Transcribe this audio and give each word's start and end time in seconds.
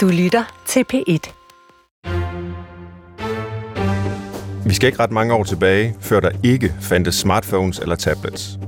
Du 0.00 0.08
lytter 0.08 0.62
til 0.66 0.84
P1. 0.92 1.32
Vi 4.64 4.74
skal 4.74 4.86
ikke 4.86 4.98
ret 4.98 5.10
mange 5.10 5.34
år 5.34 5.44
tilbage, 5.44 5.94
før 6.00 6.20
der 6.20 6.30
ikke 6.44 6.74
fandtes 6.80 7.14
smartphones 7.14 7.78
eller 7.78 7.96
tablets. 7.96 8.58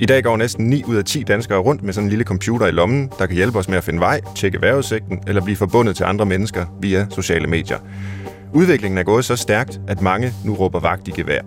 I 0.00 0.06
dag 0.06 0.22
går 0.22 0.36
næsten 0.36 0.66
9 0.66 0.84
ud 0.84 0.96
af 0.96 1.04
10 1.04 1.22
danskere 1.22 1.58
rundt 1.58 1.82
med 1.82 1.92
sådan 1.92 2.06
en 2.06 2.10
lille 2.10 2.24
computer 2.24 2.66
i 2.66 2.70
lommen, 2.70 3.10
der 3.18 3.26
kan 3.26 3.36
hjælpe 3.36 3.58
os 3.58 3.68
med 3.68 3.76
at 3.76 3.84
finde 3.84 4.00
vej, 4.00 4.20
tjekke 4.36 4.60
vejrudsigten 4.60 5.20
eller 5.26 5.44
blive 5.44 5.56
forbundet 5.56 5.96
til 5.96 6.04
andre 6.04 6.26
mennesker 6.26 6.66
via 6.80 7.06
sociale 7.10 7.46
medier. 7.46 7.78
Udviklingen 8.54 8.98
er 8.98 9.02
gået 9.02 9.24
så 9.24 9.36
stærkt, 9.36 9.80
at 9.88 10.00
mange 10.00 10.32
nu 10.44 10.54
råber 10.54 10.80
vagt 10.80 11.08
i 11.08 11.10
gevær. 11.10 11.42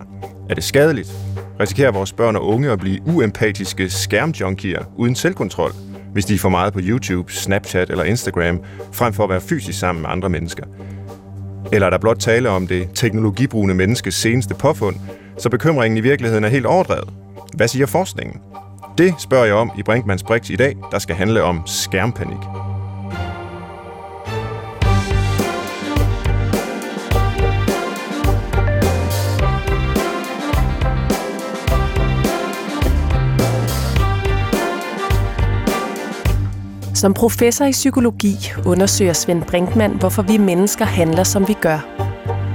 Er 0.50 0.54
det 0.54 0.64
skadeligt? 0.64 1.12
Risikerer 1.60 1.92
vores 1.92 2.12
børn 2.12 2.36
og 2.36 2.46
unge 2.46 2.70
at 2.70 2.78
blive 2.78 3.00
uempatiske 3.06 3.90
skærmjunkier 3.90 4.84
uden 4.96 5.14
selvkontrol, 5.14 5.72
hvis 6.12 6.24
de 6.24 6.34
er 6.34 6.38
for 6.38 6.48
meget 6.48 6.72
på 6.72 6.80
YouTube, 6.82 7.32
Snapchat 7.32 7.90
eller 7.90 8.04
Instagram, 8.04 8.60
frem 8.92 9.12
for 9.12 9.24
at 9.24 9.30
være 9.30 9.40
fysisk 9.40 9.78
sammen 9.78 10.02
med 10.02 10.10
andre 10.10 10.28
mennesker? 10.28 10.64
Eller 11.72 11.86
er 11.86 11.90
der 11.90 11.98
blot 11.98 12.18
tale 12.18 12.50
om 12.50 12.66
det 12.66 12.88
teknologibrugende 12.94 13.74
menneskes 13.74 14.14
seneste 14.14 14.54
påfund, 14.54 14.96
så 15.38 15.48
bekymringen 15.48 15.98
i 15.98 16.00
virkeligheden 16.00 16.44
er 16.44 16.48
helt 16.48 16.66
overdrevet? 16.66 17.08
Hvad 17.54 17.68
siger 17.68 17.86
forskningen? 17.86 18.40
Det 18.98 19.14
spørger 19.18 19.44
jeg 19.44 19.54
om 19.54 19.70
i 19.78 19.82
Brinkmanns 19.82 20.22
Brix 20.22 20.50
i 20.50 20.56
dag, 20.56 20.76
der 20.90 20.98
skal 20.98 21.16
handle 21.16 21.42
om 21.42 21.62
skærmpanik. 21.66 22.61
Som 37.02 37.14
professor 37.14 37.64
i 37.64 37.72
psykologi 37.72 38.52
undersøger 38.66 39.12
Svend 39.12 39.42
Brinkmann, 39.42 39.94
hvorfor 39.94 40.22
vi 40.22 40.36
mennesker 40.36 40.84
handler, 40.84 41.24
som 41.24 41.48
vi 41.48 41.52
gør. 41.52 41.78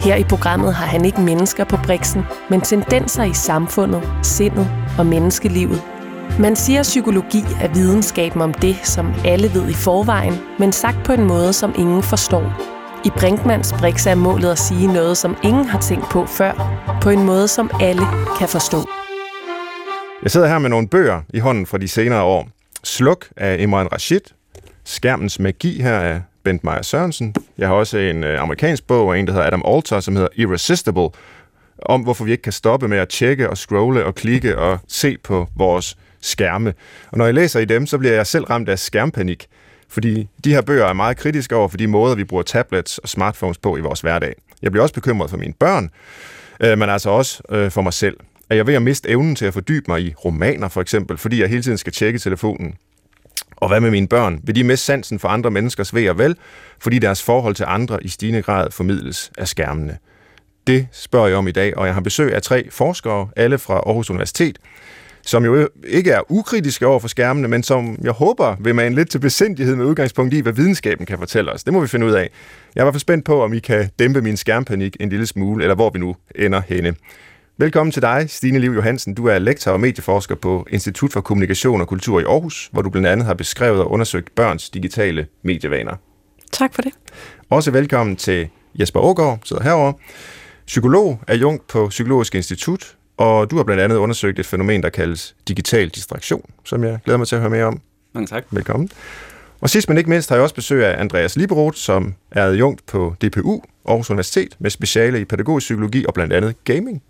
Her 0.01 0.15
i 0.15 0.23
programmet 0.23 0.75
har 0.75 0.85
han 0.85 1.05
ikke 1.05 1.21
mennesker 1.21 1.63
på 1.63 1.77
briksen, 1.83 2.21
men 2.49 2.61
tendenser 2.61 3.23
i 3.23 3.33
samfundet, 3.33 4.01
sindet 4.23 4.67
og 4.97 5.05
menneskelivet. 5.05 5.81
Man 6.39 6.55
siger, 6.55 6.79
at 6.79 6.83
psykologi 6.83 7.43
er 7.61 7.73
videnskaben 7.73 8.41
om 8.41 8.53
det, 8.53 8.75
som 8.83 9.13
alle 9.25 9.53
ved 9.53 9.69
i 9.69 9.73
forvejen, 9.73 10.33
men 10.59 10.71
sagt 10.71 10.97
på 11.05 11.11
en 11.11 11.23
måde, 11.23 11.53
som 11.53 11.73
ingen 11.77 12.03
forstår. 12.03 12.53
I 13.05 13.09
Brinkmans 13.19 13.73
Brix 13.79 14.07
er 14.07 14.15
målet 14.15 14.51
at 14.51 14.59
sige 14.59 14.87
noget, 14.87 15.17
som 15.17 15.37
ingen 15.43 15.65
har 15.65 15.81
tænkt 15.81 16.09
på 16.09 16.25
før, 16.25 16.53
på 17.01 17.09
en 17.09 17.23
måde, 17.23 17.47
som 17.47 17.71
alle 17.81 18.03
kan 18.39 18.47
forstå. 18.47 18.77
Jeg 20.23 20.31
sidder 20.31 20.47
her 20.47 20.59
med 20.59 20.69
nogle 20.69 20.87
bøger 20.87 21.21
i 21.33 21.39
hånden 21.39 21.65
fra 21.65 21.77
de 21.77 21.87
senere 21.87 22.21
år. 22.21 22.47
Sluk 22.83 23.25
af 23.37 23.57
Imran 23.59 23.91
Rashid, 23.93 24.21
Skærmens 24.89 25.39
Magi 25.39 25.81
her 25.81 25.99
af 25.99 26.21
Bent 26.43 26.63
Meyer 26.63 26.81
Sørensen. 26.81 27.35
Jeg 27.57 27.67
har 27.67 27.75
også 27.75 27.97
en 27.97 28.23
øh, 28.23 28.41
amerikansk 28.41 28.87
bog 28.87 29.15
af 29.15 29.19
en, 29.19 29.27
der 29.27 29.33
hedder 29.33 29.47
Adam 29.47 29.61
Alter, 29.65 29.99
som 29.99 30.15
hedder 30.15 30.29
Irresistible, 30.35 31.09
om 31.85 32.01
hvorfor 32.01 32.25
vi 32.25 32.31
ikke 32.31 32.41
kan 32.41 32.51
stoppe 32.51 32.87
med 32.87 32.97
at 32.97 33.09
tjekke 33.09 33.49
og 33.49 33.57
scrolle 33.57 34.05
og 34.05 34.15
klikke 34.15 34.57
og 34.57 34.79
se 34.87 35.17
på 35.23 35.47
vores 35.55 35.97
skærme. 36.21 36.73
Og 37.11 37.17
når 37.17 37.25
jeg 37.25 37.33
læser 37.33 37.59
i 37.59 37.65
dem, 37.65 37.87
så 37.87 37.97
bliver 37.97 38.13
jeg 38.13 38.27
selv 38.27 38.43
ramt 38.43 38.69
af 38.69 38.79
skærmpanik, 38.79 39.47
fordi 39.89 40.27
de 40.43 40.53
her 40.53 40.61
bøger 40.61 40.85
er 40.85 40.93
meget 40.93 41.17
kritiske 41.17 41.55
over 41.55 41.67
for 41.67 41.77
de 41.77 41.87
måder, 41.87 42.15
vi 42.15 42.23
bruger 42.23 42.43
tablets 42.43 42.97
og 42.97 43.09
smartphones 43.09 43.57
på 43.57 43.77
i 43.77 43.79
vores 43.79 44.01
hverdag. 44.01 44.35
Jeg 44.61 44.71
bliver 44.71 44.83
også 44.83 44.93
bekymret 44.95 45.29
for 45.29 45.37
mine 45.37 45.53
børn, 45.53 45.89
øh, 46.59 46.77
men 46.77 46.89
altså 46.89 47.09
også 47.09 47.41
øh, 47.49 47.71
for 47.71 47.81
mig 47.81 47.93
selv. 47.93 48.17
At 48.49 48.57
jeg 48.57 48.67
ved 48.67 48.73
at 48.73 48.81
miste 48.81 49.09
evnen 49.09 49.35
til 49.35 49.45
at 49.45 49.53
fordybe 49.53 49.85
mig 49.87 50.01
i 50.01 50.13
romaner 50.25 50.67
for 50.67 50.81
eksempel, 50.81 51.17
fordi 51.17 51.41
jeg 51.41 51.49
hele 51.49 51.63
tiden 51.63 51.77
skal 51.77 51.93
tjekke 51.93 52.19
telefonen? 52.19 52.73
Og 53.57 53.67
hvad 53.67 53.79
med 53.79 53.91
mine 53.91 54.07
børn? 54.07 54.39
Vil 54.43 54.55
de 54.55 54.63
miste 54.63 54.85
sansen 54.85 55.19
for 55.19 55.27
andre 55.27 55.51
menneskers 55.51 55.95
ved 55.95 56.09
og 56.09 56.17
vel, 56.17 56.35
fordi 56.79 56.99
deres 56.99 57.23
forhold 57.23 57.55
til 57.55 57.65
andre 57.67 58.03
i 58.03 58.07
stigende 58.07 58.41
grad 58.41 58.71
formidles 58.71 59.31
af 59.37 59.47
skærmene? 59.47 59.97
Det 60.67 60.87
spørger 60.91 61.27
jeg 61.27 61.37
om 61.37 61.47
i 61.47 61.51
dag, 61.51 61.77
og 61.77 61.85
jeg 61.85 61.93
har 61.93 62.01
besøg 62.01 62.33
af 62.33 62.41
tre 62.41 62.67
forskere, 62.71 63.27
alle 63.35 63.57
fra 63.57 63.73
Aarhus 63.73 64.09
Universitet, 64.09 64.59
som 65.21 65.45
jo 65.45 65.69
ikke 65.87 66.11
er 66.11 66.31
ukritiske 66.31 66.87
over 66.87 66.99
for 66.99 67.07
skærmene, 67.07 67.47
men 67.47 67.63
som 67.63 67.97
jeg 68.01 68.11
håber 68.11 68.55
vil 68.59 68.75
mane 68.75 68.95
lidt 68.95 69.09
til 69.09 69.19
besindighed 69.19 69.75
med 69.75 69.85
udgangspunkt 69.85 70.33
i, 70.33 70.39
hvad 70.39 70.53
videnskaben 70.53 71.05
kan 71.05 71.17
fortælle 71.17 71.51
os. 71.51 71.63
Det 71.63 71.73
må 71.73 71.81
vi 71.81 71.87
finde 71.87 72.05
ud 72.05 72.11
af. 72.11 72.29
Jeg 72.75 72.81
er 72.81 72.83
i 72.83 72.85
hvert 72.85 72.93
fald 72.93 72.99
spændt 72.99 73.25
på, 73.25 73.43
om 73.43 73.53
I 73.53 73.59
kan 73.59 73.89
dæmpe 73.99 74.21
min 74.21 74.37
skærmpanik 74.37 74.97
en 74.99 75.09
lille 75.09 75.25
smule, 75.25 75.63
eller 75.63 75.75
hvor 75.75 75.89
vi 75.89 75.99
nu 75.99 76.15
ender 76.35 76.61
henne. 76.67 76.95
Velkommen 77.59 77.91
til 77.91 78.01
dig, 78.01 78.25
Stine 78.29 78.59
Liv 78.59 78.71
Johansen. 78.71 79.13
Du 79.13 79.25
er 79.25 79.39
lektor 79.39 79.71
og 79.71 79.79
medieforsker 79.79 80.35
på 80.35 80.67
Institut 80.69 81.13
for 81.13 81.21
Kommunikation 81.21 81.81
og 81.81 81.87
Kultur 81.87 82.19
i 82.19 82.23
Aarhus, 82.23 82.69
hvor 82.71 82.81
du 82.81 82.89
blandt 82.89 83.07
andet 83.07 83.25
har 83.25 83.33
beskrevet 83.33 83.79
og 83.79 83.91
undersøgt 83.91 84.35
børns 84.35 84.69
digitale 84.69 85.27
medievaner. 85.41 85.95
Tak 86.51 86.73
for 86.73 86.81
det. 86.81 86.91
Også 87.49 87.71
velkommen 87.71 88.15
til 88.15 88.49
Jesper 88.79 88.99
Ågaard, 88.99 89.39
sidder 89.43 89.63
herovre. 89.63 89.93
Psykolog 90.65 91.19
er 91.27 91.35
jung 91.35 91.61
på 91.61 91.87
Psykologisk 91.87 92.35
Institut, 92.35 92.95
og 93.17 93.51
du 93.51 93.57
har 93.57 93.63
blandt 93.63 93.83
andet 93.83 93.95
undersøgt 93.95 94.39
et 94.39 94.45
fænomen, 94.45 94.83
der 94.83 94.89
kaldes 94.89 95.35
digital 95.47 95.89
distraktion, 95.89 96.51
som 96.63 96.83
jeg 96.83 96.99
glæder 97.05 97.17
mig 97.17 97.27
til 97.27 97.35
at 97.35 97.41
høre 97.41 97.51
mere 97.51 97.65
om. 97.65 97.81
Mange 98.13 98.27
tak. 98.27 98.45
Velkommen. 98.51 98.89
Og 99.61 99.69
sidst 99.69 99.89
men 99.89 99.97
ikke 99.97 100.09
mindst 100.09 100.29
har 100.29 100.35
jeg 100.35 100.43
også 100.43 100.55
besøg 100.55 100.85
af 100.85 100.99
Andreas 100.99 101.35
Liberoth, 101.35 101.77
som 101.77 102.13
er 102.31 102.43
adjunkt 102.43 102.85
på 102.85 103.15
DPU, 103.21 103.61
Aarhus 103.85 104.09
Universitet, 104.09 104.55
med 104.59 104.69
speciale 104.69 105.21
i 105.21 105.25
pædagogisk 105.25 105.65
psykologi 105.65 106.05
og 106.07 106.13
blandt 106.13 106.33
andet 106.33 106.63
gaming. 106.63 107.03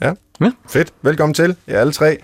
Ja, 0.00 0.12
Ja. 0.40 0.50
fedt. 0.68 0.92
Velkommen 1.02 1.34
til, 1.34 1.56
ja, 1.68 1.72
alle 1.72 1.92
tre. 1.92 2.18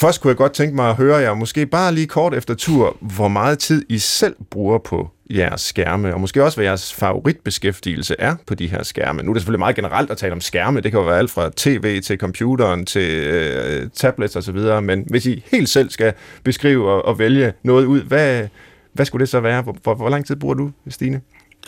Først 0.00 0.20
kunne 0.20 0.28
jeg 0.28 0.36
godt 0.36 0.52
tænke 0.52 0.76
mig 0.76 0.90
at 0.90 0.96
høre 0.96 1.16
jer, 1.16 1.34
måske 1.34 1.66
bare 1.66 1.94
lige 1.94 2.06
kort 2.06 2.34
efter 2.34 2.54
tur, 2.54 2.96
hvor 3.00 3.28
meget 3.28 3.58
tid 3.58 3.84
I 3.88 3.98
selv 3.98 4.36
bruger 4.50 4.78
på 4.78 5.10
jeres 5.30 5.60
skærme, 5.60 6.14
og 6.14 6.20
måske 6.20 6.44
også, 6.44 6.56
hvad 6.56 6.64
jeres 6.64 6.92
favoritbeskæftigelse 6.94 8.16
er 8.18 8.36
på 8.46 8.54
de 8.54 8.66
her 8.66 8.82
skærme. 8.82 9.22
Nu 9.22 9.30
er 9.30 9.34
det 9.34 9.40
selvfølgelig 9.42 9.58
meget 9.58 9.76
generelt 9.76 10.10
at 10.10 10.16
tale 10.18 10.32
om 10.32 10.40
skærme, 10.40 10.80
det 10.80 10.90
kan 10.92 11.00
jo 11.00 11.06
være 11.06 11.18
alt 11.18 11.30
fra 11.30 11.50
tv 11.56 12.00
til 12.00 12.18
computeren 12.18 12.86
til 12.86 13.10
øh, 13.26 13.90
tablets 13.94 14.36
osv., 14.36 14.58
men 14.82 15.04
hvis 15.10 15.26
I 15.26 15.44
helt 15.50 15.68
selv 15.68 15.90
skal 15.90 16.12
beskrive 16.44 16.90
og, 16.90 17.04
og 17.04 17.18
vælge 17.18 17.52
noget 17.62 17.84
ud, 17.84 18.00
hvad, 18.02 18.48
hvad 18.92 19.06
skulle 19.06 19.20
det 19.20 19.28
så 19.28 19.40
være? 19.40 19.62
Hvor, 19.62 19.76
hvor, 19.82 19.94
hvor 19.94 20.08
lang 20.08 20.26
tid 20.26 20.36
bruger 20.36 20.54
du, 20.54 20.70
Stine? 20.88 21.20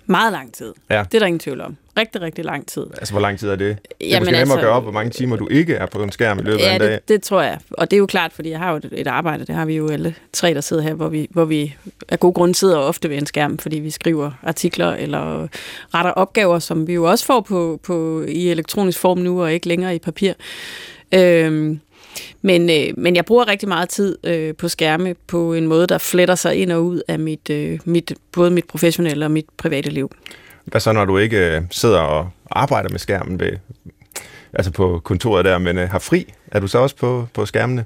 Meget 0.06 0.32
lang 0.32 0.52
tid. 0.54 0.72
Ja. 0.90 1.02
Det 1.02 1.14
er 1.14 1.18
der 1.18 1.26
ingen 1.26 1.40
tvivl 1.40 1.60
om. 1.60 1.76
Rigtig, 1.98 2.20
rigtig 2.20 2.44
lang 2.44 2.66
tid. 2.66 2.86
Altså, 2.98 3.12
hvor 3.14 3.20
lang 3.20 3.38
tid 3.38 3.48
er 3.48 3.56
det? 3.56 3.58
Det 3.58 3.76
er 4.00 4.08
Jamen, 4.08 4.20
måske 4.26 4.36
altså- 4.36 4.54
at 4.54 4.60
gøre 4.60 4.70
op, 4.72 4.82
hvor 4.82 4.92
mange 4.92 5.10
timer 5.10 5.36
du 5.36 5.48
ikke 5.48 5.74
er 5.74 5.86
på 5.86 6.02
en 6.02 6.12
skærm 6.12 6.38
i 6.38 6.42
løbet 6.42 6.58
af 6.58 6.62
Ja, 6.68 6.74
en 6.74 6.80
dag. 6.80 6.92
det, 6.92 7.08
det 7.08 7.22
tror 7.22 7.42
jeg. 7.42 7.58
Og 7.70 7.90
det 7.90 7.96
er 7.96 7.98
jo 7.98 8.06
klart, 8.06 8.32
fordi 8.32 8.50
jeg 8.50 8.58
har 8.58 8.72
jo 8.72 8.80
et, 8.92 9.06
arbejde, 9.06 9.44
det 9.46 9.54
har 9.54 9.64
vi 9.64 9.76
jo 9.76 9.88
alle 9.88 10.14
tre, 10.32 10.54
der 10.54 10.60
sidder 10.60 10.82
her, 10.82 10.94
hvor 10.94 11.08
vi, 11.08 11.28
hvor 11.30 11.44
vi 11.44 11.74
af 12.08 12.20
god 12.20 12.34
grund 12.34 12.54
sidder 12.54 12.76
ofte 12.78 13.10
ved 13.10 13.16
en 13.16 13.26
skærm, 13.26 13.58
fordi 13.58 13.78
vi 13.78 13.90
skriver 13.90 14.30
artikler 14.42 14.92
eller 14.94 15.48
retter 15.94 16.10
opgaver, 16.10 16.58
som 16.58 16.86
vi 16.86 16.92
jo 16.94 17.04
også 17.10 17.24
får 17.26 17.40
på, 17.40 17.80
på, 17.82 18.22
i 18.28 18.48
elektronisk 18.50 18.98
form 18.98 19.18
nu, 19.18 19.42
og 19.42 19.52
ikke 19.52 19.68
længere 19.68 19.94
i 19.94 19.98
papir. 19.98 20.32
Øhm, 21.14 21.80
men, 22.42 22.70
øh, 22.70 22.94
men 22.96 23.16
jeg 23.16 23.24
bruger 23.24 23.48
rigtig 23.48 23.68
meget 23.68 23.88
tid 23.88 24.18
øh, 24.24 24.54
på 24.54 24.68
skærme 24.68 25.14
på 25.26 25.54
en 25.54 25.66
måde, 25.66 25.86
der 25.86 25.98
fletter 25.98 26.34
sig 26.34 26.56
ind 26.56 26.72
og 26.72 26.84
ud 26.84 27.02
af 27.08 27.18
mit, 27.18 27.50
øh, 27.50 27.78
mit, 27.84 28.12
både 28.32 28.50
mit 28.50 28.64
professionelle 28.64 29.24
og 29.24 29.30
mit 29.30 29.46
private 29.56 29.90
liv. 29.90 30.10
Hvad 30.64 30.80
så, 30.80 30.92
når 30.92 31.04
du 31.04 31.18
ikke 31.18 31.56
øh, 31.56 31.62
sidder 31.70 32.00
og 32.00 32.30
arbejder 32.50 32.88
med 32.88 32.98
skærmen 32.98 33.40
ved, 33.40 33.52
altså 34.52 34.70
på 34.70 35.00
kontoret 35.04 35.44
der, 35.44 35.58
men 35.58 35.78
øh, 35.78 35.88
har 35.90 35.98
fri? 35.98 36.32
Er 36.52 36.60
du 36.60 36.66
så 36.66 36.78
også 36.78 36.96
på, 36.96 37.28
på 37.34 37.46
skærmene? 37.46 37.84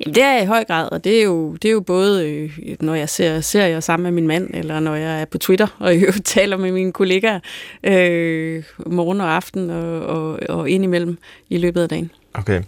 Jamen, 0.00 0.14
det 0.14 0.22
er 0.22 0.32
jeg 0.32 0.42
i 0.42 0.46
høj 0.46 0.64
grad, 0.64 0.88
og 0.92 1.04
det 1.04 1.18
er 1.18 1.22
jo, 1.22 1.52
det 1.54 1.68
er 1.68 1.72
jo 1.72 1.80
både, 1.80 2.30
øh, 2.30 2.76
når 2.80 2.94
jeg 2.94 3.08
ser 3.08 3.40
serier 3.40 3.80
sammen 3.80 4.02
med 4.02 4.10
min 4.10 4.26
mand, 4.26 4.50
eller 4.54 4.80
når 4.80 4.94
jeg 4.94 5.20
er 5.20 5.24
på 5.24 5.38
Twitter, 5.38 5.66
og 5.78 6.00
jeg 6.00 6.14
taler 6.24 6.56
med 6.56 6.72
mine 6.72 6.92
kollegaer 6.92 7.40
øh, 7.84 8.64
morgen 8.86 9.20
og 9.20 9.34
aften 9.34 9.70
og, 9.70 10.06
og, 10.06 10.38
og 10.48 10.70
indimellem 10.70 11.18
i 11.48 11.58
løbet 11.58 11.82
af 11.82 11.88
dagen. 11.88 12.10
Okay. 12.34 12.62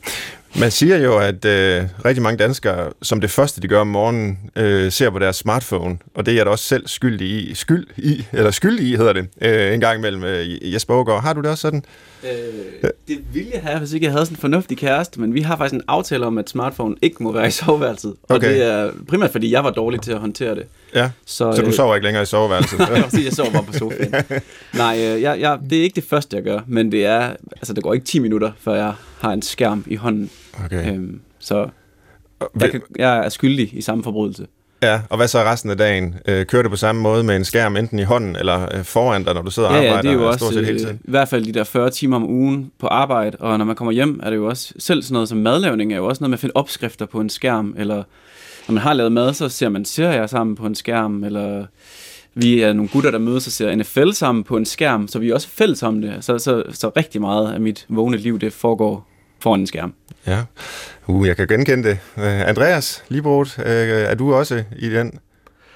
Man 0.61 0.71
siger 0.71 0.97
jo, 0.97 1.19
at 1.19 1.45
øh, 1.45 1.83
rigtig 2.05 2.23
mange 2.23 2.39
danskere, 2.39 2.91
som 3.03 3.21
det 3.21 3.31
første, 3.31 3.61
de 3.61 3.69
gør 3.69 3.81
om 3.81 3.87
morgenen, 3.87 4.39
øh, 4.57 4.93
ser 4.93 5.11
på 5.11 5.19
deres 5.19 5.37
smartphone, 5.37 5.99
og 6.15 6.27
det 6.27 6.33
er 6.33 6.37
jeg 6.37 6.47
da 6.47 6.51
også 6.51 6.65
selv 6.65 6.87
skyldig 6.89 7.29
i, 7.29 7.55
skyld 7.55 7.87
i, 7.97 8.27
eller 8.33 8.51
skyldig 8.51 8.89
i 8.89 8.97
hedder 8.97 9.13
det, 9.13 9.29
øh, 9.41 9.75
en 9.75 9.81
gang 9.81 9.99
imellem 9.99 10.25
øh, 10.25 10.73
Jesper 10.75 10.95
Aagaard. 10.95 11.23
Har 11.23 11.33
du 11.33 11.41
det 11.41 11.51
også 11.51 11.61
sådan? 11.63 11.85
Øh, 12.25 12.91
det 13.09 13.19
ville 13.35 13.51
jeg 13.55 13.63
have, 13.63 13.79
hvis 13.79 13.93
ikke 13.93 14.05
jeg 14.07 14.13
havde 14.13 14.27
sådan 14.27 14.37
en 14.37 14.41
fornuftig 14.41 14.79
kæreste, 14.79 15.21
men 15.21 15.35
vi 15.35 15.41
har 15.41 15.57
faktisk 15.57 15.75
en 15.75 15.83
aftale 15.89 16.27
om, 16.27 16.39
at 16.39 16.51
smartphone 16.51 16.95
ikke 17.03 17.23
må 17.23 17.33
være 17.33 17.49
i 17.49 17.51
soveværelset. 17.61 18.15
Og 18.23 18.37
Okay. 18.37 18.55
det 18.55 18.63
er 18.73 18.91
primært, 19.09 19.31
fordi 19.33 19.53
jeg 19.53 19.65
var 19.65 19.71
dårlig 19.71 20.01
til 20.01 20.13
at 20.13 20.19
håndtere 20.19 20.55
det. 20.55 20.65
Ja, 20.95 21.11
Så, 21.27 21.53
så 21.53 21.63
du 21.63 21.67
øh, 21.67 21.73
sover 21.73 21.95
ikke 21.95 22.05
længere 22.05 22.23
i 22.23 22.27
soveværelset? 22.27 22.81
Sige, 23.11 23.25
jeg 23.25 23.33
sover 23.33 23.51
bare 23.53 23.65
på 23.65 23.73
sofaen. 23.73 24.15
Nej, 24.75 24.97
øh, 24.99 25.23
jeg, 25.23 25.41
jeg, 25.41 25.59
det 25.71 25.79
er 25.79 25.83
ikke 25.83 25.97
det 25.97 26.05
første, 26.05 26.37
jeg 26.37 26.45
gør, 26.45 26.61
men 26.67 26.93
det 26.93 27.07
er, 27.07 27.31
altså 27.57 27.73
det 27.73 27.83
går 27.83 27.95
ikke 27.95 28.07
10 28.07 28.19
minutter, 28.19 28.53
før 28.61 28.75
jeg 28.75 28.93
har 29.21 29.33
en 29.33 29.43
skærm 29.43 29.85
i 29.87 29.97
hånden. 29.97 30.31
Okay. 30.65 30.93
Øhm, 30.95 31.21
så 31.39 31.69
jeg, 32.61 32.71
kan, 32.71 32.81
jeg 32.99 33.19
er 33.19 33.29
skyldig 33.29 33.71
i 33.79 33.81
samme 33.81 34.05
forbrydelse. 34.05 34.47
Ja, 34.83 35.01
og 35.11 35.17
hvad 35.17 35.29
så 35.29 35.39
resten 35.39 35.71
af 35.71 35.77
dagen? 35.77 36.15
Øh, 36.29 36.47
kører 36.47 36.63
du 36.63 36.69
på 36.69 36.77
samme 36.77 37.03
måde 37.03 37.25
med 37.25 37.37
en 37.37 37.45
skærm 37.45 37.77
enten 37.77 37.99
i 37.99 38.03
hånden 38.03 38.37
eller 38.37 38.77
øh, 38.77 38.85
foran 38.85 39.25
dig, 39.25 39.35
når 39.35 39.43
du 39.43 39.51
sidder 39.51 39.69
og 39.69 39.75
Ja, 39.75 39.81
ja, 39.83 39.89
arbejder? 39.89 40.11
det 40.11 40.21
er 40.21 40.27
jo 40.27 40.33
stort 40.33 40.43
også 40.49 40.59
set 40.59 40.67
hele 40.67 40.79
øh, 40.81 40.81
tiden? 40.81 41.01
i 41.05 41.11
hvert 41.11 41.29
fald 41.29 41.45
de 41.45 41.53
der 41.53 41.65
40 41.65 41.91
timer 41.91 42.17
om 42.17 42.31
ugen 42.31 42.71
på 42.79 42.87
arbejde, 42.87 43.37
og 43.41 43.59
når 43.59 43.65
man 43.65 43.77
kommer 43.77 43.93
hjem, 43.93 44.21
er 44.23 44.31
det 44.31 44.37
jo 44.37 44.47
også 44.49 44.75
selv 44.79 45.03
sådan 45.03 45.13
noget 45.13 45.29
som 45.29 45.39
madlavning, 45.39 45.93
er 45.93 45.97
jo 45.97 46.07
også 46.07 46.23
noget 46.23 46.31
med 46.31 46.37
at 46.37 46.41
finde 46.41 46.53
opskrifter 46.57 47.07
på 47.07 47.21
en 47.21 47.29
skærm, 47.31 47.75
eller 47.79 47.97
når 48.69 48.73
man 48.73 48.83
har 48.83 48.93
lavet 48.95 49.13
mad, 49.13 49.35
så 49.35 49.49
ser 49.49 49.69
man 49.69 49.85
serier 49.85 50.27
sammen 50.27 50.57
på 50.57 50.67
en 50.67 50.75
skærm, 50.75 51.25
eller 51.25 51.67
vi 52.35 52.61
er 52.63 52.73
nogle 52.73 52.89
gutter, 52.89 53.11
der 53.11 53.19
mødes 53.19 53.47
og 53.47 53.53
ser 53.53 53.75
NFL 53.75 54.11
sammen 54.11 54.45
på 54.45 54.57
en 54.57 54.65
skærm, 54.67 55.09
så 55.09 55.19
vi 55.19 55.31
er 55.31 55.35
også 55.35 55.49
fælles 55.49 55.83
om 55.83 56.01
det. 56.01 56.15
Så, 56.21 56.39
så, 56.39 56.63
så 56.71 56.91
rigtig 56.97 57.21
meget 57.21 57.53
af 57.53 57.61
mit 57.61 57.87
vågne 57.89 58.17
liv, 58.17 58.39
det 58.39 58.53
foregår 58.53 59.09
foran 59.43 59.61
en 59.61 59.67
skærm. 59.67 59.95
Ja, 60.27 60.43
uh, 61.07 61.27
jeg 61.27 61.37
kan 61.37 61.49
genkende 61.49 61.89
det. 61.89 61.99
Uh, 62.17 62.49
Andreas 62.49 63.05
Librot, 63.09 63.59
uh, 63.59 63.65
er 63.67 64.15
du 64.15 64.35
også 64.35 64.65
i 64.79 64.89
den 64.89 65.19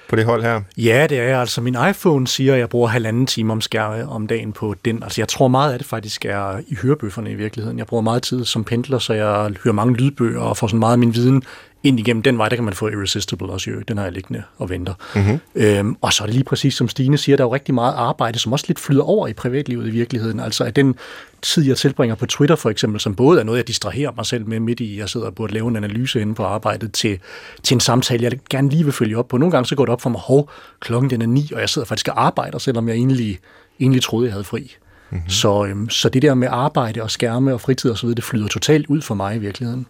på 0.09 0.15
det 0.15 0.25
hold 0.25 0.43
her? 0.43 0.61
Ja, 0.77 1.07
det 1.09 1.19
er 1.19 1.23
jeg. 1.23 1.39
Altså, 1.39 1.61
min 1.61 1.77
iPhone 1.89 2.27
siger, 2.27 2.53
at 2.53 2.59
jeg 2.59 2.69
bruger 2.69 2.87
halvanden 2.87 3.25
time 3.25 3.51
om 3.51 3.61
skærme 3.61 4.09
om 4.09 4.27
dagen 4.27 4.53
på 4.53 4.75
den. 4.85 5.03
Altså, 5.03 5.21
jeg 5.21 5.27
tror 5.27 5.47
meget 5.47 5.73
af 5.73 5.79
det 5.79 5.87
faktisk 5.87 6.25
er 6.25 6.59
i 6.67 6.75
hørebøfferne 6.81 7.31
i 7.31 7.35
virkeligheden. 7.35 7.77
Jeg 7.77 7.87
bruger 7.87 8.03
meget 8.03 8.23
tid 8.23 8.45
som 8.45 8.63
pendler, 8.63 8.99
så 8.99 9.13
jeg 9.13 9.51
hører 9.63 9.73
mange 9.73 9.93
lydbøger 9.93 10.39
og 10.39 10.57
får 10.57 10.67
sådan 10.67 10.79
meget 10.79 10.93
af 10.93 10.99
min 10.99 11.13
viden 11.15 11.43
ind 11.87 11.99
igennem 11.99 12.23
den 12.23 12.37
vej, 12.37 12.49
der 12.49 12.55
kan 12.55 12.65
man 12.65 12.73
få 12.73 12.89
Irresistible 12.89 13.49
også. 13.49 13.69
Jo. 13.71 13.79
Den 13.87 13.97
har 13.97 14.03
jeg 14.03 14.13
liggende 14.13 14.43
og 14.57 14.69
venter. 14.69 14.93
Mm-hmm. 15.15 15.39
Øhm, 15.55 15.95
og 16.01 16.13
så 16.13 16.23
er 16.23 16.25
det 16.25 16.35
lige 16.35 16.43
præcis, 16.43 16.73
som 16.73 16.89
Stine 16.89 17.17
siger, 17.17 17.35
der 17.35 17.43
er 17.43 17.47
jo 17.47 17.53
rigtig 17.53 17.73
meget 17.73 17.93
arbejde, 17.93 18.39
som 18.39 18.53
også 18.53 18.65
lidt 18.67 18.79
flyder 18.79 19.03
over 19.03 19.27
i 19.27 19.33
privatlivet 19.33 19.87
i 19.87 19.89
virkeligheden. 19.89 20.39
Altså 20.39 20.63
at 20.63 20.75
den 20.75 20.95
tid, 21.41 21.65
jeg 21.67 21.77
tilbringer 21.77 22.15
på 22.15 22.25
Twitter 22.25 22.55
for 22.55 22.69
eksempel, 22.69 22.99
som 22.99 23.15
både 23.15 23.39
er 23.39 23.43
noget, 23.43 23.57
jeg 23.57 23.67
distraherer 23.67 24.11
mig 24.15 24.25
selv 24.25 24.47
med 24.47 24.59
midt 24.59 24.79
i, 24.79 24.99
jeg 24.99 25.09
sidder 25.09 25.25
og 25.25 25.35
burde 25.35 25.53
lave 25.53 25.67
en 25.67 25.75
analyse 25.75 26.21
inde 26.21 26.35
på 26.35 26.43
arbejdet, 26.43 26.91
til, 26.91 27.19
til 27.63 27.75
en 27.75 27.79
samtale, 27.79 28.23
jeg 28.23 28.39
gerne 28.49 28.69
lige 28.69 28.83
vil 28.83 28.93
følge 28.93 29.17
op 29.17 29.27
på. 29.27 29.37
Nogle 29.37 29.51
gange 29.51 29.65
så 29.65 29.75
går 29.75 29.85
det 29.85 29.91
op 29.91 30.01
for 30.01 30.09
mig, 30.09 30.21
hov, 30.21 30.49
klokken 30.79 31.09
den 31.09 31.21
er 31.21 31.25
ni, 31.25 31.49
og 31.53 31.59
jeg 31.59 31.69
sidder 31.69 31.85
faktisk 31.85 32.07
og 32.07 32.25
arbejder, 32.25 32.57
selvom 32.57 32.87
jeg 32.87 32.95
egentlig, 32.95 33.39
egentlig 33.79 34.03
troede, 34.03 34.25
jeg 34.25 34.33
havde 34.33 34.43
fri. 34.43 34.75
Mm-hmm. 35.09 35.29
Så, 35.29 35.65
øhm, 35.65 35.89
så 35.89 36.09
det 36.09 36.21
der 36.21 36.33
med 36.33 36.47
arbejde 36.51 37.03
og 37.03 37.11
skærme 37.11 37.53
og 37.53 37.61
fritid 37.61 37.91
osv., 37.91 38.09
det 38.09 38.23
flyder 38.23 38.47
totalt 38.47 38.87
ud 38.87 39.01
for 39.01 39.15
mig 39.15 39.35
i 39.35 39.39
virkeligheden. 39.39 39.87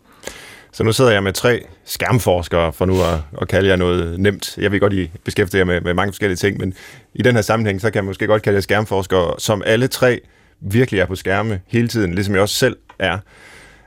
Så 0.78 0.84
nu 0.84 0.92
sidder 0.92 1.12
jeg 1.12 1.24
med 1.24 1.34
tre 1.34 1.66
skærmforskere, 1.86 2.74
for 2.74 2.86
nu 2.86 2.94
at, 2.94 3.20
at 3.42 3.48
kalde 3.48 3.70
jer 3.70 3.76
noget 3.76 4.20
nemt. 4.20 4.58
Jeg 4.58 4.72
vil 4.72 4.80
godt, 4.80 4.94
I 4.94 5.12
beskæftige 5.24 5.60
jer 5.60 5.66
med, 5.66 5.82
med 5.82 5.94
mange 5.94 6.12
forskellige 6.12 6.36
ting, 6.36 6.58
men 6.58 6.74
i 7.14 7.22
den 7.22 7.36
her 7.36 7.42
sammenhæng, 7.42 7.82
så 7.82 7.92
kan 7.92 7.96
jeg 7.96 8.06
måske 8.06 8.28
godt 8.28 8.42
kalde 8.42 8.56
jer 8.56 8.62
skærmforskere, 8.62 9.40
som 9.40 9.64
alle 9.66 9.88
tre 9.88 10.22
virkelig 10.62 11.00
er 11.00 11.06
på 11.06 11.16
skærme 11.16 11.62
hele 11.68 11.88
tiden, 11.88 12.14
ligesom 12.14 12.34
jeg 12.34 12.42
også 12.42 12.56
selv 12.56 12.78
er. 13.00 13.18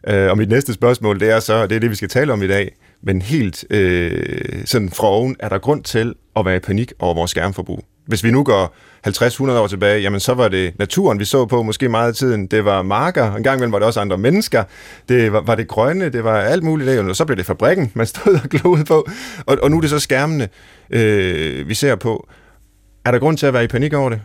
Øh, 0.09 0.31
og 0.31 0.39
mit 0.39 0.49
næste 0.49 0.73
spørgsmål, 0.73 1.21
det 1.21 1.31
er 1.31 1.41
så, 1.41 1.67
det 1.67 1.77
er 1.77 1.81
det, 1.81 1.91
vi 1.91 1.95
skal 1.95 2.09
tale 2.09 2.33
om 2.33 2.43
i 2.43 2.49
dag, 2.49 2.77
men 3.03 3.23
helt 3.23 3.65
øh, 3.71 4.63
sådan 4.65 4.91
fra 4.91 5.07
oven, 5.07 5.37
er 5.41 5.49
der 5.49 5.59
grund 5.59 5.85
til 5.85 6.15
at 6.37 6.45
være 6.45 6.57
i 6.57 6.61
panik 6.61 6.93
over 6.99 7.15
vores 7.15 7.31
skærmforbrug? 7.31 7.85
Hvis 8.11 8.25
vi 8.25 8.31
nu 8.31 8.45
går 8.45 8.75
50-100 9.09 9.51
år 9.51 9.67
tilbage, 9.67 10.01
jamen 10.01 10.21
så 10.21 10.35
var 10.35 10.49
det 10.49 10.79
naturen, 10.79 11.19
vi 11.19 11.25
så 11.25 11.47
på 11.47 11.63
måske 11.63 11.89
meget 11.89 12.09
af 12.09 12.15
tiden. 12.15 12.47
Det 12.47 12.65
var 12.65 12.83
marker, 12.83 13.35
en 13.35 13.43
gang 13.43 13.59
imellem 13.59 13.73
var 13.73 13.79
det 13.79 13.87
også 13.87 14.01
andre 14.01 14.19
mennesker. 14.19 14.65
Det 15.09 15.33
var, 15.33 15.41
var 15.41 15.55
det 15.55 15.69
grønne, 15.69 16.09
det 16.09 16.25
var 16.25 16.41
alt 16.41 16.63
muligt. 16.63 17.01
Og 17.01 17.17
så 17.17 17.25
blev 17.25 17.37
det 17.37 17.47
fabrikken, 17.47 17.93
man 17.95 18.07
stod 18.07 18.35
og 18.45 18.51
gloede 18.51 18.85
på. 18.85 19.09
Og, 19.47 19.59
og 19.63 19.71
nu 19.71 19.77
er 19.77 19.81
det 19.81 19.91
så 19.91 19.99
skærmene, 19.99 20.49
øh, 20.91 21.69
vi 21.69 21.75
ser 21.75 21.97
på. 21.97 22.29
Er 23.05 23.11
der 23.11 23.19
grund 23.19 23.37
til 23.37 23.47
at 23.47 23.55
være 23.55 23.65
i 23.65 23.69
panik 23.69 23.93
over 23.93 24.11
det? 24.11 24.21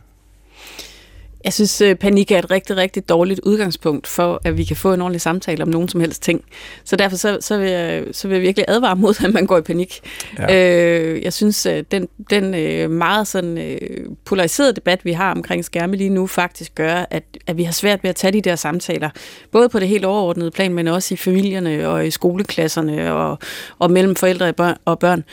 Jeg 1.45 1.53
synes, 1.53 1.81
øh, 1.81 1.95
panik 1.95 2.31
er 2.31 2.39
et 2.39 2.51
rigtig, 2.51 2.77
rigtig 2.77 3.09
dårligt 3.09 3.39
udgangspunkt 3.39 4.07
for, 4.07 4.41
at 4.43 4.57
vi 4.57 4.63
kan 4.63 4.75
få 4.75 4.93
en 4.93 5.01
ordentlig 5.01 5.21
samtale 5.21 5.63
om 5.63 5.69
nogen 5.69 5.89
som 5.89 6.01
helst 6.01 6.23
ting. 6.23 6.43
Så 6.83 6.95
derfor 6.95 7.17
så, 7.17 7.37
så, 7.41 7.57
vil, 7.57 7.69
jeg, 7.69 8.03
så 8.11 8.27
vil 8.27 8.35
jeg 8.35 8.41
virkelig 8.41 8.65
advare 8.67 8.95
mod, 8.95 9.25
at 9.25 9.33
man 9.33 9.45
går 9.45 9.57
i 9.57 9.61
panik. 9.61 9.99
Ja. 10.39 10.55
Øh, 10.55 11.23
jeg 11.23 11.33
synes, 11.33 11.65
at 11.65 11.91
den, 11.91 12.07
den 12.29 12.55
øh, 12.55 12.91
meget 12.91 13.27
sådan, 13.27 13.57
øh, 13.57 13.77
polariserede 14.25 14.73
debat, 14.73 15.05
vi 15.05 15.11
har 15.11 15.31
omkring 15.31 15.65
skærme 15.65 15.95
lige 15.95 16.09
nu, 16.09 16.27
faktisk 16.27 16.75
gør, 16.75 17.05
at, 17.09 17.23
at 17.47 17.57
vi 17.57 17.63
har 17.63 17.73
svært 17.73 18.03
ved 18.03 18.09
at 18.09 18.15
tage 18.15 18.31
de 18.31 18.41
der 18.41 18.55
samtaler. 18.55 19.09
Både 19.51 19.69
på 19.69 19.79
det 19.79 19.87
helt 19.87 20.05
overordnede 20.05 20.51
plan, 20.51 20.73
men 20.73 20.87
også 20.87 21.13
i 21.13 21.17
familierne 21.17 21.89
og 21.89 22.07
i 22.07 22.11
skoleklasserne 22.11 23.13
og, 23.13 23.39
og 23.79 23.91
mellem 23.91 24.15
forældre 24.15 24.47
og 24.47 24.55
børn, 24.55 24.77
og 24.85 24.99
børn 24.99 25.23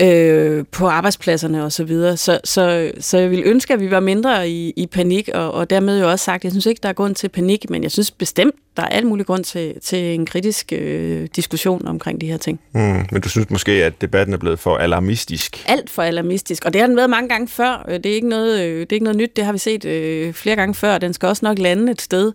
øh, 0.00 0.64
på 0.72 0.86
arbejdspladserne 0.86 1.64
osv. 1.64 1.70
Så, 1.70 1.84
videre. 1.84 2.16
så, 2.16 2.40
så, 2.44 2.92
så 3.00 3.18
jeg 3.18 3.30
vil 3.30 3.42
ønske, 3.44 3.74
at 3.74 3.80
vi 3.80 3.90
var 3.90 4.00
mindre 4.00 4.48
i, 4.48 4.72
i 4.76 4.86
panik 4.86 5.28
og 5.34 5.57
og 5.58 5.70
dermed 5.70 6.00
jo 6.00 6.10
også 6.10 6.24
sagt, 6.24 6.44
jeg 6.44 6.52
synes 6.52 6.66
ikke, 6.66 6.80
der 6.82 6.88
er 6.88 6.92
grund 6.92 7.14
til 7.14 7.28
panik, 7.28 7.70
men 7.70 7.82
jeg 7.82 7.90
synes 7.90 8.10
bestemt, 8.10 8.54
der 8.76 8.82
er 8.82 8.86
alt 8.86 9.06
mulig 9.06 9.26
grund 9.26 9.44
til, 9.44 9.80
til 9.82 9.98
en 9.98 10.26
kritisk 10.26 10.72
øh, 10.72 11.28
diskussion 11.36 11.86
omkring 11.86 12.20
de 12.20 12.26
her 12.26 12.36
ting. 12.36 12.60
Mm, 12.72 13.06
men 13.12 13.20
du 13.22 13.28
synes 13.28 13.50
måske, 13.50 13.72
at 13.72 14.00
debatten 14.00 14.34
er 14.34 14.38
blevet 14.38 14.58
for 14.58 14.76
alarmistisk? 14.76 15.64
Alt 15.68 15.90
for 15.90 16.02
alarmistisk, 16.02 16.64
og 16.64 16.72
det 16.72 16.80
har 16.80 16.86
den 16.86 16.96
været 16.96 17.10
mange 17.10 17.28
gange 17.28 17.48
før. 17.48 17.84
Øh, 17.88 17.94
det 17.94 18.06
er 18.06 18.14
ikke 18.14 18.28
noget, 18.28 18.60
øh, 18.60 18.80
det 18.80 18.92
er 18.92 18.96
ikke 18.96 19.04
noget 19.04 19.16
nyt, 19.16 19.36
det 19.36 19.44
har 19.44 19.52
vi 19.52 19.58
set 19.58 19.84
øh, 19.84 20.32
flere 20.32 20.56
gange 20.56 20.74
før. 20.74 20.98
Den 20.98 21.12
skal 21.12 21.28
også 21.28 21.44
nok 21.44 21.58
lande 21.58 21.92
et 21.92 22.02
sted 22.02 22.32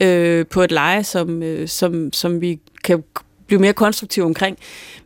øh, 0.00 0.46
på 0.46 0.62
et 0.62 0.72
leje, 0.72 1.04
som, 1.04 1.42
øh, 1.42 1.68
som, 1.68 2.12
som 2.12 2.40
vi 2.40 2.60
kan 2.84 3.02
blive 3.46 3.60
mere 3.60 3.72
konstruktiv 3.72 4.24
omkring. 4.24 4.58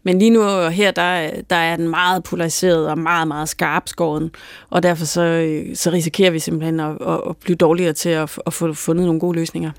Men 0.03 0.19
lige 0.19 0.31
nu 0.31 0.69
her, 0.69 0.91
der, 0.91 1.31
der 1.51 1.57
er 1.57 1.77
den 1.77 1.89
meget 1.89 2.23
polariseret 2.23 2.89
og 2.89 2.99
meget, 2.99 3.29
meget 3.29 3.49
skarp 3.49 3.89
skåren, 3.89 4.31
og 4.71 4.83
derfor 4.83 5.05
så, 5.05 5.55
så 5.75 5.91
risikerer 5.91 6.31
vi 6.31 6.39
simpelthen 6.39 6.81
at, 6.81 6.97
at, 7.07 7.21
at 7.29 7.37
blive 7.37 7.57
dårligere 7.57 7.93
til 7.93 8.09
at, 8.09 8.39
at 8.47 8.53
få 8.53 8.73
fundet 8.73 9.07
nogle 9.07 9.21
gode 9.21 9.39
løsninger. 9.39 9.71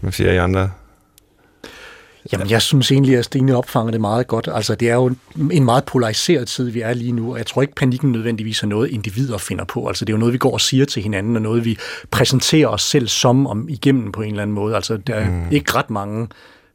Hvad 0.00 0.12
siger 0.12 0.32
I 0.32 0.36
andre? 0.36 0.70
Jamen, 2.32 2.50
jeg 2.50 2.62
synes 2.62 2.92
egentlig, 2.92 3.16
at 3.16 3.24
Stine 3.24 3.56
opfanger 3.56 3.90
det 3.90 4.00
meget 4.00 4.26
godt. 4.26 4.48
Altså, 4.52 4.74
det 4.74 4.90
er 4.90 4.94
jo 4.94 5.14
en 5.50 5.64
meget 5.64 5.84
polariseret 5.84 6.48
tid, 6.48 6.70
vi 6.70 6.80
er 6.80 6.94
lige 6.94 7.12
nu, 7.12 7.32
og 7.32 7.38
jeg 7.38 7.46
tror 7.46 7.62
ikke, 7.62 7.74
panikken 7.74 8.12
nødvendigvis 8.12 8.62
er 8.62 8.66
noget, 8.66 8.90
individer 8.90 9.38
finder 9.38 9.64
på. 9.64 9.88
Altså, 9.88 10.04
det 10.04 10.12
er 10.12 10.14
jo 10.14 10.18
noget, 10.18 10.32
vi 10.32 10.38
går 10.38 10.52
og 10.52 10.60
siger 10.60 10.84
til 10.84 11.02
hinanden, 11.02 11.36
og 11.36 11.42
noget, 11.42 11.64
vi 11.64 11.78
præsenterer 12.10 12.68
os 12.68 12.82
selv 12.82 13.08
som 13.08 13.46
om 13.46 13.68
igennem 13.68 14.12
på 14.12 14.22
en 14.22 14.30
eller 14.30 14.42
anden 14.42 14.54
måde. 14.54 14.76
Altså, 14.76 14.96
der 14.96 15.14
er 15.14 15.30
mm. 15.30 15.50
ikke 15.50 15.72
ret 15.74 15.90
mange 15.90 16.28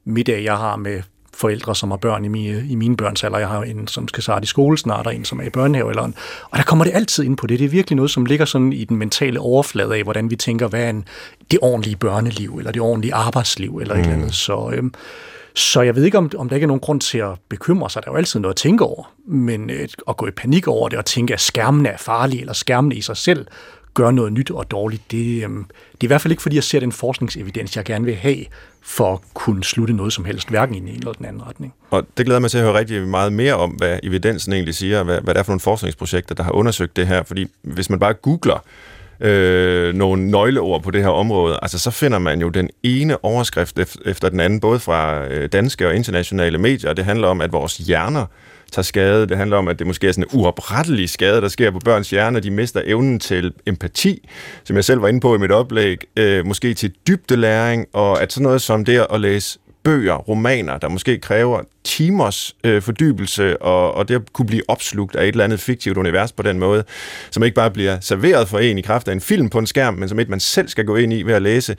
middag, 0.06 0.44
jeg 0.44 0.58
har 0.58 0.76
med 0.76 1.02
forældre, 1.34 1.76
som 1.76 1.92
har 1.92 1.98
børn 1.98 2.26
i 2.26 2.28
mine, 2.28 2.66
i 2.70 2.76
mine 2.76 2.98
børns 2.98 3.24
alder. 3.24 3.38
Jeg 3.40 3.48
har 3.48 3.64
en, 3.64 3.88
som 3.88 4.08
skal 4.08 4.24
starte 4.24 4.44
i 4.44 4.48
skole 4.48 4.78
snart, 4.78 5.08
og 5.08 5.16
en, 5.16 5.26
som 5.26 5.40
er 5.40 5.44
i 5.44 5.50
børnehave. 5.50 5.90
Eller 5.90 6.04
en. 6.04 6.16
Og 6.52 6.58
der 6.58 6.64
kommer 6.64 6.86
det 6.86 6.92
altid 6.94 7.24
ind 7.24 7.38
på 7.38 7.48
det. 7.48 7.60
Det 7.60 7.66
er 7.66 7.70
virkelig 7.70 7.96
noget, 7.96 8.12
som 8.12 8.26
ligger 8.26 8.46
sådan 8.46 8.74
i 8.74 8.84
den 8.84 8.98
mentale 8.98 9.40
overflade 9.40 9.96
af, 9.96 10.04
hvordan 10.04 10.30
vi 10.30 10.36
tænker, 10.36 10.68
hvad 10.68 10.84
er 10.84 10.90
en, 10.90 11.06
det 11.52 11.60
ordentlige 11.62 11.96
børneliv, 11.96 12.58
eller 12.58 12.72
det 12.72 12.82
ordentlige 12.82 13.14
arbejdsliv, 13.14 13.78
eller 13.78 13.94
mm. 13.94 14.00
et 14.00 14.06
eller 14.06 14.18
andet. 14.18 14.36
Så, 14.36 14.72
øhm, 14.74 14.94
så 15.56 15.82
jeg 15.82 15.96
ved 15.96 16.04
ikke, 16.04 16.18
om, 16.18 16.32
om 16.38 16.50
der 16.50 16.56
ikke 16.56 16.66
er 16.66 16.68
nogen 16.68 16.80
grund 16.80 17.02
til 17.02 17.18
at 17.18 17.32
bekymre 17.50 17.90
sig. 17.90 18.04
Der 18.04 18.10
er 18.10 18.14
jo 18.14 18.18
altid 18.18 18.40
noget 18.40 18.54
at 18.54 18.58
tænke 18.58 18.84
over. 18.84 19.14
Men 19.28 19.70
øh, 19.70 19.88
at 20.08 20.18
gå 20.18 20.28
i 20.28 20.32
panik 20.32 20.68
over 20.68 20.90
det 20.90 21.00
og 21.00 21.06
tænke, 21.06 21.34
at 21.34 21.42
skærmene 21.42 21.90
er 21.90 21.98
farlige, 21.98 22.40
eller 22.40 22.54
skærmene 22.54 22.96
i 22.96 23.02
sig 23.02 23.18
selv 23.18 23.48
gør 23.96 24.12
noget 24.12 24.34
nyt 24.34 24.52
og 24.52 24.72
dårligt, 24.72 25.12
det, 25.12 25.44
øhm, 25.44 25.66
det 25.92 26.02
er 26.02 26.06
i 26.06 26.08
hvert 26.08 26.22
fald 26.22 26.32
ikke, 26.32 26.42
fordi 26.42 26.56
jeg 26.56 26.64
ser 26.64 26.80
den 26.80 26.92
forskningsevidens, 26.92 27.76
jeg 27.76 27.86
gerne 27.86 28.06
vil 28.06 28.16
have 28.16 28.46
for 28.82 29.14
at 29.14 29.20
kunne 29.34 29.64
slutte 29.64 29.94
noget 29.94 30.14
som 30.14 30.26
helst, 30.26 30.50
hverken 30.50 30.76
i 30.76 30.80
den 30.80 30.88
ene 30.88 30.98
eller 30.98 31.14
den 31.14 31.26
anden 31.26 31.48
retning. 31.48 31.74
Og 31.90 32.04
det 32.18 32.26
glæder 32.26 32.40
mig 32.40 32.52
til 32.52 32.58
at 32.58 32.64
høre 32.64 32.74
rigtig 32.80 33.08
meget 33.08 33.34
mere 33.34 33.54
om, 33.54 33.70
hvad 33.70 34.00
evidensen 34.04 34.54
egentlig 34.54 34.76
siger, 34.76 35.04
hvad, 35.04 35.22
hvad 35.22 35.34
det 35.34 35.40
er 35.40 35.44
for 35.44 35.52
nogle 35.52 35.60
forskningsprojekter, 35.60 36.36
der 36.36 36.44
har 36.44 36.52
undersøgt 36.52 36.96
det 36.96 37.08
her. 37.08 37.24
Fordi 37.24 37.48
hvis 37.62 37.90
man 37.90 38.00
bare 38.00 38.14
googler 38.14 38.64
øh, 39.20 39.94
nogle 39.94 40.32
nøgleord 40.32 40.84
på 40.84 40.92
det 40.92 41.02
her 41.02 41.10
område, 41.10 41.60
altså 41.62 41.80
så 41.80 41.92
finder 41.92 42.20
man 42.20 42.42
jo 42.42 42.50
den 42.50 42.70
ene 42.84 43.24
overskrift 43.24 43.80
efter 44.06 44.30
den 44.30 44.40
anden, 44.40 44.60
både 44.60 44.80
fra 44.80 45.28
øh, 45.28 45.50
danske 45.52 45.88
og 45.88 45.96
internationale 45.96 46.58
medier, 46.58 46.90
og 46.90 46.98
det 46.98 47.06
handler 47.06 47.28
om, 47.28 47.42
at 47.42 47.54
vores 47.54 47.78
hjerner 47.78 48.26
tager 48.76 48.84
skade. 48.84 49.28
Det 49.28 49.38
handler 49.38 49.58
om, 49.58 49.68
at 49.68 49.80
det 49.80 49.88
måske 49.88 50.08
er 50.08 50.12
sådan 50.12 50.24
en 50.34 50.40
uoprettelig 50.40 51.10
skade, 51.10 51.42
der 51.42 51.48
sker 51.48 51.72
på 51.72 51.80
børns 51.80 52.10
hjerne. 52.10 52.40
De 52.40 52.52
mister 52.52 52.82
evnen 52.86 53.20
til 53.20 53.54
empati, 53.66 54.30
som 54.64 54.76
jeg 54.76 54.86
selv 54.86 55.02
var 55.02 55.08
inde 55.08 55.20
på 55.20 55.36
i 55.36 55.38
mit 55.38 55.52
oplæg, 55.52 55.98
øh, 56.18 56.46
måske 56.46 56.74
til 56.74 56.94
dybdelæring, 57.08 57.86
og 57.94 58.22
at 58.22 58.34
sådan 58.34 58.44
noget 58.44 58.62
som 58.62 58.86
det 58.86 59.06
at 59.14 59.22
læse 59.22 59.60
bøger, 59.84 60.16
romaner, 60.16 60.78
der 60.78 60.90
måske 60.90 61.20
kræver 61.20 61.62
timers 61.84 62.56
øh, 62.64 62.82
fordybelse, 62.82 63.62
og, 63.62 63.94
og 63.94 64.08
det 64.08 64.16
at 64.16 64.34
kunne 64.34 64.46
blive 64.46 64.62
opslugt 64.68 65.16
af 65.16 65.24
et 65.24 65.28
eller 65.28 65.44
andet 65.44 65.60
fiktivt 65.60 65.98
univers 65.98 66.32
på 66.32 66.44
den 66.44 66.60
måde, 66.60 66.84
som 67.32 67.44
ikke 67.44 67.56
bare 67.56 67.72
bliver 67.72 68.00
serveret 68.00 68.48
for 68.48 68.60
en 68.60 68.78
i 68.78 68.82
kraft 68.82 69.08
af 69.08 69.12
en 69.12 69.22
film 69.22 69.50
på 69.50 69.60
en 69.60 69.68
skærm, 69.68 69.94
men 69.94 70.10
som 70.10 70.20
et 70.20 70.30
man 70.30 70.40
selv 70.40 70.68
skal 70.68 70.86
gå 70.86 70.96
ind 70.96 71.14
i 71.14 71.24
ved 71.24 71.34
at 71.34 71.42
læse, 71.42 71.76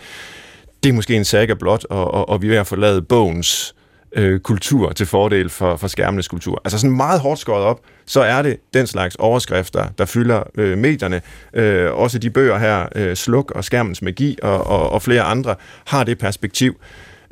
det 0.82 0.88
er 0.88 0.92
måske 0.92 1.16
en 1.16 1.24
saga 1.24 1.54
blot, 1.54 1.84
og, 1.84 2.14
og, 2.14 2.28
og 2.28 2.42
vi 2.42 2.46
er 2.46 2.50
ved 2.50 2.58
at 2.58 2.66
forlade 2.66 3.02
bogens 3.02 3.74
øh, 4.16 4.40
kultur 4.40 4.92
til 4.92 5.06
fordel 5.06 5.48
for, 5.48 5.76
for 5.76 5.88
skærmenes 5.88 6.28
kultur. 6.28 6.60
Altså 6.64 6.78
sådan 6.78 6.96
meget 6.96 7.20
hårdt 7.20 7.40
skåret 7.40 7.64
op, 7.64 7.80
så 8.06 8.20
er 8.20 8.42
det 8.42 8.56
den 8.74 8.86
slags 8.86 9.16
overskrifter, 9.16 9.88
der 9.98 10.04
fylder 10.04 10.42
øh, 10.54 10.78
medierne. 10.78 11.20
Øh, 11.54 11.92
også 11.92 12.18
de 12.18 12.30
bøger 12.30 12.58
her, 12.58 12.86
øh, 12.94 13.16
Sluk 13.16 13.50
og 13.50 13.64
Skærmens 13.64 14.02
Magi 14.02 14.38
og, 14.42 14.66
og, 14.66 14.90
og 14.90 15.02
flere 15.02 15.22
andre, 15.22 15.54
har 15.84 16.04
det 16.04 16.18
perspektiv. 16.18 16.76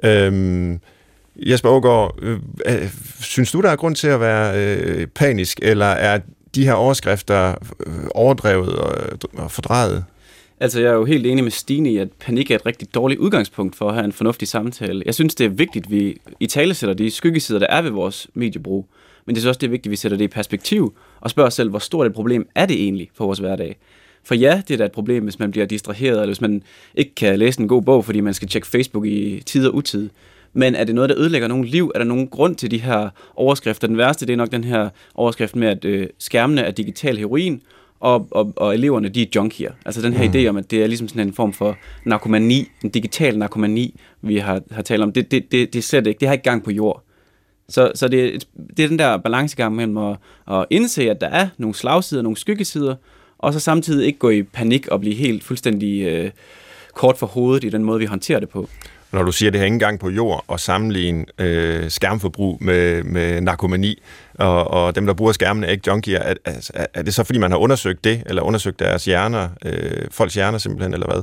Øh, 0.04 0.72
Jesper 1.36 1.70
Aargaard, 1.70 2.18
øh, 2.22 2.38
øh, 2.66 2.88
synes 3.20 3.52
du, 3.52 3.60
der 3.60 3.70
er 3.70 3.76
grund 3.76 3.96
til 3.96 4.08
at 4.08 4.20
være 4.20 4.58
øh, 4.58 5.06
panisk, 5.06 5.58
eller 5.62 5.86
er 5.86 6.20
de 6.54 6.64
her 6.64 6.72
overskrifter 6.72 7.54
øh, 7.86 7.94
overdrevet 8.14 8.76
og, 8.76 9.18
og 9.36 9.50
fordrejet? 9.50 10.04
Altså, 10.64 10.80
jeg 10.80 10.90
er 10.90 10.94
jo 10.94 11.04
helt 11.04 11.26
enig 11.26 11.44
med 11.44 11.50
Stine 11.50 11.92
i, 11.92 11.96
at 11.96 12.12
panik 12.12 12.50
er 12.50 12.54
et 12.54 12.66
rigtig 12.66 12.94
dårligt 12.94 13.20
udgangspunkt 13.20 13.76
for 13.76 13.88
at 13.88 13.94
have 13.94 14.04
en 14.04 14.12
fornuftig 14.12 14.48
samtale. 14.48 15.02
Jeg 15.06 15.14
synes, 15.14 15.34
det 15.34 15.44
er 15.44 15.48
vigtigt, 15.48 15.86
at 15.86 15.90
vi 15.90 16.16
i 16.40 16.46
tale 16.46 16.74
sætter 16.74 16.94
de 16.94 17.10
skyggesider, 17.10 17.58
der 17.58 17.66
er 17.66 17.82
ved 17.82 17.90
vores 17.90 18.28
mediebrug. 18.34 18.86
Men 19.26 19.36
det 19.36 19.44
er 19.44 19.48
også 19.48 19.58
det 19.58 19.66
er 19.66 19.70
vigtigt, 19.70 19.86
at 19.86 19.90
vi 19.90 19.96
sætter 19.96 20.18
det 20.18 20.24
i 20.24 20.28
perspektiv 20.28 20.94
og 21.20 21.30
spørger 21.30 21.46
os 21.46 21.54
selv, 21.54 21.70
hvor 21.70 21.78
stort 21.78 22.06
et 22.06 22.14
problem 22.14 22.48
er 22.54 22.66
det 22.66 22.82
egentlig 22.82 23.10
for 23.14 23.24
vores 23.24 23.38
hverdag? 23.38 23.76
For 24.24 24.34
ja, 24.34 24.62
det 24.68 24.74
er 24.74 24.78
da 24.78 24.84
et 24.84 24.92
problem, 24.92 25.24
hvis 25.24 25.38
man 25.38 25.50
bliver 25.50 25.66
distraheret, 25.66 26.14
eller 26.14 26.26
hvis 26.26 26.40
man 26.40 26.62
ikke 26.94 27.14
kan 27.14 27.38
læse 27.38 27.60
en 27.60 27.68
god 27.68 27.82
bog, 27.82 28.04
fordi 28.04 28.20
man 28.20 28.34
skal 28.34 28.48
tjekke 28.48 28.68
Facebook 28.68 29.06
i 29.06 29.42
tid 29.46 29.66
og 29.68 29.74
utid. 29.74 30.10
Men 30.52 30.74
er 30.74 30.84
det 30.84 30.94
noget, 30.94 31.10
der 31.10 31.18
ødelægger 31.18 31.48
nogen 31.48 31.64
liv? 31.64 31.92
Er 31.94 31.98
der 31.98 32.06
nogen 32.06 32.28
grund 32.28 32.56
til 32.56 32.70
de 32.70 32.78
her 32.78 33.08
overskrifter? 33.36 33.88
Den 33.88 33.98
værste, 33.98 34.26
det 34.26 34.32
er 34.32 34.36
nok 34.36 34.52
den 34.52 34.64
her 34.64 34.88
overskrift 35.14 35.56
med, 35.56 35.68
at 35.68 35.84
øh, 35.84 36.06
skærmene 36.18 36.60
er 36.60 36.70
digital 36.70 37.18
heroin, 37.18 37.62
og, 38.04 38.28
og, 38.30 38.52
og 38.56 38.74
eleverne, 38.74 39.08
de 39.08 39.22
er 39.22 39.26
junkier. 39.34 39.72
Altså 39.86 40.02
den 40.02 40.12
her 40.12 40.28
mm. 40.28 40.34
idé 40.34 40.46
om, 40.48 40.56
at 40.56 40.70
det 40.70 40.82
er 40.82 40.86
ligesom 40.86 41.08
sådan 41.08 41.26
en 41.26 41.32
form 41.32 41.52
for 41.52 41.76
narkomani, 42.04 42.68
en 42.84 42.90
digital 42.90 43.38
narkomani, 43.38 44.00
vi 44.22 44.36
har, 44.36 44.62
har 44.70 44.82
talt 44.82 45.02
om, 45.02 45.12
det, 45.12 45.30
det, 45.30 45.52
det, 45.52 45.72
det 45.72 45.78
er 45.78 45.82
slet 45.82 46.06
ikke, 46.06 46.20
det 46.20 46.28
har 46.28 46.32
ikke 46.32 46.44
gang 46.44 46.64
på 46.64 46.70
jord. 46.70 47.02
Så, 47.68 47.92
så 47.94 48.08
det, 48.08 48.46
det 48.76 48.84
er 48.84 48.88
den 48.88 48.98
der 48.98 49.16
balancegang 49.16 49.76
mellem 49.76 49.96
at, 49.96 50.16
at 50.50 50.66
indse, 50.70 51.10
at 51.10 51.20
der 51.20 51.28
er 51.28 51.48
nogle 51.58 51.74
slagsider, 51.74 52.22
nogle 52.22 52.36
skyggesider, 52.36 52.94
og 53.38 53.52
så 53.52 53.60
samtidig 53.60 54.06
ikke 54.06 54.18
gå 54.18 54.30
i 54.30 54.42
panik 54.42 54.88
og 54.88 55.00
blive 55.00 55.14
helt 55.14 55.44
fuldstændig 55.44 56.02
øh, 56.02 56.30
kort 56.94 57.18
for 57.18 57.26
hovedet 57.26 57.64
i 57.64 57.68
den 57.68 57.84
måde, 57.84 58.00
vi 58.00 58.06
håndterer 58.06 58.40
det 58.40 58.48
på. 58.48 58.68
Når 59.14 59.22
du 59.22 59.32
siger, 59.32 59.50
at 59.50 59.52
det 59.52 59.60
har 59.60 59.66
ingen 59.66 59.78
gang 59.78 60.00
på 60.00 60.10
jord 60.10 60.44
og 60.48 60.60
sammenligne 60.60 61.24
øh, 61.38 61.90
skærmforbrug 61.90 62.58
med, 62.60 63.02
med 63.02 63.40
narkomani, 63.40 64.02
og, 64.34 64.70
og 64.70 64.94
dem, 64.94 65.06
der 65.06 65.14
bruger 65.14 65.32
skærmene, 65.32 65.66
er 65.66 65.70
ikke 65.70 65.84
junkier, 65.86 66.18
er, 66.18 66.34
er, 66.44 66.86
er 66.94 67.02
det 67.02 67.14
så, 67.14 67.24
fordi 67.24 67.38
man 67.38 67.50
har 67.50 67.58
undersøgt 67.58 68.04
det, 68.04 68.22
eller 68.26 68.42
undersøgt 68.42 68.78
deres 68.78 69.04
hjerner, 69.04 69.48
øh, 69.64 70.06
folks 70.10 70.34
hjerner 70.34 70.58
simpelthen, 70.58 70.94
eller 70.94 71.06
hvad? 71.06 71.22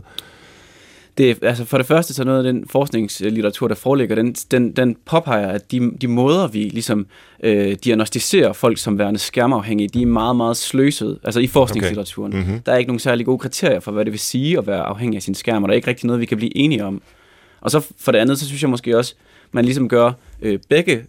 det, 1.18 1.44
altså 1.44 1.66
for 1.66 1.78
det 1.78 1.86
første, 1.86 2.14
så 2.14 2.24
noget 2.24 2.46
af 2.46 2.54
den 2.54 2.68
forskningslitteratur, 2.68 3.68
der 3.68 3.76
foreligger, 3.76 4.16
den, 4.16 4.34
den, 4.34 4.72
den 4.72 4.98
påpeger, 5.06 5.48
at 5.48 5.72
de, 5.72 5.92
de 6.02 6.08
måder, 6.08 6.48
vi 6.48 6.60
ligesom 6.60 7.06
øh, 7.44 7.76
diagnostiserer 7.84 8.54
folk 8.54 8.78
som 8.78 9.00
værende 9.00 9.20
skærmafhængige, 9.20 9.90
de 9.90 10.02
er 10.02 10.06
meget, 10.06 10.36
meget 10.36 10.58
sløset, 10.58 11.20
altså 11.24 11.40
i 11.40 11.48
forskningslitteraturen. 11.48 12.34
Okay. 12.34 12.44
Mm-hmm. 12.44 12.62
Der 12.62 12.72
er 12.72 12.78
ikke 12.78 12.90
nogen 12.90 13.00
særlig 13.00 13.26
gode 13.26 13.40
kriterier 13.40 13.80
for, 13.80 13.92
hvad 13.92 14.06
det 14.06 14.12
vil 14.12 14.20
sige 14.20 14.58
at 14.58 14.68
være 14.68 14.82
afhængig 14.82 15.16
af 15.16 15.24
sin 15.24 15.36
skærm, 15.36 15.64
og 15.64 15.70
der 15.70 15.74
er 15.74 15.76
ikke 15.76 15.88
rigtig 15.88 16.08
noget, 16.08 16.20
vi 16.20 16.26
kan 16.26 16.38
blive 16.38 16.58
enige 16.58 16.86
om. 16.86 17.02
Og 17.62 17.72
så 17.72 17.80
for 17.98 18.12
det 18.12 18.20
andet, 18.20 18.40
så 18.40 18.48
synes 18.48 18.62
jeg 18.62 18.70
måske 18.70 18.98
også, 18.98 19.16
man 19.52 19.66
ligesom 19.66 19.90
gør 19.90 20.12
øh, 20.42 20.60
begge 20.70 21.06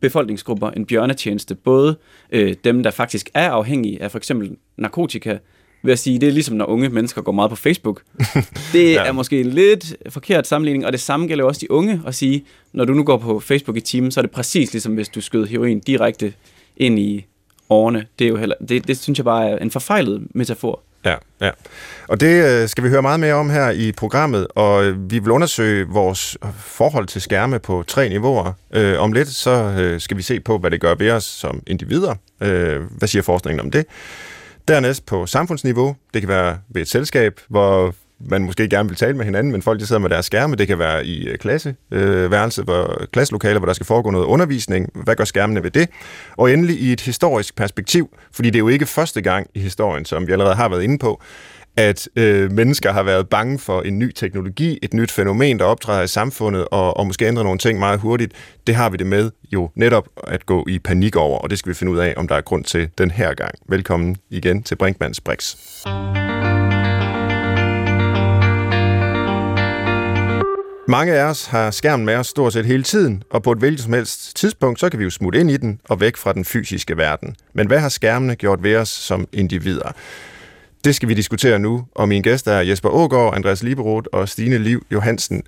befolkningsgrupper 0.00 0.70
en 0.70 0.86
bjørnetjeneste. 0.86 1.54
Både 1.54 1.96
øh, 2.32 2.54
dem, 2.64 2.82
der 2.82 2.90
faktisk 2.90 3.30
er 3.34 3.50
afhængige 3.50 4.02
af 4.02 4.10
for 4.10 4.18
eksempel 4.18 4.56
narkotika, 4.76 5.38
ved 5.82 5.92
at 5.92 5.98
sige, 5.98 6.18
det 6.18 6.28
er 6.28 6.32
ligesom 6.32 6.56
når 6.56 6.64
unge 6.64 6.88
mennesker 6.88 7.22
går 7.22 7.32
meget 7.32 7.50
på 7.50 7.56
Facebook. 7.56 8.02
Det 8.72 8.92
ja. 8.92 9.04
er 9.04 9.12
måske 9.12 9.40
en 9.40 9.46
lidt 9.46 9.96
forkert 10.08 10.46
sammenligning, 10.46 10.86
og 10.86 10.92
det 10.92 11.00
samme 11.00 11.26
gælder 11.26 11.44
også 11.44 11.60
de 11.60 11.70
unge 11.70 12.02
at 12.06 12.14
sige, 12.14 12.44
når 12.72 12.84
du 12.84 12.94
nu 12.94 13.04
går 13.04 13.16
på 13.16 13.40
Facebook 13.40 13.76
i 13.76 13.80
timen, 13.80 14.10
så 14.10 14.20
er 14.20 14.22
det 14.22 14.30
præcis 14.30 14.72
ligesom 14.72 14.94
hvis 14.94 15.08
du 15.08 15.20
skød 15.20 15.46
heroin 15.46 15.80
direkte 15.80 16.32
ind 16.76 16.98
i 16.98 17.26
årene. 17.70 18.06
Det, 18.18 18.24
er 18.24 18.28
jo 18.28 18.36
heller, 18.36 18.54
det, 18.68 18.88
det 18.88 18.98
synes 18.98 19.18
jeg 19.18 19.24
bare 19.24 19.50
er 19.50 19.58
en 19.58 19.70
forfejlet 19.70 20.26
metafor. 20.34 20.82
Ja, 21.06 21.16
ja. 21.40 21.50
Og 22.08 22.20
det 22.20 22.62
øh, 22.62 22.68
skal 22.68 22.84
vi 22.84 22.88
høre 22.88 23.02
meget 23.02 23.20
mere 23.20 23.34
om 23.34 23.50
her 23.50 23.70
i 23.70 23.92
programmet, 23.92 24.46
og 24.54 24.84
øh, 24.84 25.10
vi 25.10 25.18
vil 25.18 25.30
undersøge 25.30 25.86
vores 25.88 26.38
forhold 26.56 27.06
til 27.06 27.20
skærme 27.20 27.58
på 27.58 27.84
tre 27.86 28.08
niveauer. 28.08 28.52
Øh, 28.72 29.00
om 29.00 29.12
lidt 29.12 29.28
så 29.28 29.50
øh, 29.78 30.00
skal 30.00 30.16
vi 30.16 30.22
se 30.22 30.40
på, 30.40 30.58
hvad 30.58 30.70
det 30.70 30.80
gør 30.80 30.94
ved 30.94 31.10
os 31.10 31.24
som 31.24 31.62
individer. 31.66 32.14
Øh, 32.40 32.80
hvad 32.90 33.08
siger 33.08 33.22
forskningen 33.22 33.60
om 33.60 33.70
det? 33.70 33.86
Dernæst 34.68 35.06
på 35.06 35.26
samfundsniveau, 35.26 35.96
det 36.14 36.22
kan 36.22 36.28
være 36.28 36.58
ved 36.68 36.82
et 36.82 36.88
selskab, 36.88 37.40
hvor 37.48 37.94
man 38.20 38.42
måske 38.42 38.68
gerne 38.68 38.88
vil 38.88 38.98
tale 38.98 39.16
med 39.16 39.24
hinanden, 39.24 39.52
men 39.52 39.62
folk 39.62 39.80
de 39.80 39.86
sidder 39.86 40.00
med 40.00 40.10
deres 40.10 40.26
skærme. 40.26 40.56
Det 40.56 40.66
kan 40.66 40.78
være 40.78 41.06
i 41.06 41.28
øh, 41.28 41.38
klasseværelse, 41.38 42.60
øh, 42.60 42.64
hvor, 42.64 43.06
klasselokaler, 43.12 43.58
hvor 43.58 43.66
der 43.66 43.72
skal 43.72 43.86
foregå 43.86 44.10
noget 44.10 44.26
undervisning. 44.26 44.90
Hvad 44.94 45.16
gør 45.16 45.24
skærmene 45.24 45.62
ved 45.62 45.70
det? 45.70 45.88
Og 46.36 46.52
endelig 46.52 46.80
i 46.80 46.92
et 46.92 47.00
historisk 47.00 47.56
perspektiv, 47.56 48.16
fordi 48.32 48.50
det 48.50 48.56
er 48.56 48.60
jo 48.60 48.68
ikke 48.68 48.86
første 48.86 49.22
gang 49.22 49.46
i 49.54 49.60
historien, 49.60 50.04
som 50.04 50.26
vi 50.26 50.32
allerede 50.32 50.54
har 50.54 50.68
været 50.68 50.82
inde 50.82 50.98
på, 50.98 51.22
at 51.76 52.08
øh, 52.16 52.52
mennesker 52.52 52.92
har 52.92 53.02
været 53.02 53.28
bange 53.28 53.58
for 53.58 53.82
en 53.82 53.98
ny 53.98 54.12
teknologi, 54.12 54.78
et 54.82 54.94
nyt 54.94 55.10
fænomen, 55.10 55.58
der 55.58 55.64
optræder 55.64 56.02
i 56.02 56.06
samfundet, 56.06 56.68
og, 56.70 56.96
og 56.96 57.06
måske 57.06 57.26
ændrer 57.26 57.44
nogle 57.44 57.58
ting 57.58 57.78
meget 57.78 58.00
hurtigt. 58.00 58.32
Det 58.66 58.74
har 58.74 58.90
vi 58.90 58.96
det 58.96 59.06
med 59.06 59.30
jo 59.52 59.70
netop 59.74 60.08
at 60.26 60.46
gå 60.46 60.64
i 60.68 60.78
panik 60.78 61.16
over, 61.16 61.38
og 61.38 61.50
det 61.50 61.58
skal 61.58 61.70
vi 61.70 61.74
finde 61.74 61.92
ud 61.92 61.98
af, 61.98 62.14
om 62.16 62.28
der 62.28 62.34
er 62.34 62.40
grund 62.40 62.64
til 62.64 62.88
den 62.98 63.10
her 63.10 63.34
gang. 63.34 63.54
Velkommen 63.68 64.16
igen 64.30 64.62
til 64.62 64.76
Brinkmanns 64.76 65.20
Brix. 65.20 65.56
Mange 70.88 71.14
af 71.14 71.24
os 71.24 71.46
har 71.46 71.70
skærmen 71.70 72.06
med 72.06 72.14
os 72.14 72.26
stort 72.26 72.52
set 72.52 72.66
hele 72.66 72.82
tiden, 72.82 73.22
og 73.30 73.42
på 73.42 73.52
et 73.52 73.58
hvilket 73.58 73.84
som 73.84 73.92
helst 73.92 74.36
tidspunkt, 74.36 74.80
så 74.80 74.90
kan 74.90 74.98
vi 74.98 75.04
jo 75.04 75.10
smutte 75.10 75.40
ind 75.40 75.50
i 75.50 75.56
den 75.56 75.80
og 75.88 76.00
væk 76.00 76.16
fra 76.16 76.32
den 76.32 76.44
fysiske 76.44 76.96
verden. 76.96 77.36
Men 77.54 77.66
hvad 77.66 77.78
har 77.78 77.88
skærmene 77.88 78.36
gjort 78.36 78.62
ved 78.62 78.76
os 78.76 78.88
som 78.88 79.28
individer? 79.32 79.92
Det 80.84 80.94
skal 80.94 81.08
vi 81.08 81.14
diskutere 81.14 81.58
nu, 81.58 81.86
og 81.94 82.08
mine 82.08 82.22
gæster 82.22 82.52
er 82.52 82.60
Jesper 82.60 82.88
Ågaard, 82.88 83.34
Andreas 83.36 83.62
Liberoth 83.62 84.06
og 84.12 84.28
Stine 84.28 84.58
Liv 84.58 84.86
Johansen. 84.92 85.42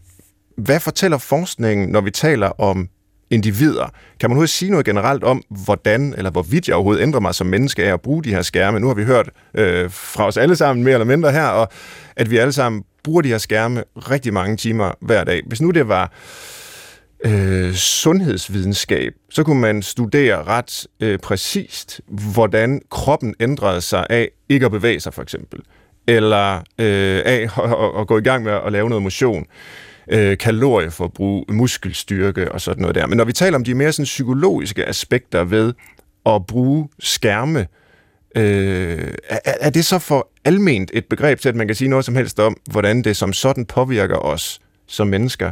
Hvad 0.56 0.80
fortæller 0.80 1.18
forskningen, 1.18 1.88
når 1.88 2.00
vi 2.00 2.10
taler 2.10 2.60
om 2.60 2.88
individer? 3.30 3.86
Kan 4.20 4.30
man 4.30 4.30
overhovedet 4.30 4.50
sige 4.50 4.70
noget 4.70 4.86
generelt 4.86 5.24
om, 5.24 5.42
hvordan 5.64 6.14
eller 6.16 6.30
hvorvidt 6.30 6.68
jeg 6.68 6.76
overhovedet 6.76 7.02
ændrer 7.02 7.20
mig 7.20 7.34
som 7.34 7.46
menneske 7.46 7.84
af 7.84 7.92
at 7.92 8.00
bruge 8.00 8.24
de 8.24 8.34
her 8.34 8.42
skærme? 8.42 8.80
Nu 8.80 8.86
har 8.86 8.94
vi 8.94 9.04
hørt 9.04 9.30
øh, 9.54 9.90
fra 9.90 10.26
os 10.26 10.36
alle 10.36 10.56
sammen 10.56 10.84
mere 10.84 10.94
eller 10.94 11.04
mindre 11.04 11.32
her, 11.32 11.46
og 11.46 11.68
at 12.18 12.30
vi 12.30 12.36
alle 12.36 12.52
sammen 12.52 12.84
bruger 13.02 13.22
de 13.22 13.28
her 13.28 13.38
skærme 13.38 13.84
rigtig 13.96 14.32
mange 14.32 14.56
timer 14.56 14.92
hver 15.00 15.24
dag. 15.24 15.42
Hvis 15.46 15.60
nu 15.60 15.70
det 15.70 15.88
var 15.88 16.12
øh, 17.24 17.74
sundhedsvidenskab, 17.74 19.12
så 19.30 19.42
kunne 19.42 19.60
man 19.60 19.82
studere 19.82 20.44
ret 20.44 20.86
øh, 21.00 21.18
præcist, 21.18 22.00
hvordan 22.32 22.80
kroppen 22.90 23.34
ændrede 23.40 23.80
sig 23.80 24.06
af 24.10 24.28
ikke 24.48 24.66
at 24.66 24.72
bevæge 24.72 25.00
sig, 25.00 25.14
for 25.14 25.22
eksempel. 25.22 25.60
Eller 26.06 26.56
øh, 26.56 27.22
af 27.24 27.48
at, 27.64 28.00
at, 28.00 28.06
gå 28.06 28.18
i 28.18 28.22
gang 28.22 28.44
med 28.44 28.52
at 28.52 28.72
lave 28.72 28.88
noget 28.88 29.02
motion. 29.02 29.46
Øh, 30.10 30.38
kalorieforbrug, 30.38 31.44
muskelstyrke 31.48 32.52
og 32.52 32.60
sådan 32.60 32.80
noget 32.80 32.94
der. 32.94 33.06
Men 33.06 33.16
når 33.16 33.24
vi 33.24 33.32
taler 33.32 33.56
om 33.56 33.64
de 33.64 33.74
mere 33.74 33.92
sådan, 33.92 34.04
psykologiske 34.04 34.88
aspekter 34.88 35.44
ved 35.44 35.74
at 36.26 36.46
bruge 36.46 36.88
skærme, 36.98 37.66
øh, 38.36 39.14
er, 39.28 39.38
er 39.44 39.70
det 39.70 39.84
så 39.84 39.98
for 39.98 40.28
alment 40.48 40.90
et 40.94 41.04
begreb 41.04 41.40
til, 41.40 41.48
at 41.48 41.54
man 41.54 41.66
kan 41.66 41.76
sige 41.76 41.88
noget 41.88 42.04
som 42.04 42.16
helst 42.16 42.40
om, 42.40 42.56
hvordan 42.70 43.02
det 43.02 43.16
som 43.16 43.32
sådan 43.32 43.66
påvirker 43.66 44.16
os 44.16 44.60
som 44.86 45.06
mennesker? 45.06 45.50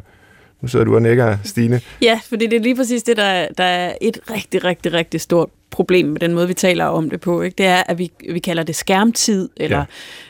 Nu 0.61 0.69
sidder 0.69 0.85
du 0.85 0.95
og 0.95 1.03
nikker, 1.03 1.37
Stine. 1.45 1.81
Ja, 2.03 2.21
fordi 2.29 2.47
det 2.47 2.57
er 2.57 2.61
lige 2.61 2.77
præcis 2.77 3.03
det, 3.03 3.17
der, 3.17 3.49
der 3.59 3.65
er 3.65 3.95
et 4.01 4.19
rigtig, 4.31 4.65
rigtig, 4.65 4.93
rigtig 4.93 5.21
stort 5.21 5.49
problem 5.71 6.07
med 6.07 6.21
den 6.21 6.35
måde, 6.35 6.49
vi 6.49 6.55
taler 6.55 6.85
om 6.85 7.11
det 7.11 7.21
på. 7.21 7.43
Ikke? 7.43 7.55
Det 7.59 7.67
er, 7.67 7.83
at 7.87 7.99
vi, 7.99 8.11
vi 8.31 8.39
kalder 8.39 8.63
det 8.63 8.77
skærmtid, 8.77 9.49
eller, 9.57 9.79
ja. 9.79 9.85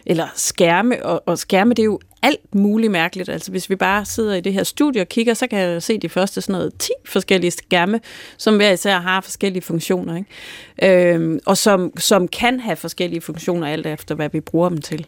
eller 0.07 0.27
skærme, 0.35 1.07
og, 1.07 1.23
og 1.27 1.39
skærme, 1.39 1.71
det 1.71 1.79
er 1.79 1.85
jo 1.85 2.01
alt 2.27 2.55
muligt 2.55 2.93
mærkeligt. 2.93 3.29
Altså 3.29 3.51
hvis 3.51 3.71
vi 3.71 3.77
bare 3.77 4.05
sidder 4.05 4.35
i 4.35 4.41
det 4.41 4.53
her 4.53 4.65
studie 4.65 5.01
og 5.01 5.09
kigger, 5.09 5.35
så 5.35 5.47
kan 5.47 5.59
jeg 5.59 5.83
se 5.83 5.99
de 5.99 6.09
første 6.09 6.41
sådan 6.41 6.53
noget 6.53 6.73
10 6.79 6.91
forskellige 7.05 7.51
skærme, 7.51 8.01
som 8.37 8.57
hver 8.57 8.73
især 8.73 8.99
har 8.99 9.21
forskellige 9.21 9.63
funktioner. 9.63 10.17
Ikke? 10.17 11.13
Øhm, 11.13 11.41
og 11.47 11.57
som, 11.57 11.93
som 11.99 12.29
kan 12.29 12.61
have 12.61 12.77
forskellige 12.77 13.21
funktioner 13.21 13.67
alt 13.67 13.87
efter, 13.87 14.15
hvad 14.15 14.29
vi 14.33 14.41
bruger 14.41 14.69
dem 14.69 14.81
til. 14.81 15.07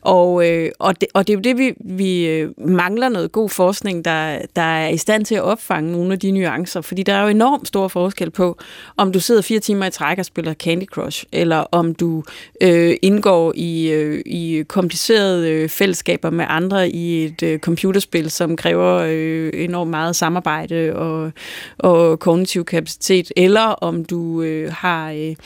Og, 0.00 0.48
øh, 0.48 0.70
og, 0.78 1.00
det, 1.00 1.08
og 1.14 1.26
det 1.26 1.32
er 1.32 1.36
jo 1.36 1.40
det, 1.40 1.58
vi, 1.58 1.74
vi 1.80 2.26
øh, 2.26 2.50
mangler 2.58 3.08
noget 3.08 3.32
god 3.32 3.48
forskning, 3.48 4.04
der, 4.04 4.38
der 4.56 4.62
er 4.62 4.88
i 4.88 4.96
stand 4.96 5.24
til 5.24 5.34
at 5.34 5.42
opfange 5.42 5.92
nogle 5.92 6.12
af 6.12 6.18
de 6.18 6.30
nuancer. 6.30 6.80
Fordi 6.80 7.02
der 7.02 7.14
er 7.14 7.22
jo 7.22 7.28
enormt 7.28 7.68
stor 7.68 7.88
forskel 7.88 8.30
på, 8.30 8.58
om 8.96 9.12
du 9.12 9.20
sidder 9.20 9.42
fire 9.42 9.60
timer 9.60 9.86
i 9.86 9.90
træk 9.90 10.18
og 10.18 10.24
spiller 10.24 10.54
Candy 10.54 10.86
Crush, 10.86 11.24
eller 11.32 11.56
om 11.56 11.94
du 11.94 12.22
øh, 12.60 12.96
indgår 13.02 13.52
i, 13.56 13.90
øh, 13.90 14.22
i 14.26 14.64
komplicerede 14.68 15.50
øh, 15.50 15.68
fællesskaber 15.68 16.30
med 16.30 16.44
andre 16.48 16.59
i 16.92 17.24
et 17.24 17.42
øh, 17.42 17.58
computerspil, 17.58 18.30
som 18.30 18.56
kræver 18.56 19.06
øh, 19.08 19.50
enormt 19.54 19.90
meget 19.90 20.16
samarbejde 20.16 20.96
og, 20.96 21.32
og 21.78 22.18
kognitiv 22.18 22.64
kapacitet, 22.64 23.32
eller 23.36 23.60
om 23.60 24.04
du 24.04 24.42
øh, 24.42 24.72
har... 24.72 25.10
Øh, 25.10 25.36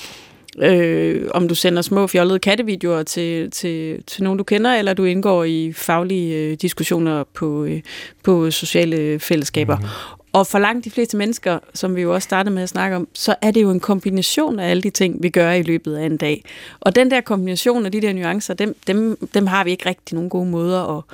øh, 0.59 1.29
om 1.35 1.49
du 1.49 1.55
sender 1.55 1.83
små 1.83 2.07
fjollede 2.07 2.39
kattevideoer 2.39 3.03
til, 3.03 3.51
til, 3.51 4.03
til 4.07 4.23
nogen, 4.23 4.39
du 4.39 4.45
kender, 4.45 4.75
eller 4.75 4.95
du 4.95 5.05
indgår 5.05 5.45
i 5.45 5.73
faglige 5.73 6.37
øh, 6.37 6.57
diskussioner 6.63 7.25
på, 7.35 7.65
øh, 7.65 7.81
på 8.23 8.51
sociale 8.51 9.19
fællesskaber. 9.19 9.77
Mm. 9.77 10.24
Og 10.35 10.47
for 10.47 10.59
langt 10.59 10.85
de 10.85 10.91
fleste 10.91 11.17
mennesker, 11.17 11.59
som 11.75 11.97
vi 11.97 12.03
jo 12.03 12.15
også 12.15 12.27
startede 12.27 12.55
med 12.55 12.63
at 12.63 12.69
snakke 12.69 12.97
om, 12.97 13.09
så 13.13 13.35
er 13.43 13.51
det 13.51 13.63
jo 13.63 13.71
en 13.71 13.81
kombination 13.81 14.59
af 14.59 14.71
alle 14.71 14.83
de 14.83 14.91
ting, 14.91 15.23
vi 15.23 15.31
gør 15.31 15.51
i 15.51 15.63
løbet 15.63 15.97
af 15.97 16.07
en 16.07 16.17
dag. 16.17 16.45
Og 16.81 16.97
den 16.97 17.11
der 17.11 17.21
kombination 17.21 17.87
af 17.87 17.93
de 17.93 18.01
der 18.01 18.13
nuancer, 18.13 18.55
dem, 18.55 18.77
dem, 18.87 19.29
dem 19.35 19.47
har 19.47 19.65
vi 19.65 19.71
ikke 19.71 19.89
rigtig 19.89 20.15
nogen 20.15 20.31
gode 20.31 20.47
måder 20.47 20.99
at, 20.99 21.05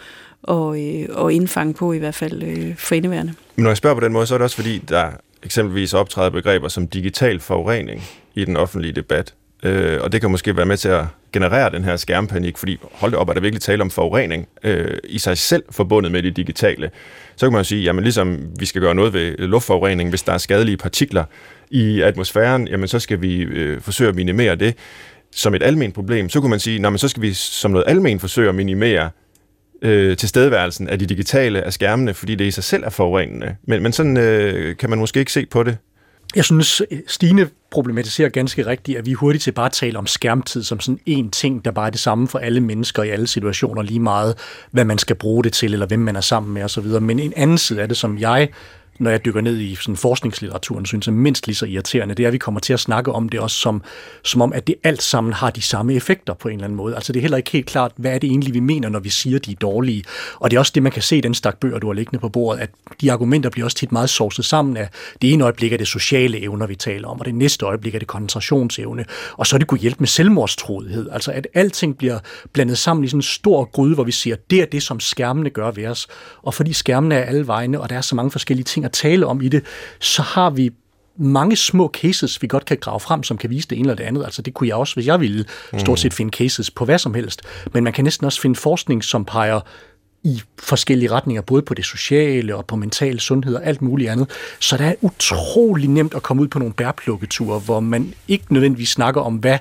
og, 0.43 0.81
øh, 0.81 1.27
at 1.27 1.33
indfange 1.33 1.75
på, 1.75 1.93
i 1.93 1.99
hvert 1.99 2.15
fald 2.15 2.43
øh, 2.43 2.77
for 2.77 2.95
indeværende. 2.95 3.35
Men 3.57 3.63
når 3.63 3.71
jeg 3.71 3.77
spørger 3.77 3.95
på 3.95 4.05
den 4.05 4.13
måde, 4.13 4.27
så 4.27 4.35
er 4.35 4.39
det 4.39 4.45
også 4.45 4.57
fordi, 4.57 4.79
der 4.79 5.11
eksempelvis 5.43 5.95
optræder 5.95 6.31
begreber 6.31 6.69
som 6.69 6.87
digital 6.89 7.41
forurening 7.41 8.03
i 8.35 8.45
den 8.45 8.57
offentlige 8.57 8.93
debat. 8.93 9.35
Øh, 9.63 10.03
og 10.03 10.13
det 10.13 10.21
kan 10.21 10.31
måske 10.31 10.57
være 10.57 10.67
med 10.67 10.77
til 10.77 10.89
at 10.89 11.05
genererer 11.33 11.69
den 11.69 11.85
her 11.85 11.97
skærmpanik, 11.97 12.59
fordi 12.59 12.79
hold 12.93 13.11
det 13.11 13.19
op, 13.19 13.29
er 13.29 13.33
der 13.33 13.41
virkelig 13.41 13.63
tale 13.63 13.83
om 13.83 13.91
forurening 13.91 14.49
øh, 14.65 14.99
i 15.05 15.19
sig 15.19 15.39
selv 15.39 15.65
forbundet 15.71 16.13
med 16.13 16.23
det 16.23 16.37
digitale. 16.37 16.91
Så 17.37 17.47
kan 17.47 17.53
man 17.53 17.61
jo 17.61 17.65
sige, 17.65 17.83
jamen 17.83 18.05
ligesom 18.05 18.39
vi 18.59 18.67
skal 18.67 18.83
gøre 18.83 18.95
noget 18.95 19.13
ved 19.13 19.37
luftforurening, 19.39 20.11
hvis 20.11 20.23
der 20.23 20.33
er 20.33 20.39
skadelige 20.39 20.77
partikler 20.77 21.25
i 21.71 22.01
atmosfæren, 22.01 22.69
jamen 22.69 22.89
så 22.89 22.99
skal 22.99 23.23
vi 23.23 23.41
øh, 23.41 23.81
forsøge 23.81 24.09
at 24.09 24.17
minimere 24.17 24.57
det 24.57 24.75
som 25.33 25.55
et 25.55 25.63
almen 25.63 25.93
problem. 25.93 26.29
Så 26.29 26.41
kunne 26.41 26.51
man 26.51 26.61
sige, 26.61 26.79
men 26.79 26.99
så 26.99 27.09
skal 27.09 27.23
vi 27.23 27.33
som 27.35 27.71
noget 27.71 27.85
almen 27.87 28.21
forsøge 28.21 28.49
at 28.49 28.55
minimere 28.55 29.11
øh, 29.83 30.17
tilstedeværelsen 30.17 30.89
af 30.89 30.99
de 30.99 31.07
digitale 31.07 31.63
af 31.63 31.73
skærmene, 31.73 32.15
fordi 32.15 32.35
det 32.35 32.45
i 32.45 32.51
sig 32.51 32.65
selv 32.65 32.85
er 32.85 32.91
forurenende. 32.91 33.57
Men, 33.67 33.83
men 33.83 33.93
sådan 33.93 34.17
øh, 34.17 34.77
kan 34.77 34.91
man 34.91 34.99
måske 34.99 35.21
ikke 35.21 35.33
se 35.33 35.47
på 35.47 35.63
det 35.63 35.77
jeg 36.37 36.45
synes, 36.45 36.83
Stine 37.07 37.49
problematiserer 37.71 38.29
ganske 38.29 38.67
rigtigt, 38.67 38.99
at 38.99 39.07
vi 39.07 39.13
er 39.13 39.17
hurtigt 39.17 39.45
til 39.45 39.53
bare 39.53 39.67
at 39.67 39.73
tale 39.73 39.99
om 39.99 40.07
skærmtid 40.07 40.63
som 40.63 40.81
sådan 40.81 41.01
en 41.07 41.31
ting, 41.31 41.65
der 41.65 41.71
bare 41.71 41.87
er 41.87 41.91
det 41.91 42.01
samme 42.01 42.29
for 42.29 42.39
alle 42.39 42.61
mennesker 42.61 43.03
i 43.03 43.09
alle 43.09 43.27
situationer, 43.27 43.83
lige 43.83 44.01
meget 44.01 44.35
hvad 44.71 44.85
man 44.85 44.99
skal 44.99 45.17
bruge 45.17 45.45
det 45.45 45.53
til, 45.53 45.73
eller 45.73 45.87
hvem 45.87 46.01
man 46.01 46.17
er 46.17 46.21
sammen 46.21 46.55
med 46.55 46.63
osv. 46.63 46.85
Men 46.85 47.19
en 47.19 47.33
anden 47.37 47.59
side 47.59 47.83
af 47.83 47.89
det, 47.89 47.97
som 47.97 48.19
jeg 48.19 48.49
når 49.01 49.11
jeg 49.11 49.25
dykker 49.25 49.41
ned 49.41 49.59
i 49.59 49.75
sådan 49.75 49.97
forskningslitteraturen, 49.97 50.87
synes 50.87 51.07
jeg 51.07 51.15
mindst 51.15 51.47
lige 51.47 51.57
så 51.57 51.67
irriterende, 51.67 52.15
det 52.15 52.23
er, 52.23 52.27
at 52.27 52.33
vi 52.33 52.39
kommer 52.39 52.61
til 52.61 52.73
at 52.73 52.81
snakke 52.81 53.13
om 53.13 53.29
det 53.29 53.41
også 53.41 53.57
som, 53.57 53.83
som 54.25 54.43
om, 54.43 54.53
at 54.53 54.67
det 54.67 54.75
alt 54.85 55.03
sammen 55.03 55.33
har 55.33 55.51
de 55.51 55.63
samme 55.63 55.95
effekter 55.95 56.35
på 56.35 56.49
en 56.49 56.55
eller 56.55 56.65
anden 56.65 56.77
måde. 56.77 56.95
Altså 56.95 57.13
det 57.13 57.21
er 57.21 57.23
heller 57.23 57.37
ikke 57.37 57.51
helt 57.51 57.67
klart, 57.67 57.93
hvad 57.97 58.15
er 58.15 58.19
det 58.19 58.31
egentlig, 58.31 58.55
vi 58.55 58.61
mener, 58.61 58.89
når 58.89 59.01
vi 59.01 59.11
siger, 59.11 59.39
de 59.39 59.53
er 59.53 59.57
dårlige. 59.57 60.05
Og 60.35 60.51
det 60.51 60.57
er 60.57 60.59
også 60.61 60.73
det, 60.75 60.83
man 60.83 60.93
kan 60.93 61.03
se 61.03 61.17
i 61.17 61.21
den 61.21 61.35
stak 61.35 61.59
bøger, 61.59 61.79
du 61.79 61.87
har 61.87 61.95
liggende 61.95 62.19
på 62.19 62.29
bordet, 62.29 62.61
at 62.61 62.71
de 63.01 63.13
argumenter 63.13 63.51
bliver 63.51 63.65
også 63.65 63.77
tit 63.77 63.93
meget 63.93 64.11
sovset 64.11 64.45
sammen 64.45 64.77
af, 64.77 64.89
det 65.23 65.33
ene 65.33 65.45
øjeblik 65.45 65.73
er 65.73 65.77
det 65.77 65.89
sociale 65.89 66.41
evner, 66.43 66.67
vi 66.67 66.77
taler 66.77 67.09
om, 67.09 67.21
og 67.21 67.27
det 67.27 67.35
næste 67.35 67.67
øjeblik 67.67 67.95
er 67.95 67.99
det 67.99 68.09
koncentrationsevne, 68.09 69.05
og 69.33 69.47
så 69.47 69.57
er 69.57 69.59
det 69.59 69.69
kunne 69.69 69.81
hjælpe 69.81 70.01
med 70.01 70.09
selvmordstrodighed. 70.09 71.11
Altså 71.13 71.33
at 71.33 71.47
alting 71.55 71.99
bliver 71.99 72.19
blandet 72.53 72.79
sammen 72.79 73.05
i 73.05 73.09
sådan 73.09 73.19
en 73.19 73.23
stor 73.23 73.65
gryde, 73.65 73.95
hvor 73.95 74.05
vi 74.05 74.13
siger, 74.13 74.37
det 74.51 74.61
er 74.61 74.67
det, 74.67 74.83
som 74.83 75.01
skærmene 75.01 75.51
gør 75.51 75.71
ved 75.71 75.87
os. 75.87 76.09
Og 76.43 76.55
fordi 76.55 76.73
skærmene 76.73 77.15
er 77.15 77.25
alle 77.25 77.47
vegne, 77.47 77.81
og 77.81 77.91
der 77.91 77.97
er 77.97 78.01
så 78.01 78.15
mange 78.15 78.31
forskellige 78.31 78.65
ting 78.65 78.85
at 78.91 78.95
tale 78.95 79.27
om 79.27 79.41
i 79.41 79.49
det, 79.49 79.65
så 80.01 80.23
har 80.23 80.51
vi 80.51 80.71
mange 81.17 81.57
små 81.57 81.91
cases, 81.95 82.43
vi 82.43 82.47
godt 82.47 82.65
kan 82.65 82.77
grave 82.77 83.01
frem, 83.01 83.23
som 83.23 83.39
kan 83.39 83.51
vise 83.51 83.69
det 83.69 83.79
ene 83.79 83.87
eller 83.87 83.95
det 83.95 84.05
andet. 84.05 84.25
Altså 84.25 84.43
det 84.43 84.55
kunne 84.55 84.69
jeg 84.69 84.77
også, 84.77 84.95
hvis 84.95 85.07
jeg 85.07 85.21
ville, 85.21 85.45
stort 85.79 86.01
set 86.01 86.15
finde 86.15 86.37
cases 86.37 86.71
på 86.71 86.85
hvad 86.85 86.99
som 86.99 87.15
helst. 87.15 87.43
Men 87.73 87.85
man 87.85 87.93
kan 87.93 88.05
næsten 88.05 88.25
også 88.25 88.41
finde 88.41 88.57
forskning, 88.57 89.05
som 89.05 89.25
peger 89.25 89.61
i 90.25 90.43
forskellige 90.59 91.11
retninger, 91.11 91.43
både 91.43 91.63
på 91.63 91.75
det 91.75 91.85
sociale 91.85 92.57
og 92.57 92.67
på 92.67 92.77
mental 92.77 93.21
sundhed 93.21 93.55
og 93.55 93.67
alt 93.67 93.83
muligt 93.83 94.11
andet. 94.11 94.31
Så 94.61 94.77
det 94.77 94.87
er 94.87 94.95
utrolig 95.01 95.89
nemt 95.89 96.15
at 96.15 96.23
komme 96.23 96.43
ud 96.43 96.49
på 96.49 96.59
nogle 96.59 96.75
bærplukketure, 96.75 97.59
hvor 97.59 97.81
man 97.81 98.15
ikke 98.29 98.45
nødvendigvis 98.55 98.89
snakker 98.89 99.21
om, 99.21 99.35
hvad 99.35 99.59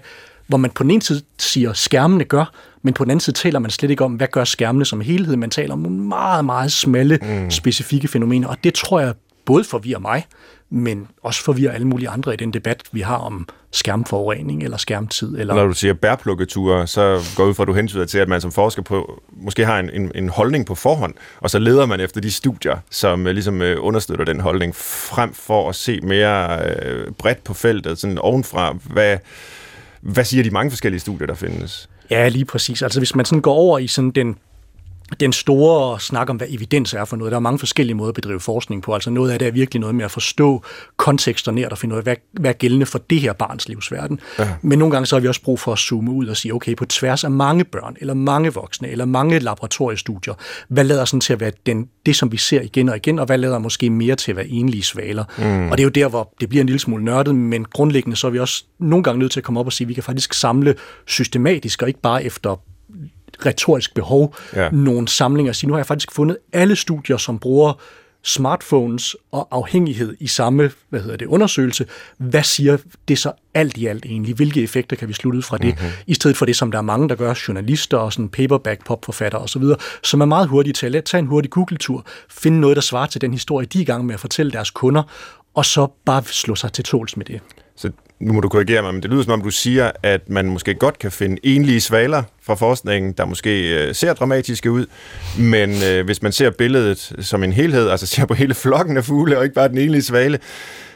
hvor 0.48 0.58
man 0.58 0.72
på 0.72 0.84
den 0.84 0.92
ene 0.92 1.02
side 1.02 1.22
siger, 1.38 1.74
skærmene 1.74 2.24
gør, 2.24 2.54
men 2.82 2.94
på 2.94 3.04
den 3.04 3.12
anden 3.12 3.20
side 3.20 3.36
taler 3.36 3.60
man 3.60 3.72
slet 3.72 3.92
ikke 3.92 4.04
om, 4.04 4.14
hvad 4.14 4.28
gør 4.28 4.44
skærmene 4.44 4.86
som 4.86 5.02
helhed. 5.02 5.36
Man 5.36 5.50
taler 5.50 5.74
om 5.74 5.80
nogle 5.80 5.98
meget, 5.98 6.46
meget 6.46 6.72
smalle, 6.72 7.20
mm. 7.22 7.52
specifikke 7.52 8.08
fænomener, 8.08 8.48
og 8.48 8.58
det 8.64 8.74
tror 8.74 9.00
jeg 9.00 9.14
både 9.46 9.64
forvirrer 9.64 10.00
mig, 10.00 10.26
men 10.70 11.08
også 11.24 11.44
forvirrer 11.44 11.74
alle 11.74 11.88
mulige 11.88 12.10
andre 12.10 12.34
i 12.34 12.38
den 12.38 12.54
debat, 12.54 12.84
vi 12.92 13.02
har 13.02 13.16
om 13.16 13.48
skærmforurening 13.72 14.64
eller 14.64 14.78
skærmtid. 14.78 15.38
Eller... 15.38 15.56
Når 15.56 15.68
du 15.68 15.74
siger 15.74 15.94
bærplukketure, 15.94 16.88
så 16.88 17.20
går 17.36 17.46
ud 17.46 17.54
fra, 17.54 17.64
at 17.64 17.68
du 17.68 17.74
hensyder 17.74 18.06
til, 18.06 18.18
at 18.18 18.28
man 18.28 18.42
som 18.42 18.52
forsker 18.52 18.82
på, 18.82 19.22
måske 19.32 19.66
har 19.66 19.80
en, 19.80 19.90
en, 19.90 20.12
en 20.16 20.30
holdning 20.30 20.66
på 20.66 20.76
forhånd, 20.76 21.14
og 21.40 21.50
så 21.50 21.60
leder 21.60 21.86
man 21.86 22.00
efter 22.00 22.22
de 22.22 22.32
studier, 22.32 22.78
som 22.92 23.26
uh, 23.26 23.32
ligesom 23.32 23.62
uh, 23.62 23.68
understøtter 23.80 24.26
den 24.26 24.40
holdning, 24.40 24.76
frem 24.76 25.34
for 25.34 25.70
at 25.70 25.76
se 25.76 26.00
mere 26.02 26.58
uh, 26.58 27.14
bredt 27.14 27.44
på 27.44 27.54
feltet, 27.54 28.00
sådan 28.00 28.18
ovenfra, 28.18 28.78
hvad, 28.84 29.18
hvad 30.02 30.24
siger 30.24 30.44
de 30.44 30.50
mange 30.50 30.72
forskellige 30.72 31.00
studier, 31.00 31.28
der 31.28 31.36
findes? 31.36 31.89
Ja, 32.10 32.28
lige 32.28 32.46
præcis. 32.46 32.82
Altså 32.82 33.00
hvis 33.00 33.16
man 33.16 33.26
sådan 33.26 33.42
går 33.42 33.54
over 33.54 33.80
i 33.80 33.88
sådan 33.88 34.12
den 34.12 34.38
den 35.20 35.34
store 35.34 36.00
snak 36.00 36.30
om, 36.30 36.36
hvad 36.36 36.48
evidens 36.50 36.94
er 36.94 37.06
for 37.06 37.18
noget. 37.18 37.32
Der 37.32 37.36
er 37.36 37.42
mange 37.42 37.60
forskellige 37.60 37.96
måder 37.96 38.10
at 38.10 38.16
bedrive 38.16 38.40
forskning 38.40 38.84
på. 38.84 38.94
Altså 38.94 39.10
noget 39.10 39.32
af 39.32 39.40
det 39.40 39.48
er 39.48 39.52
virkelig 39.52 39.80
noget 39.80 39.96
med 39.96 40.06
at 40.06 40.12
forstå 40.12 40.64
kontekster 40.98 41.68
og 41.72 41.78
finde 41.78 41.96
ud 41.96 41.98
af, 41.98 42.04
hvad, 42.04 42.16
hvad 42.32 42.50
er 42.50 42.54
gældende 42.54 42.86
for 42.86 43.00
det 43.10 43.20
her 43.20 43.34
barns 43.34 43.68
livsverden. 43.68 44.20
Ja. 44.40 44.50
Men 44.62 44.80
nogle 44.80 44.92
gange 44.92 45.06
så 45.06 45.16
har 45.16 45.22
vi 45.22 45.28
også 45.28 45.42
brug 45.42 45.60
for 45.60 45.74
at 45.74 45.80
zoome 45.80 46.12
ud 46.12 46.28
og 46.28 46.38
sige, 46.38 46.54
okay, 46.54 46.76
på 46.76 46.86
tværs 46.86 47.24
af 47.24 47.32
mange 47.32 47.64
børn, 47.64 47.96
eller 48.00 48.14
mange 48.14 48.54
voksne, 48.54 48.88
eller 48.88 49.06
mange 49.06 49.40
laboratoriestudier, 49.40 50.34
hvad 50.68 50.84
lader 50.84 51.06
sådan 51.06 51.22
til 51.22 51.34
at 51.34 51.40
være 51.40 51.52
den, 51.66 51.88
det, 52.06 52.16
som 52.16 52.32
vi 52.32 52.38
ser 52.38 52.62
igen 52.62 52.90
og 52.90 52.96
igen, 52.96 53.20
og 53.20 53.26
hvad 53.26 53.38
lader 53.38 53.60
måske 53.60 53.90
mere 53.90 54.16
til 54.16 54.32
at 54.32 54.36
være 54.38 54.48
enlige 54.48 54.84
svaler. 54.84 55.24
Mm. 55.38 55.72
Og 55.72 55.78
det 55.78 55.84
er 55.84 55.86
jo 55.86 55.90
der, 55.90 56.08
hvor 56.08 56.34
det 56.40 56.50
bliver 56.50 56.62
en 56.62 56.68
lille 56.68 56.80
smule 56.80 57.04
nørdet, 57.04 57.36
men 57.36 57.66
grundlæggende 57.66 58.18
så 58.18 58.28
er 58.28 58.32
vi 58.32 58.40
også 58.40 58.64
nogle 58.80 59.04
gange 59.04 59.20
nødt 59.20 59.32
til 59.32 59.40
at 59.40 59.44
komme 59.44 59.60
op 59.60 59.66
og 59.66 59.74
sige, 59.74 59.86
at 59.86 59.90
vi 59.90 59.94
kan 59.94 60.04
faktisk 60.04 60.34
samle 60.34 60.76
systematisk, 61.08 61.82
og 61.82 61.88
ikke 61.88 62.02
bare 62.02 62.24
efter 62.24 62.62
retorisk 63.46 63.94
behov, 63.94 64.36
ja. 64.56 64.70
nogle 64.70 65.08
samlinger 65.08 65.52
og 65.52 65.56
sige, 65.56 65.68
nu 65.68 65.74
har 65.74 65.80
jeg 65.80 65.88
faktisk 65.88 66.12
fundet 66.12 66.38
alle 66.54 66.76
studier, 66.76 67.18
som 67.18 67.40
bruger 67.40 67.74
smartphones 68.24 69.16
og 69.32 69.48
afhængighed 69.52 70.16
i 70.20 70.28
samme 70.28 70.72
hvad 70.90 71.02
hedder 71.02 71.18
det, 71.18 71.26
undersøgelse. 71.26 71.86
Hvad 72.18 72.44
siger 72.44 72.78
det 73.08 73.20
så 73.20 73.32
alt 73.54 73.78
i 73.78 73.86
alt 73.86 74.06
egentlig? 74.06 74.36
Hvilke 74.36 74.64
effekter 74.64 74.96
kan 74.96 75.08
vi 75.08 75.14
slutte 75.14 75.38
ud 75.38 75.44
fra 75.44 75.58
det? 75.58 75.76
Mm-hmm. 75.76 75.92
I 76.08 76.14
stedet 76.14 76.38
for 76.38 76.46
det, 76.46 76.56
som 76.56 76.72
der 76.72 76.78
er 76.78 76.82
mange, 76.82 77.10
der 77.10 77.16
gør, 77.16 77.34
journalister 77.48 77.98
og 77.98 78.14
sådan 78.14 78.30
paperback 78.30 78.86
popforfatter 78.86 79.38
osv., 79.38 79.64
som 80.04 80.22
er 80.22 80.26
meget 80.26 80.48
hurtige 80.48 80.74
til 80.74 80.96
at 80.96 81.04
tage 81.04 81.20
en 81.20 81.28
hurtig 81.28 81.52
Google-tur, 81.52 82.06
finde 82.30 82.60
noget, 82.60 82.76
der 82.76 82.82
svarer 82.82 83.08
til 83.08 83.22
den 83.22 83.32
historie, 83.32 83.66
de 83.66 83.78
er 83.78 83.82
i 83.82 83.86
gang 83.86 84.06
med 84.06 84.14
at 84.14 84.20
fortælle 84.20 84.52
deres 84.52 84.72
kunder, 84.72 85.04
og 85.54 85.66
så 85.66 85.88
bare 86.06 86.24
slå 86.24 86.56
sig 86.56 86.74
til 86.74 86.84
tåls 86.84 87.18
med 87.18 87.26
det. 87.26 87.42
Så 87.76 87.92
nu 88.20 88.34
må 88.34 88.42
du 88.42 88.50
korrigere 88.50 88.82
mig, 88.82 88.94
men 88.94 89.04
det 89.04 89.12
lyder 89.12 89.24
som 89.24 89.34
om, 89.34 89.42
du 89.42 89.50
siger, 89.50 89.92
at 90.04 90.30
man 90.30 90.46
måske 90.46 90.74
godt 90.74 91.00
kan 91.00 91.12
finde 91.12 91.38
enlige 91.44 91.82
svaler 91.82 92.24
fra 92.42 92.56
forskningen, 92.56 93.12
der 93.12 93.26
måske 93.26 93.70
øh, 93.70 93.96
ser 93.96 94.14
dramatiske 94.14 94.72
ud, 94.72 94.86
men 95.40 95.84
øh, 95.84 96.06
hvis 96.06 96.22
man 96.22 96.32
ser 96.32 96.50
billedet 96.50 97.14
som 97.20 97.44
en 97.44 97.54
helhed, 97.54 97.90
altså 97.90 98.06
ser 98.06 98.26
på 98.26 98.34
hele 98.34 98.54
flokken 98.54 98.98
af 98.98 99.04
fugle, 99.04 99.38
og 99.38 99.44
ikke 99.44 99.56
bare 99.56 99.68
den 99.68 99.78
enlige 99.78 100.02
svale, 100.02 100.40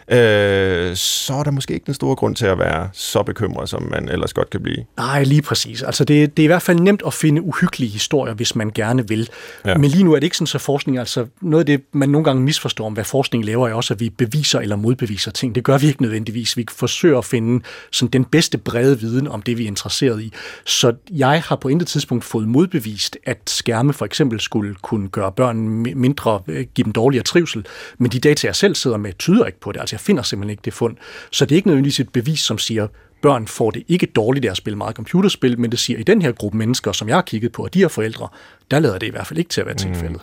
øh, 0.07 0.95
så 0.95 1.33
er 1.33 1.43
der 1.43 1.51
måske 1.51 1.73
ikke 1.73 1.85
den 1.85 1.93
store 1.93 2.15
grund 2.15 2.35
til 2.35 2.45
at 2.45 2.59
være 2.59 2.89
så 2.93 3.23
bekymret, 3.23 3.69
som 3.69 3.87
man 3.91 4.09
ellers 4.09 4.33
godt 4.33 4.49
kan 4.49 4.63
blive. 4.63 4.85
Nej, 4.97 5.23
lige 5.23 5.41
præcis. 5.41 5.81
Altså 5.81 6.05
det, 6.05 6.37
det 6.37 6.43
er 6.43 6.45
i 6.45 6.47
hvert 6.47 6.61
fald 6.61 6.79
nemt 6.79 7.03
at 7.05 7.13
finde 7.13 7.41
uhyggelige 7.41 7.89
historier, 7.89 8.33
hvis 8.33 8.55
man 8.55 8.71
gerne 8.75 9.07
vil. 9.07 9.29
Ja. 9.65 9.77
Men 9.77 9.89
lige 9.89 10.03
nu 10.03 10.11
er 10.11 10.15
det 10.15 10.23
ikke 10.23 10.37
sådan, 10.37 10.47
så 10.47 10.59
forskning, 10.59 10.97
altså 10.97 11.25
noget 11.41 11.59
af 11.59 11.65
det, 11.65 11.81
man 11.91 12.09
nogle 12.09 12.25
gange 12.25 12.41
misforstår 12.41 12.85
om, 12.85 12.93
hvad 12.93 13.03
forskning 13.03 13.45
laver, 13.45 13.67
er 13.67 13.73
også, 13.73 13.93
at 13.93 13.99
vi 13.99 14.09
beviser 14.09 14.59
eller 14.59 14.75
modbeviser 14.75 15.31
ting. 15.31 15.55
Det 15.55 15.63
gør 15.63 15.77
vi 15.77 15.87
ikke 15.87 16.01
nødvendigvis. 16.01 16.57
Vi 16.57 16.65
forsøger 16.71 17.17
at 17.17 17.25
finde 17.25 17.63
sådan 17.91 18.11
den 18.11 18.25
bedste 18.25 18.57
brede 18.57 18.99
viden 18.99 19.27
om 19.27 19.41
det, 19.41 19.57
vi 19.57 19.63
er 19.63 19.67
interesseret 19.67 20.21
i. 20.21 20.33
Så 20.65 20.93
jeg 21.11 21.43
har 21.45 21.55
på 21.55 21.67
intet 21.67 21.87
tidspunkt 21.87 22.23
fået 22.23 22.47
modbevist, 22.47 23.17
at 23.25 23.37
skærme 23.47 23.93
for 23.93 24.05
eksempel 24.05 24.39
skulle 24.39 24.75
kunne 24.81 25.09
gøre 25.09 25.31
børn 25.31 25.57
mindre, 25.95 26.41
øh, 26.47 26.65
give 26.75 26.85
dem 26.85 26.93
dårligere 26.93 27.23
trivsel. 27.23 27.65
Men 27.97 28.11
de 28.11 28.19
data, 28.19 28.47
jeg 28.47 28.55
selv 28.55 28.75
sidder 28.75 28.97
med, 28.97 29.13
tyder 29.19 29.45
ikke 29.45 29.59
på 29.59 29.71
det. 29.71 29.79
Altså 29.79 29.92
jeg 29.93 29.99
finder 29.99 30.23
simpelthen 30.23 30.49
ikke 30.49 30.61
det 30.65 30.73
fund. 30.73 30.97
Så 31.31 31.45
det 31.45 31.51
er 31.51 31.55
ikke 31.55 31.67
nødvendigvis 31.67 31.99
et 31.99 32.09
bevis, 32.09 32.39
som 32.39 32.57
siger, 32.57 32.87
børn 33.21 33.47
får 33.47 33.71
det 33.71 33.83
ikke 33.87 34.05
dårligt 34.05 34.45
af 34.45 34.51
at 34.51 34.57
spille 34.57 34.77
meget 34.77 34.95
computerspil, 34.95 35.59
men 35.59 35.71
det 35.71 35.79
siger, 35.79 35.99
i 35.99 36.03
den 36.03 36.21
her 36.21 36.31
gruppe 36.31 36.57
mennesker, 36.57 36.91
som 36.91 37.07
jeg 37.07 37.17
har 37.17 37.21
kigget 37.21 37.51
på, 37.51 37.63
og 37.63 37.73
de 37.73 37.79
her 37.79 37.87
forældre, 37.87 38.27
der 38.71 38.79
lader 38.79 38.97
det 38.97 39.07
i 39.07 39.09
hvert 39.09 39.27
fald 39.27 39.39
ikke 39.39 39.49
til 39.49 39.61
at 39.61 39.67
være 39.67 39.75
tilfældet. 39.75 40.21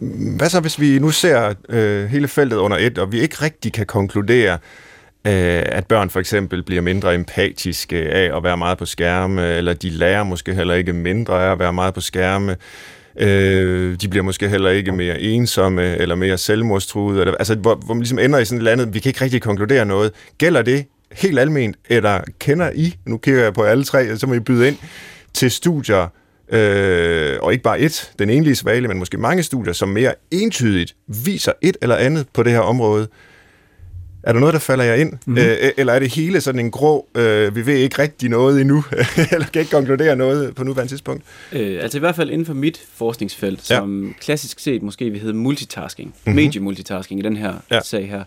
Mm. 0.00 0.36
Hvad 0.36 0.48
så, 0.48 0.60
hvis 0.60 0.80
vi 0.80 0.98
nu 0.98 1.10
ser 1.10 1.54
øh, 1.68 2.06
hele 2.06 2.28
feltet 2.28 2.56
under 2.56 2.76
et, 2.76 2.98
og 2.98 3.12
vi 3.12 3.20
ikke 3.20 3.36
rigtig 3.42 3.72
kan 3.72 3.86
konkludere, 3.86 4.52
øh, 5.26 5.62
at 5.66 5.86
børn 5.86 6.10
for 6.10 6.20
eksempel 6.20 6.62
bliver 6.62 6.82
mindre 6.82 7.14
empatiske 7.14 7.96
af 7.96 8.36
at 8.36 8.42
være 8.42 8.56
meget 8.56 8.78
på 8.78 8.86
skærme, 8.86 9.48
eller 9.48 9.72
de 9.72 9.90
lærer 9.90 10.24
måske 10.24 10.54
heller 10.54 10.74
ikke 10.74 10.92
mindre 10.92 11.46
af 11.46 11.52
at 11.52 11.58
være 11.58 11.72
meget 11.72 11.94
på 11.94 12.00
skærme. 12.00 12.56
Øh, 13.18 13.96
de 14.00 14.08
bliver 14.08 14.22
måske 14.22 14.48
heller 14.48 14.70
ikke 14.70 14.92
mere 14.92 15.20
ensomme 15.20 15.96
eller 15.96 16.14
mere 16.14 16.38
selvmordstruede. 16.38 17.20
Eller, 17.20 17.34
altså, 17.34 17.54
hvor, 17.54 17.74
hvor 17.74 17.94
man 17.94 18.00
ligesom 18.00 18.18
ender 18.18 18.38
i 18.38 18.44
sådan 18.44 18.58
et 18.58 18.60
eller 18.60 18.72
andet, 18.72 18.94
vi 18.94 19.00
kan 19.00 19.10
ikke 19.10 19.24
rigtig 19.24 19.42
konkludere 19.42 19.86
noget. 19.86 20.12
Gælder 20.38 20.62
det 20.62 20.84
helt 21.12 21.38
alment, 21.38 21.76
eller 21.88 22.20
kender 22.38 22.70
I, 22.74 22.94
nu 23.06 23.18
kigger 23.18 23.42
jeg 23.42 23.54
på 23.54 23.62
alle 23.62 23.84
tre, 23.84 24.16
så 24.16 24.26
må 24.26 24.34
I 24.34 24.40
byde 24.40 24.68
ind 24.68 24.76
til 25.34 25.50
studier, 25.50 26.08
øh, 26.52 27.36
og 27.42 27.52
ikke 27.52 27.62
bare 27.62 27.80
et, 27.80 28.12
den 28.18 28.30
enlige 28.30 28.56
svale, 28.56 28.88
men 28.88 28.98
måske 28.98 29.18
mange 29.18 29.42
studier, 29.42 29.72
som 29.72 29.88
mere 29.88 30.14
entydigt 30.30 30.94
viser 31.24 31.52
et 31.62 31.76
eller 31.82 31.96
andet 31.96 32.26
på 32.32 32.42
det 32.42 32.52
her 32.52 32.60
område. 32.60 33.08
Er 34.26 34.32
der 34.32 34.40
noget, 34.40 34.52
der 34.52 34.58
falder 34.58 34.84
jer 34.84 34.94
ind? 34.94 35.12
Mm. 35.26 35.38
Øh, 35.38 35.56
eller 35.76 35.92
er 35.92 35.98
det 35.98 36.14
hele 36.14 36.40
sådan 36.40 36.58
en 36.58 36.70
grå, 36.70 37.06
øh, 37.14 37.56
vi 37.56 37.66
ved 37.66 37.74
ikke 37.74 38.02
rigtig 38.02 38.28
noget 38.28 38.60
endnu, 38.60 38.84
eller 39.32 39.46
kan 39.52 39.60
ikke 39.60 39.70
konkludere 39.70 40.16
noget 40.16 40.54
på 40.54 40.64
nuværende 40.64 40.92
tidspunkt? 40.92 41.24
Øh, 41.52 41.82
altså 41.82 41.98
i 41.98 42.00
hvert 42.00 42.16
fald 42.16 42.30
inden 42.30 42.46
for 42.46 42.54
mit 42.54 42.82
forskningsfelt, 42.94 43.70
ja. 43.70 43.76
som 43.76 44.14
klassisk 44.20 44.60
set 44.60 44.82
måske 44.82 45.10
vi 45.10 45.18
hedder 45.18 45.34
multitasking, 45.34 46.08
mm-hmm. 46.08 46.34
medie-multitasking 46.34 47.20
i 47.20 47.22
den 47.22 47.36
her 47.36 47.54
ja. 47.70 47.80
sag 47.80 48.08
her, 48.08 48.24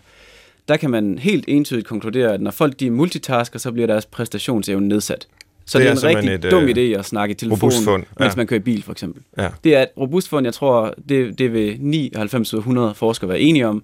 der 0.68 0.76
kan 0.76 0.90
man 0.90 1.18
helt 1.18 1.44
entydigt 1.48 1.86
konkludere, 1.86 2.34
at 2.34 2.40
når 2.40 2.50
folk 2.50 2.80
de 2.80 2.90
multitasker, 2.90 3.58
så 3.58 3.72
bliver 3.72 3.86
deres 3.86 4.06
præstationsevne 4.06 4.88
nedsat. 4.88 5.26
Så 5.66 5.78
det, 5.78 5.86
det 5.86 6.04
er 6.04 6.08
en 6.08 6.16
rigtig 6.16 6.34
et, 6.34 6.50
dum 6.50 6.64
øh, 6.64 6.70
idé 6.70 6.98
at 6.98 7.04
snakke 7.04 7.32
i 7.32 7.34
telefon, 7.34 7.72
fund. 7.84 8.04
Ja. 8.20 8.24
mens 8.24 8.36
man 8.36 8.46
kører 8.46 8.60
i 8.60 8.62
bil, 8.62 8.82
for 8.82 8.92
eksempel. 8.92 9.22
Ja. 9.38 9.48
Det 9.64 9.76
er 9.76 9.82
et 9.82 9.88
robust 9.96 10.28
fund, 10.28 10.46
jeg 10.46 10.54
tror, 10.54 10.94
det, 11.08 11.38
det 11.38 11.52
vil 11.52 11.76
99 11.80 12.54
ud 12.54 12.58
af 12.58 12.60
100 12.60 12.94
forskere 12.94 13.28
være 13.28 13.40
enige 13.40 13.66
om. 13.66 13.82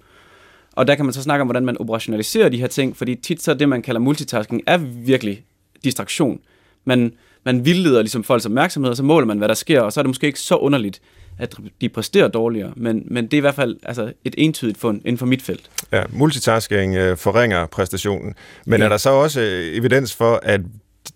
Og 0.77 0.87
der 0.87 0.95
kan 0.95 1.05
man 1.05 1.15
så 1.15 1.23
snakke 1.23 1.41
om, 1.41 1.47
hvordan 1.47 1.65
man 1.65 1.81
operationaliserer 1.81 2.49
de 2.49 2.61
her 2.61 2.67
ting, 2.67 2.97
fordi 2.97 3.15
tit 3.15 3.43
så 3.43 3.55
det, 3.55 3.69
man 3.69 3.83
kalder 3.83 4.01
multitasking, 4.01 4.63
er 4.67 4.77
virkelig 5.07 5.45
distraktion. 5.85 6.41
Man, 6.85 7.13
man 7.45 7.65
vildleder 7.65 8.03
ligesom 8.03 8.25
folks 8.25 8.47
opmærksomhed, 8.47 8.91
og 8.91 8.97
så 8.97 9.03
måler 9.03 9.27
man, 9.27 9.39
hvad 9.39 9.49
der 9.49 9.55
sker, 9.55 9.81
og 9.81 9.93
så 9.93 10.01
er 10.01 10.03
det 10.03 10.09
måske 10.09 10.27
ikke 10.27 10.41
så 10.41 10.57
underligt, 10.57 11.01
at 11.39 11.55
de 11.81 11.89
præsterer 11.89 12.29
dårligere, 12.29 12.73
men, 12.77 13.03
men 13.07 13.25
det 13.25 13.33
er 13.33 13.39
i 13.39 13.41
hvert 13.41 13.55
fald 13.55 13.77
altså, 13.83 14.13
et 14.25 14.35
entydigt 14.39 14.79
fund 14.79 15.01
inden 15.05 15.19
for 15.19 15.27
mit 15.27 15.43
felt. 15.43 15.71
Ja, 15.93 16.03
multitasking 16.11 16.95
øh, 16.95 17.17
forringer 17.17 17.67
præstationen, 17.67 18.35
men 18.67 18.81
ja. 18.81 18.85
er 18.85 18.89
der 18.89 18.97
så 18.97 19.11
også 19.11 19.41
øh, 19.41 19.77
evidens 19.77 20.15
for, 20.15 20.41
at 20.43 20.61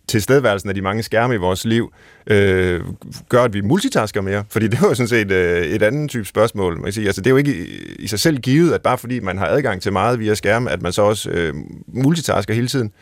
tilstedeværelsen 0.08 0.68
af 0.68 0.74
de 0.74 0.82
mange 0.82 1.02
skærme 1.02 1.34
i 1.34 1.38
vores 1.38 1.64
liv 1.64 1.92
øh, 2.26 2.80
gør, 3.28 3.42
at 3.42 3.54
vi 3.54 3.60
multitasker 3.60 4.20
mere? 4.20 4.44
Fordi 4.48 4.68
det 4.68 4.78
er 4.78 4.88
jo 4.88 4.94
sådan 4.94 5.08
set 5.08 5.30
øh, 5.30 5.66
et 5.66 5.82
andet 5.82 6.10
type 6.10 6.24
spørgsmål. 6.24 6.74
Man 6.74 6.84
kan 6.84 6.92
sige. 6.92 7.06
Altså, 7.06 7.20
det 7.20 7.26
er 7.26 7.30
jo 7.30 7.36
ikke 7.36 7.56
i, 7.56 7.66
i 7.98 8.06
sig 8.06 8.20
selv 8.20 8.38
givet, 8.38 8.72
at 8.72 8.82
bare 8.82 8.98
fordi 8.98 9.20
man 9.20 9.38
har 9.38 9.46
adgang 9.46 9.82
til 9.82 9.92
meget 9.92 10.20
via 10.20 10.34
skærme, 10.34 10.70
at 10.70 10.82
man 10.82 10.92
så 10.92 11.02
også 11.02 11.30
øh, 11.30 11.54
multitasker 11.86 12.54
hele 12.54 12.68
tiden. 12.68 12.92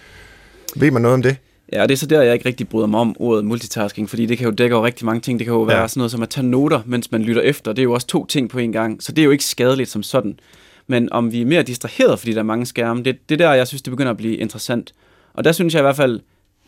Ved 0.77 0.91
man 0.91 1.03
noget 1.03 1.15
om 1.15 1.23
det? 1.23 1.37
Ja, 1.73 1.83
og 1.83 1.89
det 1.89 1.95
er 1.95 1.99
så 1.99 2.07
der, 2.07 2.23
jeg 2.23 2.35
ikke 2.35 2.47
rigtig 2.47 2.69
bryder 2.69 2.87
mig 2.87 3.01
om 3.01 3.17
ordet 3.19 3.45
multitasking, 3.45 4.11
fordi 4.11 4.27
det 4.27 4.39
kan 4.39 4.45
jo 4.45 4.51
dække 4.51 4.77
over 4.77 4.87
rigtig 4.87 5.07
mange 5.07 5.21
ting. 5.21 5.39
Det 5.39 5.47
kan 5.47 5.55
jo 5.55 5.63
være 5.63 5.81
ja. 5.81 5.89
sådan 5.89 6.01
noget 6.01 6.11
som 6.11 6.23
at 6.23 6.29
tage 6.29 6.47
noter, 6.47 6.81
mens 6.87 7.13
man 7.13 7.23
lytter 7.23 7.43
efter. 7.43 7.73
Det 7.73 7.79
er 7.79 7.85
jo 7.85 7.93
også 7.93 8.07
to 8.07 8.27
ting 8.27 8.51
på 8.51 8.59
en 8.59 8.73
gang, 8.73 9.03
så 9.03 9.13
det 9.13 9.23
er 9.23 9.25
jo 9.25 9.31
ikke 9.31 9.45
skadeligt 9.45 9.91
som 9.91 10.03
sådan. 10.03 10.39
Men 10.87 11.13
om 11.13 11.33
vi 11.33 11.41
er 11.41 11.47
mere 11.47 11.63
distraheret, 11.63 12.19
fordi 12.19 12.33
der 12.33 12.39
er 12.39 12.43
mange 12.43 12.67
skærme, 12.67 13.03
det, 13.03 13.29
det 13.29 13.41
er 13.41 13.47
der, 13.47 13.55
jeg 13.55 13.67
synes, 13.67 13.83
det 13.83 13.91
begynder 13.91 14.11
at 14.11 14.17
blive 14.17 14.37
interessant. 14.37 14.93
Og 15.35 15.45
der 15.45 15.53
synes 15.53 15.75
jeg 15.75 15.81
i 15.81 15.83
hvert 15.83 15.97
fald, 15.97 16.21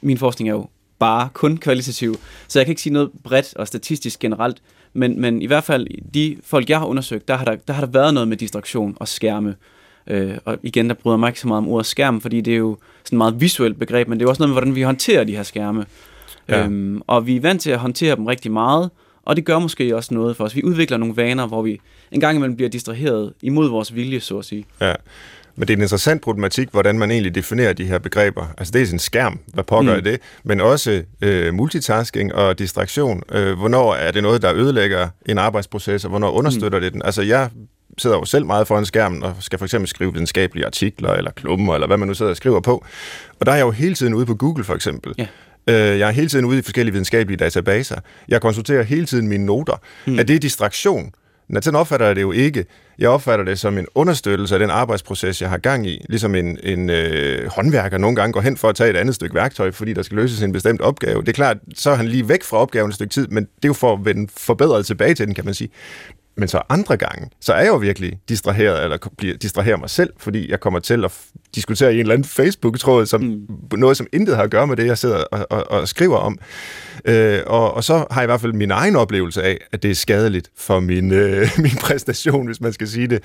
min 0.03 0.19
forskning 0.19 0.49
er 0.49 0.55
jo 0.55 0.69
bare 0.99 1.29
kun 1.33 1.57
kvalitativ, 1.57 2.17
så 2.49 2.59
jeg 2.59 2.67
kan 2.67 2.73
ikke 2.73 2.83
sige 2.83 2.93
noget 2.93 3.11
bredt 3.25 3.57
og 3.57 3.67
statistisk 3.67 4.19
generelt, 4.19 4.63
men, 4.93 5.21
men 5.21 5.43
i 5.43 5.47
hvert 5.47 5.65
fald 5.65 5.87
de 6.15 6.37
folk, 6.45 6.71
jeg 6.71 6.79
har 6.79 6.87
undersøgt, 6.87 7.29
der 7.29 7.37
har 7.37 7.45
der, 7.45 7.57
der 7.57 7.73
har 7.73 7.85
der 7.85 7.93
været 7.93 8.15
noget 8.15 8.29
med 8.29 8.37
distraktion 8.37 8.97
og 8.97 9.09
skærme. 9.09 9.57
Øh, 10.07 10.35
og 10.45 10.59
igen, 10.63 10.89
der 10.89 10.95
bryder 10.95 11.17
mig 11.17 11.29
ikke 11.29 11.41
så 11.41 11.49
meget 11.49 11.59
om 11.59 11.69
ordet 11.69 11.87
skærm, 11.87 12.21
fordi 12.21 12.41
det 12.41 12.53
er 12.53 12.59
jo 12.59 12.77
sådan 13.05 13.17
et 13.17 13.19
meget 13.19 13.41
visuelt 13.41 13.79
begreb, 13.79 14.09
men 14.09 14.21
det 14.21 14.25
er 14.25 14.29
også 14.29 14.43
noget 14.43 14.49
med, 14.49 14.55
hvordan 14.55 14.75
vi 14.75 14.83
håndterer 14.83 15.25
de 15.25 15.37
her 15.37 15.43
skærme. 15.43 15.87
Ja. 16.49 16.65
Øhm, 16.65 17.03
og 17.07 17.27
vi 17.27 17.37
er 17.37 17.41
vant 17.41 17.63
til 17.63 17.71
at 17.71 17.79
håndtere 17.79 18.17
dem 18.17 18.27
rigtig 18.27 18.53
meget, 18.53 18.91
og 19.23 19.37
det 19.37 19.45
gør 19.45 19.59
måske 19.59 19.97
også 19.97 20.15
noget 20.15 20.37
for 20.37 20.45
os. 20.45 20.57
Vi 20.57 20.65
udvikler 20.65 20.97
nogle 20.97 21.17
vaner, 21.17 21.47
hvor 21.47 21.63
vi 21.63 21.81
en 22.13 22.21
gang 22.21 22.37
imellem 22.37 22.57
bliver 22.57 22.69
distraheret 22.69 23.33
imod 23.43 23.69
vores 23.69 23.95
vilje, 23.95 24.21
så 24.21 24.39
at 24.39 24.45
sige. 24.45 24.65
Ja. 24.81 24.95
Men 25.61 25.69
det 25.69 25.75
er 25.75 25.77
en 25.77 25.83
interessant 25.83 26.23
problematik, 26.23 26.69
hvordan 26.71 26.99
man 26.99 27.11
egentlig 27.11 27.35
definerer 27.35 27.73
de 27.73 27.85
her 27.85 27.99
begreber. 27.99 28.55
Altså 28.59 28.73
det 28.73 28.89
er 28.89 28.93
en 28.93 28.99
skærm, 28.99 29.39
hvad 29.55 29.65
pågør 29.65 29.97
mm. 29.97 30.03
det, 30.03 30.21
men 30.45 30.61
også 30.61 31.03
øh, 31.23 31.55
multitasking 31.55 32.35
og 32.35 32.59
distraktion. 32.59 33.23
Øh, 33.33 33.59
hvornår 33.59 33.95
er 33.95 34.11
det 34.11 34.23
noget, 34.23 34.43
der 34.43 34.55
ødelægger 34.55 35.09
en 35.27 35.39
arbejdsproces, 35.39 36.05
og 36.05 36.11
hvornår 36.11 36.31
understøtter 36.31 36.79
mm. 36.79 36.83
det 36.83 36.93
den? 36.93 37.03
Altså 37.05 37.23
jeg 37.23 37.51
sidder 37.99 38.17
jo 38.17 38.25
selv 38.25 38.47
meget 38.47 38.67
foran 38.67 38.87
skærmen 38.87 39.23
og 39.23 39.35
skal 39.41 39.59
for 39.59 39.67
eksempel 39.67 39.89
skrive 39.89 40.13
videnskabelige 40.13 40.67
artikler 40.67 41.13
eller 41.13 41.31
klummer, 41.31 41.75
eller 41.75 41.87
hvad 41.87 41.97
man 41.97 42.09
nu 42.09 42.15
sidder 42.15 42.31
og 42.31 42.37
skriver 42.37 42.61
på. 42.61 42.85
Og 43.41 43.47
der 43.47 43.53
er 43.53 43.57
jeg 43.57 43.65
jo 43.65 43.71
hele 43.71 43.95
tiden 43.95 44.15
ude 44.15 44.27
på 44.27 44.35
Google 44.35 44.65
for 44.65 44.75
eksempel. 44.75 45.15
Ja. 45.19 45.27
Øh, 45.67 45.99
jeg 45.99 46.09
er 46.09 46.13
hele 46.13 46.29
tiden 46.29 46.45
ude 46.45 46.59
i 46.59 46.63
forskellige 46.63 46.93
videnskabelige 46.93 47.37
databaser. 47.37 47.97
Jeg 48.29 48.41
konsulterer 48.41 48.83
hele 48.83 49.07
tiden 49.07 49.29
mine 49.29 49.47
noter. 49.47 49.81
Mm. 50.07 50.19
Er 50.19 50.23
det 50.23 50.43
distraktion? 50.43 51.13
Men 51.53 51.63
sådan 51.63 51.81
opfatter 51.81 52.07
jeg 52.07 52.17
det 52.17 52.23
jo 52.23 52.33
ikke. 52.33 52.65
Jeg 52.99 53.09
opfatter 53.09 53.45
det 53.45 53.59
som 53.59 53.79
en 53.79 53.87
understøttelse 53.95 54.55
af 54.55 54.59
den 54.59 54.71
arbejdsproces, 54.71 55.43
jeg 55.43 55.51
har 55.51 55.59
gang 55.59 55.87
i. 55.87 56.05
Ligesom 56.09 56.35
en, 56.35 56.59
en 56.63 56.91
øh, 56.91 57.51
håndværker 57.51 57.99
nogle 57.99 58.17
gange 58.17 58.33
går 58.33 58.41
hen 58.41 58.57
for 58.57 58.69
at 58.69 58.75
tage 58.77 58.91
et 58.91 58.97
andet 58.97 59.15
stykke 59.15 59.35
værktøj, 59.35 59.71
fordi 59.71 59.93
der 59.93 60.03
skal 60.03 60.17
løses 60.17 60.43
en 60.43 60.53
bestemt 60.53 60.81
opgave. 60.81 61.21
Det 61.21 61.29
er 61.29 61.33
klart, 61.33 61.57
så 61.75 61.91
er 61.91 61.95
han 61.95 62.09
lige 62.09 62.29
væk 62.29 62.43
fra 62.43 62.57
opgaven 62.57 62.89
et 62.89 62.95
stykke 62.95 63.13
tid, 63.13 63.29
men 63.29 63.45
det 63.45 63.65
er 63.65 63.69
jo 63.69 63.73
for 63.73 63.93
at 63.93 64.05
vende 64.05 64.33
forbedret 64.37 64.87
tilbage 64.87 65.15
til 65.15 65.27
den, 65.27 65.35
kan 65.35 65.45
man 65.45 65.55
sige. 65.55 65.71
Men 66.37 66.49
så 66.49 66.63
andre 66.69 66.97
gange, 66.97 67.31
så 67.41 67.53
er 67.53 67.61
jeg 67.61 67.69
jo 67.69 67.77
virkelig 67.77 68.19
distraheret, 68.29 68.85
eller 68.85 68.97
bliver 69.19 69.37
distraherer 69.37 69.77
mig 69.77 69.91
selv, 69.91 70.13
fordi 70.19 70.51
jeg 70.51 70.61
kommer 70.61 70.81
til 70.81 71.05
at 71.05 71.13
diskutere 71.55 71.91
i 71.91 71.95
en 71.95 72.01
eller 72.01 72.15
anden 72.15 72.29
Facebook-tråd, 72.29 73.07
som 73.07 73.21
mm. 73.21 73.79
noget, 73.79 73.97
som 73.97 74.07
intet 74.13 74.37
har 74.37 74.43
at 74.43 74.51
gøre 74.51 74.67
med 74.67 74.77
det, 74.77 74.87
jeg 74.87 74.99
sidder 74.99 75.17
og, 75.17 75.47
og, 75.51 75.71
og 75.71 75.89
skriver 75.89 76.17
om. 76.17 76.39
Øh, 77.05 77.41
og, 77.47 77.75
og 77.75 77.85
så 77.85 77.95
har 78.11 78.21
jeg 78.21 78.25
i 78.25 78.27
hvert 78.27 78.41
fald 78.41 78.53
min 78.53 78.71
egen 78.71 78.97
oplevelse 78.97 79.43
af, 79.43 79.59
at 79.73 79.83
det 79.83 79.91
er 79.91 79.95
skadeligt 79.95 80.51
for 80.57 80.81
min, 80.81 81.13
øh, 81.13 81.49
min 81.59 81.77
præstation, 81.81 82.47
hvis 82.47 82.61
man 82.61 82.73
skal 82.73 82.89
sige 82.89 83.07
det 83.07 83.23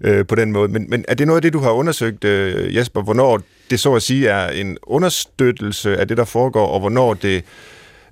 øh, 0.00 0.26
på 0.26 0.34
den 0.34 0.52
måde. 0.52 0.68
Men, 0.68 0.90
men 0.90 1.04
er 1.08 1.14
det 1.14 1.26
noget 1.26 1.38
af 1.38 1.42
det, 1.42 1.52
du 1.52 1.58
har 1.58 1.70
undersøgt, 1.70 2.24
øh, 2.24 2.76
Jesper, 2.76 3.02
hvornår 3.02 3.40
det 3.70 3.80
så 3.80 3.94
at 3.94 4.02
sige 4.02 4.28
er 4.28 4.48
en 4.48 4.78
understøttelse 4.82 5.96
af 5.96 6.08
det, 6.08 6.16
der 6.16 6.24
foregår, 6.24 6.66
og 6.66 6.80
hvornår 6.80 7.14
det 7.14 7.44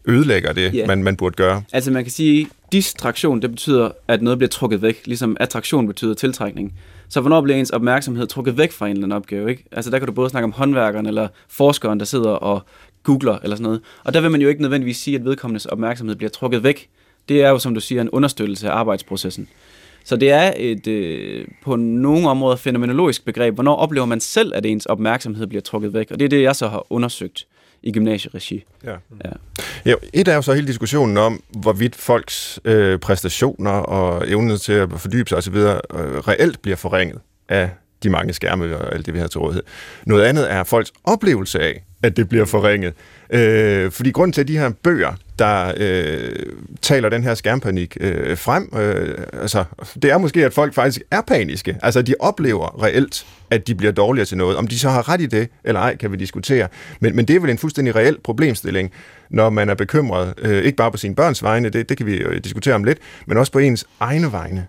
ødelægger 0.04 0.52
det, 0.52 0.72
yeah. 0.74 0.88
man, 0.88 1.02
man 1.02 1.16
burde 1.16 1.36
gøre? 1.36 1.62
Altså 1.72 1.90
man 1.90 2.04
kan 2.04 2.12
sige, 2.12 2.48
distraktion, 2.72 3.42
det 3.42 3.50
betyder, 3.50 3.90
at 4.08 4.22
noget 4.22 4.38
bliver 4.38 4.48
trukket 4.48 4.82
væk, 4.82 5.02
ligesom 5.04 5.36
attraktion 5.40 5.86
betyder 5.86 6.14
tiltrækning. 6.14 6.74
Så 7.08 7.20
hvornår 7.20 7.40
bliver 7.40 7.56
ens 7.56 7.70
opmærksomhed 7.70 8.26
trukket 8.26 8.58
væk 8.58 8.72
fra 8.72 8.86
en 8.86 8.92
eller 8.92 9.04
anden 9.04 9.16
opgave? 9.16 9.50
Ikke? 9.50 9.64
Altså 9.72 9.90
der 9.90 9.98
kan 9.98 10.06
du 10.06 10.12
både 10.12 10.30
snakke 10.30 10.44
om 10.44 10.52
håndværkeren 10.52 11.06
eller 11.06 11.28
forskeren, 11.48 11.98
der 11.98 12.06
sidder 12.06 12.30
og 12.30 12.62
googler 13.02 13.38
eller 13.42 13.56
sådan 13.56 13.64
noget. 13.64 13.80
Og 14.04 14.14
der 14.14 14.20
vil 14.20 14.30
man 14.30 14.40
jo 14.40 14.48
ikke 14.48 14.62
nødvendigvis 14.62 14.96
sige, 14.96 15.16
at 15.16 15.24
vedkommendes 15.24 15.66
opmærksomhed 15.66 16.16
bliver 16.16 16.30
trukket 16.30 16.62
væk. 16.62 16.88
Det 17.28 17.42
er 17.42 17.48
jo, 17.48 17.58
som 17.58 17.74
du 17.74 17.80
siger, 17.80 18.00
en 18.00 18.10
understøttelse 18.10 18.70
af 18.70 18.72
arbejdsprocessen. 18.72 19.48
Så 20.04 20.16
det 20.16 20.30
er 20.30 20.52
et 20.56 20.86
øh, 20.86 21.46
på 21.62 21.76
nogle 21.76 22.28
områder 22.28 22.56
fænomenologisk 22.56 23.24
begreb. 23.24 23.54
Hvornår 23.54 23.76
oplever 23.76 24.06
man 24.06 24.20
selv, 24.20 24.52
at 24.54 24.66
ens 24.66 24.86
opmærksomhed 24.86 25.46
bliver 25.46 25.62
trukket 25.62 25.94
væk? 25.94 26.10
Og 26.10 26.18
det 26.18 26.24
er 26.24 26.28
det, 26.28 26.42
jeg 26.42 26.56
så 26.56 26.68
har 26.68 26.86
undersøgt 26.90 27.46
i 27.82 27.92
gymnasieregi. 27.92 28.64
Ja. 28.84 28.94
Ja. 29.24 29.30
Ja, 29.84 29.94
et 30.12 30.28
er 30.28 30.34
jo 30.34 30.42
så 30.42 30.52
hele 30.52 30.66
diskussionen 30.66 31.16
om, 31.16 31.42
hvorvidt 31.50 31.96
folks 31.96 32.60
øh, 32.64 32.98
præstationer 32.98 33.70
og 33.70 34.30
evnen 34.30 34.58
til 34.58 34.72
at 34.72 34.88
fordybe 34.96 35.28
sig 35.28 35.38
osv. 35.38 35.54
Øh, 35.54 35.78
reelt 35.94 36.62
bliver 36.62 36.76
forringet 36.76 37.20
af 37.48 37.70
de 38.02 38.10
mange 38.10 38.32
skærme 38.32 38.76
og 38.76 38.94
alt 38.94 39.06
det, 39.06 39.14
vi 39.14 39.18
har 39.18 39.26
til 39.26 39.40
rådighed. 39.40 39.62
Noget 40.06 40.24
andet 40.24 40.52
er 40.52 40.64
folks 40.64 40.92
oplevelse 41.04 41.60
af, 41.60 41.84
at 42.02 42.16
det 42.16 42.28
bliver 42.28 42.44
forringet. 42.44 42.94
Øh, 43.30 43.90
fordi 43.90 44.10
grund 44.10 44.32
til, 44.32 44.40
at 44.40 44.48
de 44.48 44.58
her 44.58 44.70
bøger, 44.82 45.12
der 45.38 45.72
øh, 45.76 46.46
taler 46.82 47.08
den 47.08 47.22
her 47.22 47.34
skærmpanik 47.34 47.96
øh, 48.00 48.38
frem, 48.38 48.72
øh, 48.76 49.18
altså, 49.32 49.64
det 50.02 50.10
er 50.10 50.18
måske, 50.18 50.44
at 50.44 50.52
folk 50.52 50.74
faktisk 50.74 51.02
er 51.10 51.20
paniske. 51.20 51.76
Altså, 51.82 52.02
de 52.02 52.14
oplever 52.20 52.82
reelt, 52.82 53.26
at 53.50 53.66
de 53.66 53.74
bliver 53.74 53.92
dårligere 53.92 54.26
til 54.26 54.36
noget. 54.36 54.56
Om 54.56 54.66
de 54.66 54.78
så 54.78 54.88
har 54.88 55.08
ret 55.08 55.20
i 55.20 55.26
det, 55.26 55.48
eller 55.64 55.80
ej, 55.80 55.96
kan 55.96 56.12
vi 56.12 56.16
diskutere. 56.16 56.68
Men, 57.00 57.16
men 57.16 57.24
det 57.24 57.36
er 57.36 57.40
vel 57.40 57.50
en 57.50 57.58
fuldstændig 57.58 57.96
reel 57.96 58.16
problemstilling, 58.24 58.92
når 59.30 59.50
man 59.50 59.68
er 59.68 59.74
bekymret, 59.74 60.34
øh, 60.38 60.64
ikke 60.64 60.76
bare 60.76 60.90
på 60.90 60.96
sine 60.96 61.14
børns 61.14 61.42
vegne, 61.42 61.68
det, 61.68 61.88
det 61.88 61.96
kan 61.96 62.06
vi 62.06 62.22
jo 62.22 62.30
diskutere 62.44 62.74
om 62.74 62.84
lidt, 62.84 62.98
men 63.26 63.36
også 63.36 63.52
på 63.52 63.58
ens 63.58 63.86
egne 64.00 64.32
vegne. 64.32 64.66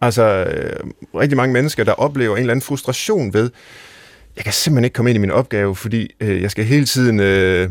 Altså, 0.00 0.22
øh, 0.22 0.90
rigtig 1.14 1.36
mange 1.36 1.52
mennesker, 1.52 1.84
der 1.84 1.92
oplever 1.92 2.36
en 2.36 2.40
eller 2.40 2.52
anden 2.52 2.62
frustration 2.62 3.34
ved, 3.34 3.50
jeg 4.40 4.44
kan 4.44 4.52
simpelthen 4.52 4.84
ikke 4.84 4.94
komme 4.94 5.10
ind 5.10 5.16
i 5.16 5.20
min 5.20 5.30
opgave, 5.30 5.76
fordi 5.76 6.14
øh, 6.20 6.42
jeg 6.42 6.50
skal 6.50 6.64
hele 6.64 6.86
tiden... 6.86 7.20
Øh, 7.20 7.70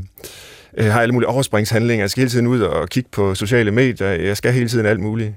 øh, 0.77 0.85
har 0.85 1.01
alle 1.01 1.13
mulige 1.13 1.29
overspringshandlinger, 1.29 2.03
jeg 2.03 2.09
skal 2.09 2.21
hele 2.21 2.31
tiden 2.31 2.47
ud 2.47 2.61
og 2.61 2.89
kigge 2.89 3.09
på 3.11 3.35
sociale 3.35 3.71
medier, 3.71 4.07
jeg 4.07 4.37
skal 4.37 4.53
hele 4.53 4.69
tiden 4.69 4.85
alt 4.85 4.99
muligt. 4.99 5.33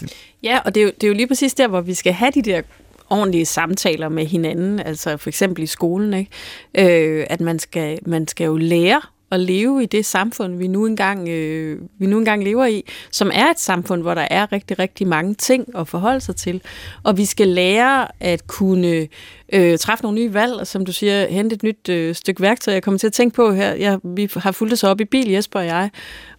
Det... 0.00 0.12
Ja, 0.42 0.58
og 0.64 0.74
det 0.74 0.80
er, 0.80 0.84
jo, 0.84 0.92
det 0.94 1.04
er 1.04 1.08
jo 1.08 1.14
lige 1.14 1.26
præcis 1.26 1.54
der, 1.54 1.68
hvor 1.68 1.80
vi 1.80 1.94
skal 1.94 2.12
have 2.12 2.30
de 2.34 2.42
der 2.42 2.62
ordentlige 3.10 3.46
samtaler 3.46 4.08
med 4.08 4.26
hinanden, 4.26 4.80
altså 4.80 5.16
for 5.16 5.30
eksempel 5.30 5.62
i 5.62 5.66
skolen, 5.66 6.14
ikke? 6.14 7.18
Øh, 7.18 7.26
at 7.30 7.40
man 7.40 7.58
skal, 7.58 7.98
man 8.06 8.28
skal 8.28 8.44
jo 8.44 8.56
lære 8.56 9.00
at 9.30 9.40
leve 9.40 9.82
i 9.82 9.86
det 9.86 10.06
samfund, 10.06 10.58
vi 10.58 10.66
nu 10.66 10.86
engang, 10.86 11.28
øh, 11.28 11.78
vi 11.98 12.06
nu 12.06 12.18
engang 12.18 12.44
lever 12.44 12.66
i, 12.66 12.84
som 13.10 13.30
er 13.34 13.50
et 13.50 13.60
samfund, 13.60 14.02
hvor 14.02 14.14
der 14.14 14.28
er 14.30 14.52
rigtig, 14.52 14.78
rigtig 14.78 15.06
mange 15.08 15.34
ting 15.34 15.76
at 15.78 15.88
forholde 15.88 16.20
sig 16.20 16.36
til. 16.36 16.62
Og 17.02 17.16
vi 17.16 17.24
skal 17.24 17.48
lære 17.48 18.08
at 18.20 18.46
kunne 18.46 19.08
øh, 19.52 19.78
træffe 19.78 20.04
nogle 20.04 20.18
nye 20.18 20.34
valg, 20.34 20.52
og 20.54 20.66
som 20.66 20.86
du 20.86 20.92
siger, 20.92 21.26
hente 21.26 21.54
et 21.54 21.62
nyt 21.62 21.88
øh, 21.88 22.14
stykke 22.14 22.40
værktøj. 22.40 22.74
Jeg 22.74 22.82
kommer 22.82 22.98
til 22.98 23.06
at 23.06 23.12
tænke 23.12 23.36
på 23.36 23.52
her, 23.52 23.74
jeg, 23.74 23.98
vi 24.02 24.30
har 24.36 24.52
fulgt 24.52 24.72
os 24.72 24.84
op 24.84 25.00
i 25.00 25.04
bil, 25.04 25.30
Jesper 25.30 25.60
og 25.60 25.66
jeg, 25.66 25.90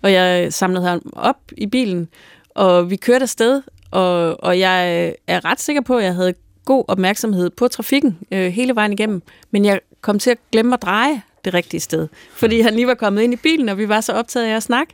og 0.01 0.11
jeg 0.11 0.53
samlede 0.53 0.85
ham 0.85 1.01
op 1.15 1.39
i 1.57 1.65
bilen, 1.65 2.07
og 2.49 2.89
vi 2.89 2.95
kørte 2.95 3.23
afsted, 3.23 3.61
og, 3.91 4.43
og 4.43 4.59
jeg 4.59 5.07
er 5.27 5.45
ret 5.45 5.61
sikker 5.61 5.81
på, 5.81 5.97
at 5.97 6.03
jeg 6.03 6.15
havde 6.15 6.33
god 6.65 6.85
opmærksomhed 6.87 7.49
på 7.49 7.67
trafikken 7.67 8.17
øh, 8.31 8.51
hele 8.51 8.75
vejen 8.75 8.93
igennem, 8.93 9.21
men 9.51 9.65
jeg 9.65 9.79
kom 10.01 10.19
til 10.19 10.31
at 10.31 10.37
glemme 10.51 10.73
at 10.73 10.81
dreje 10.81 11.21
det 11.47 11.53
rigtige 11.53 11.81
sted. 11.81 12.07
Fordi 12.31 12.61
han 12.61 12.73
lige 12.73 12.87
var 12.87 12.93
kommet 12.93 13.21
ind 13.21 13.33
i 13.33 13.37
bilen, 13.37 13.69
og 13.69 13.77
vi 13.77 13.89
var 13.89 14.01
så 14.01 14.13
optaget 14.13 14.45
af 14.45 14.55
at 14.55 14.63
snakke. 14.63 14.93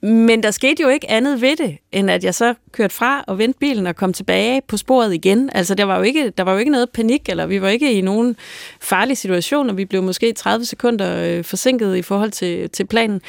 Men 0.00 0.42
der 0.42 0.50
skete 0.50 0.82
jo 0.82 0.88
ikke 0.88 1.10
andet 1.10 1.40
ved 1.40 1.56
det, 1.56 1.78
end 1.92 2.10
at 2.10 2.24
jeg 2.24 2.34
så 2.34 2.54
kørte 2.72 2.94
fra 2.94 3.24
og 3.26 3.38
vendte 3.38 3.58
bilen 3.58 3.86
og 3.86 3.96
kom 3.96 4.12
tilbage 4.12 4.62
på 4.68 4.76
sporet 4.76 5.14
igen. 5.14 5.50
Altså, 5.54 5.74
der 5.74 5.84
var 5.84 5.96
jo 5.96 6.02
ikke, 6.02 6.30
der 6.30 6.44
var 6.44 6.52
jo 6.52 6.58
ikke 6.58 6.70
noget 6.70 6.90
panik, 6.90 7.28
eller 7.28 7.46
vi 7.46 7.62
var 7.62 7.68
ikke 7.68 7.92
i 7.92 8.00
nogen 8.00 8.36
farlig 8.80 9.16
situation, 9.16 9.70
og 9.70 9.76
vi 9.76 9.84
blev 9.84 10.02
måske 10.02 10.32
30 10.32 10.64
sekunder 10.64 11.24
øh, 11.24 11.44
forsinket 11.44 11.96
i 11.96 12.02
forhold 12.02 12.30
til, 12.30 12.70
til 12.70 12.86
planen. 12.86 13.20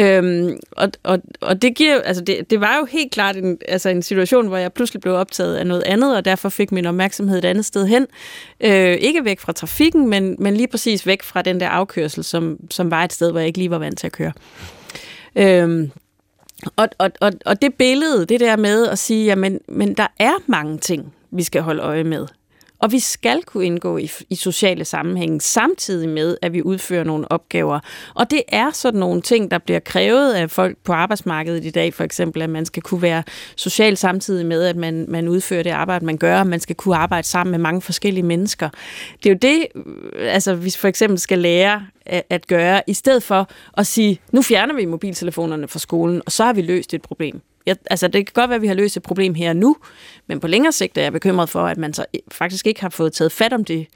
Øhm, 0.00 0.56
og, 0.70 0.88
og, 1.02 1.18
og 1.40 1.62
det, 1.62 1.74
giver, 1.74 2.00
altså 2.02 2.24
det, 2.24 2.50
det 2.50 2.60
var 2.60 2.76
jo 2.76 2.84
helt 2.84 3.12
klart 3.12 3.36
en, 3.36 3.58
altså 3.68 3.88
en 3.88 4.02
situation, 4.02 4.46
hvor 4.46 4.56
jeg 4.56 4.72
pludselig 4.72 5.00
blev 5.00 5.14
optaget 5.14 5.56
af 5.56 5.66
noget 5.66 5.82
andet, 5.82 6.16
og 6.16 6.24
derfor 6.24 6.48
fik 6.48 6.72
min 6.72 6.86
opmærksomhed 6.86 7.38
et 7.38 7.44
andet 7.44 7.64
sted 7.64 7.86
hen. 7.86 8.06
Øh, 8.60 8.94
ikke 8.94 9.24
væk 9.24 9.40
fra 9.40 9.52
trafikken, 9.52 10.08
men, 10.08 10.36
men 10.38 10.56
lige 10.56 10.68
præcis 10.68 11.06
væk 11.06 11.22
fra 11.22 11.42
den 11.42 11.60
der 11.60 11.68
afkørsel, 11.68 12.24
som, 12.24 12.58
som 12.70 12.90
var 12.90 13.04
et 13.04 13.12
sted, 13.12 13.30
hvor 13.30 13.40
jeg 13.40 13.46
ikke 13.46 13.58
lige 13.58 13.70
var 13.70 13.78
vant 13.78 13.98
til 13.98 14.06
at 14.06 14.12
køre. 14.12 14.32
Øhm, 15.36 15.90
og, 16.76 16.88
og, 16.98 17.10
og, 17.20 17.32
og 17.46 17.62
det 17.62 17.74
billede, 17.74 18.26
det 18.26 18.40
der 18.40 18.56
med 18.56 18.86
at 18.88 18.98
sige, 18.98 19.24
jamen 19.24 19.60
men 19.68 19.94
der 19.94 20.06
er 20.18 20.32
mange 20.46 20.78
ting, 20.78 21.14
vi 21.30 21.42
skal 21.42 21.62
holde 21.62 21.82
øje 21.82 22.04
med. 22.04 22.26
Og 22.86 22.92
vi 22.92 22.98
skal 22.98 23.42
kunne 23.42 23.64
indgå 23.64 23.98
i, 23.98 24.10
i 24.30 24.34
sociale 24.34 24.84
sammenhænge 24.84 25.40
samtidig 25.40 26.08
med, 26.08 26.36
at 26.42 26.52
vi 26.52 26.62
udfører 26.62 27.04
nogle 27.04 27.32
opgaver. 27.32 27.80
Og 28.14 28.30
det 28.30 28.42
er 28.48 28.70
sådan 28.70 29.00
nogle 29.00 29.22
ting, 29.22 29.50
der 29.50 29.58
bliver 29.58 29.80
krævet 29.80 30.32
af 30.32 30.50
folk 30.50 30.76
på 30.84 30.92
arbejdsmarkedet 30.92 31.64
i 31.64 31.70
dag, 31.70 31.94
for 31.94 32.04
eksempel, 32.04 32.42
at 32.42 32.50
man 32.50 32.66
skal 32.66 32.82
kunne 32.82 33.02
være 33.02 33.22
social 33.56 33.96
samtidig 33.96 34.46
med, 34.46 34.64
at 34.64 34.76
man, 34.76 35.06
man 35.08 35.28
udfører 35.28 35.62
det 35.62 35.70
arbejde, 35.70 36.04
man 36.04 36.16
gør, 36.16 36.44
man 36.44 36.60
skal 36.60 36.76
kunne 36.76 36.96
arbejde 36.96 37.26
sammen 37.26 37.50
med 37.50 37.58
mange 37.58 37.82
forskellige 37.82 38.24
mennesker. 38.24 38.68
Det 39.22 39.26
er 39.26 39.34
jo 39.34 39.38
det, 39.42 39.66
øh, 39.74 40.34
altså 40.34 40.54
hvis 40.54 40.78
for 40.78 40.88
eksempel 40.88 41.18
skal 41.18 41.38
lære 41.38 41.86
at, 42.06 42.22
at 42.30 42.46
gøre, 42.46 42.82
i 42.86 42.94
stedet 42.94 43.22
for 43.22 43.48
at 43.76 43.86
sige, 43.86 44.20
nu 44.32 44.42
fjerner 44.42 44.74
vi 44.74 44.84
mobiltelefonerne 44.84 45.68
fra 45.68 45.78
skolen, 45.78 46.22
og 46.26 46.32
så 46.32 46.44
har 46.44 46.52
vi 46.52 46.62
løst 46.62 46.94
et 46.94 47.02
problem. 47.02 47.40
Jeg, 47.66 47.76
altså, 47.90 48.08
det 48.08 48.26
kan 48.26 48.32
godt 48.34 48.50
være, 48.50 48.56
at 48.56 48.62
vi 48.62 48.66
har 48.66 48.74
løst 48.74 48.96
et 48.96 49.02
problem 49.02 49.34
her 49.34 49.52
nu, 49.52 49.76
men 50.26 50.40
på 50.40 50.46
længere 50.46 50.72
sigt 50.72 50.98
er 50.98 51.02
jeg 51.02 51.12
bekymret 51.12 51.48
for, 51.48 51.66
at 51.66 51.76
man 51.76 51.94
så 51.94 52.04
faktisk 52.32 52.66
ikke 52.66 52.80
har 52.80 52.88
fået 52.88 53.12
taget 53.12 53.32
fat 53.32 53.52
om 53.52 53.64
det 53.64 53.86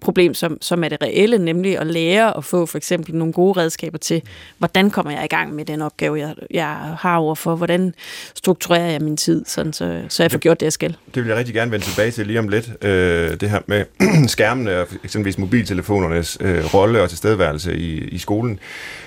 problem, 0.00 0.34
som, 0.34 0.58
som 0.60 0.84
er 0.84 0.88
det 0.88 1.02
reelle, 1.02 1.38
nemlig 1.38 1.78
at 1.78 1.86
lære 1.86 2.36
at 2.36 2.44
få 2.44 2.66
for 2.66 2.78
eksempel 2.78 3.14
nogle 3.14 3.32
gode 3.32 3.60
redskaber 3.60 3.98
til, 3.98 4.22
hvordan 4.58 4.90
kommer 4.90 5.12
jeg 5.12 5.24
i 5.24 5.28
gang 5.28 5.54
med 5.54 5.64
den 5.64 5.82
opgave, 5.82 6.18
jeg, 6.18 6.34
jeg 6.50 6.66
har 6.98 7.16
over 7.16 7.34
for, 7.34 7.56
hvordan 7.56 7.94
strukturerer 8.34 8.90
jeg 8.90 9.00
min 9.00 9.16
tid, 9.16 9.44
sådan, 9.46 9.72
så, 9.72 10.02
så 10.08 10.22
jeg 10.22 10.30
får 10.30 10.38
gjort 10.38 10.60
det, 10.60 10.64
jeg 10.64 10.72
skal. 10.72 10.96
Det 11.14 11.22
vil 11.22 11.28
jeg 11.28 11.38
rigtig 11.38 11.54
gerne 11.54 11.70
vende 11.70 11.84
tilbage 11.84 12.10
til 12.10 12.26
lige 12.26 12.38
om 12.38 12.48
lidt, 12.48 12.84
øh, 12.84 13.40
det 13.40 13.50
her 13.50 13.60
med 13.66 13.84
skærmene 14.28 14.80
og 14.80 14.86
eksempelvis 15.04 15.38
mobiltelefonernes 15.38 16.38
øh, 16.40 16.74
rolle 16.74 17.02
og 17.02 17.08
tilstedeværelse 17.08 17.76
i, 17.76 17.98
i 17.98 18.18
skolen. 18.18 18.58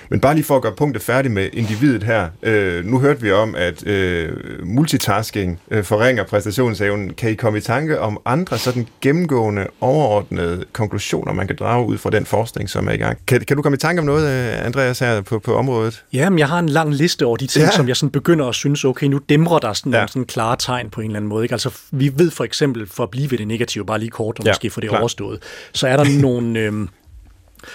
Men 0.09 0.19
bare 0.19 0.33
lige 0.33 0.43
for 0.43 0.55
at 0.55 0.61
gøre 0.61 0.75
punktet 0.77 1.03
færdigt 1.03 1.33
med 1.33 1.49
individet 1.53 2.03
her. 2.03 2.29
Øh, 2.43 2.85
nu 2.85 2.99
hørte 2.99 3.21
vi 3.21 3.31
om, 3.31 3.55
at 3.55 3.87
øh, 3.87 4.29
multitasking 4.63 5.59
øh, 5.71 5.83
forringer 5.83 6.23
præstationsevnen. 6.23 7.13
Kan 7.13 7.31
I 7.31 7.33
komme 7.33 7.57
i 7.57 7.61
tanke 7.61 7.99
om 7.99 8.21
andre 8.25 8.57
sådan 8.57 8.87
gennemgående, 9.01 9.67
overordnede 9.81 10.65
konklusioner, 10.77 11.33
man 11.33 11.47
kan 11.47 11.55
drage 11.55 11.85
ud 11.85 11.97
fra 11.97 12.09
den 12.09 12.25
forskning, 12.25 12.69
som 12.69 12.87
er 12.87 12.91
i 12.91 12.97
gang? 12.97 13.17
Kan, 13.27 13.41
kan 13.41 13.57
du 13.57 13.63
komme 13.63 13.75
i 13.75 13.79
tanke 13.79 13.99
om 13.99 14.05
noget, 14.05 14.27
øh, 14.27 14.65
Andreas, 14.65 14.99
her 14.99 15.21
på, 15.21 15.39
på 15.39 15.55
området? 15.55 16.03
Ja, 16.13 16.29
men 16.29 16.39
jeg 16.39 16.47
har 16.47 16.59
en 16.59 16.69
lang 16.69 16.93
liste 16.93 17.25
over 17.25 17.37
de 17.37 17.47
ting, 17.47 17.65
ja. 17.65 17.71
som 17.71 17.87
jeg 17.87 17.95
sådan 17.95 18.11
begynder 18.11 18.45
at 18.45 18.55
synes, 18.55 18.85
okay, 18.85 19.07
nu 19.07 19.19
dæmrer 19.29 19.59
der 19.59 19.73
sådan 19.73 19.91
ja. 19.91 19.97
nogle 19.97 20.09
sådan 20.09 20.25
klare 20.25 20.55
tegn 20.59 20.89
på 20.89 21.01
en 21.01 21.07
eller 21.07 21.17
anden 21.17 21.29
måde. 21.29 21.45
Ikke? 21.45 21.53
Altså, 21.53 21.69
vi 21.91 22.11
ved 22.15 22.31
for 22.31 22.43
eksempel, 22.43 22.87
for 22.87 23.03
at 23.03 23.09
blive 23.09 23.31
ved 23.31 23.37
det 23.37 23.47
negative, 23.47 23.85
bare 23.85 23.99
lige 23.99 24.09
kort, 24.09 24.39
og 24.39 24.45
ja, 24.45 24.51
måske 24.51 24.69
få 24.69 24.81
det 24.81 24.89
klar. 24.89 24.99
overstået, 24.99 25.39
så 25.73 25.87
er 25.87 25.97
der 25.97 26.21
nogle... 26.21 26.59
Øh, 26.59 26.73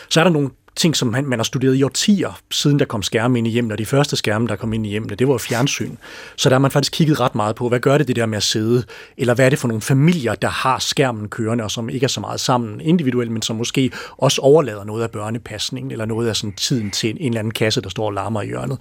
så 0.08 0.20
er 0.20 0.24
der 0.24 0.30
nogle 0.30 0.50
ting, 0.76 0.96
som 0.96 1.08
man, 1.08 1.26
man 1.26 1.38
har 1.38 1.44
studeret 1.44 1.76
i 1.76 1.82
årtier, 1.82 2.40
siden 2.50 2.78
der 2.78 2.84
kom 2.84 3.02
skærme 3.02 3.38
ind 3.38 3.46
i 3.46 3.50
hjemmet, 3.50 3.72
og 3.72 3.78
de 3.78 3.86
første 3.86 4.16
skærme, 4.16 4.48
der 4.48 4.56
kom 4.56 4.72
ind 4.72 4.86
i 4.86 4.88
hjemmet, 4.88 5.18
det 5.18 5.28
var 5.28 5.38
fjernsyn. 5.38 5.96
Så 6.36 6.48
der 6.48 6.54
har 6.54 6.60
man 6.60 6.70
faktisk 6.70 6.92
kigget 6.92 7.20
ret 7.20 7.34
meget 7.34 7.56
på, 7.56 7.68
hvad 7.68 7.80
gør 7.80 7.98
det 7.98 8.08
det 8.08 8.16
der 8.16 8.26
med 8.26 8.36
at 8.36 8.42
sidde, 8.42 8.84
eller 9.16 9.34
hvad 9.34 9.46
er 9.46 9.50
det 9.50 9.58
for 9.58 9.68
nogle 9.68 9.82
familier, 9.82 10.34
der 10.34 10.48
har 10.48 10.78
skærmen 10.78 11.28
kørende, 11.28 11.64
og 11.64 11.70
som 11.70 11.88
ikke 11.88 12.04
er 12.04 12.08
så 12.08 12.20
meget 12.20 12.40
sammen 12.40 12.80
individuelt, 12.80 13.30
men 13.30 13.42
som 13.42 13.56
måske 13.56 13.90
også 14.18 14.40
overlader 14.40 14.84
noget 14.84 15.02
af 15.02 15.10
børnepasningen, 15.10 15.90
eller 15.90 16.04
noget 16.04 16.28
af 16.28 16.36
sådan 16.36 16.52
tiden 16.52 16.90
til 16.90 17.10
en, 17.10 17.16
eller 17.26 17.38
anden 17.38 17.52
kasse, 17.52 17.80
der 17.80 17.88
står 17.88 18.06
og 18.06 18.12
larmer 18.12 18.42
i 18.42 18.46
hjørnet. 18.46 18.78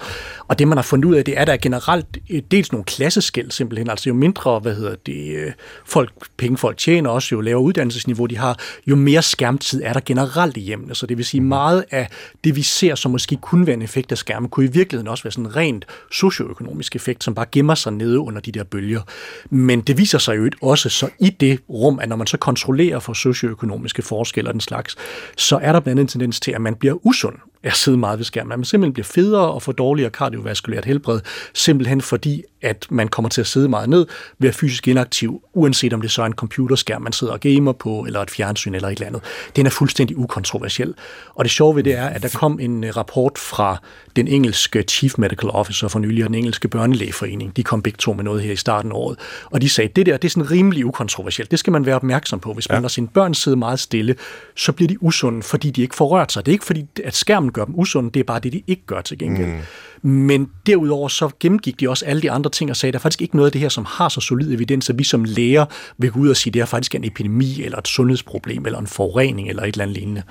Og 0.47 0.59
det, 0.59 0.67
man 0.67 0.77
har 0.77 0.83
fundet 0.83 1.09
ud 1.09 1.15
af, 1.15 1.25
det 1.25 1.39
er, 1.39 1.45
der 1.45 1.53
er 1.53 1.57
generelt 1.57 2.17
øh, 2.29 2.41
dels 2.51 2.71
nogle 2.71 2.85
klasseskæld 2.85 3.51
simpelthen, 3.51 3.89
altså 3.89 4.09
jo 4.09 4.13
mindre, 4.13 4.59
hvad 4.59 4.75
hedder 4.75 4.95
det, 5.05 5.35
øh, 5.35 5.51
folk, 5.85 6.11
penge 6.37 6.57
folk 6.57 6.77
tjener 6.77 7.09
også, 7.09 7.35
jo 7.35 7.41
lavere 7.41 7.63
uddannelsesniveau 7.63 8.25
de 8.25 8.37
har, 8.37 8.59
jo 8.87 8.95
mere 8.95 9.21
skærmtid 9.21 9.81
er 9.83 9.93
der 9.93 9.99
generelt 10.05 10.57
i 10.57 10.59
hjemmene. 10.59 10.95
Så 10.95 11.05
det 11.05 11.17
vil 11.17 11.25
sige 11.25 11.41
meget 11.41 11.80
af 11.91 12.07
det, 12.43 12.55
vi 12.55 12.61
ser, 12.61 12.95
som 12.95 13.11
måske 13.11 13.35
kunne 13.35 13.67
være 13.67 13.73
en 13.73 13.81
effekt 13.81 14.11
af 14.11 14.17
skærmen, 14.17 14.49
kunne 14.49 14.65
i 14.65 14.71
virkeligheden 14.71 15.07
også 15.07 15.23
være 15.23 15.31
sådan 15.31 15.45
en 15.45 15.55
rent 15.55 15.85
socioøkonomisk 16.11 16.95
effekt, 16.95 17.23
som 17.23 17.35
bare 17.35 17.45
gemmer 17.51 17.75
sig 17.75 17.93
nede 17.93 18.19
under 18.19 18.41
de 18.41 18.51
der 18.51 18.63
bølger. 18.63 19.01
Men 19.49 19.81
det 19.81 19.97
viser 19.97 20.17
sig 20.17 20.37
jo 20.37 20.49
også 20.61 20.89
så 20.89 21.09
i 21.19 21.29
det 21.29 21.59
rum, 21.69 21.99
at 21.99 22.09
når 22.09 22.15
man 22.15 22.27
så 22.27 22.37
kontrollerer 22.37 22.99
for 22.99 23.13
socioøkonomiske 23.13 24.01
forskelle 24.01 24.49
og 24.49 24.53
den 24.53 24.61
slags, 24.61 24.95
så 25.37 25.59
er 25.61 25.71
der 25.71 25.79
blandt 25.79 25.99
andet 25.99 26.03
en 26.03 26.07
tendens 26.07 26.39
til, 26.39 26.51
at 26.51 26.61
man 26.61 26.75
bliver 26.75 27.05
usund 27.05 27.35
at 27.63 27.73
sidde 27.73 27.97
meget 27.97 28.19
ved 28.19 28.25
skærmen. 28.25 28.49
Man 28.49 28.65
simpelthen 28.65 28.93
bliver 28.93 29.05
federe 29.05 29.51
og 29.51 29.61
får 29.61 29.71
dårligere 29.71 30.09
kardiovaskulært 30.09 30.85
helbred, 30.85 31.19
simpelthen 31.53 32.01
fordi, 32.01 32.43
at 32.61 32.87
man 32.89 33.07
kommer 33.07 33.29
til 33.29 33.41
at 33.41 33.47
sidde 33.47 33.69
meget 33.69 33.89
ned, 33.89 34.05
være 34.39 34.53
fysisk 34.53 34.87
inaktiv, 34.87 35.41
uanset 35.53 35.93
om 35.93 36.01
det 36.01 36.11
så 36.11 36.21
er 36.21 36.25
en 36.25 36.33
computerskærm, 36.33 37.01
man 37.01 37.13
sidder 37.13 37.33
og 37.33 37.39
gamer 37.39 37.71
på, 37.71 38.03
eller 38.07 38.21
et 38.21 38.31
fjernsyn 38.31 38.75
eller 38.75 38.87
et 38.87 38.93
eller 38.93 39.07
andet. 39.07 39.21
Den 39.55 39.65
er 39.65 39.69
fuldstændig 39.69 40.17
ukontroversiel. 40.17 40.93
Og 41.35 41.45
det 41.45 41.51
sjove 41.51 41.75
ved 41.75 41.83
det 41.83 41.93
er, 41.95 42.07
at 42.07 42.23
der 42.23 42.29
kom 42.29 42.59
en 42.59 42.83
øh, 42.83 42.97
rapport 42.97 43.37
fra 43.37 43.77
den 44.15 44.27
engelske 44.27 44.81
Chief 44.81 45.17
Medical 45.17 45.49
Officer 45.49 45.87
for 45.87 45.99
nylig, 45.99 46.23
og 46.23 46.29
den 46.29 46.35
engelske 46.35 46.67
børnelægeforening. 46.67 47.57
De 47.57 47.63
kom 47.63 47.81
begge 47.81 47.97
to 47.97 48.13
med 48.13 48.23
noget 48.23 48.41
her 48.41 48.51
i 48.51 48.55
starten 48.55 48.91
af 48.91 48.95
året. 48.95 49.19
Og 49.45 49.61
de 49.61 49.69
sagde, 49.69 49.89
at 49.89 49.95
det 49.95 50.05
der 50.05 50.17
det 50.17 50.27
er 50.27 50.29
sådan 50.29 50.51
rimelig 50.51 50.85
ukontroversielt. 50.85 51.51
Det 51.51 51.59
skal 51.59 51.73
man 51.73 51.85
være 51.85 51.95
opmærksom 51.95 52.39
på. 52.39 52.53
Hvis 52.53 52.69
man 52.69 52.75
ja. 52.75 52.79
lader 52.79 52.89
sine 52.89 53.07
børn 53.07 53.33
sidde 53.33 53.57
meget 53.57 53.79
stille, 53.79 54.15
så 54.55 54.71
bliver 54.71 54.87
de 54.87 55.03
usunde, 55.03 55.43
fordi 55.43 55.71
de 55.71 55.81
ikke 55.81 55.95
får 55.95 56.07
rørt 56.07 56.31
sig. 56.31 56.45
Det 56.45 56.51
er 56.51 56.53
ikke 56.53 56.65
fordi, 56.65 56.85
at 57.03 57.15
skærmen 57.15 57.50
gør 57.53 57.65
dem 57.65 57.73
usunde, 57.77 58.11
det 58.11 58.19
er 58.19 58.23
bare 58.23 58.39
det, 58.39 58.53
de 58.53 58.61
ikke 58.67 58.85
gør 58.85 59.01
til 59.01 59.17
gengæld. 59.17 59.47
Mm. 59.47 60.09
Men 60.09 60.49
derudover 60.65 61.07
så 61.07 61.29
gennemgik 61.39 61.79
de 61.79 61.89
også 61.89 62.05
alle 62.05 62.21
de 62.21 62.31
andre 62.31 62.49
ting 62.49 62.69
og 62.69 62.75
sagde, 62.75 62.89
at 62.89 62.93
der 62.93 62.99
er 62.99 63.01
faktisk 63.01 63.21
ikke 63.21 63.35
noget 63.35 63.47
af 63.47 63.51
det 63.51 63.61
her, 63.61 63.69
som 63.69 63.85
har 63.87 64.09
så 64.09 64.21
solid 64.21 64.53
evidens, 64.53 64.89
at 64.89 64.99
vi 64.99 65.03
som 65.03 65.23
læger 65.23 65.65
vil 65.97 66.11
gå 66.11 66.19
ud 66.19 66.29
og 66.29 66.37
sige, 66.37 66.51
at 66.51 66.53
det 66.53 66.61
er 66.61 66.65
faktisk 66.65 66.95
en 66.95 67.03
epidemi, 67.03 67.63
eller 67.63 67.77
et 67.77 67.87
sundhedsproblem, 67.87 68.65
eller 68.65 68.79
en 68.79 68.87
forurening, 68.87 69.49
eller 69.49 69.63
et 69.63 69.67
eller 69.67 69.83
andet 69.83 69.97
lignende. 69.97 70.23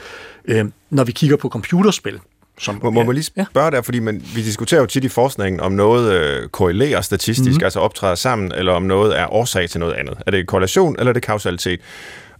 Øh, 0.45 0.65
når 0.91 1.05
vi 1.05 1.13
kigger 1.13 1.37
på 1.37 1.49
computerspil, 1.49 2.21
som, 2.61 2.81
må, 2.83 2.91
må 2.91 3.03
man 3.05 3.15
lige 3.15 3.25
spørge 3.25 3.65
ja. 3.65 3.71
der, 3.71 3.83
fordi 3.83 3.99
man, 3.99 4.23
vi 4.35 4.43
diskuterer 4.43 4.81
jo 4.81 4.87
tit 4.87 5.05
i 5.05 5.09
forskningen, 5.09 5.61
om 5.61 5.73
noget 5.73 6.13
øh, 6.13 6.49
korrelerer 6.49 7.01
statistisk, 7.01 7.51
mm-hmm. 7.51 7.65
altså 7.65 7.81
optræder 7.81 8.15
sammen, 8.15 8.53
eller 8.53 8.73
om 8.73 8.83
noget 8.83 9.19
er 9.19 9.33
årsag 9.33 9.71
til 9.71 9.81
noget 9.81 9.93
andet. 9.93 10.15
Er 10.27 10.31
det 10.31 10.47
korrelation, 10.47 10.97
eller 10.99 11.09
er 11.09 11.13
det 11.13 11.23
kausalitet? 11.23 11.81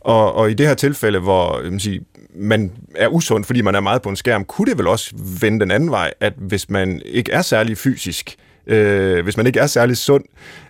Og, 0.01 0.35
og 0.35 0.51
i 0.51 0.55
det 0.55 0.67
her 0.67 0.75
tilfælde, 0.75 1.19
hvor 1.19 1.71
man, 1.71 1.81
siger, 1.81 2.01
man 2.35 2.73
er 2.95 3.09
usund, 3.09 3.45
fordi 3.45 3.63
man 3.63 3.75
er 3.75 3.81
meget 3.81 4.03
på 4.03 4.09
en 4.09 4.17
skærm, 4.17 4.45
kunne 4.45 4.71
det 4.71 4.79
vel 4.79 4.87
også 4.87 5.13
vende 5.41 5.61
den 5.61 5.71
anden 5.71 5.91
vej, 5.91 6.13
at 6.21 6.33
hvis 6.37 6.71
man 6.71 7.03
ikke 7.05 7.33
er 7.33 7.43
særlig 7.43 7.79
fysisk, 7.79 8.37
øh, 8.67 9.25
hvis 9.25 9.37
man 9.37 9.47
ikke 9.47 9.61
er 9.61 9.67
særlig 9.67 9.97
sund, 9.97 10.25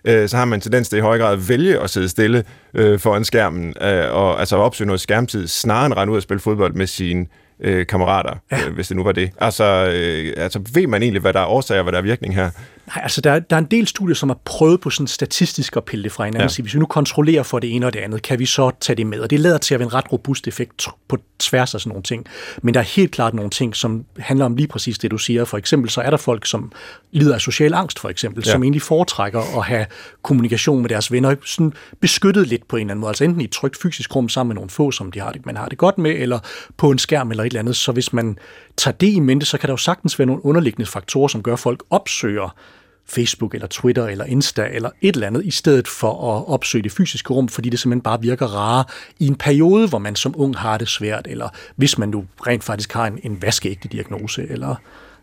øh, 0.05 0.29
så 0.29 0.37
har 0.37 0.45
man 0.45 0.61
tendens 0.61 0.89
til 0.89 0.97
i 0.97 1.01
høj 1.01 1.17
grad 1.17 1.33
at 1.33 1.49
vælge 1.49 1.79
at 1.79 1.89
sidde 1.89 2.09
stille 2.09 2.43
øh, 2.73 2.99
foran 2.99 3.25
skærmen, 3.25 3.73
øh, 3.81 4.13
og 4.15 4.39
altså 4.39 4.55
opsøge 4.55 4.85
noget 4.85 5.01
skærmtid, 5.01 5.47
snarere 5.47 5.85
end 5.85 5.93
rende 5.93 6.11
ud 6.11 6.17
og 6.17 6.23
spille 6.23 6.39
fodbold 6.39 6.73
med 6.73 6.87
sine 6.87 7.25
øh, 7.59 7.87
kammerater, 7.87 8.33
ja. 8.51 8.67
øh, 8.67 8.73
hvis 8.73 8.87
det 8.87 8.97
nu 8.97 9.03
var 9.03 9.11
det. 9.11 9.31
Altså, 9.39 9.63
øh, 9.93 10.33
altså, 10.37 10.59
ved 10.73 10.87
man 10.87 11.03
egentlig, 11.03 11.21
hvad 11.21 11.33
der 11.33 11.39
er 11.39 11.45
årsager, 11.45 11.79
og 11.79 11.83
hvad 11.83 11.91
der 11.91 11.97
er 11.99 12.03
virkning 12.03 12.35
her? 12.35 12.49
Nej, 12.95 13.03
altså 13.03 13.21
der, 13.21 13.39
der 13.39 13.55
er 13.55 13.59
en 13.59 13.65
del 13.65 13.87
studier, 13.87 14.15
som 14.15 14.29
har 14.29 14.39
prøvet 14.45 14.81
på 14.81 14.89
sådan 14.89 15.07
statistisk 15.07 15.77
at 15.77 15.85
pille 15.85 16.03
det 16.03 16.11
fra 16.11 16.25
hinanden. 16.25 16.41
Ja. 16.41 16.47
Sige, 16.47 16.63
hvis 16.63 16.73
vi 16.73 16.79
nu 16.79 16.85
kontrollerer 16.85 17.43
for 17.43 17.59
det 17.59 17.75
ene 17.75 17.85
og 17.85 17.93
det 17.93 17.99
andet, 17.99 18.21
kan 18.21 18.39
vi 18.39 18.45
så 18.45 18.71
tage 18.79 18.97
det 18.97 19.07
med? 19.07 19.19
Og 19.19 19.29
det 19.29 19.39
lader 19.39 19.57
til 19.57 19.73
at 19.73 19.79
være 19.79 19.87
en 19.87 19.93
ret 19.93 20.11
robust 20.11 20.47
effekt 20.47 20.87
på 21.07 21.17
tværs 21.39 21.75
af 21.75 21.81
sådan 21.81 21.89
nogle 21.89 22.03
ting. 22.03 22.25
Men 22.61 22.73
der 22.73 22.79
er 22.79 22.83
helt 22.83 23.11
klart 23.11 23.33
nogle 23.33 23.49
ting, 23.49 23.75
som 23.75 24.05
handler 24.17 24.45
om 24.45 24.55
lige 24.55 24.67
præcis 24.67 24.97
det, 24.97 25.11
du 25.11 25.17
siger. 25.17 25.45
For 25.45 25.57
eksempel 25.57 25.89
så 25.89 26.01
er 26.01 26.09
der 26.09 26.17
folk, 26.17 26.45
som 26.45 26.71
lider 27.11 27.33
af 27.33 27.41
social 27.41 27.73
angst, 27.73 27.99
for 27.99 28.09
eksempel, 28.09 28.43
ja. 28.45 28.51
som 28.51 28.63
egentlig 28.63 28.81
foretrækker 28.81 29.57
at 29.57 29.65
have 29.65 29.85
kommunikation 30.21 30.81
med 30.81 30.89
deres 30.89 31.11
venner, 31.11 31.35
sådan 31.45 31.73
beskyttet 31.99 32.47
lidt 32.47 32.67
på 32.67 32.75
en 32.75 32.79
eller 32.81 32.91
anden 32.91 33.01
måde. 33.01 33.09
Altså 33.09 33.23
enten 33.23 33.41
i 33.41 33.43
et 33.43 33.51
trygt 33.51 33.81
fysisk 33.81 34.15
rum 34.15 34.29
sammen 34.29 34.49
med 34.49 34.55
nogle 34.55 34.69
få, 34.69 34.91
som 34.91 35.11
de 35.11 35.19
har 35.19 35.31
det, 35.31 35.45
man 35.45 35.57
har 35.57 35.65
det 35.65 35.77
godt 35.77 35.97
med, 35.97 36.11
eller 36.11 36.39
på 36.77 36.91
en 36.91 36.97
skærm 36.97 37.31
eller 37.31 37.43
et 37.43 37.47
eller 37.47 37.59
andet. 37.59 37.75
Så 37.75 37.91
hvis 37.91 38.13
man 38.13 38.37
tager 38.77 38.95
det 38.95 39.07
i 39.07 39.19
mente, 39.19 39.45
så 39.45 39.57
kan 39.57 39.67
der 39.67 39.73
jo 39.73 39.77
sagtens 39.77 40.19
være 40.19 40.25
nogle 40.25 40.45
underliggende 40.45 40.85
faktorer, 40.85 41.27
som 41.27 41.43
gør, 41.43 41.53
at 41.53 41.59
folk 41.59 41.83
opsøger 41.89 42.55
Facebook 43.05 43.53
eller 43.53 43.67
Twitter 43.67 44.07
eller 44.07 44.25
Insta 44.25 44.67
eller 44.71 44.89
et 45.01 45.15
eller 45.15 45.27
andet, 45.27 45.45
i 45.45 45.51
stedet 45.51 45.87
for 45.87 46.37
at 46.37 46.47
opsøge 46.47 46.83
det 46.83 46.91
fysiske 46.91 47.33
rum, 47.33 47.47
fordi 47.47 47.69
det 47.69 47.79
simpelthen 47.79 48.01
bare 48.01 48.21
virker 48.21 48.45
rare 48.45 48.83
i 49.19 49.27
en 49.27 49.35
periode, 49.35 49.87
hvor 49.87 49.99
man 49.99 50.15
som 50.15 50.33
ung 50.37 50.57
har 50.57 50.77
det 50.77 50.87
svært, 50.87 51.27
eller 51.29 51.49
hvis 51.75 51.97
man 51.97 52.09
nu 52.09 52.25
rent 52.47 52.63
faktisk 52.63 52.93
har 52.93 53.07
en, 53.07 53.19
en 53.23 53.41
vaskeægte 53.41 53.87
diagnose 53.87 54.47
eller, 54.49 54.75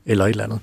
eller 0.06 0.24
et 0.24 0.30
eller 0.30 0.44
andet. 0.44 0.60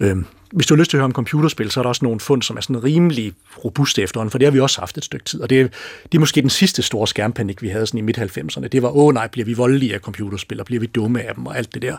Øhm, 0.00 0.26
hvis 0.52 0.66
du 0.66 0.74
har 0.74 0.78
lyst 0.78 0.90
til 0.90 0.96
at 0.96 0.98
høre 0.98 1.04
om 1.04 1.12
computerspil, 1.12 1.70
så 1.70 1.80
er 1.80 1.82
der 1.82 1.88
også 1.88 2.04
nogle 2.04 2.20
fund, 2.20 2.42
som 2.42 2.56
er 2.56 2.60
sådan 2.60 2.84
rimelig 2.84 3.32
robuste 3.64 4.02
efterhånden, 4.02 4.30
for 4.30 4.38
det 4.38 4.46
har 4.46 4.50
vi 4.50 4.60
også 4.60 4.80
haft 4.80 4.98
et 4.98 5.04
stykke 5.04 5.24
tid. 5.24 5.40
Og 5.40 5.50
det 5.50 5.60
er, 5.60 5.68
det 6.02 6.14
er 6.14 6.18
måske 6.18 6.42
den 6.42 6.50
sidste 6.50 6.82
store 6.82 7.06
skærmpanik, 7.06 7.62
vi 7.62 7.68
havde 7.68 7.86
sådan 7.86 7.98
i 7.98 8.00
midt-90'erne. 8.00 8.66
Det 8.66 8.82
var, 8.82 8.96
åh 8.96 9.14
nej, 9.14 9.26
bliver 9.26 9.44
vi 9.44 9.52
voldelige 9.52 9.94
af 9.94 10.00
computerspil, 10.00 10.60
og 10.60 10.66
bliver 10.66 10.80
vi 10.80 10.86
dumme 10.86 11.22
af 11.22 11.34
dem, 11.34 11.46
og 11.46 11.58
alt 11.58 11.74
det 11.74 11.82
der. 11.82 11.96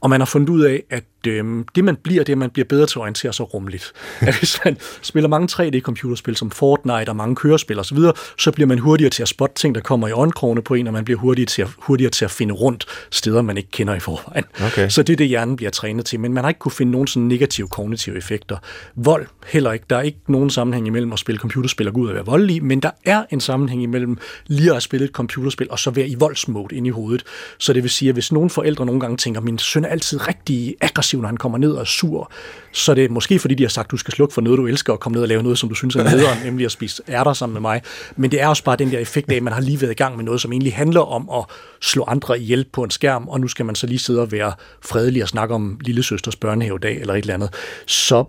Og 0.00 0.10
man 0.10 0.20
har 0.20 0.26
fundet 0.26 0.48
ud 0.48 0.60
af, 0.60 0.82
at 0.90 1.04
øh, 1.26 1.64
det 1.74 1.84
man 1.84 1.96
bliver, 1.96 2.24
det 2.24 2.32
er, 2.32 2.34
at 2.34 2.38
man 2.38 2.50
bliver 2.50 2.66
bedre 2.68 2.86
til 2.86 2.98
at 2.98 3.00
orientere 3.00 3.32
sig 3.32 3.54
rumligt. 3.54 3.92
At 4.20 4.38
hvis 4.38 4.60
man 4.64 4.76
spiller 5.02 5.28
mange 5.28 5.48
3D-computerspil 5.52 6.34
som 6.34 6.50
Fortnite 6.50 7.08
og 7.08 7.16
mange 7.16 7.36
kørespil 7.36 7.78
osv., 7.78 7.98
så, 8.38 8.52
bliver 8.52 8.66
man 8.66 8.78
hurtigere 8.78 9.10
til 9.10 9.22
at 9.22 9.28
spotte 9.28 9.54
ting, 9.54 9.74
der 9.74 9.80
kommer 9.80 10.08
i 10.08 10.10
øjenkrogene 10.10 10.62
på 10.62 10.74
en, 10.74 10.86
og 10.86 10.92
man 10.92 11.04
bliver 11.04 11.20
hurtigere 11.20 11.46
til, 11.46 11.62
at, 11.62 11.68
hurtigere 11.78 12.10
til 12.10 12.24
at 12.24 12.30
finde 12.30 12.54
rundt 12.54 12.86
steder, 13.10 13.42
man 13.42 13.56
ikke 13.56 13.70
kender 13.70 13.94
i 13.94 14.00
forvejen. 14.00 14.44
Okay. 14.66 14.88
Så 14.88 15.02
det 15.02 15.12
er 15.12 15.16
det, 15.16 15.28
hjernen 15.28 15.56
bliver 15.56 15.70
trænet 15.70 16.06
til. 16.06 16.20
Men 16.20 16.32
man 16.32 16.44
har 16.44 16.48
ikke 16.48 16.58
kunne 16.58 16.72
finde 16.72 16.92
nogen 16.92 17.06
sådan 17.06 17.28
negative 17.28 17.68
kognitive 17.68 18.16
effekter. 18.16 18.56
Vold 18.96 19.26
heller 19.46 19.72
ikke. 19.72 19.84
Der 19.90 19.96
er 19.96 20.02
ikke 20.02 20.20
nogen 20.28 20.50
sammenhæng 20.50 20.86
imellem 20.86 21.12
at 21.12 21.18
spille 21.18 21.38
computerspil 21.38 21.88
og 21.88 21.94
gå 21.94 22.00
ud 22.00 22.08
og 22.08 22.14
være 22.14 22.24
voldelig, 22.24 22.64
men 22.64 22.80
der 22.80 22.90
er 23.04 23.24
en 23.30 23.40
sammenhæng 23.40 23.82
imellem 23.82 24.18
lige 24.46 24.74
at 24.74 24.82
spille 24.82 25.04
et 25.04 25.12
computerspil 25.12 25.66
og 25.70 25.78
så 25.78 25.90
være 25.90 26.08
i 26.08 26.14
voldsmode 26.14 26.76
ind 26.76 26.86
i 26.86 26.90
hovedet. 26.90 27.24
Så 27.58 27.72
det 27.72 27.82
vil 27.82 27.90
sige, 27.90 28.08
at 28.08 28.14
hvis 28.14 28.32
nogle 28.32 28.50
forældre 28.50 28.86
nogle 28.86 29.00
gange 29.00 29.16
tænker, 29.16 29.40
min 29.40 29.58
søn 29.58 29.84
er 29.88 29.92
altid 29.92 30.28
rigtig 30.28 30.74
aggressiv, 30.80 31.20
når 31.20 31.28
han 31.28 31.36
kommer 31.36 31.58
ned 31.58 31.72
og 31.72 31.80
er 31.80 31.84
sur. 31.84 32.32
Så 32.72 32.94
det 32.94 33.04
er 33.04 33.08
måske 33.08 33.38
fordi, 33.38 33.54
de 33.54 33.62
har 33.62 33.68
sagt, 33.68 33.90
du 33.90 33.96
skal 33.96 34.14
slukke 34.14 34.34
for 34.34 34.40
noget, 34.40 34.58
du 34.58 34.66
elsker, 34.66 34.92
og 34.92 35.00
komme 35.00 35.14
ned 35.14 35.22
og 35.22 35.28
lave 35.28 35.42
noget, 35.42 35.58
som 35.58 35.68
du 35.68 35.74
synes 35.74 35.96
er 35.96 36.04
nederen, 36.04 36.38
nemlig 36.44 36.64
at 36.64 36.72
spise 36.72 37.02
ærter 37.08 37.32
sammen 37.32 37.54
med 37.54 37.60
mig. 37.60 37.82
Men 38.16 38.30
det 38.30 38.42
er 38.42 38.46
også 38.46 38.64
bare 38.64 38.76
den 38.76 38.90
der 38.90 38.98
effekt 38.98 39.32
af, 39.32 39.36
at 39.36 39.42
man 39.42 39.52
har 39.52 39.60
lige 39.60 39.80
været 39.80 39.90
i 39.90 39.94
gang 39.94 40.16
med 40.16 40.24
noget, 40.24 40.40
som 40.40 40.52
egentlig 40.52 40.74
handler 40.74 41.00
om 41.00 41.30
at 41.30 41.44
slå 41.80 42.04
andre 42.08 42.40
ihjel 42.40 42.66
på 42.72 42.82
en 42.82 42.90
skærm, 42.90 43.28
og 43.28 43.40
nu 43.40 43.48
skal 43.48 43.66
man 43.66 43.74
så 43.74 43.86
lige 43.86 43.98
sidde 43.98 44.20
og 44.20 44.32
være 44.32 44.52
fredelig 44.84 45.22
og 45.22 45.28
snakke 45.28 45.54
om 45.54 45.78
lille 45.80 46.02
søsters 46.02 46.36
børnehavedag 46.36 47.00
eller 47.00 47.14
et 47.14 47.18
eller 47.18 47.34
andet. 47.34 47.54
Så 47.86 48.24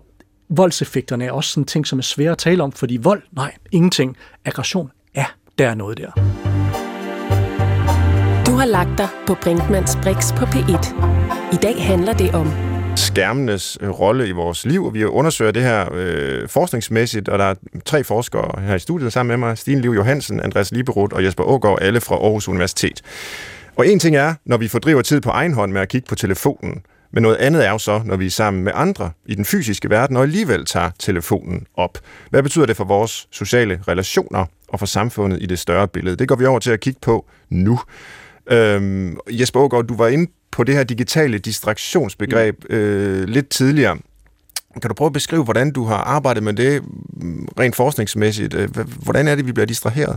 voldseffekterne 0.48 1.24
er 1.24 1.32
også 1.32 1.50
sådan 1.50 1.64
ting, 1.64 1.86
som 1.86 1.98
er 1.98 2.02
svære 2.02 2.30
at 2.30 2.38
tale 2.38 2.62
om, 2.62 2.72
fordi 2.72 2.98
vold, 3.02 3.22
nej, 3.32 3.54
ingenting. 3.72 4.16
Aggression, 4.44 4.90
ja, 5.16 5.24
der 5.58 5.68
er 5.68 5.74
noget 5.74 5.98
der. 5.98 6.10
Du 8.46 8.52
har 8.56 8.66
lagt 8.66 8.98
dig 8.98 9.08
på 9.26 9.34
Brinkmanns 9.42 9.96
Brix 10.02 10.34
på 10.34 10.44
P1. 10.44 11.19
I 11.52 11.56
dag 11.56 11.86
handler 11.86 12.12
det 12.12 12.34
om 12.34 12.52
skærmenes 12.96 13.78
øh, 13.80 13.88
rolle 13.90 14.28
i 14.28 14.30
vores 14.30 14.66
liv, 14.66 14.84
og 14.84 14.94
vi 14.94 15.04
undersøger 15.04 15.50
det 15.50 15.62
her 15.62 15.88
øh, 15.92 16.48
forskningsmæssigt, 16.48 17.28
og 17.28 17.38
der 17.38 17.44
er 17.44 17.54
tre 17.84 18.04
forskere 18.04 18.62
her 18.62 18.74
i 18.74 18.78
studiet 18.78 19.12
sammen 19.12 19.28
med 19.28 19.48
mig, 19.48 19.58
Stine 19.58 19.80
Liv 19.80 19.90
Johansen, 19.90 20.40
Andreas 20.40 20.72
Liberud 20.72 21.12
og 21.12 21.24
Jesper 21.24 21.44
Ågaard, 21.44 21.78
alle 21.82 22.00
fra 22.00 22.14
Aarhus 22.14 22.48
Universitet. 22.48 23.02
Og 23.76 23.88
en 23.88 23.98
ting 23.98 24.16
er, 24.16 24.34
når 24.44 24.56
vi 24.56 24.68
fordriver 24.68 25.02
tid 25.02 25.20
på 25.20 25.30
egen 25.30 25.54
hånd 25.54 25.72
med 25.72 25.80
at 25.80 25.88
kigge 25.88 26.06
på 26.08 26.14
telefonen, 26.14 26.82
men 27.12 27.22
noget 27.22 27.36
andet 27.36 27.66
er 27.66 27.70
jo 27.70 27.78
så, 27.78 28.00
når 28.04 28.16
vi 28.16 28.26
er 28.26 28.30
sammen 28.30 28.64
med 28.64 28.72
andre 28.74 29.10
i 29.26 29.34
den 29.34 29.44
fysiske 29.44 29.90
verden, 29.90 30.16
og 30.16 30.22
alligevel 30.22 30.64
tager 30.64 30.90
telefonen 30.98 31.66
op. 31.76 31.98
Hvad 32.30 32.42
betyder 32.42 32.66
det 32.66 32.76
for 32.76 32.84
vores 32.84 33.28
sociale 33.30 33.80
relationer 33.88 34.46
og 34.68 34.78
for 34.78 34.86
samfundet 34.86 35.42
i 35.42 35.46
det 35.46 35.58
større 35.58 35.88
billede? 35.88 36.16
Det 36.16 36.28
går 36.28 36.36
vi 36.36 36.46
over 36.46 36.58
til 36.58 36.70
at 36.70 36.80
kigge 36.80 37.00
på 37.02 37.26
nu. 37.48 37.80
Øhm, 38.50 39.16
Jesper 39.30 39.60
Ågaard, 39.60 39.86
du 39.86 39.96
var 39.96 40.08
inde 40.08 40.30
på 40.50 40.64
det 40.64 40.74
her 40.74 40.84
digitale 40.84 41.38
distraktionsbegreb 41.38 42.64
mm. 42.70 42.76
øh, 42.76 43.28
lidt 43.28 43.48
tidligere. 43.48 43.98
Kan 44.82 44.88
du 44.88 44.94
prøve 44.94 45.06
at 45.06 45.12
beskrive, 45.12 45.44
hvordan 45.44 45.72
du 45.72 45.84
har 45.84 45.96
arbejdet 45.96 46.42
med 46.42 46.52
det 46.52 46.82
mm, 47.12 47.48
rent 47.60 47.76
forskningsmæssigt? 47.76 48.54
Øh, 48.54 48.68
hvordan 49.02 49.28
er 49.28 49.34
det, 49.34 49.46
vi 49.46 49.52
bliver 49.52 49.66
distraheret? 49.66 50.16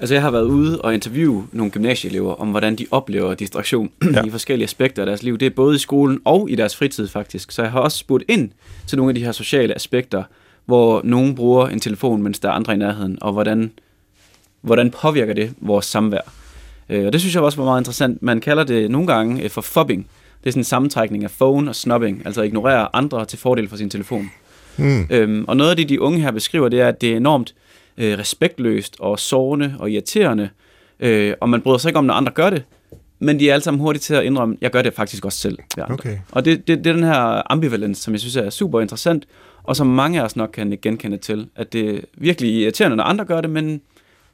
Altså 0.00 0.14
jeg 0.14 0.22
har 0.22 0.30
været 0.30 0.44
ude 0.44 0.80
og 0.80 0.94
interviewe 0.94 1.46
nogle 1.52 1.72
gymnasieelever 1.72 2.34
om, 2.34 2.48
hvordan 2.48 2.76
de 2.76 2.86
oplever 2.90 3.34
distraktion 3.34 3.90
ja. 4.14 4.24
i 4.24 4.30
forskellige 4.30 4.64
aspekter 4.64 5.02
af 5.02 5.06
deres 5.06 5.22
liv. 5.22 5.38
Det 5.38 5.46
er 5.46 5.50
både 5.50 5.76
i 5.76 5.78
skolen 5.78 6.20
og 6.24 6.50
i 6.50 6.54
deres 6.54 6.76
fritid 6.76 7.08
faktisk. 7.08 7.52
Så 7.52 7.62
jeg 7.62 7.70
har 7.70 7.80
også 7.80 7.98
spurgt 7.98 8.24
ind 8.28 8.50
til 8.86 8.98
nogle 8.98 9.10
af 9.10 9.14
de 9.14 9.24
her 9.24 9.32
sociale 9.32 9.74
aspekter, 9.74 10.22
hvor 10.64 11.00
nogen 11.04 11.34
bruger 11.34 11.68
en 11.68 11.80
telefon, 11.80 12.22
mens 12.22 12.38
der 12.38 12.48
er 12.48 12.52
andre 12.52 12.74
i 12.74 12.76
nærheden, 12.76 13.18
og 13.20 13.32
hvordan, 13.32 13.70
hvordan 14.60 14.90
påvirker 14.90 15.34
det 15.34 15.54
vores 15.60 15.86
samvær. 15.86 16.32
Øh, 16.88 17.06
og 17.06 17.12
det 17.12 17.20
synes 17.20 17.34
jeg 17.34 17.42
også 17.42 17.58
var 17.58 17.64
meget 17.64 17.80
interessant. 17.80 18.22
Man 18.22 18.40
kalder 18.40 18.64
det 18.64 18.90
nogle 18.90 19.06
gange 19.06 19.42
øh, 19.42 19.50
for 19.50 19.60
fobbing. 19.60 20.06
Det 20.40 20.46
er 20.46 20.52
sådan 20.52 20.60
en 20.60 20.64
sammentrækning 20.64 21.24
af 21.24 21.30
phone 21.30 21.70
og 21.70 21.76
snobbing, 21.76 22.22
altså 22.24 22.40
at 22.40 22.46
ignorere 22.46 22.88
andre 22.92 23.24
til 23.24 23.38
fordel 23.38 23.68
for 23.68 23.76
sin 23.76 23.90
telefon. 23.90 24.30
Mm. 24.76 25.06
Øhm, 25.10 25.44
og 25.48 25.56
noget 25.56 25.70
af 25.70 25.76
det, 25.76 25.88
de 25.88 26.00
unge 26.00 26.20
her 26.20 26.30
beskriver, 26.30 26.68
det 26.68 26.80
er, 26.80 26.88
at 26.88 27.00
det 27.00 27.12
er 27.12 27.16
enormt 27.16 27.54
øh, 27.98 28.18
respektløst 28.18 28.96
og 29.00 29.18
sårende 29.18 29.74
og 29.78 29.90
irriterende, 29.90 30.48
øh, 31.00 31.34
og 31.40 31.48
man 31.48 31.60
bryder 31.60 31.78
sig 31.78 31.88
ikke 31.88 31.98
om, 31.98 32.04
når 32.04 32.14
andre 32.14 32.32
gør 32.32 32.50
det, 32.50 32.64
men 33.18 33.40
de 33.40 33.50
er 33.50 33.52
alle 33.52 33.64
sammen 33.64 33.80
hurtigt 33.80 34.04
til 34.04 34.14
at 34.14 34.24
indrømme, 34.24 34.56
jeg 34.60 34.70
gør 34.70 34.82
det 34.82 34.94
faktisk 34.94 35.24
også 35.24 35.38
selv. 35.38 35.58
Okay. 35.78 36.18
Og 36.30 36.44
det, 36.44 36.68
det, 36.68 36.78
det 36.84 36.86
er 36.86 36.92
den 36.94 37.04
her 37.04 37.52
ambivalens, 37.52 37.98
som 37.98 38.12
jeg 38.12 38.20
synes 38.20 38.36
er 38.36 38.50
super 38.50 38.80
interessant, 38.80 39.26
og 39.62 39.76
som 39.76 39.86
mange 39.86 40.20
af 40.20 40.24
os 40.24 40.36
nok 40.36 40.50
kan 40.52 40.78
genkende 40.82 41.16
til, 41.16 41.46
at 41.56 41.72
det 41.72 41.94
er 41.94 42.00
virkelig 42.14 42.54
irriterende, 42.54 42.96
når 42.96 43.04
andre 43.04 43.24
gør 43.24 43.40
det, 43.40 43.50
men 43.50 43.80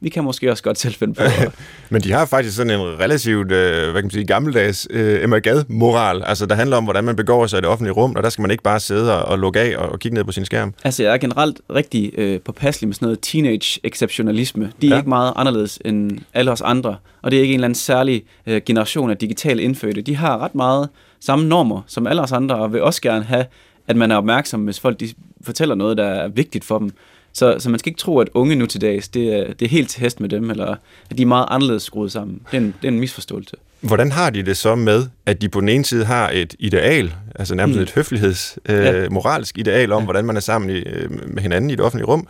vi 0.01 0.09
kan 0.09 0.23
måske 0.23 0.51
også 0.51 0.63
godt 0.63 0.79
selv 0.79 0.93
finde 0.93 1.13
på. 1.13 1.23
Men 1.89 2.01
de 2.01 2.11
har 2.11 2.25
faktisk 2.25 2.55
sådan 2.55 2.79
en 2.79 2.99
relativt, 2.99 3.51
øh, 3.51 3.83
hvad 3.83 3.93
kan 3.93 4.03
man 4.03 4.11
sige, 4.11 4.25
gammeldags 4.25 4.87
øh, 4.89 5.23
Emma 5.23 5.39
Gad-moral, 5.39 6.23
altså 6.23 6.45
der 6.45 6.55
handler 6.55 6.77
om, 6.77 6.83
hvordan 6.83 7.03
man 7.03 7.15
begår 7.15 7.47
sig 7.47 7.57
i 7.57 7.61
det 7.61 7.69
offentlige 7.69 7.93
rum, 7.93 8.15
og 8.15 8.23
der 8.23 8.29
skal 8.29 8.41
man 8.41 8.51
ikke 8.51 8.63
bare 8.63 8.79
sidde 8.79 9.19
og, 9.19 9.25
og 9.31 9.39
lukke 9.39 9.59
af 9.59 9.77
og, 9.77 9.89
og 9.89 9.99
kigge 9.99 10.15
ned 10.15 10.23
på 10.23 10.31
sin 10.31 10.45
skærm. 10.45 10.73
Altså 10.83 11.03
jeg 11.03 11.13
er 11.13 11.17
generelt 11.17 11.61
rigtig 11.75 12.11
øh, 12.17 12.39
påpasselig 12.39 12.87
med 12.87 12.95
sådan 12.95 13.05
noget 13.05 13.19
teenage-exceptionalisme. 13.21 14.71
De 14.81 14.87
er 14.87 14.91
ja. 14.91 14.97
ikke 14.97 15.09
meget 15.09 15.33
anderledes 15.35 15.79
end 15.85 16.19
alle 16.33 16.51
os 16.51 16.61
andre, 16.61 16.95
og 17.21 17.31
det 17.31 17.37
er 17.37 17.41
ikke 17.41 17.53
en 17.53 17.59
eller 17.59 17.65
anden 17.65 17.75
særlig 17.75 18.23
øh, 18.47 18.61
generation 18.65 19.09
af 19.09 19.17
digitale 19.17 19.61
indfødte. 19.61 20.01
De 20.01 20.15
har 20.15 20.37
ret 20.37 20.55
meget 20.55 20.89
samme 21.19 21.47
normer 21.47 21.81
som 21.87 22.07
alle 22.07 22.21
os 22.21 22.31
andre, 22.31 22.55
og 22.55 22.73
vil 22.73 22.81
også 22.81 23.01
gerne 23.01 23.25
have, 23.25 23.45
at 23.87 23.95
man 23.95 24.11
er 24.11 24.15
opmærksom, 24.15 24.63
hvis 24.63 24.79
folk 24.79 24.99
de 24.99 25.09
fortæller 25.41 25.75
noget, 25.75 25.97
der 25.97 26.05
er 26.05 26.27
vigtigt 26.27 26.65
for 26.65 26.79
dem. 26.79 26.91
Så, 27.33 27.55
så 27.59 27.69
man 27.69 27.79
skal 27.79 27.89
ikke 27.89 27.99
tro, 27.99 28.19
at 28.19 28.29
unge 28.33 28.55
nu 28.55 28.65
til 28.65 28.81
dags, 28.81 29.07
det 29.07 29.33
er, 29.33 29.53
det 29.53 29.65
er 29.65 29.69
helt 29.69 29.89
til 29.89 30.01
hest 30.01 30.19
med 30.19 30.29
dem, 30.29 30.49
eller 30.49 30.75
at 31.09 31.17
de 31.17 31.21
er 31.21 31.25
meget 31.25 31.45
anderledes 31.49 31.83
skruet 31.83 32.11
sammen. 32.11 32.41
Det 32.51 32.57
er 32.57 32.61
en, 32.61 32.73
det 32.81 32.87
er 32.87 32.91
en 32.91 32.99
misforståelse. 32.99 33.55
Hvordan 33.81 34.11
har 34.11 34.29
de 34.29 34.43
det 34.43 34.57
så 34.57 34.75
med, 34.75 35.05
at 35.25 35.41
de 35.41 35.49
på 35.49 35.59
den 35.59 35.69
ene 35.69 35.85
side 35.85 36.05
har 36.05 36.29
et 36.33 36.55
ideal, 36.59 37.13
altså 37.35 37.55
nærmest 37.55 37.77
mm. 37.77 37.83
et 37.83 37.91
høfligheds, 37.91 38.57
øh, 38.69 38.85
ja. 38.85 39.09
moralsk 39.09 39.57
ideal 39.57 39.91
om, 39.91 40.01
ja. 40.01 40.03
hvordan 40.03 40.25
man 40.25 40.35
er 40.35 40.39
sammen 40.39 40.69
i, 40.69 40.79
øh, 40.79 41.33
med 41.33 41.41
hinanden 41.41 41.69
i 41.69 41.75
det 41.75 41.81
offentlige 41.81 42.07
rum, 42.07 42.27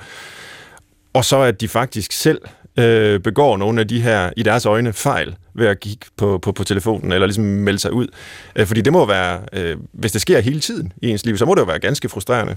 og 1.14 1.26
så 1.26 1.42
at 1.42 1.62
de 1.62 1.68
faktisk 1.68 2.12
selv 2.12 2.42
øh, 2.80 3.20
begår 3.20 3.58
nogle 3.58 3.82
af 3.82 3.88
de 3.88 4.02
her, 4.02 4.30
i 4.38 4.44
deres 4.44 4.66
øjne, 4.66 4.94
fejl 4.94 5.36
ved 5.54 5.68
at 5.68 5.80
kigge 5.80 6.06
på, 6.18 6.38
på, 6.38 6.52
på 6.52 6.64
telefonen, 6.64 7.12
eller 7.12 7.28
ligesom 7.28 7.44
melde 7.44 7.80
sig 7.80 7.94
ud. 7.94 8.08
Øh, 8.56 8.66
fordi 8.66 8.82
det 8.82 8.94
må 8.94 9.06
være, 9.06 9.40
øh, 9.54 9.78
hvis 9.92 10.12
det 10.12 10.22
sker 10.22 10.40
hele 10.40 10.60
tiden 10.60 10.94
i 11.02 11.10
ens 11.10 11.26
liv, 11.26 11.38
så 11.38 11.46
må 11.46 11.56
det 11.56 11.62
jo 11.62 11.66
være 11.66 11.80
ganske 11.80 12.10
frustrerende. 12.10 12.56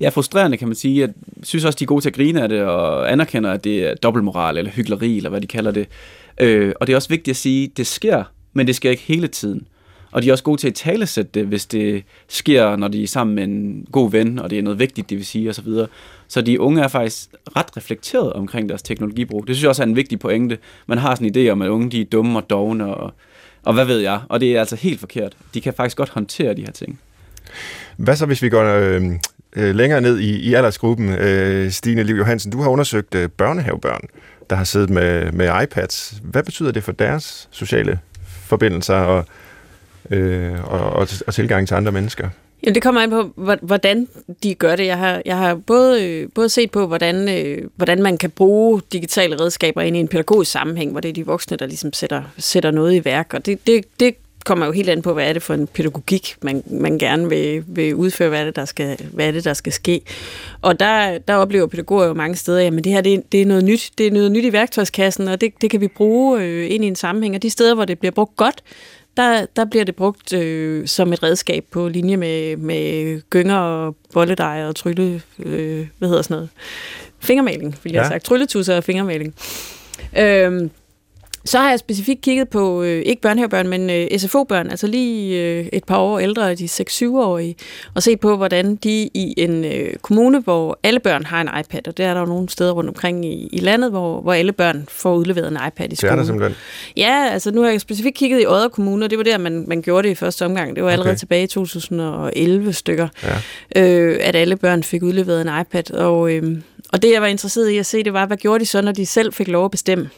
Ja, 0.00 0.08
frustrerende 0.08 0.56
kan 0.56 0.68
man 0.68 0.74
sige. 0.74 1.00
Jeg 1.00 1.08
synes 1.42 1.64
også, 1.64 1.76
de 1.76 1.84
er 1.84 1.86
gode 1.86 2.00
til 2.00 2.08
at 2.08 2.14
grine 2.14 2.42
af 2.42 2.48
det, 2.48 2.62
og 2.62 3.12
anerkender, 3.12 3.50
at 3.50 3.64
det 3.64 3.86
er 3.86 3.94
dobbeltmoral, 3.94 4.56
eller 4.56 4.70
hyggeleri, 4.70 5.16
eller 5.16 5.30
hvad 5.30 5.40
de 5.40 5.46
kalder 5.46 5.70
det. 5.70 5.88
Øh, 6.40 6.72
og 6.80 6.86
det 6.86 6.92
er 6.92 6.96
også 6.96 7.08
vigtigt 7.08 7.32
at 7.34 7.36
sige, 7.36 7.64
at 7.64 7.76
det 7.76 7.86
sker, 7.86 8.24
men 8.52 8.66
det 8.66 8.76
sker 8.76 8.90
ikke 8.90 9.02
hele 9.02 9.28
tiden. 9.28 9.66
Og 10.10 10.22
de 10.22 10.28
er 10.28 10.32
også 10.32 10.44
gode 10.44 10.60
til 10.60 10.68
at 10.68 10.74
talesætte 10.74 11.30
det, 11.34 11.46
hvis 11.46 11.66
det 11.66 12.04
sker, 12.28 12.76
når 12.76 12.88
de 12.88 13.02
er 13.02 13.06
sammen 13.06 13.34
med 13.34 13.44
en 13.44 13.86
god 13.92 14.10
ven, 14.10 14.38
og 14.38 14.50
det 14.50 14.58
er 14.58 14.62
noget 14.62 14.78
vigtigt, 14.78 15.10
det 15.10 15.18
vil 15.18 15.26
sige, 15.26 15.50
osv. 15.50 15.64
Så, 15.64 15.86
så 16.28 16.40
de 16.40 16.60
unge 16.60 16.82
er 16.82 16.88
faktisk 16.88 17.28
ret 17.56 17.76
reflekteret 17.76 18.32
omkring 18.32 18.68
deres 18.68 18.82
teknologibrug. 18.82 19.46
Det 19.46 19.56
synes 19.56 19.62
jeg 19.62 19.68
også 19.68 19.82
er 19.82 19.86
en 19.86 19.96
vigtig 19.96 20.18
pointe. 20.18 20.58
Man 20.86 20.98
har 20.98 21.14
sådan 21.14 21.36
en 21.36 21.46
idé 21.46 21.50
om, 21.50 21.62
at 21.62 21.68
unge 21.68 21.90
de 21.90 22.00
er 22.00 22.04
dumme 22.04 22.38
og 22.38 22.50
dogne, 22.50 22.94
og, 22.94 23.12
og 23.62 23.74
hvad 23.74 23.84
ved 23.84 23.98
jeg. 23.98 24.20
Og 24.28 24.40
det 24.40 24.56
er 24.56 24.60
altså 24.60 24.76
helt 24.76 25.00
forkert. 25.00 25.36
De 25.54 25.60
kan 25.60 25.74
faktisk 25.74 25.96
godt 25.96 26.08
håndtere 26.08 26.54
de 26.54 26.62
her 26.62 26.72
ting. 26.72 27.00
Hvad 27.96 28.16
så, 28.16 28.26
hvis 28.26 28.42
vi 28.42 28.48
går 28.48 28.64
øhm, 28.64 29.18
øh, 29.56 29.74
længere 29.74 30.00
ned 30.00 30.18
i, 30.18 30.36
i 30.38 30.54
aldersgruppen, 30.54 31.08
øh, 31.08 31.70
Stine 31.70 32.02
Liv 32.02 32.16
Johansen, 32.16 32.52
du 32.52 32.62
har 32.62 32.70
undersøgt 32.70 33.14
øh, 33.14 33.28
børnehavebørn, 33.28 34.00
der 34.50 34.56
har 34.56 34.64
siddet 34.64 34.90
med, 34.90 35.32
med 35.32 35.62
iPads. 35.62 36.14
Hvad 36.22 36.42
betyder 36.42 36.72
det 36.72 36.84
for 36.84 36.92
deres 36.92 37.48
sociale 37.50 37.98
forbindelser 38.46 38.94
og, 38.94 39.24
øh, 40.10 40.64
og, 40.64 40.80
og, 40.80 41.08
og 41.26 41.34
tilgang 41.34 41.68
til 41.68 41.74
andre 41.74 41.92
mennesker? 41.92 42.28
Jamen, 42.62 42.74
det 42.74 42.82
kommer 42.82 43.00
an 43.00 43.10
på, 43.10 43.32
hvordan 43.62 44.08
de 44.42 44.54
gør 44.54 44.76
det. 44.76 44.86
Jeg 44.86 44.98
har, 44.98 45.22
jeg 45.24 45.36
har 45.36 45.54
både, 45.54 46.04
øh, 46.04 46.28
både 46.34 46.48
set 46.48 46.70
på, 46.70 46.86
hvordan, 46.86 47.28
øh, 47.28 47.68
hvordan 47.76 48.02
man 48.02 48.18
kan 48.18 48.30
bruge 48.30 48.82
digitale 48.92 49.40
redskaber 49.40 49.80
ind 49.82 49.96
i 49.96 50.00
en 50.00 50.08
pædagogisk 50.08 50.50
sammenhæng, 50.50 50.90
hvor 50.90 51.00
det 51.00 51.08
er 51.08 51.12
de 51.12 51.26
voksne, 51.26 51.56
der 51.56 51.66
ligesom 51.66 51.92
sætter, 51.92 52.22
sætter 52.38 52.70
noget 52.70 52.94
i 52.94 53.04
værk. 53.04 53.34
Og 53.34 53.46
det, 53.46 53.66
det, 53.66 53.84
det 54.00 54.14
kommer 54.44 54.66
jo 54.66 54.72
helt 54.72 54.88
an 54.88 55.02
på, 55.02 55.12
hvad 55.12 55.28
er 55.28 55.32
det 55.32 55.42
for 55.42 55.54
en 55.54 55.66
pædagogik, 55.66 56.36
man, 56.42 56.62
man 56.66 56.98
gerne 56.98 57.28
vil, 57.28 57.64
vil 57.66 57.94
udføre, 57.94 58.28
hvad 58.28 58.40
er, 58.40 58.44
det, 58.44 58.56
der 58.56 58.64
skal, 58.64 59.00
hvad 59.12 59.28
er 59.28 59.30
det, 59.30 59.44
der 59.44 59.54
skal 59.54 59.72
ske. 59.72 60.00
Og 60.62 60.80
der, 60.80 61.18
der 61.18 61.34
oplever 61.34 61.66
pædagoger 61.66 62.06
jo 62.06 62.14
mange 62.14 62.36
steder, 62.36 62.66
at 62.66 62.72
det 62.72 62.92
her 62.92 63.00
det, 63.00 63.32
det 63.32 63.42
er 63.42 63.46
noget 63.46 63.64
nyt, 63.64 63.90
det 63.98 64.06
er 64.06 64.10
noget 64.10 64.32
nyt 64.32 64.44
i 64.44 64.52
værktøjskassen, 64.52 65.28
og 65.28 65.40
det, 65.40 65.52
det 65.60 65.70
kan 65.70 65.80
vi 65.80 65.88
bruge 65.88 66.42
øh, 66.42 66.70
ind 66.70 66.84
i 66.84 66.86
en 66.86 66.96
sammenhæng. 66.96 67.34
Og 67.34 67.42
de 67.42 67.50
steder, 67.50 67.74
hvor 67.74 67.84
det 67.84 67.98
bliver 67.98 68.12
brugt 68.12 68.36
godt, 68.36 68.62
der, 69.16 69.46
der 69.56 69.64
bliver 69.64 69.84
det 69.84 69.96
brugt 69.96 70.32
øh, 70.32 70.86
som 70.86 71.12
et 71.12 71.22
redskab 71.22 71.64
på 71.70 71.88
linje 71.88 72.16
med, 72.16 72.56
med 72.56 73.20
gynger 73.30 73.56
og 73.56 73.96
bolledej 74.12 74.64
og 74.64 74.76
trylle, 74.76 75.22
øh, 75.38 75.86
hvad 75.98 76.08
hedder 76.08 76.22
sådan 76.22 76.34
noget, 76.34 76.48
fingermaling, 77.20 77.78
vil 77.82 77.92
jeg 77.92 77.98
ja. 77.98 78.02
have 78.02 78.10
sagt, 78.10 78.24
trylletusser 78.24 78.76
og 78.76 78.84
fingermaling. 78.84 79.34
Øh, 80.18 80.70
så 81.48 81.58
har 81.58 81.70
jeg 81.70 81.78
specifikt 81.78 82.20
kigget 82.20 82.48
på, 82.48 82.82
øh, 82.82 83.02
ikke 83.02 83.22
børnehavebørn, 83.22 83.68
men 83.68 83.90
øh, 83.90 84.18
SFO-børn, 84.18 84.70
altså 84.70 84.86
lige 84.86 85.42
øh, 85.42 85.66
et 85.72 85.84
par 85.84 85.98
år 85.98 86.18
ældre, 86.18 86.54
de 86.54 86.64
6-7-årige, 86.64 87.56
og 87.94 88.02
set 88.02 88.20
på, 88.20 88.36
hvordan 88.36 88.76
de 88.76 89.10
i 89.14 89.34
en 89.36 89.64
øh, 89.64 89.94
kommune, 90.02 90.40
hvor 90.40 90.78
alle 90.82 91.00
børn 91.00 91.24
har 91.24 91.40
en 91.40 91.48
iPad, 91.60 91.88
og 91.88 91.98
der 91.98 92.08
er 92.08 92.14
der 92.14 92.20
jo 92.20 92.26
nogle 92.26 92.48
steder 92.48 92.72
rundt 92.72 92.88
omkring 92.88 93.24
i, 93.24 93.48
i 93.52 93.60
landet, 93.60 93.90
hvor, 93.90 94.20
hvor 94.20 94.32
alle 94.32 94.52
børn 94.52 94.86
får 94.88 95.14
udleveret 95.14 95.48
en 95.48 95.58
iPad 95.68 95.92
i 95.92 95.96
skolen. 95.96 96.12
Det 96.12 96.12
er 96.12 96.16
der 96.16 96.24
simpelthen? 96.24 96.56
Ja, 96.96 97.28
altså 97.32 97.50
nu 97.50 97.62
har 97.62 97.70
jeg 97.70 97.80
specifikt 97.80 98.16
kigget 98.16 98.42
i 98.42 98.46
Odder 98.46 98.68
Kommune, 98.68 99.04
og 99.04 99.10
det 99.10 99.18
var 99.18 99.24
der, 99.24 99.38
man, 99.38 99.64
man 99.68 99.82
gjorde 99.82 100.08
det 100.08 100.12
i 100.12 100.14
første 100.14 100.44
omgang. 100.44 100.76
Det 100.76 100.84
var 100.84 100.90
allerede 100.90 101.10
okay. 101.10 101.18
tilbage 101.18 101.42
i 101.42 101.46
2011 101.46 102.72
stykker, 102.72 103.08
ja. 103.74 103.82
øh, 103.82 104.18
at 104.22 104.36
alle 104.36 104.56
børn 104.56 104.82
fik 104.82 105.02
udleveret 105.02 105.40
en 105.40 105.60
iPad. 105.60 105.90
Og, 105.90 106.32
øh, 106.32 106.60
og 106.92 107.02
det, 107.02 107.12
jeg 107.12 107.22
var 107.22 107.28
interesseret 107.28 107.68
i 107.68 107.78
at 107.78 107.86
se, 107.86 108.04
det 108.04 108.12
var, 108.12 108.26
hvad 108.26 108.36
gjorde 108.36 108.60
de 108.60 108.66
så, 108.66 108.82
når 108.82 108.92
de 108.92 109.06
selv 109.06 109.32
fik 109.32 109.48
lov 109.48 109.64
at 109.64 109.70
bestemme? 109.70 110.10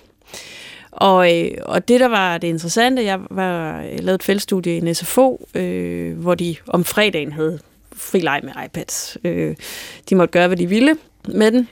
Og, 1.01 1.39
øh, 1.39 1.51
og 1.63 1.89
det, 1.89 2.01
der 2.01 2.09
var 2.09 2.39
det 2.39 2.49
interessante, 2.49 3.05
jeg, 3.05 3.21
var, 3.31 3.81
jeg 3.81 4.01
lavede 4.01 4.15
et 4.15 4.23
feltstudie 4.23 4.75
i 4.75 4.79
en 4.79 4.95
SFO, 4.95 5.49
øh, 5.55 6.19
hvor 6.19 6.35
de 6.35 6.57
om 6.67 6.85
fredagen 6.85 7.33
havde 7.33 7.59
fri 7.97 8.21
leg 8.21 8.41
med 8.43 8.53
iPads. 8.65 9.17
Øh, 9.25 9.57
de 10.11 10.15
måtte 10.15 10.33
gøre, 10.33 10.47
hvad 10.47 10.57
de 10.57 10.67
ville 10.67 10.97
med 11.29 11.53
den. 11.53 11.69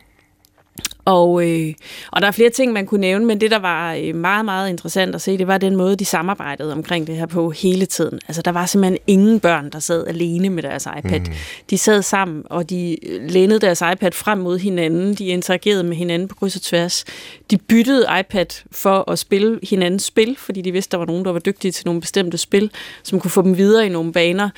Og, 1.08 1.48
øh, 1.48 1.74
og 2.12 2.20
der 2.20 2.26
er 2.26 2.32
flere 2.32 2.50
ting, 2.50 2.72
man 2.72 2.86
kunne 2.86 3.00
nævne, 3.00 3.24
men 3.24 3.40
det, 3.40 3.50
der 3.50 3.58
var 3.58 3.94
øh, 3.94 4.14
meget, 4.14 4.44
meget 4.44 4.68
interessant 4.68 5.14
at 5.14 5.20
se, 5.22 5.38
det 5.38 5.46
var 5.46 5.58
den 5.58 5.76
måde, 5.76 5.96
de 5.96 6.04
samarbejdede 6.04 6.72
omkring 6.72 7.06
det 7.06 7.16
her 7.16 7.26
på 7.26 7.50
hele 7.50 7.86
tiden. 7.86 8.18
Altså, 8.28 8.42
der 8.42 8.50
var 8.50 8.66
simpelthen 8.66 8.98
ingen 9.06 9.40
børn, 9.40 9.70
der 9.70 9.78
sad 9.78 10.06
alene 10.06 10.50
med 10.50 10.62
deres 10.62 10.88
iPad. 10.98 11.20
Mm. 11.20 11.32
De 11.70 11.78
sad 11.78 12.02
sammen, 12.02 12.42
og 12.50 12.70
de 12.70 12.96
lænede 13.20 13.60
deres 13.60 13.82
iPad 13.92 14.12
frem 14.12 14.38
mod 14.38 14.58
hinanden. 14.58 15.14
De 15.14 15.26
interagerede 15.26 15.84
med 15.84 15.96
hinanden 15.96 16.28
på 16.28 16.34
kryds 16.34 16.56
og 16.56 16.62
tværs. 16.62 17.04
De 17.50 17.58
byttede 17.58 18.06
iPad 18.20 18.46
for 18.72 19.10
at 19.10 19.18
spille 19.18 19.60
hinandens 19.62 20.02
spil, 20.02 20.36
fordi 20.38 20.60
de 20.60 20.72
vidste, 20.72 20.92
der 20.92 20.98
var 20.98 21.06
nogen, 21.06 21.24
der 21.24 21.32
var 21.32 21.38
dygtige 21.38 21.72
til 21.72 21.86
nogle 21.86 22.00
bestemte 22.00 22.38
spil, 22.38 22.70
som 23.02 23.20
kunne 23.20 23.30
få 23.30 23.42
dem 23.42 23.56
videre 23.56 23.86
i 23.86 23.88
nogle 23.88 24.12
baner. 24.12 24.50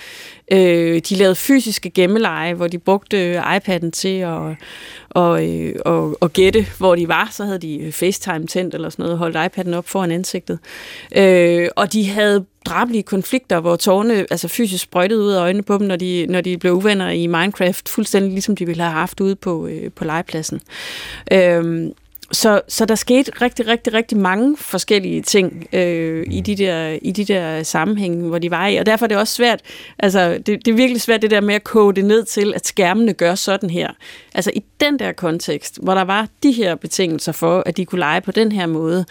Øh, 0.53 1.01
de 1.09 1.15
lavede 1.15 1.35
fysiske 1.35 1.91
gemmeleje, 1.91 2.55
hvor 2.55 2.69
de 2.69 2.79
brugte 2.79 3.39
iPad'en 3.39 3.91
til 3.91 4.19
at 4.19 4.57
og, 5.11 5.49
øh, 5.49 5.75
og, 5.85 6.17
og 6.21 6.33
gætte, 6.33 6.67
hvor 6.79 6.95
de 6.95 7.09
var. 7.09 7.29
Så 7.33 7.45
havde 7.45 7.59
de 7.59 7.93
FaceTime 7.93 8.47
tændt 8.47 8.75
eller 8.75 8.91
sådan 8.91 9.03
noget, 9.03 9.19
holdt 9.19 9.37
iPad'en 9.37 9.75
op 9.75 9.89
foran 9.89 10.11
ansigtet. 10.11 10.59
Øh, 11.17 11.69
og 11.77 11.93
de 11.93 12.09
havde 12.09 12.45
drabelige 12.67 13.03
konflikter, 13.03 13.61
hvor 13.61 13.77
tårne 13.77 14.27
altså 14.31 14.49
fysisk 14.49 14.85
sprøjtede 14.85 15.21
ud 15.21 15.33
af 15.33 15.41
øjnene 15.41 15.63
på 15.63 15.79
dem, 15.79 15.87
når 15.87 15.97
de, 15.97 16.27
når 16.29 16.41
de 16.41 16.59
blev 16.59 16.73
uvenner 16.73 17.11
i 17.11 17.27
Minecraft, 17.27 17.89
fuldstændig 17.89 18.33
ligesom 18.33 18.57
de 18.57 18.67
ville 18.67 18.83
have 18.83 18.93
haft 18.93 19.21
ude 19.21 19.37
på, 19.37 19.67
øh, 19.67 19.91
på 19.97 20.05
legepladsen. 20.05 20.61
Øh, 21.33 21.91
så, 22.33 22.61
så 22.69 22.85
der 22.85 22.95
skete 22.95 23.33
rigtig, 23.43 23.67
rigtig, 23.67 23.95
rigtig 23.95 24.19
mange 24.19 24.57
forskellige 24.57 25.23
ting 25.23 25.67
øh, 25.73 26.27
i, 26.31 26.41
de 26.41 26.57
der, 26.57 26.99
i 27.03 27.13
de 27.13 27.25
der 27.25 27.63
sammenhænge, 27.63 28.29
hvor 28.29 28.39
de 28.39 28.51
var 28.51 28.67
i. 28.67 28.77
Og 28.77 28.87
derfor 28.87 29.07
er 29.07 29.09
det 29.09 29.17
også 29.17 29.35
svært, 29.35 29.61
altså 29.99 30.33
det, 30.47 30.47
det 30.47 30.69
er 30.69 30.73
virkelig 30.73 31.01
svært 31.01 31.23
det 31.23 31.31
der 31.31 31.41
med 31.41 31.55
at 31.55 31.65
kode 31.65 31.97
det 31.97 32.05
ned 32.05 32.25
til, 32.25 32.55
at 32.55 32.67
skærmene 32.67 33.13
gør 33.13 33.35
sådan 33.35 33.71
her. 33.71 33.91
Altså 34.35 34.51
i 34.55 34.65
den 34.81 34.99
der 34.99 35.13
kontekst, 35.13 35.79
hvor 35.83 35.95
der 35.95 36.05
var 36.05 36.29
de 36.43 36.53
her 36.53 36.75
betingelser 36.75 37.33
for, 37.33 37.63
at 37.67 37.77
de 37.77 37.85
kunne 37.85 37.99
lege 37.99 38.21
på 38.21 38.33
den 38.33 38.53
her 38.53 38.67
måde, 38.67 39.05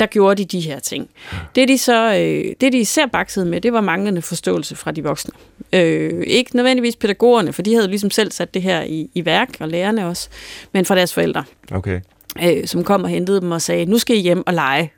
der 0.00 0.06
gjorde 0.06 0.44
de 0.44 0.58
de 0.58 0.60
her 0.60 0.78
ting. 0.78 1.08
Det 1.54 1.68
de 1.68 1.78
så, 1.78 2.14
øh, 2.14 2.54
det 2.60 2.72
de 2.72 2.78
især 2.78 3.06
baksede 3.06 3.46
med, 3.46 3.60
det 3.60 3.72
var 3.72 3.80
manglende 3.80 4.22
forståelse 4.22 4.76
fra 4.76 4.90
de 4.90 5.02
voksne. 5.02 5.34
Øh, 5.72 6.24
ikke 6.26 6.56
nødvendigvis 6.56 6.96
pædagogerne, 6.96 7.52
for 7.52 7.62
de 7.62 7.74
havde 7.74 7.88
ligesom 7.88 8.10
selv 8.10 8.32
sat 8.32 8.54
det 8.54 8.62
her 8.62 8.82
i, 8.82 9.10
i 9.14 9.24
værk, 9.24 9.48
og 9.60 9.68
lærerne 9.68 10.06
også, 10.06 10.28
men 10.72 10.84
fra 10.84 10.94
deres 10.94 11.14
forældre. 11.14 11.44
Okay 11.70 12.00
øh, 12.42 12.66
som 12.66 12.84
kom 12.84 13.04
og 13.04 13.10
hentede 13.10 13.40
dem 13.40 13.50
og 13.50 13.62
sagde, 13.62 13.86
nu 13.86 13.98
skal 13.98 14.16
I 14.16 14.20
hjem 14.20 14.42
og 14.46 14.54
lege. 14.54 14.92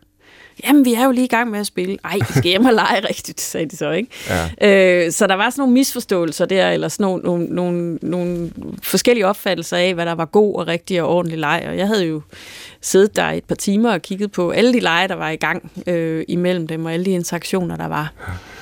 Jamen, 0.64 0.84
vi 0.84 0.94
er 0.94 1.04
jo 1.04 1.10
lige 1.10 1.24
i 1.24 1.28
gang 1.28 1.50
med 1.50 1.60
at 1.60 1.66
spille. 1.66 1.98
Ej, 2.04 2.14
vi 2.14 2.32
skal 2.32 2.42
hjem 2.42 2.64
og 2.64 2.72
lege 2.72 3.00
rigtigt, 3.08 3.40
sagde 3.40 3.66
de 3.66 3.76
så, 3.76 3.90
ikke? 3.90 4.10
Ja. 4.60 5.04
Øh, 5.06 5.12
så 5.12 5.26
der 5.26 5.34
var 5.34 5.50
sådan 5.50 5.60
nogle 5.60 5.72
misforståelser 5.72 6.46
der, 6.46 6.70
eller 6.70 6.88
sådan 6.88 7.04
nogle, 7.04 7.22
nogle, 7.22 7.46
nogle, 7.46 7.98
nogle 8.02 8.50
forskellige 8.82 9.26
opfattelser 9.26 9.76
af, 9.76 9.94
hvad 9.94 10.06
der 10.06 10.14
var 10.14 10.24
god 10.24 10.54
og 10.54 10.66
rigtig 10.66 11.02
og 11.02 11.08
ordentlig 11.08 11.38
leg. 11.38 11.64
Og 11.68 11.78
jeg 11.78 11.86
havde 11.86 12.06
jo 12.06 12.22
siddet 12.80 13.16
der 13.16 13.24
et 13.24 13.44
par 13.44 13.54
timer 13.54 13.92
og 13.92 14.02
kigget 14.02 14.32
på 14.32 14.50
alle 14.50 14.72
de 14.72 14.80
lege, 14.80 15.08
der 15.08 15.14
var 15.14 15.30
i 15.30 15.36
gang 15.36 15.72
øh, 15.86 16.24
imellem 16.28 16.66
dem, 16.66 16.84
og 16.84 16.92
alle 16.92 17.04
de 17.04 17.10
interaktioner, 17.10 17.76
der 17.76 17.88
var. 17.88 18.12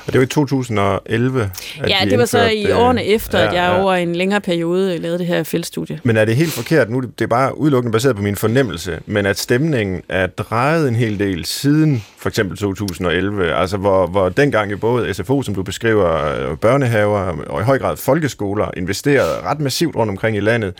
Og 0.06 0.12
det 0.12 0.18
var 0.18 0.24
i 0.24 0.28
2011, 0.28 1.50
at 1.80 1.90
Ja, 1.90 1.98
det 2.10 2.18
var 2.18 2.24
så 2.24 2.48
i 2.48 2.66
øh, 2.70 2.78
årene 2.78 3.04
efter, 3.04 3.38
ja, 3.38 3.46
at 3.46 3.54
jeg 3.54 3.72
ja. 3.76 3.82
over 3.82 3.94
en 3.94 4.16
længere 4.16 4.40
periode 4.40 4.98
lavede 4.98 5.18
det 5.18 5.26
her 5.26 5.42
feltstudie. 5.42 6.00
Men 6.04 6.16
er 6.16 6.24
det 6.24 6.36
helt 6.36 6.52
forkert 6.52 6.90
nu? 6.90 7.00
Det 7.00 7.20
er 7.20 7.26
bare 7.26 7.58
udelukkende 7.58 7.92
baseret 7.92 8.16
på 8.16 8.22
min 8.22 8.36
fornemmelse, 8.36 8.98
men 9.06 9.26
at 9.26 9.38
stemningen 9.38 10.02
er 10.08 10.26
drejet 10.26 10.88
en 10.88 10.96
hel 10.96 11.18
del 11.18 11.44
siden 11.44 12.04
for 12.18 12.28
eksempel 12.28 12.58
2011, 12.58 13.54
altså 13.54 13.76
hvor, 13.76 14.06
hvor 14.06 14.28
dengang 14.28 14.72
i 14.72 14.74
både 14.74 15.14
SFO, 15.14 15.42
som 15.42 15.54
du 15.54 15.62
beskriver, 15.62 16.54
børnehaver 16.56 17.20
og 17.46 17.60
i 17.60 17.64
høj 17.64 17.78
grad 17.78 17.96
folkeskoler 17.96 18.70
investerede 18.76 19.40
ret 19.44 19.60
massivt 19.60 19.96
rundt 19.96 20.10
omkring 20.10 20.36
i 20.36 20.40
landet 20.40 20.74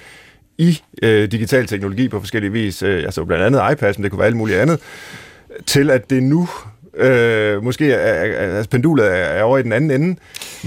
i 0.58 0.82
øh, 1.02 1.32
digital 1.32 1.66
teknologi 1.66 2.08
på 2.08 2.20
forskellige 2.20 2.52
vis, 2.52 2.82
øh, 2.82 3.04
altså 3.04 3.24
blandt 3.24 3.44
andet 3.44 3.72
iPads, 3.72 3.98
men 3.98 4.02
det 4.02 4.10
kunne 4.10 4.18
være 4.18 4.26
alt 4.26 4.36
muligt 4.36 4.58
andet, 4.58 4.80
til 5.66 5.90
at 5.90 6.10
det 6.10 6.22
nu 6.22 6.48
øh, 6.96 7.64
måske 7.64 7.92
er, 7.92 7.98
er, 7.98 8.32
er 8.32 8.56
altså, 8.56 8.70
pendulet 8.70 9.06
er, 9.06 9.10
er 9.10 9.42
over 9.42 9.58
i 9.58 9.62
den 9.62 9.72
anden 9.72 9.90
ende, 9.90 10.16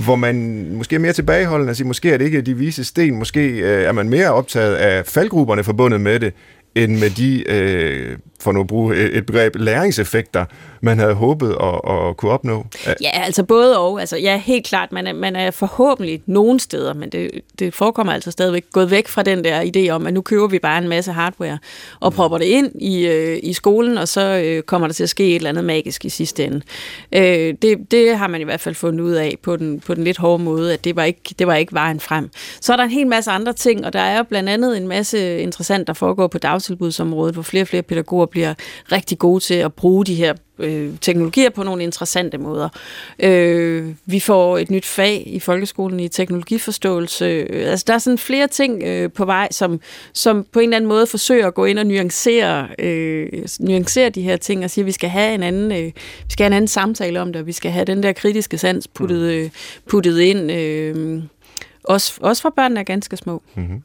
hvor 0.05 0.15
man 0.15 0.67
måske 0.71 0.95
er 0.95 0.99
mere 0.99 1.13
tilbageholdende, 1.13 1.69
altså 1.69 1.85
måske 1.85 2.11
er 2.11 2.17
det 2.17 2.25
ikke 2.25 2.41
de 2.41 2.57
vise 2.57 2.83
sten, 2.83 3.15
måske 3.15 3.49
øh, 3.49 3.83
er 3.83 3.91
man 3.91 4.09
mere 4.09 4.33
optaget 4.33 4.75
af 4.75 5.05
faldgrupperne 5.05 5.63
forbundet 5.63 6.01
med 6.01 6.19
det, 6.19 6.33
end 6.75 6.99
med 6.99 7.09
de, 7.09 7.51
øh, 7.51 8.17
for 8.39 8.51
nu 8.51 8.61
at 8.61 8.67
bruge 8.67 8.95
et 8.95 9.25
begreb, 9.25 9.55
læringseffekter, 9.55 10.45
man 10.81 10.99
havde 10.99 11.13
håbet 11.13 11.55
at, 11.61 11.91
at 11.93 12.17
kunne 12.17 12.31
opnå? 12.31 12.65
Ja, 13.01 13.09
altså 13.13 13.43
både 13.43 13.79
og. 13.79 13.99
Altså, 13.99 14.17
ja, 14.17 14.37
helt 14.37 14.65
klart, 14.65 14.91
man 14.91 15.07
er, 15.07 15.13
man 15.13 15.35
er 15.35 15.51
forhåbentlig 15.51 16.21
nogen 16.25 16.59
steder, 16.59 16.93
men 16.93 17.09
det, 17.09 17.31
det 17.59 17.73
forekommer 17.73 18.13
altså 18.13 18.31
stadigvæk 18.31 18.65
gået 18.71 18.91
væk 18.91 19.07
fra 19.07 19.23
den 19.23 19.43
der 19.43 19.61
idé 19.75 19.89
om, 19.89 20.07
at 20.07 20.13
nu 20.13 20.21
køber 20.21 20.47
vi 20.47 20.59
bare 20.59 20.77
en 20.77 20.87
masse 20.87 21.11
hardware 21.11 21.57
og 21.99 22.11
mm. 22.11 22.15
propper 22.15 22.37
det 22.37 22.45
ind 22.45 22.81
i, 22.81 23.07
øh, 23.07 23.39
i 23.43 23.53
skolen, 23.53 23.97
og 23.97 24.07
så 24.07 24.41
øh, 24.45 24.63
kommer 24.63 24.87
der 24.87 24.93
til 24.93 25.03
at 25.03 25.09
ske 25.09 25.29
et 25.29 25.35
eller 25.35 25.49
andet 25.49 25.63
magisk 25.63 26.05
i 26.05 26.09
sidste 26.09 26.45
ende. 26.45 26.61
Øh, 27.11 27.53
det, 27.61 27.91
det 27.91 28.17
har 28.17 28.27
man 28.27 28.41
i 28.41 28.43
hvert 28.43 28.61
fald 28.61 28.75
fundet 28.75 28.99
ud 29.01 29.11
af 29.11 29.37
på 29.43 29.55
den, 29.55 29.79
på 29.79 29.93
den 29.93 30.03
lidt 30.03 30.17
hårde 30.17 30.43
måde, 30.43 30.73
at 30.73 30.83
det 30.83 30.95
var, 30.95 31.03
ikke, 31.03 31.35
det 31.39 31.47
var 31.47 31.55
ikke 31.55 31.73
vejen 31.73 31.99
frem. 31.99 32.29
Så 32.61 32.73
er 32.73 32.77
der 32.77 32.83
en 32.83 32.89
hel 32.89 33.07
masse 33.07 33.31
andre 33.31 33.53
ting, 33.53 33.85
og 33.85 33.93
der 33.93 33.99
er 33.99 34.23
blandt 34.23 34.49
andet 34.49 34.77
en 34.77 34.87
masse 34.87 35.39
interessant, 35.39 35.87
der 35.87 35.93
foregår 35.93 36.27
på 36.27 36.37
dagtilbudsområdet, 36.65 37.33
hvor 37.33 37.43
flere 37.43 37.63
og 37.63 37.67
flere 37.67 37.83
pædagoger 37.83 38.25
bliver 38.25 38.53
rigtig 38.91 39.19
gode 39.19 39.39
til 39.39 39.53
at 39.53 39.73
bruge 39.73 40.05
de 40.05 40.15
her 40.15 40.33
øh, 40.59 40.93
teknologier 41.01 41.49
på 41.49 41.63
nogle 41.63 41.83
interessante 41.83 42.37
måder. 42.37 42.69
Øh, 43.19 43.87
vi 44.05 44.19
får 44.19 44.57
et 44.57 44.71
nyt 44.71 44.85
fag 44.85 45.23
i 45.25 45.39
folkeskolen 45.39 45.99
i 45.99 46.07
teknologiforståelse. 46.07 47.25
Altså, 47.51 47.83
der 47.87 47.93
er 47.93 47.97
sådan 47.97 48.17
flere 48.17 48.47
ting 48.47 48.83
øh, 48.83 49.11
på 49.11 49.25
vej, 49.25 49.47
som, 49.51 49.79
som 50.13 50.45
på 50.51 50.59
en 50.59 50.63
eller 50.63 50.77
anden 50.77 50.89
måde 50.89 51.07
forsøger 51.07 51.47
at 51.47 51.53
gå 51.53 51.65
ind 51.65 51.79
og 51.79 51.85
nuancere, 51.85 52.67
øh, 52.79 53.27
nuancere 53.59 54.09
de 54.09 54.21
her 54.21 54.37
ting 54.37 54.63
og 54.63 54.69
sige, 54.69 54.81
at 54.81 54.85
vi 54.85 54.91
skal 54.91 55.09
have 55.09 55.33
en 55.33 55.43
anden, 55.43 55.71
øh, 55.71 55.85
vi 55.85 56.29
skal 56.29 56.43
have 56.43 56.47
en 56.47 56.53
anden 56.53 56.67
samtale 56.67 57.21
om 57.21 57.33
det, 57.33 57.39
og 57.39 57.47
vi 57.47 57.51
skal 57.51 57.71
have 57.71 57.85
den 57.85 58.03
der 58.03 58.13
kritiske 58.13 58.57
sans 58.57 58.87
puttet, 58.87 59.21
mm. 59.21 59.43
øh, 59.43 59.49
puttet 59.89 60.19
ind. 60.19 60.51
Øh, 60.51 61.23
også, 61.83 62.13
også 62.21 62.41
for 62.41 62.49
børnene 62.49 62.79
er 62.79 62.83
ganske 62.83 63.17
små. 63.17 63.41
Mm-hmm. 63.55 63.83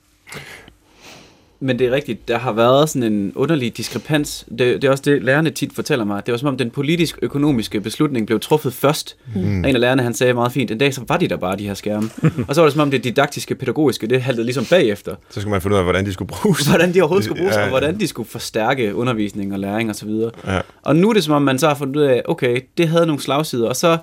Men 1.63 1.79
det 1.79 1.87
er 1.87 1.91
rigtigt, 1.91 2.29
der 2.29 2.39
har 2.39 2.53
været 2.53 2.89
sådan 2.89 3.13
en 3.13 3.33
underlig 3.35 3.77
diskrepans. 3.77 4.47
Det, 4.51 4.59
det 4.59 4.85
er 4.85 4.91
også 4.91 5.03
det, 5.07 5.23
lærerne 5.23 5.51
tit 5.51 5.73
fortæller 5.73 6.05
mig. 6.05 6.27
Det 6.27 6.33
var 6.33 6.39
som 6.39 6.49
om 6.49 6.57
den 6.57 6.71
politisk-økonomiske 6.71 7.81
beslutning 7.81 8.27
blev 8.27 8.41
truffet 8.41 8.73
først. 8.73 9.17
Mm. 9.35 9.65
En 9.65 9.65
af 9.65 9.81
lærerne, 9.81 10.03
han 10.03 10.15
sagde 10.15 10.35
meget 10.35 10.53
fint, 10.53 10.71
en 10.71 10.79
dag 10.79 10.95
så 10.95 11.03
var 11.09 11.17
de 11.17 11.29
der 11.29 11.37
bare, 11.37 11.57
de 11.57 11.67
her 11.67 11.75
skærme. 11.75 12.11
og 12.49 12.55
så 12.55 12.61
var 12.61 12.67
det 12.67 12.73
som 12.73 12.83
om 12.83 12.91
det 12.91 13.05
didaktiske, 13.05 13.55
pædagogiske, 13.55 14.07
det 14.07 14.23
haltede 14.23 14.45
ligesom 14.45 14.65
bagefter. 14.65 15.15
Så 15.31 15.41
skulle 15.41 15.51
man 15.53 15.61
finde 15.61 15.75
ud 15.75 15.79
af, 15.79 15.85
hvordan 15.85 16.07
de 16.07 16.13
skulle 16.13 16.29
bruges. 16.29 16.67
Hvordan 16.67 16.95
de 16.95 17.01
overhovedet 17.01 17.25
skulle 17.25 17.39
bruges, 17.39 17.55
ja, 17.55 17.61
ja. 17.61 17.65
og 17.65 17.71
hvordan 17.71 18.01
de 18.01 18.07
skulle 18.07 18.29
forstærke 18.29 18.95
undervisning 18.95 19.53
og 19.53 19.59
læring 19.59 19.91
osv. 19.91 20.09
Og, 20.09 20.33
ja. 20.47 20.61
og 20.83 20.97
nu 20.97 21.09
er 21.09 21.13
det 21.13 21.25
som 21.25 21.35
om, 21.35 21.43
man 21.43 21.59
så 21.59 21.69
har 21.69 21.75
fundet 21.75 21.97
ud 21.97 22.03
af, 22.03 22.23
okay, 22.25 22.61
det 22.79 22.89
havde 22.89 23.07
nogle 23.07 23.23
slagsider, 23.23 23.69
og 23.69 23.77
så 23.77 23.99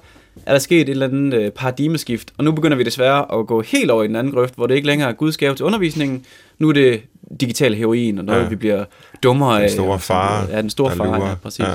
er 0.45 0.51
der 0.51 0.59
sket 0.59 0.81
et 0.81 0.89
eller 0.89 1.07
andet 1.07 1.33
øh, 1.33 1.51
paradigmeskift, 1.51 2.33
og 2.37 2.43
nu 2.43 2.51
begynder 2.51 2.77
vi 2.77 2.83
desværre 2.83 3.39
at 3.39 3.47
gå 3.47 3.61
helt 3.61 3.91
over 3.91 4.03
i 4.03 4.07
den 4.07 4.15
anden 4.15 4.33
grøft, 4.33 4.55
hvor 4.55 4.67
det 4.67 4.75
ikke 4.75 4.87
længere 4.87 5.09
er 5.09 5.13
gudskab 5.13 5.55
til 5.55 5.65
undervisningen, 5.65 6.25
nu 6.59 6.69
er 6.69 6.73
det 6.73 7.01
digital 7.39 7.75
heroin, 7.75 8.19
og 8.19 8.25
noget, 8.25 8.43
ja. 8.43 8.47
vi 8.47 8.55
bliver 8.55 8.85
dummere 9.23 9.63
af. 9.63 9.69
Den 9.69 9.77
store 9.77 9.99
far. 9.99 10.47
Ja, 10.51 10.61
den 10.61 10.69
store 10.69 10.95
far, 10.95 11.27
ja, 11.27 11.35
præcis. 11.35 11.59
Ja. 11.59 11.73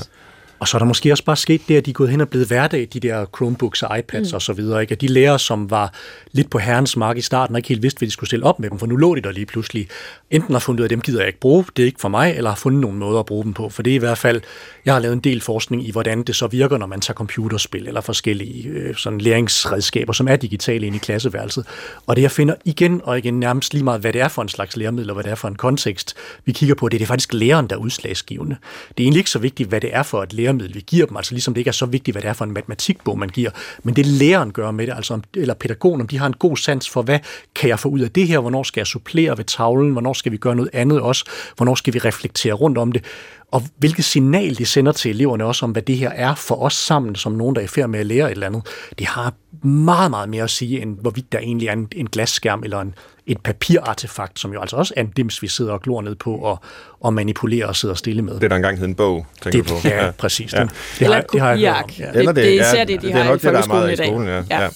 Og 0.63 0.69
så 0.69 0.77
er 0.77 0.79
der 0.79 0.87
måske 0.87 1.13
også 1.13 1.25
bare 1.25 1.37
sket 1.37 1.61
det, 1.69 1.77
at 1.77 1.87
de 1.87 1.91
er 1.91 1.95
gået 1.95 2.11
hen 2.11 2.21
og 2.21 2.29
blevet 2.29 2.49
hverdag, 2.49 2.89
de 2.93 3.01
der 3.01 3.27
Chromebooks 3.37 3.83
og 3.83 3.99
iPads 3.99 4.33
mm. 4.33 4.35
og 4.35 4.43
så 4.43 4.53
videre. 4.53 4.81
Ikke? 4.81 4.93
At 4.93 5.01
de 5.01 5.07
lærere, 5.07 5.39
som 5.39 5.71
var 5.71 5.93
lidt 6.33 6.51
på 6.51 6.59
herrens 6.59 6.97
mark 6.97 7.17
i 7.17 7.21
starten, 7.21 7.55
og 7.55 7.59
ikke 7.59 7.69
helt 7.69 7.83
vidste, 7.83 7.99
hvad 7.99 8.07
de 8.07 8.13
skulle 8.13 8.29
stille 8.29 8.47
op 8.47 8.61
med 8.61 8.71
dem, 8.71 8.79
for 8.79 8.87
nu 8.87 8.97
lå 8.97 9.15
de 9.15 9.21
der 9.21 9.31
lige 9.31 9.47
pludselig. 9.47 9.89
Enten 10.31 10.55
har 10.55 10.61
fundet 10.61 10.81
ud 10.81 10.83
af, 10.83 10.87
at 10.87 10.91
dem 10.91 11.01
gider 11.01 11.21
jeg 11.21 11.27
ikke 11.27 11.41
bruge, 11.41 11.65
det 11.77 11.83
er 11.83 11.87
ikke 11.87 12.01
for 12.01 12.09
mig, 12.09 12.35
eller 12.37 12.51
har 12.51 12.57
fundet 12.57 12.81
nogle 12.81 12.99
måder 12.99 13.21
at 13.21 13.27
bruge 13.27 13.45
dem 13.45 13.53
på. 13.53 13.69
For 13.69 13.83
det 13.83 13.91
er 13.91 13.95
i 13.95 13.99
hvert 13.99 14.19
fald, 14.19 14.41
jeg 14.85 14.95
har 14.95 15.01
lavet 15.01 15.13
en 15.13 15.21
del 15.21 15.41
forskning 15.41 15.89
i, 15.89 15.91
hvordan 15.91 16.23
det 16.23 16.37
så 16.37 16.47
virker, 16.47 16.79
når 16.79 16.87
man 16.87 17.01
tager 17.01 17.15
computerspil 17.15 17.89
eller 17.89 18.01
forskellige 18.01 18.69
øh, 18.69 18.95
sådan 18.97 19.21
læringsredskaber, 19.21 20.13
som 20.13 20.29
er 20.29 20.37
digitale 20.37 20.87
ind 20.87 20.97
i 20.97 20.99
klasseværelset. 20.99 21.67
Og 22.07 22.17
det 22.17 22.23
jeg 22.23 22.31
finder 22.31 22.55
igen 22.65 23.01
og 23.05 23.19
igen 23.19 23.41
nærmest 23.41 23.75
lige 23.75 23.85
meget, 23.85 24.01
hvad 24.01 24.13
det 24.13 24.21
er 24.21 24.29
for 24.29 24.43
en 24.43 24.49
slags 24.49 24.77
læremiddel, 24.77 25.11
og 25.11 25.15
hvad 25.15 25.25
det 25.25 25.31
er 25.31 25.35
for 25.35 25.49
en 25.49 25.57
kontekst, 25.57 26.17
vi 26.45 26.53
kigger 26.53 26.75
på, 26.75 26.89
det 26.89 26.97
er, 26.97 26.99
det 26.99 27.09
faktisk 27.09 27.33
læreren, 27.33 27.67
der 27.67 27.77
er 27.77 27.81
udslagsgivende. 27.81 28.57
Det 28.89 29.05
er 29.05 29.07
egentlig 29.07 29.21
ikke 29.21 29.31
så 29.31 29.39
vigtigt, 29.39 29.69
hvad 29.69 29.81
det 29.81 29.95
er 29.95 30.03
for 30.03 30.23
et 30.23 30.33
læremiddel, 30.53 30.75
vi 30.75 30.81
giver 30.81 31.07
dem, 31.07 31.17
altså 31.17 31.35
ligesom 31.35 31.55
det 31.55 31.61
ikke 31.61 31.69
er 31.69 31.73
så 31.73 31.87
vigtigt, 31.87 32.15
hvad 32.15 32.23
det 32.23 32.29
er 32.29 32.33
for 32.33 32.45
en 32.45 32.53
matematikbog, 32.53 33.19
man 33.19 33.29
giver, 33.29 33.51
men 33.83 33.97
det 33.97 34.07
læreren 34.07 34.53
gør 34.53 34.71
med 34.71 34.87
det, 34.87 34.95
altså 34.97 35.15
om, 35.15 35.25
eller 35.35 35.55
pædagogen, 35.55 36.01
om 36.01 36.09
de 36.09 36.19
har 36.19 36.27
en 36.27 36.33
god 36.33 36.57
sans 36.57 36.89
for, 36.89 37.03
hvad 37.03 37.19
kan 37.55 37.69
jeg 37.69 37.79
få 37.79 37.89
ud 37.89 38.01
af 38.01 38.11
det 38.11 38.29
her, 38.29 38.39
hvornår 38.39 38.63
skal 38.63 38.81
jeg 38.81 38.87
supplere 38.87 39.39
ved 39.39 39.45
tavlen, 39.45 39.93
hvornår 39.93 40.13
skal 40.13 40.33
vi 40.33 40.37
gøre 40.37 40.57
noget 40.57 40.71
andet 40.73 41.01
også, 41.01 41.25
hvornår 41.57 41.75
skal 41.75 41.95
vi 41.95 41.99
reflektere 41.99 42.53
rundt 42.53 42.79
om 42.79 42.93
det, 42.93 43.05
og 43.53 43.63
hvilket 43.77 44.05
signal 44.05 44.59
de 44.59 44.67
sender 44.67 44.93
til 44.93 45.11
eleverne 45.11 45.45
også 45.45 45.65
om, 45.65 45.71
hvad 45.71 45.83
det 45.83 45.97
her 45.97 46.11
er 46.11 46.35
for 46.35 46.63
os 46.63 46.75
sammen, 46.75 47.15
som 47.15 47.33
nogen, 47.33 47.55
der 47.55 47.61
er 47.61 47.65
i 47.65 47.69
færd 47.69 47.89
med 47.89 48.01
at 48.01 48.07
lære 48.07 48.27
et 48.27 48.31
eller 48.31 48.47
andet, 48.47 48.63
det 48.99 49.07
har 49.07 49.35
meget, 49.67 50.11
meget 50.11 50.29
mere 50.29 50.43
at 50.45 50.51
sige, 50.51 50.83
end 50.83 50.99
hvorvidt 51.01 51.33
der 51.33 51.39
egentlig 51.39 51.69
er 51.69 51.73
en, 51.73 51.89
en 51.97 52.07
glasskærm 52.07 52.63
eller 52.65 52.81
en, 52.81 52.95
et 53.27 53.39
papirartefakt, 53.39 54.41
som 54.41 54.53
jo 54.53 54.61
altså 54.61 54.77
også 54.77 54.95
er 54.97 55.01
en 55.01 55.13
dims, 55.17 55.43
vi 55.43 55.49
sidder 55.49 55.73
og 55.73 55.83
glor 55.83 56.03
ned 56.03 56.15
på 56.15 56.35
og, 56.35 56.61
og 57.01 57.15
manipulerer 57.15 57.67
og 57.67 57.77
sidder 57.77 57.95
stille 57.95 58.23
med. 58.23 58.41
Det 58.41 58.51
der 58.51 58.57
engang 58.57 58.79
hed 58.79 58.87
en 58.87 58.95
bog, 58.95 59.27
tænker 59.43 59.63
det, 59.63 59.71
du 59.71 59.75
på. 59.75 59.89
Ja, 59.89 60.05
ja. 60.05 60.11
præcis. 60.11 60.53
Ja. 60.53 60.59
Den, 60.61 60.69
det 60.69 61.03
eller 61.03 61.17
har, 61.17 61.23
det 61.23 61.41
har 61.41 61.55
jeg 61.55 61.75
hørt 61.75 61.85
om. 61.85 61.91
Ja. 61.99 62.07
Det, 62.07 62.27
det, 62.27 62.37
det, 62.37 62.61
er 62.61 62.73
især 62.73 62.85
det, 62.85 63.03
de 63.03 63.07
det, 63.07 63.13
har 63.13 63.19
det 63.19 63.27
er 63.27 63.31
nok 63.31 63.43
i 63.43 63.47
det, 63.47 63.55
der 63.55 63.63
er 63.63 63.67
meget 63.67 63.93
i 63.93 63.97
skolen, 63.97 64.29
ja. 64.29 64.43
ja. 64.51 64.63
ja. 64.63 64.69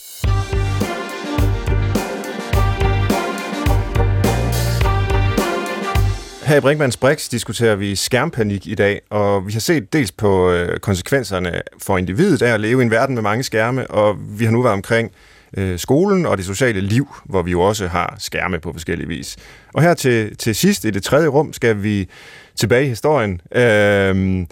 Her 6.47 6.57
i 6.57 6.61
Brinkmanns 6.61 6.97
Brix 6.97 7.29
diskuterer 7.29 7.77
vi 7.77 7.97
skærmpanik 7.97 8.67
i 8.67 8.75
dag, 8.75 9.01
og 9.11 9.47
vi 9.47 9.53
har 9.53 9.61
set 9.61 9.93
dels 9.93 10.13
på 10.13 10.51
øh, 10.51 10.79
konsekvenserne 10.79 11.63
for 11.79 11.99
individet 11.99 12.43
af 12.43 12.55
at 12.55 12.61
leve 12.61 12.83
i 12.83 12.85
en 12.85 12.91
verden 12.91 13.15
med 13.15 13.23
mange 13.23 13.43
skærme, 13.43 13.91
og 13.91 14.17
vi 14.39 14.45
har 14.45 14.53
nu 14.53 14.63
været 14.63 14.73
omkring 14.73 15.11
øh, 15.57 15.79
skolen 15.79 16.27
og 16.27 16.37
det 16.37 16.47
sociale 16.47 16.81
liv, 16.81 17.09
hvor 17.25 17.43
vi 17.43 17.51
jo 17.51 17.61
også 17.61 17.87
har 17.87 18.17
skærme 18.19 18.59
på 18.59 18.73
forskellige 18.73 19.09
vis. 19.09 19.37
Og 19.75 19.83
her 19.83 19.95
til, 19.95 20.37
til 20.37 20.55
sidst 20.55 20.85
i 20.85 20.91
det 20.91 21.03
tredje 21.03 21.29
rum 21.29 21.53
skal 21.53 21.83
vi 21.83 22.09
tilbage 22.57 22.85
i 22.85 22.89
historien 22.89 23.41
øh, 23.55 24.47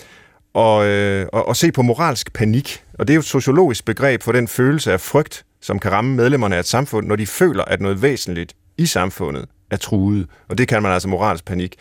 og, 0.54 0.86
øh, 0.86 1.26
og, 1.32 1.48
og 1.48 1.56
se 1.56 1.72
på 1.72 1.82
moralsk 1.82 2.32
panik. 2.32 2.82
Og 2.98 3.08
det 3.08 3.12
er 3.12 3.16
jo 3.16 3.20
et 3.20 3.26
sociologisk 3.26 3.84
begreb 3.84 4.22
for 4.22 4.32
den 4.32 4.48
følelse 4.48 4.92
af 4.92 5.00
frygt, 5.00 5.44
som 5.60 5.78
kan 5.78 5.92
ramme 5.92 6.16
medlemmerne 6.16 6.56
af 6.56 6.60
et 6.60 6.66
samfund, 6.66 7.06
når 7.06 7.16
de 7.16 7.26
føler, 7.26 7.64
at 7.64 7.80
noget 7.80 8.02
væsentligt 8.02 8.54
i 8.78 8.86
samfundet 8.86 9.44
er 9.70 9.76
truet. 9.76 10.26
Og 10.48 10.58
det 10.58 10.68
kan 10.68 10.82
man 10.82 10.92
altså 10.92 11.08
moralsk 11.08 11.44
panik. 11.44 11.74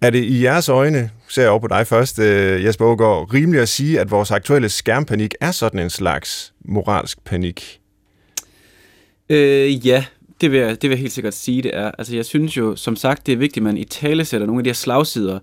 Er 0.00 0.10
det 0.10 0.24
i 0.24 0.42
jeres 0.44 0.68
øjne, 0.68 1.10
ser 1.28 1.42
jeg 1.42 1.50
over 1.50 1.60
på 1.60 1.68
dig 1.68 1.86
først, 1.86 2.18
øh, 2.18 2.64
Jesper 2.64 2.86
Aargaard, 2.86 3.34
rimeligt 3.34 3.62
at 3.62 3.68
sige, 3.68 4.00
at 4.00 4.10
vores 4.10 4.30
aktuelle 4.30 4.68
skærmpanik 4.68 5.34
er 5.40 5.50
sådan 5.50 5.80
en 5.80 5.90
slags 5.90 6.52
moralsk 6.64 7.24
panik? 7.24 7.80
Øh, 9.28 9.86
ja, 9.86 10.04
det 10.40 10.52
vil, 10.52 10.60
jeg, 10.60 10.70
det 10.70 10.82
vil 10.82 10.90
jeg 10.90 10.98
helt 10.98 11.12
sikkert 11.12 11.34
sige, 11.34 11.62
det 11.62 11.76
er. 11.76 11.90
Altså, 11.98 12.16
jeg 12.16 12.24
synes 12.24 12.56
jo, 12.56 12.76
som 12.76 12.96
sagt, 12.96 13.26
det 13.26 13.32
er 13.32 13.36
vigtigt, 13.36 13.56
at 13.56 13.62
man 13.62 13.76
i 13.76 13.84
tale 13.84 14.24
sætter 14.24 14.46
nogle 14.46 14.60
af 14.60 14.64
de 14.64 14.70
her 14.70 14.74
slagsider. 14.74 15.38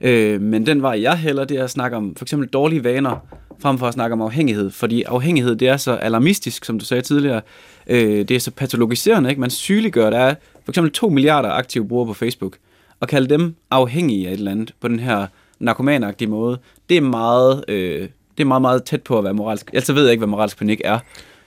Øh, 0.00 0.40
men 0.40 0.66
den 0.66 0.82
vej, 0.82 1.02
jeg 1.02 1.16
hælder, 1.16 1.44
det 1.44 1.56
er 1.56 1.64
at 1.64 1.70
snakke 1.70 1.96
om 1.96 2.14
for 2.16 2.24
eksempel 2.24 2.48
dårlige 2.48 2.84
vaner, 2.84 3.26
frem 3.60 3.78
for 3.78 3.86
at 3.86 3.94
snakke 3.94 4.12
om 4.12 4.22
afhængighed. 4.22 4.70
Fordi 4.70 5.02
afhængighed, 5.02 5.56
det 5.56 5.68
er 5.68 5.76
så 5.76 5.92
alarmistisk, 5.92 6.64
som 6.64 6.78
du 6.78 6.84
sagde 6.84 7.02
tidligere. 7.02 7.40
Øh, 7.86 8.28
det 8.28 8.30
er 8.30 8.40
så 8.40 8.50
patologiserende, 8.50 9.30
ikke? 9.30 9.40
Man 9.40 9.50
sygeliggør, 9.50 10.10
der 10.10 10.18
er 10.18 10.34
for 10.64 10.72
eksempel 10.72 10.92
2 10.92 11.08
milliarder 11.08 11.50
aktive 11.50 11.88
brugere 11.88 12.06
på 12.06 12.14
Facebook. 12.14 12.56
Og 13.00 13.08
kalde 13.08 13.28
dem 13.28 13.54
afhængige 13.70 14.28
af 14.28 14.32
et 14.32 14.38
eller 14.38 14.50
andet 14.50 14.74
på 14.80 14.88
den 14.88 15.00
her 15.00 15.26
narkomanagtige 15.58 16.28
måde, 16.28 16.58
det 16.88 16.96
er 16.96 17.00
meget... 17.00 17.64
Øh, 17.68 18.08
det 18.38 18.42
er 18.42 18.48
meget, 18.48 18.62
meget 18.62 18.84
tæt 18.84 19.02
på 19.02 19.18
at 19.18 19.24
være 19.24 19.34
moralsk. 19.34 19.70
Altså 19.74 19.92
ved 19.92 20.02
jeg 20.02 20.12
ikke, 20.12 20.20
hvad 20.20 20.28
moralsk 20.28 20.58
panik 20.58 20.80
er. 20.84 20.98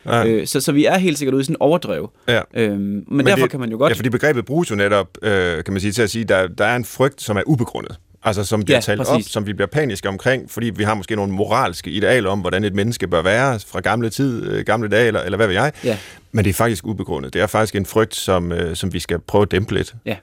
Ja. 0.05 0.25
Øh, 0.27 0.47
så, 0.47 0.61
så 0.61 0.71
vi 0.71 0.85
er 0.85 0.97
helt 0.97 1.17
sikkert 1.17 1.33
ude 1.33 1.41
i 1.41 1.43
sådan 1.43 1.53
en 1.53 1.61
overdrev. 1.61 2.11
Ja. 2.27 2.41
Øhm, 2.53 2.79
men, 2.79 3.05
men 3.07 3.25
derfor 3.25 3.41
det, 3.41 3.51
kan 3.51 3.59
man 3.59 3.69
jo 3.71 3.77
godt... 3.77 3.89
Ja, 3.89 3.95
fordi 3.95 4.09
begrebet 4.09 4.45
bruges 4.45 4.71
jo 4.71 4.75
netop, 4.75 5.17
øh, 5.21 5.63
kan 5.63 5.73
man 5.73 5.81
sige, 5.81 5.91
til 5.91 6.01
at 6.01 6.09
sige, 6.09 6.25
der, 6.25 6.47
der 6.47 6.65
er 6.65 6.75
en 6.75 6.85
frygt, 6.85 7.21
som 7.21 7.37
er 7.37 7.41
ubegrundet. 7.45 7.99
Altså 8.23 8.43
som 8.43 8.63
bliver 8.63 8.77
ja, 8.77 8.81
talt 8.81 8.97
præcis. 8.97 9.27
op, 9.27 9.31
som 9.31 9.47
vi 9.47 9.53
bliver 9.53 9.67
paniske 9.67 10.09
omkring, 10.09 10.51
fordi 10.51 10.69
vi 10.69 10.83
har 10.83 10.93
måske 10.93 11.15
nogle 11.15 11.33
moralske 11.33 11.89
idealer 11.89 12.29
om, 12.29 12.39
hvordan 12.39 12.63
et 12.63 12.73
menneske 12.73 13.07
bør 13.07 13.21
være 13.21 13.59
fra 13.59 13.79
gamle 13.79 14.09
tid, 14.09 14.51
øh, 14.51 14.65
gamle 14.65 14.89
dage, 14.89 15.07
eller, 15.07 15.21
eller 15.21 15.35
hvad 15.35 15.47
ved 15.47 15.55
jeg. 15.55 15.71
Ja. 15.83 15.97
Men 16.31 16.45
det 16.45 16.49
er 16.49 16.53
faktisk 16.53 16.85
ubegrundet. 16.87 17.33
Det 17.33 17.41
er 17.41 17.47
faktisk 17.47 17.75
en 17.75 17.85
frygt, 17.85 18.15
som, 18.15 18.51
øh, 18.51 18.75
som 18.75 18.93
vi 18.93 18.99
skal 18.99 19.19
prøve 19.19 19.41
at 19.41 19.51
dæmpe 19.51 19.73
lidt. 19.73 19.95
Ja. 20.05 20.15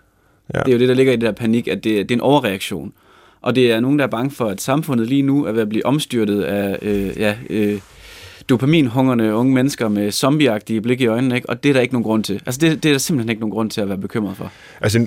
ja, 0.55 0.59
det 0.59 0.69
er 0.69 0.73
jo 0.73 0.79
det, 0.79 0.89
der 0.89 0.95
ligger 0.95 1.13
i 1.13 1.17
det 1.17 1.23
der 1.23 1.33
panik, 1.33 1.69
at 1.69 1.85
det, 1.85 2.09
det 2.09 2.11
er 2.11 2.17
en 2.17 2.21
overreaktion. 2.21 2.93
Og 3.43 3.55
det 3.55 3.73
er 3.73 3.81
nogen, 3.81 3.99
der 3.99 4.05
er 4.05 4.09
bange 4.09 4.31
for, 4.31 4.47
at 4.47 4.61
samfundet 4.61 5.09
lige 5.09 5.23
nu 5.23 5.45
er 5.45 5.53
ved 5.53 5.63
at 5.63 5.69
blive 5.69 5.87
omstyrtet 5.87 6.43
af 6.43 6.79
øh, 6.83 7.21
ja, 7.21 7.37
øh, 7.51 7.81
dopaminhungerne 8.49 9.35
unge 9.35 9.55
mennesker 9.55 9.89
med 9.89 10.11
zombieagtige 10.11 10.81
blik 10.81 11.01
i 11.01 11.07
øjnene, 11.07 11.35
ikke? 11.35 11.51
og 11.51 11.63
det 11.63 11.69
er 11.69 11.73
der 11.73 11.81
ikke 11.81 11.95
nogen 11.95 12.05
grund 12.05 12.25
til. 12.25 12.43
Altså 12.47 12.61
det, 12.61 12.83
det 12.83 12.89
er 12.89 12.93
der 12.93 12.99
simpelthen 12.99 13.31
ikke 13.31 13.41
nogen 13.41 13.53
grund 13.53 13.71
til 13.71 13.81
at 13.81 13.89
være 13.89 13.99
bekymret 13.99 14.37
for. 14.37 14.53
Altså, 14.81 15.07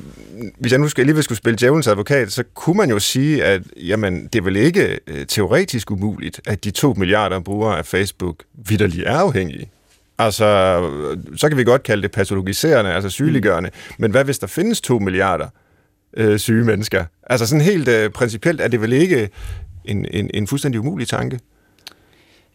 hvis 0.60 0.72
jeg 0.72 0.80
nu 0.80 0.88
skal, 0.88 1.02
alligevel 1.02 1.24
skulle 1.24 1.38
spille 1.38 1.58
djævelens 1.58 1.88
advokat, 1.88 2.32
så 2.32 2.44
kunne 2.54 2.78
man 2.78 2.90
jo 2.90 3.00
sige, 3.00 3.44
at 3.44 3.62
jamen, 3.78 4.28
det 4.34 4.40
er 4.40 4.44
vel 4.44 4.56
ikke 4.56 5.00
øh, 5.08 5.26
teoretisk 5.26 5.92
umuligt, 5.92 6.42
at 6.48 6.64
de 6.64 6.72
to 6.72 6.94
milliarder 6.98 7.40
brugere 7.40 7.78
af 7.78 7.86
Facebook 7.86 8.44
vidderligt 8.68 9.08
er 9.08 9.18
afhængige. 9.18 9.70
Altså, 10.20 10.46
så 11.36 11.50
kan 11.50 11.58
vi 11.58 11.64
godt 11.64 11.84
kalde 11.84 12.04
det 12.04 12.12
patologiserende, 12.12 12.94
altså 12.94 13.10
sygeliggørende, 13.10 13.70
mm. 13.70 13.96
men 13.98 14.12
hvad 14.12 14.24
hvis 14.24 14.40
der 14.40 14.48
findes 14.48 14.82
to 14.82 15.00
milliarder 15.00 15.48
øh, 16.18 16.40
syge 16.40 16.64
mennesker? 16.66 17.06
Altså 17.24 17.48
sådan 17.48 17.62
helt 17.62 17.88
øh, 17.88 18.10
principielt 18.10 18.62
er 18.62 18.68
det 18.68 18.82
vel 18.82 18.94
ikke 18.94 19.30
en, 19.86 20.06
en, 20.12 20.30
en 20.34 20.48
fuldstændig 20.48 20.80
umulig 20.82 21.08
tanke? 21.08 21.40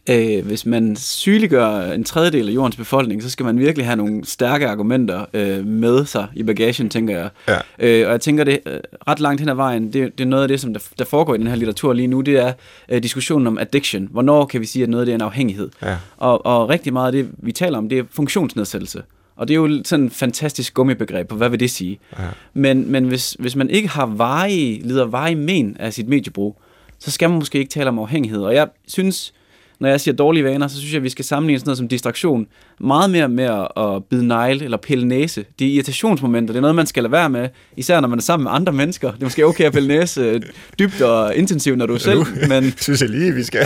Øh, 0.09 0.45
hvis 0.45 0.65
man 0.65 0.95
sygeliggør 0.95 1.91
en 1.91 2.03
tredjedel 2.03 2.49
af 2.49 2.53
jordens 2.53 2.75
befolkning, 2.75 3.23
så 3.23 3.29
skal 3.29 3.45
man 3.45 3.59
virkelig 3.59 3.85
have 3.85 3.95
nogle 3.95 4.25
stærke 4.25 4.67
argumenter 4.67 5.25
øh, 5.33 5.65
med 5.65 6.05
sig 6.05 6.27
i 6.35 6.43
bagagen, 6.43 6.89
tænker 6.89 7.17
jeg. 7.17 7.29
Ja. 7.47 7.57
Øh, 7.79 8.07
og 8.07 8.11
jeg 8.11 8.21
tænker, 8.21 8.43
det 8.43 8.59
øh, 8.65 8.79
ret 9.07 9.19
langt 9.19 9.39
hen 9.41 9.49
ad 9.49 9.55
vejen, 9.55 9.93
det, 9.93 10.17
det 10.17 10.23
er 10.23 10.27
noget 10.27 10.43
af 10.43 10.47
det, 10.47 10.59
som 10.61 10.73
der, 10.73 10.81
der 10.99 11.05
foregår 11.05 11.35
i 11.35 11.37
den 11.37 11.47
her 11.47 11.55
litteratur 11.55 11.93
lige 11.93 12.07
nu, 12.07 12.21
det 12.21 12.37
er 12.37 12.53
øh, 12.89 13.03
diskussionen 13.03 13.47
om 13.47 13.57
addiction. 13.57 14.07
Hvornår 14.11 14.45
kan 14.45 14.61
vi 14.61 14.65
sige, 14.65 14.83
at 14.83 14.89
noget 14.89 15.07
det 15.07 15.11
er 15.13 15.15
en 15.15 15.21
afhængighed? 15.21 15.69
Ja. 15.81 15.95
Og, 16.17 16.45
og 16.45 16.69
rigtig 16.69 16.93
meget 16.93 17.05
af 17.05 17.11
det, 17.11 17.29
vi 17.37 17.51
taler 17.51 17.77
om, 17.77 17.89
det 17.89 17.99
er 17.99 18.03
funktionsnedsættelse. 18.11 19.03
Og 19.35 19.47
det 19.47 19.53
er 19.53 19.57
jo 19.57 19.83
sådan 19.85 20.05
et 20.05 20.11
fantastisk 20.11 20.73
gummibegreb 20.73 21.27
på, 21.27 21.35
hvad 21.35 21.49
vil 21.49 21.59
det 21.59 21.71
sige? 21.71 21.99
Ja. 22.19 22.23
Men, 22.53 22.91
men 22.91 23.05
hvis, 23.05 23.35
hvis 23.39 23.55
man 23.55 23.69
ikke 23.69 23.89
har 23.89 24.05
varige, 24.05 24.87
lider 24.87 25.05
varige 25.05 25.35
men 25.35 25.77
af 25.79 25.93
sit 25.93 26.07
mediebrug, 26.07 26.61
så 26.99 27.11
skal 27.11 27.29
man 27.29 27.39
måske 27.39 27.59
ikke 27.59 27.71
tale 27.71 27.89
om 27.89 27.99
afhængighed. 27.99 28.41
Og 28.41 28.55
jeg 28.55 28.67
synes, 28.87 29.33
når 29.79 29.89
jeg 29.89 30.01
siger 30.01 30.15
dårlige 30.15 30.43
vaner, 30.43 30.67
så 30.67 30.77
synes 30.77 30.91
jeg, 30.91 30.97
at 30.97 31.03
vi 31.03 31.09
skal 31.09 31.25
sammenligne 31.25 31.59
sådan 31.59 31.69
noget 31.69 31.77
som 31.77 31.87
distraktion 31.87 32.47
meget 32.79 33.09
mere 33.09 33.29
med 33.29 33.65
at 33.77 34.03
bide 34.09 34.27
negle 34.27 34.63
eller 34.63 34.77
pille 34.77 35.07
næse. 35.07 35.45
De 35.59 35.67
irritationsmomenter, 35.67 36.53
det 36.53 36.57
er 36.57 36.61
noget, 36.61 36.75
man 36.75 36.85
skal 36.85 37.03
lade 37.03 37.11
være 37.11 37.29
med, 37.29 37.49
især 37.77 37.99
når 37.99 38.07
man 38.07 38.19
er 38.19 38.23
sammen 38.23 38.43
med 38.43 38.51
andre 38.51 38.73
mennesker. 38.73 39.11
Det 39.11 39.19
er 39.19 39.25
måske 39.25 39.45
okay 39.45 39.63
at 39.63 39.73
pille 39.73 39.87
næse 39.87 40.21
øh, 40.21 40.41
dybt 40.79 41.01
og 41.01 41.35
intensivt, 41.35 41.77
når 41.77 41.85
du 41.85 41.93
er 41.93 41.97
selv. 41.97 42.23
Men, 42.49 42.73
synes 42.77 43.01
jeg 43.01 43.09
lige, 43.09 43.33
vi 43.33 43.43
skal. 43.43 43.65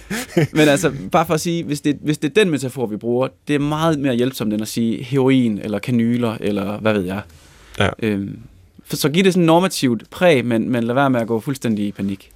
men 0.58 0.68
altså, 0.68 0.92
bare 1.12 1.26
for 1.26 1.34
at 1.34 1.40
sige, 1.40 1.64
hvis 1.64 1.80
det, 1.80 1.98
hvis 2.02 2.18
det 2.18 2.30
er 2.30 2.34
den 2.42 2.50
metafor, 2.50 2.86
vi 2.86 2.96
bruger, 2.96 3.28
det 3.48 3.54
er 3.54 3.58
meget 3.58 3.98
mere 3.98 4.14
hjælpsomt, 4.14 4.52
end 4.52 4.62
at 4.62 4.68
sige 4.68 5.02
heroin 5.02 5.60
eller 5.64 5.78
kanyler, 5.78 6.36
eller 6.40 6.78
hvad 6.78 6.92
ved 6.92 7.02
jeg. 7.02 7.20
Ja. 7.78 7.88
Øhm, 8.02 8.38
så 8.90 9.08
giv 9.08 9.24
det 9.24 9.32
sådan 9.32 9.46
normativt 9.46 10.10
præg, 10.10 10.44
men, 10.44 10.70
men 10.70 10.84
lad 10.84 10.94
være 10.94 11.10
med 11.10 11.20
at 11.20 11.26
gå 11.26 11.40
fuldstændig 11.40 11.86
i 11.86 11.92
panik. 11.92 12.30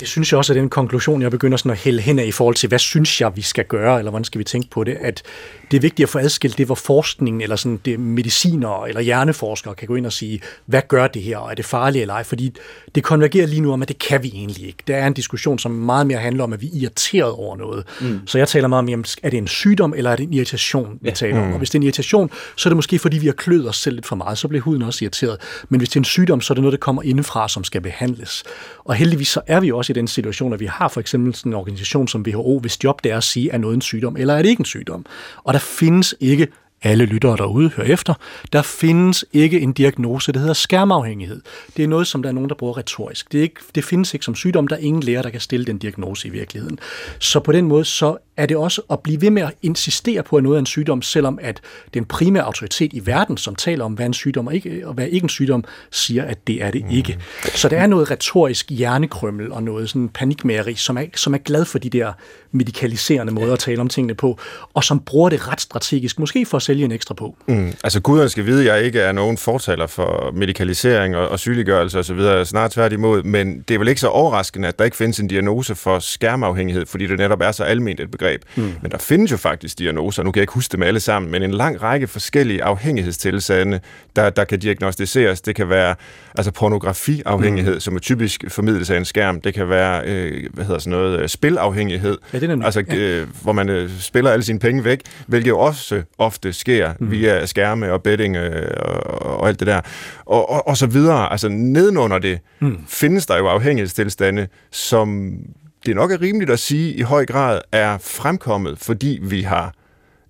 Det 0.00 0.08
synes 0.08 0.32
jeg 0.32 0.38
også 0.38 0.52
er 0.52 0.58
den 0.58 0.68
konklusion, 0.68 1.22
jeg 1.22 1.30
begynder 1.30 1.56
sådan 1.56 1.70
at 1.70 1.78
hælde 1.78 2.00
hen 2.00 2.18
af 2.18 2.24
i 2.24 2.32
forhold 2.32 2.54
til, 2.54 2.68
hvad 2.68 2.78
synes 2.78 3.20
jeg, 3.20 3.36
vi 3.36 3.42
skal 3.42 3.64
gøre, 3.64 3.98
eller 3.98 4.10
hvordan 4.10 4.24
skal 4.24 4.38
vi 4.38 4.44
tænke 4.44 4.70
på 4.70 4.84
det, 4.84 4.96
at 5.00 5.22
det 5.70 5.76
er 5.76 5.80
vigtigt 5.80 6.06
at 6.06 6.10
få 6.10 6.18
adskilt 6.18 6.58
det, 6.58 6.66
hvor 6.66 6.74
forskningen 6.74 7.40
eller 7.40 7.56
sådan 7.56 7.80
det 7.84 8.00
mediciner 8.00 8.84
eller 8.84 9.00
hjerneforskere 9.00 9.74
kan 9.74 9.88
gå 9.88 9.94
ind 9.94 10.06
og 10.06 10.12
sige, 10.12 10.40
hvad 10.66 10.82
gør 10.88 11.06
det 11.06 11.22
her, 11.22 11.38
og 11.38 11.50
er 11.50 11.54
det 11.54 11.64
farligt 11.64 12.02
eller 12.02 12.14
ej? 12.14 12.24
Fordi 12.24 12.54
det 12.94 13.04
konvergerer 13.04 13.46
lige 13.46 13.60
nu 13.60 13.72
om, 13.72 13.82
at 13.82 13.88
det 13.88 13.98
kan 13.98 14.22
vi 14.22 14.28
egentlig 14.28 14.66
ikke. 14.66 14.78
Der 14.86 14.96
er 14.96 15.06
en 15.06 15.12
diskussion, 15.12 15.58
som 15.58 15.70
meget 15.70 16.06
mere 16.06 16.18
handler 16.18 16.44
om, 16.44 16.52
at 16.52 16.62
vi 16.62 16.66
er 16.66 16.80
irriteret 16.80 17.32
over 17.32 17.56
noget. 17.56 17.84
Mm. 18.00 18.20
Så 18.26 18.38
jeg 18.38 18.48
taler 18.48 18.68
meget 18.68 18.94
om, 18.94 19.04
er 19.22 19.30
det 19.30 19.36
en 19.36 19.48
sygdom, 19.48 19.94
eller 19.96 20.10
er 20.10 20.16
det 20.16 20.22
en 20.22 20.32
irritation, 20.32 20.98
vi 21.00 21.08
ja. 21.08 21.14
taler 21.14 21.40
om? 21.40 21.46
Mm. 21.46 21.52
Og 21.52 21.58
hvis 21.58 21.70
det 21.70 21.74
er 21.74 21.80
en 21.80 21.82
irritation, 21.82 22.30
så 22.56 22.68
er 22.68 22.70
det 22.70 22.76
måske, 22.76 22.98
fordi 22.98 23.18
vi 23.18 23.26
har 23.26 23.34
kløet 23.34 23.68
os 23.68 23.76
selv 23.76 23.94
lidt 23.94 24.06
for 24.06 24.16
meget, 24.16 24.38
så 24.38 24.48
bliver 24.48 24.62
huden 24.62 24.82
også 24.82 25.04
irriteret. 25.04 25.36
Men 25.68 25.80
hvis 25.80 25.88
det 25.88 25.96
er 25.96 26.00
en 26.00 26.04
sygdom, 26.04 26.40
så 26.40 26.52
er 26.52 26.54
det 26.54 26.62
noget, 26.62 26.72
der 26.72 26.78
kommer 26.78 27.02
indefra, 27.02 27.48
som 27.48 27.64
skal 27.64 27.80
behandles. 27.80 28.44
Og 28.84 28.94
heldigvis 28.94 29.28
så 29.28 29.40
er 29.46 29.60
vi 29.60 29.72
også 29.72 29.87
i 29.88 29.92
den 29.92 30.08
situation, 30.08 30.52
at 30.52 30.60
vi 30.60 30.66
har 30.66 30.88
for 30.88 31.00
eksempel 31.00 31.34
sådan 31.34 31.52
en 31.52 31.56
organisation 31.56 32.08
som 32.08 32.24
WHO, 32.28 32.58
hvis 32.58 32.84
job 32.84 33.04
det 33.04 33.12
er 33.12 33.16
at 33.16 33.24
sige, 33.24 33.50
er 33.50 33.58
noget 33.58 33.74
en 33.74 33.80
sygdom, 33.80 34.16
eller 34.16 34.34
er 34.34 34.42
det 34.42 34.48
ikke 34.48 34.60
en 34.60 34.64
sygdom? 34.64 35.06
Og 35.44 35.52
der 35.52 35.60
findes 35.60 36.14
ikke 36.20 36.48
alle 36.82 37.04
lyttere 37.04 37.36
derude 37.36 37.68
hører 37.68 37.86
efter, 37.86 38.14
der 38.52 38.62
findes 38.62 39.24
ikke 39.32 39.60
en 39.60 39.72
diagnose, 39.72 40.32
der 40.32 40.38
hedder 40.38 40.54
skærmafhængighed. 40.54 41.40
Det 41.76 41.84
er 41.84 41.88
noget, 41.88 42.06
som 42.06 42.22
der 42.22 42.28
er 42.28 42.32
nogen, 42.32 42.48
der 42.48 42.54
bruger 42.54 42.78
retorisk. 42.78 43.32
Det, 43.32 43.38
er 43.38 43.42
ikke, 43.42 43.60
det 43.74 43.84
findes 43.84 44.14
ikke 44.14 44.24
som 44.24 44.34
sygdom, 44.34 44.68
der 44.68 44.76
er 44.76 44.80
ingen 44.80 45.02
læger, 45.02 45.22
der 45.22 45.30
kan 45.30 45.40
stille 45.40 45.66
den 45.66 45.78
diagnose 45.78 46.28
i 46.28 46.30
virkeligheden. 46.30 46.78
Så 47.18 47.40
på 47.40 47.52
den 47.52 47.68
måde, 47.68 47.84
så 47.84 48.16
er 48.36 48.46
det 48.46 48.56
også 48.56 48.82
at 48.90 49.00
blive 49.00 49.20
ved 49.20 49.30
med 49.30 49.42
at 49.42 49.52
insistere 49.62 50.22
på, 50.22 50.36
at 50.36 50.42
noget 50.42 50.56
er 50.56 50.60
en 50.60 50.66
sygdom, 50.66 51.02
selvom 51.02 51.38
at 51.42 51.60
den 51.94 52.04
primære 52.04 52.44
autoritet 52.44 52.92
i 52.92 53.06
verden, 53.06 53.36
som 53.36 53.54
taler 53.54 53.84
om, 53.84 53.92
hvad 53.92 54.06
en 54.06 54.14
sygdom 54.14 54.46
og, 54.46 54.54
ikke, 54.54 54.88
og 54.88 54.94
hvad 54.94 55.06
ikke 55.06 55.24
en 55.24 55.28
sygdom, 55.28 55.64
siger, 55.90 56.24
at 56.24 56.46
det 56.46 56.62
er 56.62 56.70
det 56.70 56.84
mm. 56.84 56.90
ikke. 56.90 57.18
Så 57.54 57.68
der 57.68 57.78
er 57.78 57.86
noget 57.86 58.10
retorisk 58.10 58.70
hjernekrømmel 58.70 59.52
og 59.52 59.62
noget 59.62 59.90
sådan 59.90 60.08
panikmageri, 60.08 60.74
som 60.74 60.98
er, 60.98 61.04
som 61.14 61.34
er 61.34 61.38
glad 61.38 61.64
for 61.64 61.78
de 61.78 61.90
der 61.90 62.12
medikaliserende 62.52 63.32
måder 63.32 63.52
at 63.52 63.58
tale 63.58 63.80
om 63.80 63.88
tingene 63.88 64.14
på, 64.14 64.38
og 64.74 64.84
som 64.84 65.00
bruger 65.00 65.28
det 65.28 65.48
ret 65.48 65.60
strategisk, 65.60 66.18
måske 66.18 66.46
for 66.46 66.56
at 66.56 66.62
sælge 66.68 66.84
en 66.84 66.92
ekstra 66.92 67.14
på. 67.14 67.36
Mm. 67.46 67.72
Altså 67.84 68.00
guderne 68.00 68.28
skal 68.28 68.46
vide, 68.46 68.60
at 68.60 68.76
jeg 68.76 68.84
ikke 68.84 69.00
er 69.00 69.12
nogen 69.12 69.38
fortaler 69.38 69.86
for 69.86 70.30
medikalisering 70.34 71.16
og, 71.16 71.28
og 71.28 71.38
sygeliggørelse 71.38 71.98
osv., 71.98 72.44
snart 72.44 72.70
tværtimod, 72.70 73.22
men 73.22 73.64
det 73.68 73.74
er 73.74 73.78
vel 73.78 73.88
ikke 73.88 74.00
så 74.00 74.08
overraskende, 74.08 74.68
at 74.68 74.78
der 74.78 74.84
ikke 74.84 74.96
findes 74.96 75.20
en 75.20 75.28
diagnose 75.28 75.74
for 75.74 75.98
skærmafhængighed, 75.98 76.86
fordi 76.86 77.06
det 77.06 77.18
netop 77.18 77.40
er 77.40 77.52
så 77.52 77.64
almindeligt 77.64 78.06
et 78.06 78.10
begreb. 78.10 78.42
Mm. 78.56 78.62
Men 78.82 78.90
der 78.90 78.98
findes 78.98 79.32
jo 79.32 79.36
faktisk 79.36 79.78
diagnoser, 79.78 80.22
nu 80.22 80.32
kan 80.32 80.38
jeg 80.38 80.42
ikke 80.42 80.52
huske 80.52 80.72
dem 80.72 80.82
alle 80.82 81.00
sammen, 81.00 81.32
men 81.32 81.42
en 81.42 81.50
lang 81.50 81.82
række 81.82 82.06
forskellige 82.06 82.64
afhængighedstilstande, 82.64 83.80
der, 84.16 84.30
der 84.30 84.44
kan 84.44 84.58
diagnostiseres. 84.58 85.40
Det 85.40 85.54
kan 85.56 85.68
være 85.68 85.94
altså 86.34 86.52
pornografiafhængighed, 86.52 87.74
mm. 87.74 87.80
som 87.80 87.96
er 87.96 88.00
typisk 88.00 88.44
formidles 88.48 88.90
af 88.90 88.96
en 88.96 89.04
skærm. 89.04 89.40
Det 89.40 89.54
kan 89.54 89.68
være, 89.68 90.02
øh, 90.04 90.46
hvad 90.54 90.64
hedder 90.64 90.78
sådan 90.78 90.98
noget, 90.98 91.20
øh, 91.20 91.28
spilafhængighed, 91.28 92.18
ja, 92.32 92.38
det 92.38 92.50
er 92.50 92.64
altså, 92.64 92.84
ja. 92.88 92.96
øh, 92.96 93.26
hvor 93.42 93.52
man 93.52 93.68
øh, 93.68 93.90
spiller 94.00 94.30
alle 94.30 94.42
sine 94.42 94.58
penge 94.58 94.84
væk, 94.84 95.00
hvilket 95.26 95.48
jo 95.48 95.58
også 95.58 96.02
ofte 96.18 96.52
sker 96.58 96.92
mm. 97.00 97.10
via 97.10 97.46
skærme 97.46 97.92
og 97.92 98.02
betting 98.02 98.36
øh, 98.36 98.70
og, 98.78 99.22
og 99.22 99.48
alt 99.48 99.60
det 99.60 99.66
der. 99.66 99.80
Og, 100.26 100.50
og, 100.50 100.68
og 100.68 100.76
så 100.76 100.86
videre. 100.86 101.32
Altså 101.32 101.48
nedenunder 101.48 102.18
det 102.18 102.38
mm. 102.60 102.78
findes 102.88 103.26
der 103.26 103.36
jo 103.36 103.46
afhængighedstilstande, 103.48 104.48
som 104.70 105.38
det 105.86 105.96
nok 105.96 106.12
er 106.12 106.20
rimeligt 106.20 106.50
at 106.50 106.58
sige, 106.58 106.94
i 106.94 107.02
høj 107.02 107.26
grad 107.26 107.60
er 107.72 107.98
fremkommet, 107.98 108.78
fordi 108.78 109.18
vi 109.22 109.42
har 109.42 109.74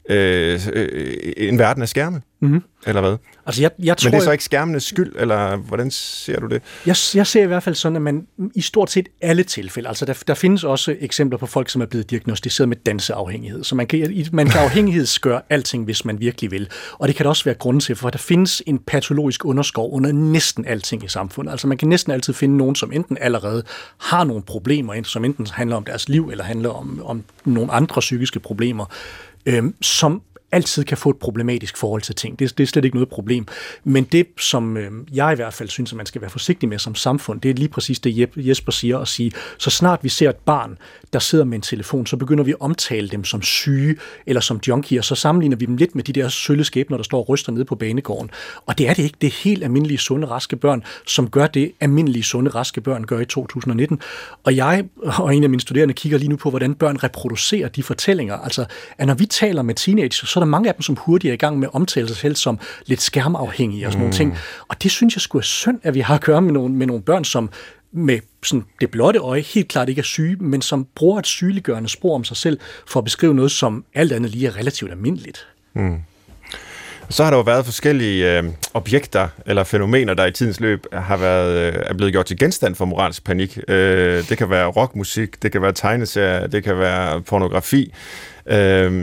øh, 0.09 0.61
en 1.37 1.59
verden 1.59 1.83
af 1.83 1.89
skærme? 1.89 2.23
Mm-hmm. 2.41 2.63
Eller 2.87 3.01
hvad? 3.01 3.17
Altså, 3.47 3.63
jeg, 3.63 3.71
jeg 3.79 3.97
tror, 3.97 4.09
Men 4.09 4.13
det 4.13 4.21
er 4.21 4.25
så 4.25 4.33
ikke 4.33 4.45
skærmenes 4.45 4.85
skyld, 4.85 5.13
eller 5.19 5.57
hvordan 5.57 5.91
ser 5.91 6.41
du 6.41 6.47
det? 6.47 6.63
Jeg, 6.87 6.97
jeg 7.15 7.27
ser 7.27 7.43
i 7.43 7.47
hvert 7.47 7.63
fald 7.63 7.75
sådan, 7.75 7.97
at 7.97 8.03
man 8.03 8.27
i 8.55 8.61
stort 8.61 8.91
set 8.91 9.09
alle 9.21 9.43
tilfælde, 9.43 9.89
altså 9.89 10.05
der, 10.05 10.23
der 10.27 10.35
findes 10.35 10.65
også 10.65 10.97
eksempler 11.01 11.39
på 11.39 11.47
folk, 11.47 11.71
som 11.71 11.83
er 11.83 11.87
blevet 11.87 12.11
diagnostiseret 12.11 12.69
med 12.69 12.77
danseafhængighed, 12.77 13.65
så 13.65 13.75
man 13.75 13.87
kan, 13.87 14.27
man 14.33 14.47
kan 14.47 14.61
afhængighedsgøre 14.61 15.41
alting, 15.51 15.85
hvis 15.85 16.05
man 16.05 16.21
virkelig 16.21 16.51
vil. 16.51 16.69
Og 16.93 17.09
det 17.09 17.17
kan 17.17 17.25
der 17.25 17.31
også 17.31 17.45
være 17.45 17.55
grund 17.55 17.81
til, 17.81 17.97
for 17.97 18.11
der 18.11 18.19
findes 18.19 18.63
en 18.67 18.79
patologisk 18.79 19.45
underskov 19.45 19.95
under 19.95 20.13
næsten 20.13 20.65
alting 20.65 21.05
i 21.05 21.09
samfundet. 21.09 21.51
Altså 21.53 21.67
man 21.67 21.79
kan 21.79 21.89
næsten 21.89 22.13
altid 22.13 22.33
finde 22.33 22.57
nogen, 22.57 22.75
som 22.75 22.93
enten 22.93 23.19
allerede 23.21 23.63
har 23.99 24.25
nogle 24.25 24.43
problemer, 24.43 25.03
som 25.03 25.25
enten 25.25 25.47
handler 25.53 25.77
om 25.77 25.85
deres 25.85 26.09
liv, 26.09 26.29
eller 26.31 26.45
handler 26.45 26.71
om, 26.71 27.03
om 27.05 27.25
nogle 27.45 27.73
andre 27.73 28.01
psykiske 28.01 28.41
problemer, 28.41 28.85
øhm, 29.49 29.75
som 29.83 30.23
altid 30.53 30.85
kan 30.85 30.97
få 30.97 31.11
et 31.11 31.17
problematisk 31.17 31.77
forhold 31.77 32.03
til 32.03 32.15
ting. 32.15 32.39
Det, 32.39 32.59
det 32.59 32.65
er 32.65 32.69
slet 32.69 32.85
ikke 32.85 32.97
noget 32.97 33.09
problem. 33.09 33.47
Men 33.85 34.05
det, 34.05 34.27
som 34.39 34.77
øh, 34.77 34.93
jeg 35.13 35.33
i 35.33 35.37
hvert 35.37 35.55
fald 35.55 35.69
synes, 35.69 35.93
at 35.93 35.97
man 35.97 36.07
skal 36.07 36.21
være 36.21 36.31
forsigtig 36.31 36.69
med 36.69 36.79
som 36.79 36.95
samfund, 36.95 37.41
det 37.41 37.51
er 37.51 37.55
lige 37.55 37.69
præcis 37.69 38.01
det, 38.01 38.31
Jesper 38.37 38.73
siger, 38.73 38.99
at 38.99 39.09
sige, 39.09 39.33
så 39.59 39.71
snart 39.71 40.05
vi 40.05 40.09
ser 40.09 40.31
et 40.31 40.37
barn, 40.37 40.79
der 41.13 41.19
sidder 41.19 41.45
med 41.45 41.55
en 41.55 41.63
telefon, 41.63 42.07
så 42.07 42.17
begynder 42.17 42.45
vi 42.45 42.51
at 42.51 42.57
omtale 42.61 43.09
dem 43.09 43.25
som 43.25 43.43
syge 43.43 43.97
eller 44.27 44.41
som 44.41 44.61
junkier, 44.69 45.03
så 45.03 45.15
sammenligner 45.15 45.57
vi 45.57 45.67
dem 45.67 45.77
lidt 45.77 45.95
med 45.95 46.05
de 46.05 46.13
der 46.13 46.29
sølle 46.29 46.65
skæbner, 46.65 46.97
der 46.97 47.05
står 47.05 47.19
og 47.19 47.29
ryster 47.29 47.53
nede 47.53 47.65
på 47.65 47.75
banegården. 47.75 48.31
Og 48.67 48.79
det 48.79 48.89
er 48.89 48.95
det 48.95 49.03
ikke. 49.03 49.17
Det 49.21 49.27
er 49.27 49.43
helt 49.45 49.65
almindelige, 49.65 49.99
sunde, 49.99 50.27
raske 50.27 50.57
børn, 50.57 50.85
som 51.07 51.31
gør 51.31 51.47
det, 51.47 51.73
almindelige, 51.81 52.23
sunde, 52.23 52.51
raske 52.51 52.81
børn 52.81 53.05
gør 53.05 53.21
i 53.21 53.25
2019. 53.25 54.01
Og 54.45 54.57
jeg 54.57 54.85
og 55.19 55.37
en 55.37 55.43
af 55.43 55.51
mine 55.51 55.61
studerende 55.61 55.95
kigger 55.95 56.19
lige 56.19 56.29
nu 56.29 56.37
på, 56.37 56.51
hvordan 56.51 56.75
børn 56.75 56.97
reproducerer 56.97 57.69
de 57.69 57.83
fortællinger. 57.83 58.37
Altså, 58.37 58.65
at 58.99 59.07
når 59.07 59.15
vi 59.15 59.27
taler 59.27 59.63
med 59.63 59.75
teenagers, 59.75 60.29
så 60.29 60.41
er 60.41 60.45
der 60.45 60.51
mange 60.51 60.69
af 60.69 60.75
dem, 60.75 60.83
som 60.83 60.97
hurtigt 60.97 61.31
er 61.31 61.35
i 61.35 61.37
gang 61.37 61.59
med 61.59 61.69
at 61.69 61.75
omtale 61.75 62.09
sig 62.09 62.17
selv 62.17 62.37
som 62.37 62.59
lidt 62.87 63.01
skærmafhængige 63.01 63.87
og 63.87 63.93
sådan 63.93 63.99
mm. 63.99 64.03
nogle 64.03 64.17
ting. 64.17 64.39
Og 64.69 64.83
det 64.83 64.91
synes 64.91 65.17
jeg 65.17 65.23
skulle 65.23 65.41
er 65.41 65.45
synd, 65.45 65.79
at 65.83 65.95
vi 65.95 66.01
har 66.01 66.15
at 66.15 66.21
gøre 66.21 66.43
med 66.43 66.53
nogle, 66.53 66.75
med 66.75 66.87
nogle 66.87 67.03
børn, 67.03 67.25
som 67.25 67.51
med 67.93 68.19
sådan 68.43 68.65
det 68.81 68.91
blotte 68.91 69.21
øje 69.21 69.41
helt 69.41 69.69
klart 69.69 69.89
ikke 69.89 69.99
er 69.99 70.05
syge, 70.05 70.37
men 70.37 70.63
som 70.63 70.87
bruger 70.95 71.19
et 71.19 71.27
sygeliggørende 71.27 71.89
spor 71.89 72.15
om 72.15 72.25
sig 72.25 72.37
selv 72.37 72.61
for 72.87 73.01
at 73.01 73.05
beskrive 73.05 73.35
noget, 73.35 73.51
som 73.51 73.85
alt 73.95 74.13
andet 74.13 74.31
lige 74.31 74.47
er 74.47 74.57
relativt 74.57 74.91
almindeligt. 74.91 75.47
Mm. 75.75 75.99
Så 77.11 77.25
har 77.25 77.31
der 77.31 77.37
jo 77.37 77.43
været 77.43 77.65
forskellige 77.65 78.39
øh, 78.39 78.45
objekter 78.75 79.29
eller 79.47 79.65
fænomener, 79.65 80.15
der 80.15 80.27
i 80.27 80.33
tidens 80.33 80.61
løb 80.61 80.87
har 80.93 81.17
været, 81.17 81.75
øh, 81.75 81.83
er 81.87 81.95
blevet 81.95 82.13
gjort 82.13 82.27
til 82.27 82.39
genstand 82.39 82.75
for 82.75 82.85
moralsk 82.85 83.25
panik. 83.25 83.59
Øh, 83.69 84.29
det 84.29 84.39
kan 84.39 84.51
være 84.51 84.67
rockmusik, 84.67 85.43
det 85.43 85.53
kan 85.53 85.63
være 85.63 85.73
tegneserier, 85.73 86.47
det 86.47 86.65
kan 86.65 86.79
være 86.79 87.23
pornografi. 87.23 87.93
Øh, 88.47 88.57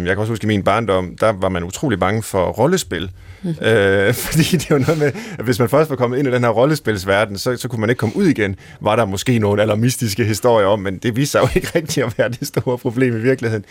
jeg 0.06 0.08
kan 0.08 0.18
også 0.18 0.32
huske, 0.32 0.44
i 0.44 0.48
min 0.48 0.64
barndom, 0.64 1.18
der 1.18 1.30
var 1.30 1.50
man 1.50 1.64
utrolig 1.64 2.00
bange 2.00 2.24
for 2.24 2.46
rollespil. 2.46 3.12
Mm-hmm. 3.46 3.68
Øh, 3.68 4.14
fordi 4.26 4.44
det 4.44 4.72
er 4.72 4.76
jo 4.76 4.80
noget 4.80 4.98
med, 4.98 5.12
at 5.40 5.46
hvis 5.46 5.60
man 5.60 5.70
først 5.70 5.90
var 5.90 5.96
kommet 5.96 6.18
ind 6.18 6.28
i 6.28 6.32
den 6.32 6.44
her 6.44 6.50
rollespilsverden, 6.50 7.38
så, 7.38 7.58
så 7.58 7.68
kunne 7.68 7.80
man 7.80 7.90
ikke 7.90 8.00
komme 8.00 8.16
ud 8.16 8.26
igen. 8.26 8.56
Var 8.82 8.96
der 8.96 9.06
måske 9.06 9.40
nogle 9.40 9.62
alarmistiske 9.62 10.24
historier 10.24 10.68
om, 10.68 10.80
men 10.80 10.98
det 10.98 11.16
viser 11.16 11.40
sig 11.40 11.42
jo 11.42 11.48
ikke 11.60 11.72
rigtigt 11.76 12.06
at 12.06 12.18
være 12.18 12.30
det 12.30 12.48
store 12.48 12.78
problem 12.78 13.18
i 13.18 13.20
virkeligheden. 13.20 13.66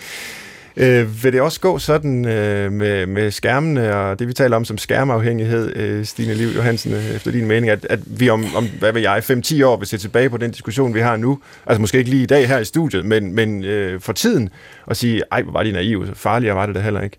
Øh, 0.77 1.25
vil 1.25 1.33
det 1.33 1.41
også 1.41 1.61
gå 1.61 1.79
sådan 1.79 2.25
øh, 2.25 2.73
med, 2.73 3.07
med 3.07 3.31
skærmene 3.31 3.97
og 3.97 4.19
det, 4.19 4.29
vi 4.29 4.33
taler 4.33 4.57
om 4.57 4.65
som 4.65 4.79
skærmafhængighed, 4.79 5.77
øh, 5.77 6.05
Stine 6.05 6.35
Liv 6.35 6.49
Johansen, 6.49 6.93
øh, 6.93 7.15
efter 7.15 7.31
din 7.31 7.47
mening, 7.47 7.71
at, 7.71 7.87
at 7.91 7.99
vi 8.07 8.29
om, 8.31 8.45
om, 8.57 8.69
hvad 8.79 8.93
ved 8.93 9.01
jeg, 9.01 9.19
5-10 9.31 9.65
år 9.65 9.77
vil 9.77 9.87
se 9.87 9.99
tilbage 9.99 10.31
på 10.31 10.37
den 10.37 10.51
diskussion, 10.51 10.95
vi 10.95 11.01
har 11.01 11.17
nu, 11.17 11.39
altså 11.67 11.81
måske 11.81 11.99
ikke 11.99 12.11
lige 12.11 12.23
i 12.23 12.27
dag 12.27 12.49
her 12.49 12.59
i 12.59 12.65
studiet, 12.65 13.05
men, 13.05 13.35
men 13.35 13.65
øh, 13.65 14.01
for 14.01 14.13
tiden, 14.13 14.51
og 14.87 14.97
sige, 14.97 15.23
ej, 15.33 15.43
hvor 15.43 15.53
var 15.53 15.63
de 15.63 15.73
naive, 15.73 16.15
farligere 16.15 16.57
var 16.57 16.67
det 16.67 16.75
da 16.75 16.81
heller 16.81 17.01
ikke. 17.01 17.17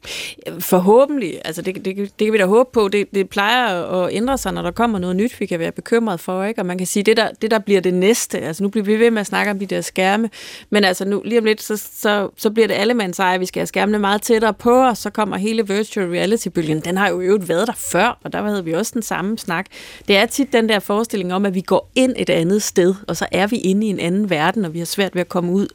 Forhåbentlig, 0.59 1.41
altså 1.45 1.61
det, 1.61 1.75
det, 1.75 1.85
det 1.97 2.25
kan 2.25 2.33
vi 2.33 2.37
da 2.37 2.45
håbe 2.45 2.69
på, 2.73 2.87
det, 2.87 3.07
det 3.13 3.29
plejer 3.29 3.83
at 3.83 4.09
ændre 4.13 4.37
sig, 4.37 4.53
når 4.53 4.61
der 4.61 4.71
kommer 4.71 4.99
noget 4.99 5.15
nyt, 5.15 5.39
vi 5.39 5.45
kan 5.45 5.59
være 5.59 5.71
bekymret 5.71 6.19
for, 6.19 6.43
ikke? 6.43 6.61
og 6.61 6.65
man 6.65 6.77
kan 6.77 6.87
sige, 6.87 7.03
det 7.03 7.17
der, 7.17 7.29
det 7.41 7.51
der 7.51 7.59
bliver 7.59 7.81
det 7.81 7.93
næste, 7.93 8.39
altså 8.39 8.63
nu 8.63 8.69
bliver 8.69 8.85
vi 8.85 8.99
ved 8.99 9.11
med 9.11 9.19
at 9.21 9.27
snakke 9.27 9.51
om 9.51 9.59
de 9.59 9.65
der 9.65 9.81
skærme, 9.81 10.29
men 10.69 10.83
altså 10.83 11.05
nu 11.05 11.21
lige 11.25 11.39
om 11.39 11.45
lidt, 11.45 11.61
så, 11.61 11.77
så, 11.77 12.29
så 12.37 12.49
bliver 12.49 12.67
det 12.67 12.73
allemands 12.73 13.19
eje, 13.19 13.37
vi 13.45 13.47
skal 13.47 13.59
have 13.59 13.67
skærmene 13.67 13.99
meget 13.99 14.21
tættere 14.21 14.53
på, 14.53 14.87
og 14.87 14.97
så 14.97 15.09
kommer 15.09 15.37
hele 15.37 15.67
virtual 15.67 16.09
reality-bølgen. 16.09 16.79
Den 16.79 16.97
har 16.97 17.09
jo 17.09 17.21
øvrigt 17.21 17.49
været 17.49 17.67
der 17.67 17.73
før, 17.73 18.19
og 18.23 18.33
der 18.33 18.41
havde 18.41 18.65
vi 18.65 18.73
også 18.73 18.91
den 18.93 19.01
samme 19.01 19.37
snak. 19.37 19.65
Det 20.07 20.17
er 20.17 20.25
tit 20.25 20.53
den 20.53 20.69
der 20.69 20.79
forestilling 20.79 21.33
om, 21.33 21.45
at 21.45 21.53
vi 21.53 21.61
går 21.61 21.91
ind 21.95 22.13
et 22.17 22.29
andet 22.29 22.63
sted, 22.63 22.95
og 23.07 23.17
så 23.17 23.25
er 23.31 23.47
vi 23.47 23.57
inde 23.57 23.87
i 23.87 23.89
en 23.89 23.99
anden 23.99 24.29
verden, 24.29 24.65
og 24.65 24.73
vi 24.73 24.79
har 24.79 24.85
svært 24.85 25.15
ved 25.15 25.21
at 25.21 25.29
komme 25.29 25.51
ud 25.51 25.67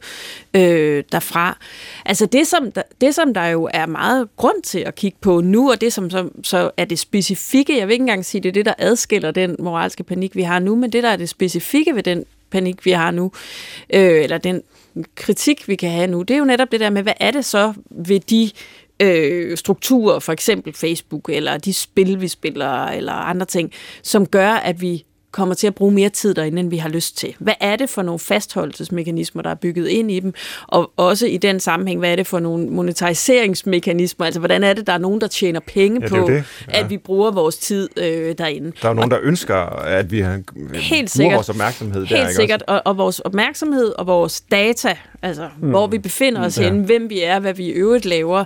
øh, 0.53 1.03
derfra. 1.11 1.57
Altså 2.05 2.25
det 2.25 2.47
som, 2.47 2.71
der, 2.71 2.81
det, 3.01 3.15
som 3.15 3.33
der 3.33 3.45
jo 3.45 3.69
er 3.73 3.85
meget 3.85 4.27
grund 4.35 4.61
til 4.63 4.79
at 4.79 4.95
kigge 4.95 5.17
på 5.21 5.41
nu, 5.41 5.71
og 5.71 5.81
det 5.81 5.93
som 5.93 6.09
så, 6.09 6.29
så 6.43 6.71
er 6.77 6.85
det 6.85 6.99
specifikke, 6.99 7.77
jeg 7.77 7.87
vil 7.87 7.93
ikke 7.93 8.03
engang 8.03 8.25
sige, 8.25 8.41
det 8.41 8.49
er 8.49 8.53
det, 8.53 8.65
der 8.65 8.73
adskiller 8.77 9.31
den 9.31 9.55
moralske 9.59 10.03
panik, 10.03 10.35
vi 10.35 10.41
har 10.41 10.59
nu, 10.59 10.75
men 10.75 10.91
det, 10.91 11.03
der 11.03 11.09
er 11.09 11.15
det 11.15 11.29
specifikke 11.29 11.95
ved 11.95 12.03
den 12.03 12.25
panik, 12.51 12.85
vi 12.85 12.91
har 12.91 13.11
nu, 13.11 13.31
øh, 13.93 14.23
eller 14.23 14.37
den 14.37 14.61
kritik, 15.15 15.67
vi 15.67 15.75
kan 15.75 15.91
have 15.91 16.07
nu, 16.07 16.21
det 16.21 16.33
er 16.33 16.37
jo 16.37 16.45
netop 16.45 16.71
det 16.71 16.79
der 16.79 16.89
med, 16.89 17.03
hvad 17.03 17.13
er 17.19 17.31
det 17.31 17.45
så 17.45 17.73
ved 17.91 18.19
de 18.19 18.51
øh, 18.99 19.57
strukturer, 19.57 20.19
for 20.19 20.31
eksempel 20.31 20.73
Facebook, 20.73 21.29
eller 21.29 21.57
de 21.57 21.73
spil, 21.73 22.21
vi 22.21 22.27
spiller, 22.27 22.85
eller 22.85 23.13
andre 23.13 23.45
ting, 23.45 23.71
som 24.03 24.25
gør, 24.25 24.51
at 24.51 24.81
vi 24.81 25.05
kommer 25.31 25.55
til 25.55 25.67
at 25.67 25.75
bruge 25.75 25.93
mere 25.93 26.09
tid 26.09 26.33
derinde, 26.33 26.59
end 26.59 26.69
vi 26.69 26.77
har 26.77 26.89
lyst 26.89 27.17
til. 27.17 27.35
Hvad 27.39 27.53
er 27.59 27.75
det 27.75 27.89
for 27.89 28.01
nogle 28.01 28.19
fastholdelsesmekanismer, 28.19 29.41
der 29.41 29.49
er 29.49 29.55
bygget 29.55 29.87
ind 29.87 30.11
i 30.11 30.19
dem? 30.19 30.33
Og 30.67 30.91
også 30.97 31.27
i 31.27 31.37
den 31.37 31.59
sammenhæng, 31.59 31.99
hvad 31.99 32.11
er 32.11 32.15
det 32.15 32.27
for 32.27 32.39
nogle 32.39 32.67
monetariseringsmekanismer? 32.67 34.25
Altså, 34.25 34.39
hvordan 34.39 34.63
er 34.63 34.73
det, 34.73 34.87
der 34.87 34.93
er 34.93 34.97
nogen, 34.97 35.21
der 35.21 35.27
tjener 35.27 35.59
penge 35.59 35.99
ja, 36.01 36.07
på, 36.07 36.27
det. 36.27 36.43
Ja. 36.67 36.79
at 36.79 36.89
vi 36.89 36.97
bruger 36.97 37.31
vores 37.31 37.57
tid 37.57 37.89
øh, 37.97 38.35
derinde? 38.37 38.71
Der 38.81 38.89
er 38.89 38.93
nogen, 38.93 39.11
der 39.11 39.19
ønsker, 39.21 39.55
at 39.79 40.11
vi 40.11 40.19
har, 40.19 40.41
helt 40.73 41.11
sikkert, 41.11 41.35
vores 41.35 41.49
opmærksomhed 41.49 42.05
der. 42.05 42.17
Helt 42.17 42.35
sikkert, 42.35 42.63
og, 42.67 42.81
og 42.85 42.97
vores 42.97 43.19
opmærksomhed 43.19 43.93
og 43.97 44.07
vores 44.07 44.41
data, 44.41 44.97
altså 45.21 45.49
mm. 45.61 45.69
hvor 45.69 45.87
vi 45.87 45.97
befinder 45.97 46.45
os 46.45 46.59
ja. 46.59 46.63
henne, 46.63 46.85
hvem 46.85 47.09
vi 47.09 47.21
er, 47.21 47.39
hvad 47.39 47.53
vi 47.53 47.65
i 47.65 47.71
øvrigt 47.71 48.05
laver, 48.05 48.45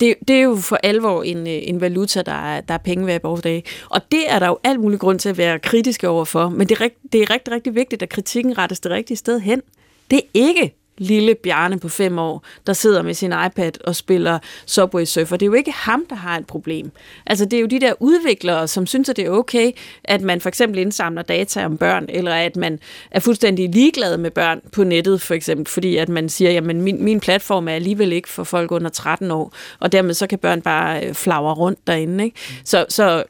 det, 0.00 0.14
det 0.28 0.36
er 0.36 0.42
jo 0.42 0.56
for 0.56 0.78
alvor 0.82 1.22
en, 1.22 1.38
øh, 1.38 1.58
en 1.62 1.80
valuta, 1.80 2.22
der 2.22 2.32
er, 2.32 2.60
der 2.60 2.74
er 2.74 2.78
penge 2.78 3.06
værd 3.06 3.20
i 3.20 3.22
vores 3.22 3.42
dage. 3.42 3.62
Og 3.90 4.00
det 4.12 4.30
er 4.30 4.38
der 4.38 4.46
jo 4.46 4.58
alt 4.64 4.80
mulig 4.80 5.00
grund 5.00 5.18
til 5.18 5.28
at 5.28 5.38
være 5.38 5.58
kritiske 5.58 6.08
overfor. 6.08 6.48
Men 6.48 6.68
det 6.68 6.80
er, 6.80 6.88
det 7.12 7.22
er 7.22 7.30
rigtig, 7.30 7.54
rigtig 7.54 7.74
vigtigt, 7.74 8.02
at 8.02 8.08
kritikken 8.08 8.58
rettes 8.58 8.80
det 8.80 8.92
rigtige 8.92 9.16
sted 9.16 9.40
hen. 9.40 9.62
Det 10.10 10.16
er 10.16 10.28
ikke 10.34 10.74
lille 10.98 11.34
Bjarne 11.34 11.78
på 11.78 11.88
fem 11.88 12.18
år, 12.18 12.44
der 12.66 12.72
sidder 12.72 13.02
med 13.02 13.14
sin 13.14 13.32
iPad 13.46 13.72
og 13.84 13.96
spiller 13.96 14.38
Subway 14.66 15.04
Surfer. 15.04 15.36
Det 15.36 15.46
er 15.46 15.50
jo 15.50 15.54
ikke 15.54 15.72
ham, 15.72 16.06
der 16.10 16.16
har 16.16 16.38
et 16.38 16.46
problem. 16.46 16.90
Altså, 17.26 17.44
det 17.44 17.56
er 17.56 17.60
jo 17.60 17.66
de 17.66 17.80
der 17.80 17.92
udviklere, 18.00 18.68
som 18.68 18.86
synes, 18.86 19.08
at 19.08 19.16
det 19.16 19.26
er 19.26 19.30
okay, 19.30 19.72
at 20.04 20.22
man 20.22 20.40
for 20.40 20.48
eksempel 20.48 20.78
indsamler 20.78 21.22
data 21.22 21.64
om 21.64 21.78
børn, 21.78 22.06
eller 22.08 22.34
at 22.34 22.56
man 22.56 22.78
er 23.10 23.20
fuldstændig 23.20 23.70
ligeglad 23.70 24.16
med 24.16 24.30
børn 24.30 24.60
på 24.72 24.84
nettet, 24.84 25.22
for 25.22 25.34
eksempel, 25.34 25.66
fordi 25.66 25.96
at 25.96 26.08
man 26.08 26.28
siger, 26.28 26.50
jamen, 26.50 26.82
min, 26.82 27.04
min 27.04 27.20
platform 27.20 27.68
er 27.68 27.72
alligevel 27.72 28.12
ikke 28.12 28.28
for 28.28 28.44
folk 28.44 28.72
under 28.72 28.90
13 28.90 29.30
år, 29.30 29.52
og 29.78 29.92
dermed 29.92 30.14
så 30.14 30.26
kan 30.26 30.38
børn 30.38 30.62
bare 30.62 31.06
øh, 31.06 31.14
flagre 31.14 31.54
rundt 31.54 31.86
derinde. 31.86 32.24
Ikke? 32.24 32.36
Så, 32.64 32.86
så 32.88 33.24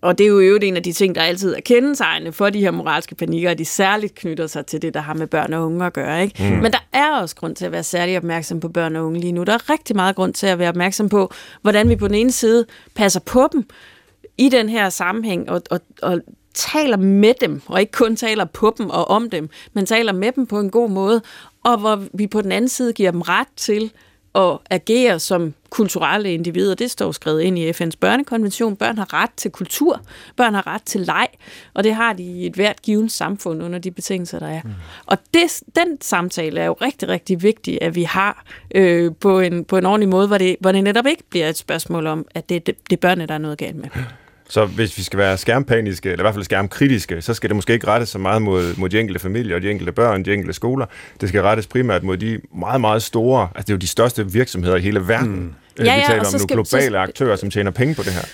og 0.00 0.18
det 0.18 0.24
er 0.24 0.28
jo 0.28 0.40
øvrigt 0.40 0.64
en 0.64 0.76
af 0.76 0.82
de 0.82 0.92
ting, 0.92 1.14
der 1.14 1.22
altid 1.22 1.54
er 1.54 1.60
kendetegnende 1.60 2.32
for 2.32 2.50
de 2.50 2.60
her 2.60 2.70
moralske 2.70 3.14
panikker, 3.14 3.50
at 3.50 3.58
de 3.58 3.64
særligt 3.64 4.14
knytter 4.14 4.46
sig 4.46 4.66
til 4.66 4.82
det, 4.82 4.94
der 4.94 5.00
har 5.00 5.14
med 5.14 5.26
børn 5.26 5.52
og 5.52 5.66
unge 5.66 5.86
at 5.86 5.92
gøre. 5.92 6.22
Ikke? 6.22 6.54
Mm. 6.54 6.62
Men 6.62 6.72
der 6.72 6.84
er 6.92 7.20
også 7.20 7.36
grund 7.36 7.56
til 7.56 7.64
at 7.64 7.72
være 7.72 7.82
særlig 7.82 8.16
opmærksom 8.16 8.60
på 8.60 8.68
børn 8.68 8.96
og 8.96 9.06
unge 9.06 9.20
lige 9.20 9.32
nu. 9.32 9.44
Der 9.44 9.52
er 9.52 9.70
rigtig 9.70 9.96
meget 9.96 10.16
grund 10.16 10.34
til 10.34 10.46
at 10.46 10.58
være 10.58 10.68
opmærksom 10.68 11.08
på, 11.08 11.32
hvordan 11.62 11.88
vi 11.88 11.96
på 11.96 12.08
den 12.08 12.14
ene 12.14 12.32
side 12.32 12.66
passer 12.94 13.20
på 13.20 13.48
dem 13.52 13.64
i 14.38 14.48
den 14.48 14.68
her 14.68 14.88
sammenhæng, 14.88 15.50
og, 15.50 15.62
og, 15.70 15.80
og 16.02 16.20
taler 16.54 16.96
med 16.96 17.34
dem, 17.40 17.62
og 17.66 17.80
ikke 17.80 17.92
kun 17.92 18.16
taler 18.16 18.44
på 18.44 18.74
dem 18.78 18.90
og 18.90 19.10
om 19.10 19.30
dem, 19.30 19.48
men 19.72 19.86
taler 19.86 20.12
med 20.12 20.32
dem 20.32 20.46
på 20.46 20.60
en 20.60 20.70
god 20.70 20.90
måde, 20.90 21.22
og 21.64 21.78
hvor 21.78 22.02
vi 22.14 22.26
på 22.26 22.40
den 22.40 22.52
anden 22.52 22.68
side 22.68 22.92
giver 22.92 23.10
dem 23.10 23.20
ret 23.20 23.48
til 23.56 23.92
at 24.34 24.58
agere 24.70 25.20
som 25.20 25.54
kulturelle 25.70 26.34
individer. 26.34 26.74
Det 26.74 26.90
står 26.90 27.12
skrevet 27.12 27.40
ind 27.40 27.58
i 27.58 27.70
FN's 27.70 27.96
børnekonvention. 28.00 28.76
Børn 28.76 28.98
har 28.98 29.14
ret 29.14 29.30
til 29.36 29.50
kultur. 29.50 30.00
Børn 30.36 30.54
har 30.54 30.66
ret 30.66 30.82
til 30.82 31.00
leg. 31.00 31.28
Og 31.74 31.84
det 31.84 31.94
har 31.94 32.12
de 32.12 32.22
i 32.22 32.46
et 32.46 32.54
hvert 32.54 32.82
givet 32.82 33.12
samfund 33.12 33.62
under 33.62 33.78
de 33.78 33.90
betingelser, 33.90 34.38
der 34.38 34.48
er. 34.48 34.60
Mm. 34.64 34.70
Og 35.06 35.18
det, 35.34 35.62
den 35.76 36.00
samtale 36.00 36.60
er 36.60 36.66
jo 36.66 36.72
rigtig, 36.72 37.08
rigtig 37.08 37.42
vigtig, 37.42 37.78
at 37.82 37.94
vi 37.94 38.02
har 38.02 38.44
øh, 38.74 39.12
på, 39.20 39.40
en, 39.40 39.64
på 39.64 39.76
en 39.76 39.86
ordentlig 39.86 40.08
måde, 40.08 40.26
hvor 40.26 40.38
det, 40.38 40.56
hvor 40.60 40.72
det 40.72 40.84
netop 40.84 41.06
ikke 41.06 41.22
bliver 41.30 41.48
et 41.48 41.56
spørgsmål 41.56 42.06
om, 42.06 42.26
at 42.34 42.48
det, 42.48 42.66
det, 42.66 42.74
det 42.90 42.96
er 42.96 43.00
børnene, 43.00 43.26
der 43.26 43.34
er 43.34 43.38
noget 43.38 43.58
galt 43.58 43.76
med. 43.76 43.88
Så 44.54 44.66
hvis 44.66 44.98
vi 44.98 45.02
skal 45.02 45.18
være 45.18 45.38
skærmpaniske, 45.38 46.10
eller 46.10 46.22
i 46.22 46.24
hvert 46.24 46.34
fald 46.34 46.44
skærmkritiske, 46.44 47.22
så 47.22 47.34
skal 47.34 47.50
det 47.50 47.56
måske 47.56 47.72
ikke 47.72 47.86
rettes 47.86 48.08
så 48.08 48.18
meget 48.18 48.42
mod, 48.42 48.76
mod 48.76 48.88
de 48.88 49.00
enkelte 49.00 49.20
familier 49.20 49.56
og 49.56 49.62
de 49.62 49.70
enkelte 49.70 49.92
børn, 49.92 50.24
de 50.24 50.32
enkelte 50.32 50.52
skoler. 50.52 50.86
Det 51.20 51.28
skal 51.28 51.42
rettes 51.42 51.66
primært 51.66 52.02
mod 52.02 52.16
de 52.16 52.40
meget, 52.58 52.80
meget 52.80 53.02
store, 53.02 53.48
altså 53.54 53.66
det 53.66 53.70
er 53.70 53.74
jo 53.74 53.78
de 53.78 53.86
største 53.86 54.32
virksomheder 54.32 54.76
i 54.76 54.80
hele 54.80 55.08
verden. 55.08 55.36
Mm. 55.36 55.52
Ja, 55.78 55.84
ja, 55.84 55.96
vi 55.96 56.02
taler 56.06 56.26
om 56.26 56.32
nogle 56.32 56.46
globale 56.46 56.90
så... 56.90 56.98
aktører, 56.98 57.36
som 57.36 57.50
tjener 57.50 57.70
penge 57.70 57.94
på 57.94 58.02
det 58.02 58.12
her. 58.12 58.24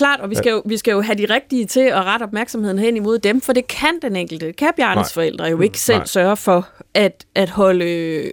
Klart, 0.00 0.20
og 0.20 0.30
vi 0.30 0.34
skal, 0.34 0.50
jo, 0.50 0.62
vi 0.64 0.76
skal 0.76 0.92
jo 0.92 1.00
have 1.00 1.18
de 1.18 1.34
rigtige 1.34 1.66
til 1.66 1.80
at 1.80 2.04
rette 2.04 2.24
opmærksomheden 2.24 2.78
hen 2.78 2.96
imod 2.96 3.18
dem, 3.18 3.40
for 3.40 3.52
det 3.52 3.66
kan 3.66 3.98
den 4.02 4.16
enkelte, 4.16 4.46
det 4.46 4.56
kan 4.56 4.68
Bjarnes 4.76 4.96
Nej. 4.96 5.12
forældre 5.14 5.44
jo 5.44 5.60
ikke 5.60 5.80
selv 5.80 5.98
Nej. 5.98 6.06
sørge 6.06 6.36
for 6.36 6.68
at, 6.94 7.24
at 7.34 7.48
holde 7.48 7.84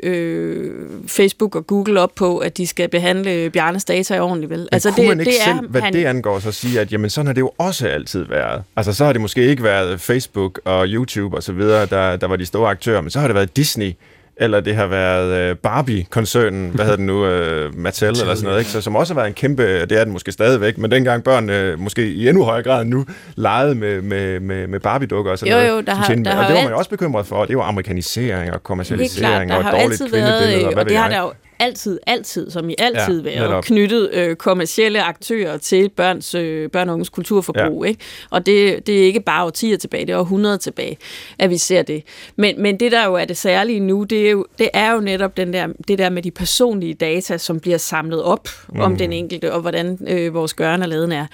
øh, 0.03 0.85
Facebook 1.07 1.55
og 1.55 1.67
Google 1.67 2.01
op 2.01 2.15
på, 2.15 2.37
at 2.37 2.57
de 2.57 2.67
skal 2.67 2.89
behandle 2.89 3.49
Bjarnes 3.49 3.85
data 3.85 4.19
ordentligt. 4.19 4.49
Vel? 4.49 4.69
Altså, 4.71 4.91
kunne 4.91 5.01
det, 5.01 5.07
man 5.07 5.19
ikke 5.19 5.31
det 5.31 5.41
selv, 5.41 5.57
er, 5.57 5.61
hvad 5.61 5.81
han... 5.81 5.93
det 5.93 6.05
angår, 6.05 6.39
så 6.39 6.51
sige, 6.51 6.79
at 6.79 6.93
jamen, 6.93 7.09
sådan 7.09 7.27
har 7.27 7.33
det 7.33 7.41
jo 7.41 7.51
også 7.57 7.87
altid 7.87 8.25
været. 8.25 8.63
Altså, 8.75 8.93
så 8.93 9.05
har 9.05 9.13
det 9.13 9.21
måske 9.21 9.45
ikke 9.45 9.63
været 9.63 10.01
Facebook 10.01 10.61
og 10.65 10.85
YouTube 10.87 11.37
og 11.37 11.43
så 11.43 11.53
videre, 11.53 11.85
der, 11.85 12.15
der 12.15 12.27
var 12.27 12.35
de 12.35 12.45
store 12.45 12.69
aktører, 12.69 13.01
men 13.01 13.09
så 13.09 13.19
har 13.19 13.27
det 13.27 13.35
været 13.35 13.57
Disney, 13.57 13.93
eller 14.39 14.59
det 14.59 14.75
har 14.75 14.87
været 14.87 15.49
øh, 15.49 15.55
Barbie-koncernen, 15.55 16.69
hvad 16.69 16.85
hedder 16.85 16.97
den 16.97 17.05
nu, 17.05 17.25
uh, 17.25 17.79
Mattel 17.79 18.09
eller 18.09 18.35
sådan 18.35 18.43
noget, 18.43 18.59
ikke? 18.59 18.71
Så, 18.71 18.81
som 18.81 18.95
også 18.95 19.13
har 19.13 19.19
været 19.21 19.27
en 19.27 19.33
kæmpe, 19.33 19.81
det 19.81 19.91
er 19.91 20.03
den 20.03 20.13
måske 20.13 20.31
stadigvæk, 20.31 20.77
men 20.77 20.91
dengang 20.91 21.23
børn 21.23 21.73
uh, 21.73 21.79
måske 21.79 22.07
i 22.07 22.27
endnu 22.27 22.43
højere 22.43 22.63
grad 22.63 22.85
nu 22.85 23.05
legede 23.35 23.75
med, 23.75 24.01
med, 24.01 24.39
med, 24.39 24.67
med 24.67 24.79
Barbie-dukker 24.79 25.31
og 25.31 25.39
sådan 25.39 25.53
jo, 25.53 25.57
noget. 25.57 25.71
Jo, 25.71 25.81
der 25.81 25.93
har, 25.95 26.15
der 26.15 26.37
og 26.37 26.47
det 26.47 26.55
var 26.55 26.61
man 26.61 26.69
jo 26.69 26.77
også 26.77 26.89
bekymret 26.89 27.25
for, 27.25 27.45
det 27.45 27.57
var 27.57 27.63
amerikanisering 27.63 28.53
og 28.53 28.63
kommercialisering 28.63 29.51
klart, 29.51 29.65
og 29.65 29.71
dårligt 29.71 30.01
kvindebillede 30.09 30.65
og 30.65 30.73
hvad 30.73 30.83
og 30.83 30.89
det 30.89 30.97
har 30.97 31.09
der 31.09 31.19
jo 31.19 31.31
altid, 31.59 31.99
altid, 32.07 32.51
som 32.51 32.69
i 32.69 32.75
altid 32.77 33.23
ja, 33.23 33.39
været 33.39 33.65
knyttet 33.65 34.13
øh, 34.13 34.35
kommercielle 34.35 35.03
aktører 35.03 35.57
til 35.57 35.89
børns, 35.89 36.35
øh, 36.35 36.69
børn 36.69 36.89
og 36.89 36.93
unges 36.93 37.09
kulturforbrug. 37.09 37.85
Ja. 37.85 37.89
Ikke? 37.89 38.01
Og 38.29 38.45
det, 38.45 38.87
det 38.87 38.99
er 38.99 39.03
ikke 39.03 39.19
bare 39.19 39.45
årtier 39.45 39.77
tilbage, 39.77 40.05
det 40.05 40.13
er 40.13 40.17
århundreder 40.17 40.57
tilbage, 40.57 40.97
at 41.39 41.49
vi 41.49 41.57
ser 41.57 41.81
det. 41.81 42.03
Men, 42.35 42.61
men 42.61 42.79
det, 42.79 42.91
der 42.91 43.05
jo 43.05 43.13
er 43.13 43.25
det 43.25 43.37
særlige 43.37 43.79
nu, 43.79 44.03
det 44.03 44.27
er 44.27 44.31
jo, 44.31 44.45
det 44.59 44.69
er 44.73 44.93
jo 44.93 44.99
netop 44.99 45.37
den 45.37 45.53
der, 45.53 45.67
det 45.87 45.97
der 45.97 46.09
med 46.09 46.21
de 46.21 46.31
personlige 46.31 46.93
data, 46.93 47.37
som 47.37 47.59
bliver 47.59 47.77
samlet 47.77 48.23
op 48.23 48.49
mm. 48.73 48.79
om 48.79 48.97
den 48.97 49.13
enkelte, 49.13 49.53
og 49.53 49.61
hvordan 49.61 49.97
øh, 50.07 50.33
vores 50.33 50.53
gørne 50.53 50.85
og 50.85 50.89
laden 50.89 51.11
er. 51.11 51.25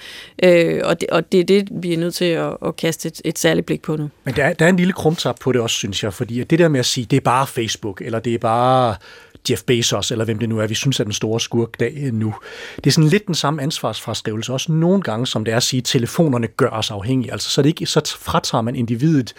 Øh, 0.42 0.80
og, 0.84 1.00
det, 1.00 1.08
og 1.10 1.32
det 1.32 1.40
er 1.40 1.44
det, 1.44 1.68
vi 1.72 1.92
er 1.92 1.98
nødt 1.98 2.14
til 2.14 2.24
at, 2.24 2.56
at 2.66 2.76
kaste 2.76 3.08
et, 3.08 3.20
et 3.24 3.38
særligt 3.38 3.66
blik 3.66 3.82
på 3.82 3.96
nu. 3.96 4.10
Men 4.24 4.34
der 4.34 4.44
er, 4.44 4.52
der 4.52 4.64
er 4.64 4.68
en 4.68 4.76
lille 4.76 4.92
krumtap 4.92 5.38
på 5.40 5.52
det 5.52 5.60
også, 5.60 5.76
synes 5.76 6.04
jeg, 6.04 6.12
fordi 6.12 6.44
det 6.44 6.58
der 6.58 6.68
med 6.68 6.80
at 6.80 6.86
sige, 6.86 7.06
det 7.10 7.16
er 7.16 7.20
bare 7.20 7.46
Facebook, 7.46 8.02
eller 8.04 8.18
det 8.18 8.34
er 8.34 8.38
bare 8.38 8.94
Jeff 9.50 9.62
Bezos, 9.62 10.10
eller 10.10 10.24
hvem 10.24 10.38
det 10.38 10.48
nu 10.48 10.58
er, 10.58 10.66
vi 10.66 10.74
synes 10.74 11.00
er 11.00 11.04
den 11.04 11.12
store 11.12 11.40
skurk 11.40 11.80
dag 11.80 11.94
øh, 11.96 12.12
nu. 12.12 12.34
Det 12.76 12.86
er 12.86 12.90
sådan 12.90 13.10
lidt 13.10 13.26
den 13.26 13.34
samme 13.34 13.62
ansvarsfraskrivelse, 13.62 14.52
også 14.52 14.72
nogle 14.72 15.02
gange, 15.02 15.26
som 15.26 15.44
det 15.44 15.52
er 15.52 15.56
at 15.56 15.62
sige, 15.62 15.78
at 15.78 15.84
telefonerne 15.84 16.46
gør 16.46 16.70
os 16.70 16.90
afhængige. 16.90 17.32
Altså, 17.32 17.50
så, 17.50 17.62
det 17.62 17.68
ikke, 17.68 17.86
så 17.86 18.16
fratager 18.20 18.62
man 18.62 18.76
individet 18.76 19.34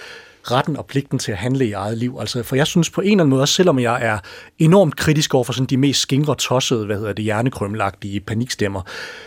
retten 0.51 0.77
og 0.77 0.85
pligten 0.85 1.19
til 1.19 1.31
at 1.31 1.37
handle 1.37 1.67
i 1.67 1.71
eget 1.71 1.97
liv. 1.97 2.17
Altså, 2.19 2.43
for 2.43 2.55
jeg 2.55 2.67
synes 2.67 2.89
på 2.89 3.01
en 3.01 3.07
eller 3.07 3.23
anden 3.23 3.29
måde, 3.29 3.47
selvom 3.47 3.79
jeg 3.79 3.99
er 4.01 4.19
enormt 4.59 4.95
kritisk 4.95 5.33
over 5.33 5.43
for 5.43 5.53
sådan 5.53 5.65
de 5.65 5.77
mest 5.77 6.01
skingre, 6.01 6.35
tossede, 6.35 6.85
hvad 6.85 6.97
hedder 6.97 7.13
det, 7.13 7.23
hjernekrømmelagtige 7.23 8.19
panikstemmer, 8.19 8.81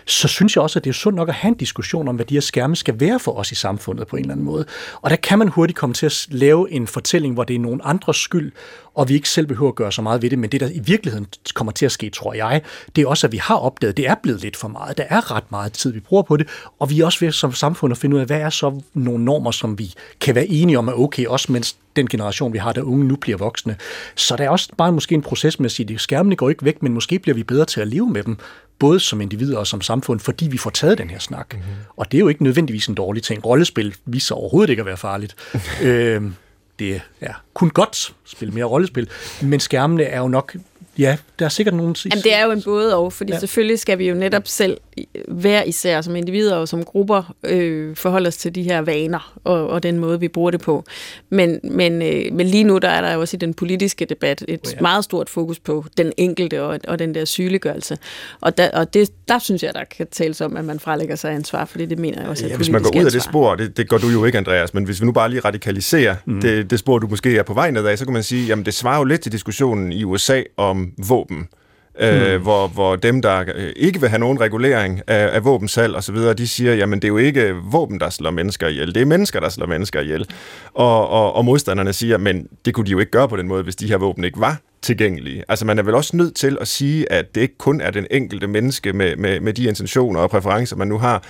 så 0.07 0.29
synes 0.29 0.57
jeg 0.57 0.63
også, 0.63 0.79
at 0.79 0.85
det 0.85 0.91
er 0.91 0.95
sundt 0.95 1.17
nok 1.17 1.29
at 1.29 1.35
have 1.35 1.49
en 1.49 1.57
diskussion 1.57 2.09
om, 2.09 2.17
hvad 2.17 2.25
de 2.25 2.35
her 2.35 2.41
skærme 2.41 2.77
skal 2.77 3.01
være 3.01 3.21
for 3.21 3.33
os 3.33 3.53
i 3.53 3.55
samfundet 3.55 4.07
på 4.07 4.17
en 4.17 4.23
eller 4.23 4.33
anden 4.33 4.47
måde. 4.47 4.67
Og 5.03 5.11
der 5.11 5.17
kan 5.17 5.39
man 5.39 5.49
hurtigt 5.49 5.79
komme 5.79 5.95
til 5.95 6.07
at 6.07 6.27
lave 6.31 6.71
en 6.71 6.87
fortælling, 6.87 7.35
hvor 7.35 7.45
det 7.45 7.57
er 7.57 7.61
nogen 7.61 7.81
andres 7.85 8.17
skyld, 8.17 8.53
og 8.99 9.09
vi 9.09 9.15
ikke 9.15 9.29
selv 9.29 9.47
behøver 9.47 9.69
at 9.69 9.75
gøre 9.75 9.93
så 9.93 10.03
meget 10.03 10.23
ved 10.23 10.31
det, 10.31 10.39
men 10.39 10.51
det, 10.51 10.61
der 10.61 10.69
i 10.69 10.81
virkeligheden 10.85 11.27
kommer 11.55 11.73
til 11.73 11.87
at 11.87 11.93
ske, 11.93 12.11
tror 12.11 12.35
jeg, 12.35 12.63
det 12.97 13.03
er 13.03 13.09
også, 13.09 13.27
at 13.27 13.33
vi 13.33 13.37
har 13.37 13.55
opdaget, 13.55 13.93
at 13.93 13.97
det 13.97 14.09
er 14.09 14.15
blevet 14.23 14.43
lidt 14.43 14.57
for 14.57 14.69
meget. 14.69 14.99
Der 14.99 15.05
er 15.09 15.37
ret 15.37 15.51
meget 15.51 15.73
tid, 15.73 15.93
vi 15.93 16.01
bruger 16.01 16.23
på 16.23 16.37
det, 16.37 16.49
og 16.79 16.91
vi 16.91 17.01
er 17.01 17.05
også 17.05 17.25
ved 17.25 17.33
som 17.33 17.53
samfund 17.53 17.93
at 17.93 17.99
finde 17.99 18.17
ud 18.17 18.21
af, 18.21 18.27
hvad 18.27 18.41
er 18.41 18.51
så 18.51 18.81
nogle 18.95 19.25
normer, 19.25 19.51
som 19.51 19.79
vi 19.79 19.95
kan 20.21 20.35
være 20.35 20.47
enige 20.47 20.79
om 20.79 20.89
er 20.89 20.93
okay, 20.93 21.27
også 21.27 21.53
mens 21.53 21.77
den 21.97 22.09
generation, 22.09 22.53
vi 22.53 22.59
har, 22.59 22.73
der 22.73 22.83
unge 22.83 23.05
nu 23.05 23.17
bliver 23.17 23.39
voksne. 23.39 23.77
Så 24.15 24.37
der 24.37 24.45
er 24.45 24.51
også 24.51 24.69
bare 24.79 24.93
måske 24.93 25.15
en 25.15 25.23
proces 25.23 25.61
med 25.61 25.67
at 25.67 25.73
sige, 25.73 25.95
at 25.95 26.01
skærmene 26.01 26.37
går 26.37 26.49
ikke 26.49 26.65
væk, 26.65 26.83
men 26.83 26.95
måske 26.95 27.19
bliver 27.19 27.35
vi 27.35 27.43
bedre 27.43 27.65
til 27.65 27.81
at 27.81 27.89
leve 27.89 28.11
med 28.11 28.23
dem, 28.23 28.37
både 28.79 29.01
som 29.01 29.21
individer 29.21 29.59
og 29.59 29.67
som 29.67 29.81
samfund, 29.81 30.21
fordi 30.21 30.49
vi 30.49 30.59
får 30.59 30.71
taget 30.71 30.99
den 30.99 31.11
her 31.11 31.19
snak. 31.19 31.55
Mm-hmm. 31.55 31.71
Og 31.97 32.13
det 32.13 32.19
er 32.19 32.21
jo 32.21 32.29
ikke 32.29 32.43
nødvendigvis 32.43 32.87
en 32.87 32.95
dårlig 32.95 33.23
ting. 33.23 33.47
Rollespil 33.47 33.95
viser 34.07 34.35
overhovedet 34.35 34.71
ikke 34.71 34.81
at 34.81 34.87
være 34.87 34.97
farligt. 34.97 35.37
øh, 35.83 36.23
det 36.79 37.01
er 37.21 37.33
kun 37.55 37.71
godt 37.71 38.15
spille 38.25 38.55
mere 38.55 38.65
rollespil, 38.65 39.11
men 39.43 39.61
skærmene 39.61 40.03
er 40.03 40.21
jo 40.21 40.29
nok 40.29 40.57
Ja, 40.99 41.17
der 41.39 41.45
er 41.45 41.49
sikkert 41.49 41.75
nogen... 41.75 41.97
Jamen, 42.05 42.23
det 42.23 42.35
er 42.35 42.45
jo 42.45 42.51
en 42.51 42.63
både 42.63 42.97
og, 42.97 43.13
fordi 43.13 43.33
ja. 43.33 43.39
selvfølgelig 43.39 43.79
skal 43.79 43.99
vi 43.99 44.09
jo 44.09 44.15
netop 44.15 44.43
selv 44.47 44.77
hver 45.29 45.63
især 45.63 46.01
som 46.01 46.17
individer 46.17 46.57
og 46.57 46.69
som 46.69 46.85
grupper 46.85 47.35
øh, 47.45 47.97
forholde 47.97 48.29
os 48.29 48.37
til 48.37 48.55
de 48.55 48.63
her 48.63 48.81
vaner 48.81 49.39
og, 49.45 49.69
og 49.69 49.83
den 49.83 49.99
måde, 49.99 50.21
vi 50.21 50.29
bruger 50.29 50.51
det 50.51 50.61
på. 50.61 50.85
Men, 51.31 51.61
men, 51.65 52.03
øh, 52.03 52.33
men 52.33 52.47
lige 52.47 52.65
nu 52.65 52.79
der 52.79 52.89
er 52.89 53.01
der 53.01 53.13
jo 53.13 53.21
også 53.21 53.37
i 53.37 53.39
den 53.39 53.55
politiske 53.55 54.05
debat 54.05 54.45
et 54.49 54.61
oh 54.67 54.73
ja. 54.73 54.81
meget 54.81 55.05
stort 55.05 55.29
fokus 55.29 55.59
på 55.59 55.85
den 55.97 56.13
enkelte 56.17 56.63
og, 56.63 56.81
og 56.89 56.99
den 56.99 57.15
der 57.15 57.25
sygeliggørelse. 57.25 57.99
Og, 58.41 58.59
der, 58.59 58.71
og 58.71 58.95
det, 58.95 59.11
der 59.29 59.39
synes 59.39 59.63
jeg, 59.63 59.75
der 59.75 59.85
kan 59.97 60.07
tales 60.11 60.41
om, 60.41 60.57
at 60.57 60.65
man 60.65 60.81
frelægger 60.81 61.17
sig 61.17 61.33
ansvar, 61.33 61.65
fordi 61.65 61.87
det 61.87 61.99
mener 61.99 62.21
jeg 62.21 62.31
også 62.31 62.45
er 62.45 62.49
ja, 62.49 62.57
Hvis 62.57 62.71
man 62.71 62.83
går 62.83 63.01
ud 63.01 63.05
af 63.05 63.13
det 63.13 63.23
spor, 63.23 63.55
det, 63.55 63.77
det 63.77 63.89
gør 63.89 63.99
du 63.99 64.09
jo 64.09 64.25
ikke, 64.25 64.39
Andreas, 64.39 64.75
men 64.75 64.85
hvis 64.85 65.01
vi 65.01 65.07
nu 65.07 65.13
bare 65.13 65.31
lige 65.31 65.41
radikaliserer 65.41 66.17
mm. 66.27 66.41
det, 66.41 66.71
det 66.71 66.79
spor, 66.79 66.99
du 66.99 67.07
måske 67.07 67.39
er 67.39 67.43
på 67.43 67.55
vej 67.55 67.71
nedad, 67.71 67.97
så 67.97 68.05
kan 68.05 68.15
man 68.15 68.23
sige, 68.23 68.47
jamen 68.47 68.65
det 68.65 68.75
svarer 68.75 68.99
jo 68.99 69.05
lidt 69.05 69.21
til 69.21 69.33
diskussionen 69.33 69.93
i 69.93 70.05
USA 70.05 70.43
om 70.57 70.88
våben 71.09 71.49
øh, 72.01 72.37
mm. 72.37 72.43
hvor, 72.43 72.69
hvor 72.69 72.97
dem, 72.97 73.23
der 73.23 73.45
øh, 73.55 73.73
ikke 73.77 74.01
vil 74.01 74.09
have 74.09 74.19
nogen 74.19 74.41
regulering 74.41 75.01
af, 75.07 75.35
af 75.35 75.45
våbensalg 75.45 75.95
osv., 75.95 76.17
de 76.17 76.49
siger, 76.49 76.75
jamen 76.75 76.99
det 76.99 77.05
er 77.05 77.09
jo 77.09 77.17
ikke 77.17 77.55
våben, 77.73 78.01
der 78.01 78.11
slår 78.11 78.31
mennesker 78.31 78.69
ihjel, 78.69 78.95
det 78.95 79.03
er 79.03 79.07
mennesker, 79.07 79.41
der 79.41 79.49
slår 79.49 79.67
mennesker 79.67 80.01
ihjel. 80.01 80.27
Og, 80.75 81.09
og, 81.09 81.33
og 81.33 81.45
modstanderne 81.45 81.93
siger, 81.93 82.19
men 82.19 82.49
det 82.65 82.75
kunne 82.75 82.87
de 82.87 82.91
jo 82.91 82.99
ikke 82.99 83.13
gøre 83.13 83.29
på 83.29 83.37
den 83.37 83.49
måde, 83.49 83.63
hvis 83.63 83.77
de 83.77 83.89
her 83.89 83.97
våben 83.97 84.25
ikke 84.25 84.41
var 84.41 84.61
tilgængelige. 84.83 85.45
Altså 85.49 85.67
man 85.67 85.79
er 85.79 85.83
vel 85.83 85.95
også 85.95 86.17
nødt 86.17 86.37
til 86.37 86.59
at 86.61 86.69
sige, 86.69 87.13
at 87.13 87.35
det 87.35 87.41
ikke 87.41 87.59
kun 87.59 87.81
er 87.81 87.91
den 87.91 88.07
enkelte 88.11 88.47
menneske 88.47 88.93
med, 88.93 89.17
med, 89.17 89.41
med 89.41 89.53
de 89.53 89.65
intentioner 89.65 90.21
og 90.21 90.31
præferencer, 90.31 90.77
man 90.77 90.89
nu 90.89 90.99
har, 90.99 91.23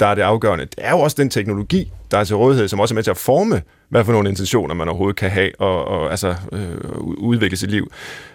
der 0.00 0.06
er 0.06 0.14
det 0.14 0.22
afgørende. 0.22 0.64
Det 0.64 0.74
er 0.78 0.90
jo 0.90 0.98
også 0.98 1.16
den 1.18 1.30
teknologi, 1.30 1.92
der 2.10 2.18
er 2.18 2.24
til 2.24 2.36
rådighed, 2.36 2.68
som 2.68 2.80
også 2.80 2.94
er 2.94 2.96
med 2.96 3.02
til 3.02 3.10
at 3.10 3.16
forme 3.16 3.62
hvad 3.92 4.04
for 4.04 4.12
nogle 4.12 4.28
intentioner 4.28 4.74
man 4.74 4.88
overhovedet 4.88 5.16
kan 5.16 5.30
have 5.30 5.50
og, 5.58 5.84
og 5.84 6.10
altså, 6.10 6.34
øh, 6.52 7.00
udvikle 7.00 7.56
sit 7.56 7.70
liv. 7.70 7.92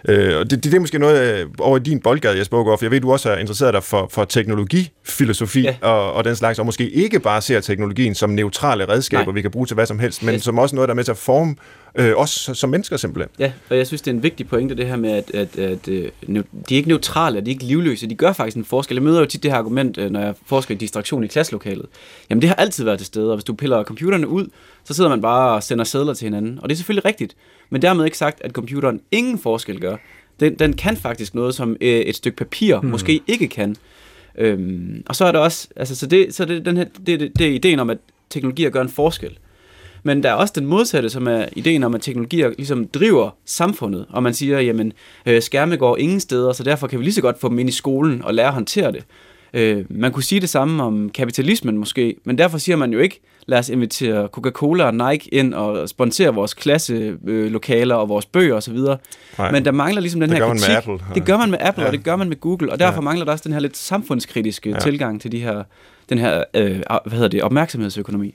Øh, 0.08 0.36
og 0.38 0.50
det, 0.50 0.50
det, 0.50 0.64
det 0.64 0.74
er 0.74 0.80
måske 0.80 0.98
noget 0.98 1.40
øh, 1.40 1.46
over 1.58 1.76
i 1.76 1.80
din 1.80 2.00
boldgade, 2.00 2.38
Jesper 2.38 2.56
Aagaard, 2.58 2.78
for 2.78 2.84
jeg 2.84 2.90
ved, 2.90 3.00
du 3.00 3.12
også 3.12 3.30
er 3.30 3.36
interesseret 3.36 3.74
dig 3.74 3.82
for, 3.82 4.08
for 4.12 4.24
teknologifilosofi 4.24 5.62
ja. 5.62 5.76
og, 5.82 6.12
og 6.12 6.24
den 6.24 6.36
slags, 6.36 6.58
og 6.58 6.66
måske 6.66 6.90
ikke 6.90 7.20
bare 7.20 7.42
ser 7.42 7.60
teknologien 7.60 8.14
som 8.14 8.30
neutrale 8.30 8.88
redskaber, 8.88 9.24
Nej. 9.24 9.34
vi 9.34 9.42
kan 9.42 9.50
bruge 9.50 9.66
til 9.66 9.74
hvad 9.74 9.86
som 9.86 9.98
helst, 9.98 10.22
men 10.22 10.34
ja. 10.34 10.40
som 10.40 10.58
også 10.58 10.74
noget, 10.74 10.88
der 10.88 10.92
er 10.92 10.96
med 10.96 11.04
til 11.04 11.12
at 11.12 11.18
forme 11.18 11.54
øh, 11.94 12.12
os 12.16 12.50
som 12.54 12.70
mennesker 12.70 12.96
simpelthen. 12.96 13.30
Ja, 13.38 13.52
og 13.70 13.76
jeg 13.76 13.86
synes, 13.86 14.02
det 14.02 14.10
er 14.10 14.14
en 14.14 14.22
vigtig 14.22 14.48
pointe, 14.48 14.74
det 14.74 14.86
her 14.86 14.96
med, 14.96 15.10
at, 15.10 15.34
at, 15.34 15.58
at, 15.58 15.88
øh, 15.88 16.10
de 16.28 16.38
er 16.38 16.76
ikke 16.76 16.88
neutrale, 16.88 17.40
de 17.40 17.50
er 17.50 17.54
ikke 17.54 17.64
livløse, 17.64 18.06
de 18.06 18.14
gør 18.14 18.32
faktisk 18.32 18.56
en 18.56 18.64
forskel. 18.64 18.94
Jeg 18.94 19.02
møder 19.02 19.20
jo 19.20 19.26
tit 19.26 19.42
det 19.42 19.50
her 19.50 19.58
argument, 19.58 20.12
når 20.12 20.20
jeg 20.20 20.34
forsker 20.46 20.74
i 20.74 20.78
distraktion 20.78 21.24
i 21.24 21.26
klasselokalet. 21.26 21.86
Jamen, 22.30 22.42
det 22.42 22.48
har 22.48 22.56
altid 22.56 22.84
været 22.84 22.98
til 22.98 23.06
stede, 23.06 23.30
og 23.30 23.36
hvis 23.36 23.44
du 23.44 23.54
piller 23.54 23.84
computerne 23.84 24.28
ud, 24.28 24.48
så 24.84 24.94
sidder 24.94 25.10
man 25.10 25.20
bare 25.20 25.54
og 25.54 25.62
sender 25.62 25.84
sædler 25.84 26.14
til 26.14 26.24
hinanden. 26.26 26.58
Og 26.62 26.68
det 26.68 26.74
er 26.74 26.76
selvfølgelig 26.76 27.04
rigtigt, 27.04 27.36
men 27.70 27.82
dermed 27.82 28.04
ikke 28.04 28.18
sagt, 28.18 28.40
at 28.44 28.50
computeren 28.52 29.00
ingen 29.10 29.38
forskel 29.38 29.80
gør. 29.80 29.96
Den, 30.40 30.54
den 30.54 30.72
kan 30.72 30.96
faktisk 30.96 31.34
noget, 31.34 31.54
som 31.54 31.76
øh, 31.80 31.88
et 31.88 32.16
stykke 32.16 32.36
papir 32.36 32.80
hmm. 32.80 32.90
måske 32.90 33.20
ikke 33.26 33.48
kan. 33.48 33.76
Øhm, 34.38 35.02
og 35.06 35.16
så 35.16 35.24
er 35.24 35.32
der 35.32 35.38
også, 35.38 35.68
altså, 35.76 35.94
så 35.94 36.06
det, 36.06 36.34
så 36.34 36.44
det, 36.44 36.64
den 36.64 36.76
her, 36.76 36.84
det, 37.06 37.20
det, 37.20 37.38
det 37.38 37.46
er 37.46 37.50
ideen 37.50 37.78
om, 37.78 37.90
at 37.90 37.98
teknologier 38.30 38.70
gør 38.70 38.82
en 38.82 38.88
forskel. 38.88 39.38
Men 40.02 40.22
der 40.22 40.28
er 40.28 40.34
også 40.34 40.52
den 40.56 40.66
modsatte, 40.66 41.10
som 41.10 41.26
er 41.26 41.44
ideen 41.52 41.84
om, 41.84 41.94
at 41.94 42.00
teknologier 42.00 42.50
ligesom 42.56 42.86
driver 42.86 43.30
samfundet, 43.44 44.06
og 44.10 44.22
man 44.22 44.34
siger, 44.34 44.60
jamen, 44.60 44.92
øh, 45.26 45.42
skærme 45.42 45.76
går 45.76 45.96
ingen 45.96 46.20
steder, 46.20 46.52
så 46.52 46.62
derfor 46.62 46.86
kan 46.86 46.98
vi 46.98 47.04
lige 47.04 47.14
så 47.14 47.22
godt 47.22 47.40
få 47.40 47.48
dem 47.48 47.58
ind 47.58 47.68
i 47.68 47.72
skolen 47.72 48.22
og 48.24 48.34
lære 48.34 48.46
at 48.46 48.54
håndtere 48.54 48.92
det. 48.92 49.04
Øh, 49.54 49.84
man 49.90 50.12
kunne 50.12 50.22
sige 50.22 50.40
det 50.40 50.48
samme 50.48 50.82
om 50.82 51.10
kapitalismen 51.10 51.78
måske, 51.78 52.16
men 52.24 52.38
derfor 52.38 52.58
siger 52.58 52.76
man 52.76 52.92
jo 52.92 52.98
ikke, 52.98 53.20
lad 53.46 53.58
os 53.58 53.68
invitere 53.68 54.28
Coca-Cola 54.32 54.84
og 54.84 54.94
Nike 54.94 55.34
ind 55.34 55.54
og 55.54 55.88
sponsere 55.88 56.34
vores 56.34 56.54
klasselokaler 56.54 57.94
og 57.94 58.08
vores 58.08 58.26
bøger 58.26 58.54
osv. 58.54 58.78
Men 59.52 59.64
der 59.64 59.72
mangler 59.72 60.00
ligesom 60.00 60.20
den 60.20 60.30
det 60.30 60.38
her 60.38 60.46
kritik. 60.46 60.70
Apple. 60.70 60.98
Det 61.14 61.24
gør 61.24 61.36
man 61.36 61.50
med 61.50 61.58
Apple, 61.60 61.82
ja. 61.82 61.86
og 61.86 61.92
det 61.92 62.04
gør 62.04 62.16
man 62.16 62.28
med 62.28 62.40
Google, 62.40 62.72
og 62.72 62.78
derfor 62.78 62.94
ja. 62.94 63.00
mangler 63.00 63.24
der 63.24 63.32
også 63.32 63.44
den 63.44 63.52
her 63.52 63.60
lidt 63.60 63.76
samfundskritiske 63.76 64.70
ja. 64.70 64.78
tilgang 64.78 65.20
til 65.20 65.32
de 65.32 65.40
her, 65.40 65.62
den 66.08 66.18
her 66.18 66.44
øh, 66.54 66.80
hvad 66.88 67.12
hedder 67.12 67.28
det, 67.28 67.42
opmærksomhedsøkonomi. 67.42 68.34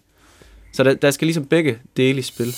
Så 0.73 0.83
der, 0.83 0.93
der 0.93 1.11
skal 1.11 1.25
ligesom 1.25 1.45
begge 1.45 1.77
dele 1.97 2.19
i 2.19 2.21
spil. 2.21 2.55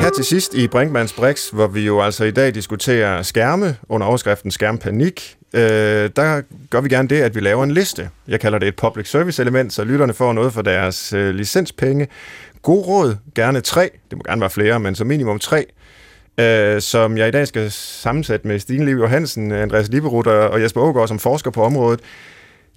Her 0.00 0.10
til 0.16 0.24
sidst 0.24 0.54
i 0.54 0.68
Brinkmanns 0.68 1.12
Brix, 1.12 1.48
hvor 1.48 1.66
vi 1.66 1.86
jo 1.86 2.00
altså 2.00 2.24
i 2.24 2.30
dag 2.30 2.54
diskuterer 2.54 3.22
skærme 3.22 3.76
under 3.88 4.06
overskriften 4.06 4.50
skærmpanik, 4.50 5.36
øh, 5.54 5.60
der 6.16 6.42
gør 6.70 6.80
vi 6.80 6.88
gerne 6.88 7.08
det, 7.08 7.22
at 7.22 7.34
vi 7.34 7.40
laver 7.40 7.64
en 7.64 7.70
liste. 7.70 8.10
Jeg 8.28 8.40
kalder 8.40 8.58
det 8.58 8.68
et 8.68 8.76
public 8.76 9.10
service 9.10 9.42
element, 9.42 9.72
så 9.72 9.84
lytterne 9.84 10.12
får 10.12 10.32
noget 10.32 10.52
for 10.52 10.62
deres 10.62 11.12
øh, 11.12 11.34
licenspenge. 11.34 12.08
God 12.62 12.86
råd, 12.86 13.16
gerne 13.34 13.60
tre, 13.60 13.90
det 14.10 14.18
må 14.18 14.22
gerne 14.26 14.40
være 14.40 14.50
flere, 14.50 14.80
men 14.80 14.94
som 14.94 15.06
minimum 15.06 15.38
tre, 15.38 15.66
øh, 16.40 16.80
som 16.80 17.18
jeg 17.18 17.28
i 17.28 17.30
dag 17.30 17.46
skal 17.46 17.70
sammensætte 17.70 18.48
med 18.48 18.58
Stine 18.58 18.84
Liv 18.84 18.96
Johansen, 18.96 19.52
Andreas 19.52 19.88
Liberud 19.88 20.26
og 20.26 20.62
Jesper 20.62 20.80
Ågaard, 20.80 21.08
som 21.08 21.18
forsker 21.18 21.50
på 21.50 21.62
området. 21.62 22.00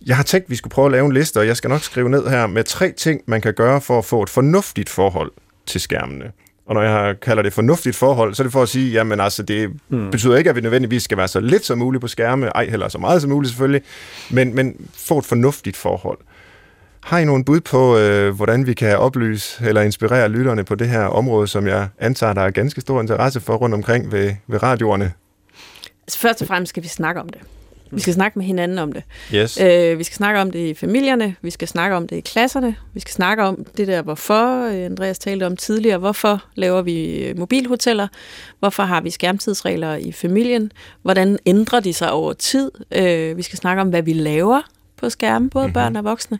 Jeg 0.06 0.16
har 0.16 0.24
tænkt, 0.24 0.46
at 0.46 0.50
vi 0.50 0.56
skulle 0.56 0.72
prøve 0.72 0.86
at 0.86 0.92
lave 0.92 1.06
en 1.06 1.14
liste, 1.14 1.40
og 1.40 1.48
jeg 1.48 1.58
skal 1.58 1.70
nok 1.70 1.82
skrive 1.82 2.10
ned 2.10 2.28
her 2.28 2.48
med 2.48 2.64
tre 2.64 2.92
ting, 2.92 3.22
man 3.26 3.42
kan 3.42 3.54
gøre 3.54 3.82
for 3.82 3.98
at 3.98 4.06
få 4.06 4.24
et 4.24 4.30
fornuftigt 4.30 4.90
forhold 4.90 5.32
til 5.66 5.82
skærmene. 5.82 6.32
Og 6.66 6.76
når 6.76 6.82
jeg 6.82 7.20
kalder 7.20 7.44
det 7.44 7.54
fornuftigt 7.54 7.96
forhold, 7.96 8.34
så 8.34 8.44
er 8.44 8.46
det 8.46 8.52
for 8.52 8.62
at 8.62 8.70
sige, 8.70 8.92
jamen 8.92 9.20
altså, 9.20 9.44
det 9.44 9.70
mm. 9.90 10.12
betyder 10.12 10.38
ikke, 10.38 10.50
at 10.50 10.56
vi 10.56 10.62
nødvendigvis 10.62 11.04
skal 11.04 11.18
være 11.18 11.28
så 11.28 11.40
lidt 11.40 11.66
som 11.66 11.78
muligt 11.78 12.02
på 12.02 12.08
skærme, 12.08 12.48
ej 12.48 12.66
heller 12.66 12.88
så 12.88 12.98
meget 12.98 13.22
som 13.22 13.32
muligt 13.32 13.52
selvfølgelig, 13.52 13.82
men, 14.30 14.56
men 14.56 14.90
få 14.94 15.18
et 15.18 15.26
fornuftigt 15.26 15.78
forhold. 15.78 16.18
Har 17.04 17.20
I 17.20 17.26
nogen 17.26 17.44
bud 17.44 17.60
på, 17.60 17.98
øh, 17.98 18.36
hvordan 18.36 18.68
vi 18.68 18.74
kan 18.74 18.98
oplyse 18.98 19.66
eller 19.66 19.82
inspirere 19.82 20.30
lytterne 20.30 20.64
på 20.64 20.76
det 20.76 20.90
her 20.90 21.06
område, 21.06 21.48
som 21.48 21.68
jeg 21.68 21.88
antager, 22.00 22.34
der 22.34 22.42
er 22.42 22.50
ganske 22.50 22.82
stor 22.82 23.02
interesse 23.02 23.40
for 23.40 23.56
rundt 23.56 23.76
omkring 23.76 24.12
ved, 24.12 24.36
ved 24.48 24.64
radioerne? 24.64 25.14
Altså, 26.04 26.20
først 26.20 26.42
og 26.42 26.48
fremmest 26.48 26.70
skal 26.70 26.84
vi 26.84 26.88
snakke 26.88 27.22
om 27.22 27.30
det. 27.30 27.42
Vi 27.92 28.02
skal 28.02 28.14
snakke 28.14 28.40
med 28.40 28.46
hinanden 28.46 28.80
om 28.80 28.92
det. 28.92 29.04
Yes. 29.34 29.62
Øh, 29.62 30.00
vi 30.00 30.04
skal 30.04 30.16
snakke 30.16 30.42
om 30.42 30.52
det 30.52 30.60
i 30.60 30.74
familierne, 30.74 31.36
vi 31.42 31.50
skal 31.50 31.68
snakke 31.68 31.96
om 31.96 32.08
det 32.08 32.16
i 32.16 32.22
klasserne, 32.22 32.76
vi 32.94 33.00
skal 33.00 33.14
snakke 33.14 33.44
om 33.44 33.66
det 33.78 33.88
der, 33.88 34.02
hvorfor 34.02 34.66
øh, 34.68 34.86
Andreas 34.86 35.20
talte 35.20 35.46
om 35.46 35.58
tidligere, 35.58 35.98
hvorfor 35.98 36.44
laver 36.56 36.82
vi 36.82 37.24
øh, 37.24 37.40
mobilhoteller, 37.40 38.08
hvorfor 38.60 38.84
har 38.84 39.02
vi 39.02 39.10
skærmtidsregler 39.10 39.96
i 39.96 40.12
familien, 40.12 40.72
hvordan 41.02 41.40
ændrer 41.46 41.80
de 41.80 41.94
sig 41.94 42.12
over 42.12 42.34
tid, 42.34 42.72
øh, 42.92 43.38
vi 43.38 43.42
skal 43.42 43.58
snakke 43.58 43.82
om, 43.82 43.90
hvad 43.90 44.02
vi 44.02 44.14
laver 44.14 44.62
på 44.98 45.10
skærmen, 45.10 45.50
både 45.50 45.66
mm-hmm. 45.66 45.74
børn 45.74 45.96
og 45.96 46.04
voksne. 46.04 46.40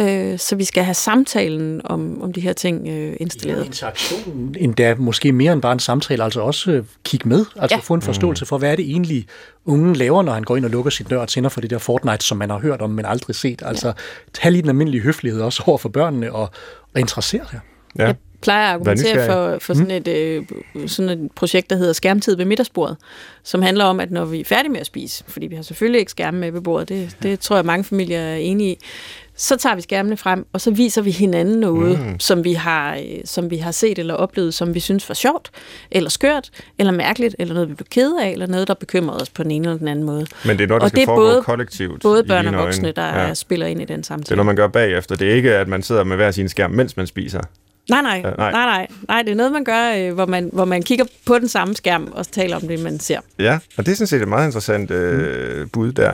Øh, 0.00 0.38
så 0.38 0.56
vi 0.56 0.64
skal 0.64 0.84
have 0.84 0.94
samtalen 0.94 1.80
om, 1.84 2.22
om 2.22 2.32
de 2.32 2.40
her 2.40 2.52
ting 2.52 2.88
øh, 2.88 3.16
installeret. 3.20 3.60
Ja, 3.60 3.64
interaktionen, 3.64 4.54
endda 4.58 4.94
måske 4.94 5.32
mere 5.32 5.52
end 5.52 5.62
bare 5.62 5.72
en 5.72 5.78
samtale, 5.78 6.24
altså 6.24 6.40
også 6.40 6.70
øh, 6.70 6.84
kigge 7.04 7.28
med, 7.28 7.44
altså 7.56 7.76
ja. 7.76 7.80
få 7.80 7.94
en 7.94 8.02
forståelse 8.02 8.46
for, 8.46 8.58
hvad 8.58 8.72
er 8.72 8.76
det 8.76 8.90
egentlig, 8.90 9.26
ungen 9.64 9.96
laver, 9.96 10.22
når 10.22 10.32
han 10.32 10.42
går 10.42 10.56
ind 10.56 10.64
og 10.64 10.70
lukker 10.70 10.90
sit 10.90 11.10
dør 11.10 11.18
og 11.18 11.28
tænder 11.28 11.50
for 11.50 11.60
det 11.60 11.70
der 11.70 11.78
Fortnite, 11.78 12.24
som 12.24 12.38
man 12.38 12.50
har 12.50 12.58
hørt 12.58 12.80
om, 12.80 12.90
men 12.90 13.04
aldrig 13.04 13.36
set. 13.36 13.62
Altså, 13.66 13.88
ja. 13.88 13.92
tag 14.32 14.52
lige 14.52 14.62
den 14.62 14.68
almindelige 14.68 15.02
høflighed 15.02 15.40
også 15.40 15.62
over 15.66 15.78
for 15.78 15.88
børnene 15.88 16.32
og, 16.32 16.50
og 16.94 17.00
interessere 17.00 17.44
jer. 17.52 17.60
Ja. 17.98 18.06
Jeg 18.06 18.16
plejer 18.42 18.68
at 18.68 18.74
argumentere 18.74 19.26
for, 19.26 19.58
for 19.58 19.74
sådan, 19.74 19.90
et, 19.90 20.08
øh, 20.08 20.44
sådan 20.86 21.18
et 21.18 21.32
projekt, 21.32 21.70
der 21.70 21.76
hedder 21.76 21.92
Skærmtid 21.92 22.36
ved 22.36 22.44
middagsbordet, 22.44 22.96
som 23.42 23.62
handler 23.62 23.84
om, 23.84 24.00
at 24.00 24.10
når 24.10 24.24
vi 24.24 24.40
er 24.40 24.44
færdige 24.44 24.72
med 24.72 24.80
at 24.80 24.86
spise, 24.86 25.24
fordi 25.28 25.46
vi 25.46 25.54
har 25.54 25.62
selvfølgelig 25.62 25.98
ikke 25.98 26.10
skærme 26.10 26.38
med 26.38 26.50
ved 26.50 26.60
bordet, 26.60 26.88
det, 26.88 27.16
det 27.22 27.40
tror 27.40 27.56
jeg 27.56 27.64
mange 27.64 27.84
familier 27.84 28.20
er 28.20 28.36
enige 28.36 28.72
i, 28.72 28.78
så 29.40 29.56
tager 29.56 29.74
vi 29.74 29.82
skærmene 29.82 30.16
frem, 30.16 30.46
og 30.52 30.60
så 30.60 30.70
viser 30.70 31.02
vi 31.02 31.10
hinanden 31.10 31.60
noget, 31.60 32.00
mm. 32.00 32.20
som, 32.20 32.44
vi 32.44 32.52
har, 32.52 32.94
øh, 32.94 33.02
som 33.24 33.50
vi 33.50 33.56
har 33.56 33.70
set 33.70 33.98
eller 33.98 34.14
oplevet, 34.14 34.54
som 34.54 34.74
vi 34.74 34.80
synes 34.80 35.08
var 35.08 35.14
sjovt, 35.14 35.50
eller 35.90 36.10
skørt, 36.10 36.50
eller 36.78 36.92
mærkeligt, 36.92 37.36
eller 37.38 37.54
noget, 37.54 37.68
vi 37.68 37.74
blev 37.74 37.86
kede 37.90 38.22
af, 38.22 38.30
eller 38.30 38.46
noget, 38.46 38.68
der 38.68 38.74
bekymrede 38.74 39.20
os 39.20 39.30
på 39.30 39.42
den 39.42 39.50
ene 39.50 39.68
eller 39.68 39.78
den 39.78 39.88
anden 39.88 40.04
måde. 40.04 40.26
Men 40.44 40.58
det 40.58 40.64
er 40.64 40.68
noget, 40.68 40.80
der 40.80 40.84
og 40.84 40.88
skal 40.88 40.96
det 40.96 41.02
er 41.02 41.06
foregå 41.06 41.22
både, 41.22 41.42
kollektivt. 41.42 42.02
Både 42.02 42.24
børn 42.24 42.46
og 42.46 42.64
voksne, 42.64 42.92
der 42.92 43.06
ja. 43.06 43.34
spiller 43.34 43.66
ind 43.66 43.82
i 43.82 43.84
den 43.84 44.04
samtale. 44.04 44.24
Det 44.24 44.32
er 44.32 44.36
noget, 44.36 44.46
man 44.46 44.56
gør 44.56 44.68
bagefter. 44.68 45.16
Det 45.16 45.30
er 45.30 45.34
ikke, 45.34 45.54
at 45.54 45.68
man 45.68 45.82
sidder 45.82 46.04
med 46.04 46.16
hver 46.16 46.30
sin 46.30 46.48
skærm, 46.48 46.70
mens 46.70 46.96
man 46.96 47.06
spiser. 47.06 47.40
Nej, 47.90 48.02
nej, 48.02 48.22
nej, 48.22 48.34
nej, 48.38 48.52
nej, 48.52 48.86
nej. 49.08 49.22
Det 49.22 49.30
er 49.30 49.36
noget, 49.36 49.52
man 49.52 49.64
gør, 49.64 49.94
øh, 49.96 50.14
hvor, 50.14 50.26
man, 50.26 50.50
hvor 50.52 50.64
man 50.64 50.82
kigger 50.82 51.04
på 51.26 51.38
den 51.38 51.48
samme 51.48 51.74
skærm 51.74 52.08
og 52.12 52.26
taler 52.26 52.56
om 52.56 52.62
det, 52.62 52.80
man 52.80 53.00
ser. 53.00 53.20
Ja, 53.38 53.58
og 53.76 53.86
det 53.86 53.92
er 53.92 53.96
sådan 53.96 54.06
set 54.06 54.22
et 54.22 54.28
meget 54.28 54.46
interessant 54.46 54.90
øh, 54.90 55.66
bud 55.72 55.92
der. 55.92 56.12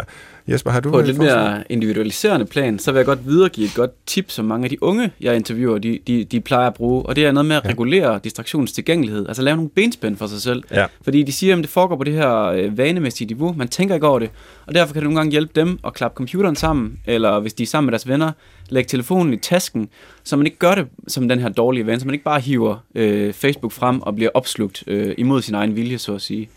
Jesper, 0.49 0.70
har 0.70 0.80
du 0.80 0.90
På 0.90 0.99
et 0.99 1.07
lidt 1.07 1.18
mere 1.18 1.64
individualiserende 1.68 2.47
plan, 2.47 2.78
så 2.78 2.92
vil 2.92 2.99
jeg 2.99 3.07
godt 3.07 3.26
videregive 3.26 3.66
et 3.66 3.74
godt 3.74 3.90
tip, 4.07 4.30
som 4.30 4.44
mange 4.44 4.64
af 4.64 4.70
de 4.70 4.82
unge, 4.82 5.11
jeg 5.20 5.36
interviewer, 5.36 5.78
de, 5.78 5.99
de, 6.07 6.24
de 6.24 6.40
plejer 6.40 6.66
at 6.66 6.74
bruge, 6.74 7.03
og 7.03 7.16
det 7.16 7.26
er 7.26 7.32
noget 7.32 7.47
med 7.47 7.57
at 7.57 7.66
regulere 7.66 8.20
distraktionens 8.24 8.72
tilgængelighed, 8.72 9.28
altså 9.28 9.42
lave 9.42 9.57
nogle 9.57 9.70
benspænd 9.70 10.16
for 10.16 10.26
sig 10.26 10.42
selv. 10.42 10.62
Ja. 10.70 10.86
Fordi 11.03 11.22
de 11.22 11.32
siger, 11.32 11.57
at 11.57 11.62
det 11.62 11.68
foregår 11.68 11.97
på 11.97 12.05
det 12.05 12.14
her 12.14 12.42
øh, 12.42 12.78
vanemæssige 12.78 13.26
niveau, 13.28 13.55
man 13.59 13.68
tænker 13.68 13.94
ikke 13.94 14.07
over 14.07 14.18
det, 14.18 14.30
og 14.66 14.74
derfor 14.74 14.92
kan 14.92 15.01
det 15.01 15.05
nogle 15.05 15.18
gange 15.18 15.30
hjælpe 15.30 15.53
dem 15.61 15.78
at 15.86 15.94
klappe 15.94 16.16
computeren 16.16 16.57
sammen, 16.57 16.99
eller 17.07 17.40
hvis 17.40 17.55
de 17.55 17.62
er 17.62 17.66
sammen 17.66 17.86
med 17.86 17.92
deres 17.92 18.09
venner, 18.09 18.32
lægge 18.68 18.88
telefonen 18.88 19.32
i 19.32 19.36
tasken, 19.36 19.88
så 20.24 20.36
man 20.36 20.47
ikke 20.47 20.59
gør 20.59 20.74
det 20.74 20.86
som 21.09 21.28
den 21.28 21.38
her 21.38 21.49
dårlige 21.49 21.86
ven, 21.86 22.01
så 22.01 22.07
man 22.07 22.14
ikke 22.14 22.24
bare 22.24 22.40
hiver 22.40 22.76
øh, 22.94 23.32
Facebook 23.32 23.72
frem 23.72 24.03
og 24.03 24.14
bliver 24.14 24.30
opslugt 24.34 24.84
øh, 24.86 25.14
imod 25.18 25.42
sin 25.42 25.55
egen 25.55 25.76
vilje, 25.76 25.99
så 25.99 26.14
at 26.14 26.22
sige. 26.22 26.49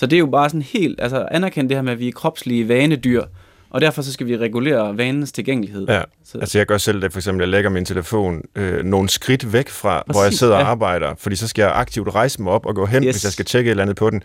Så 0.00 0.06
det 0.06 0.16
er 0.16 0.20
jo 0.20 0.26
bare 0.26 0.48
sådan 0.48 0.62
helt, 0.62 1.00
altså 1.00 1.28
anerkende 1.30 1.68
det 1.68 1.76
her 1.76 1.82
med, 1.82 1.92
at 1.92 1.98
vi 1.98 2.08
er 2.08 2.12
kropslige 2.12 2.68
vanedyr, 2.68 3.24
og 3.70 3.80
derfor 3.80 4.02
så 4.02 4.12
skal 4.12 4.26
vi 4.26 4.36
regulere 4.36 4.96
vanens 4.96 5.32
tilgængelighed. 5.32 5.86
Ja, 5.88 6.02
så. 6.24 6.38
altså 6.38 6.58
jeg 6.58 6.66
gør 6.66 6.78
selv 6.78 7.02
det, 7.02 7.12
for 7.12 7.18
eksempel, 7.18 7.42
jeg 7.42 7.48
lægger 7.48 7.70
min 7.70 7.84
telefon 7.84 8.42
øh, 8.56 8.84
nogle 8.84 9.08
skridt 9.08 9.52
væk 9.52 9.68
fra, 9.68 10.02
Præcis, 10.06 10.16
hvor 10.16 10.24
jeg 10.24 10.32
sidder 10.32 10.56
ja. 10.56 10.62
og 10.62 10.68
arbejder, 10.68 11.14
fordi 11.18 11.36
så 11.36 11.48
skal 11.48 11.62
jeg 11.62 11.72
aktivt 11.74 12.14
rejse 12.14 12.42
mig 12.42 12.52
op 12.52 12.66
og 12.66 12.74
gå 12.74 12.86
hen, 12.86 13.04
yes. 13.04 13.14
hvis 13.14 13.24
jeg 13.24 13.32
skal 13.32 13.44
tjekke 13.44 13.68
et 13.68 13.70
eller 13.70 13.82
andet 13.82 13.96
på 13.96 14.10
den. 14.10 14.22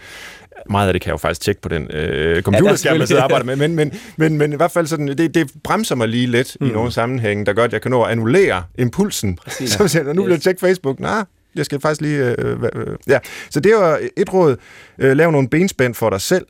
Meget 0.70 0.88
af 0.88 0.94
det 0.94 1.02
kan 1.02 1.10
jeg 1.10 1.14
jo 1.14 1.18
faktisk 1.18 1.42
tjekke 1.42 1.62
på 1.62 1.70
den 1.70 1.92
øh, 1.92 2.42
computerskærm, 2.44 3.00
jeg 3.00 3.08
sidder 3.08 3.22
og 3.22 3.26
arbejder 3.26 3.46
med, 3.46 3.56
men, 3.56 3.76
men, 3.76 3.92
men, 4.18 4.38
men 4.38 4.54
i 4.54 4.56
hvert 4.56 4.72
fald 4.72 4.88
sådan, 4.88 5.08
det, 5.08 5.36
det 5.36 5.52
bremser 5.64 5.96
mig 5.96 6.08
lige 6.08 6.28
lidt 6.28 6.58
mm. 6.60 6.68
i 6.68 6.70
nogle 6.70 6.92
sammenhænge, 6.92 7.46
der 7.46 7.54
gør, 7.54 7.64
at 7.64 7.74
jeg 7.74 7.82
kan 7.82 7.92
nå 7.92 8.04
at 8.04 8.12
annullere 8.12 8.64
impulsen. 8.78 9.36
Præcis. 9.36 9.70
Så 9.72 9.88
siger, 9.88 10.14
nu 10.14 10.22
yes. 10.22 10.26
vil 10.26 10.32
jeg 10.32 10.42
tjekke 10.42 10.60
Facebook. 10.60 11.00
Nej, 11.00 11.26
jeg 11.56 11.66
skal 11.66 11.82
faktisk 11.82 12.02
lige... 12.02 12.26
Øh, 12.26 12.36
øh, 12.40 12.70
øh 12.76 12.96
ja. 13.08 13.20
Så 13.50 13.60
det 13.60 13.76
var 13.76 13.98
øh, 14.02 14.10
et 14.18 14.34
råd. 14.34 14.58
Øh, 15.00 15.18
lav 15.18 15.32
nogle 15.32 15.50
benspænd 15.50 15.94
for 15.94 16.10
dig 16.10 16.22
selv. 16.22 16.46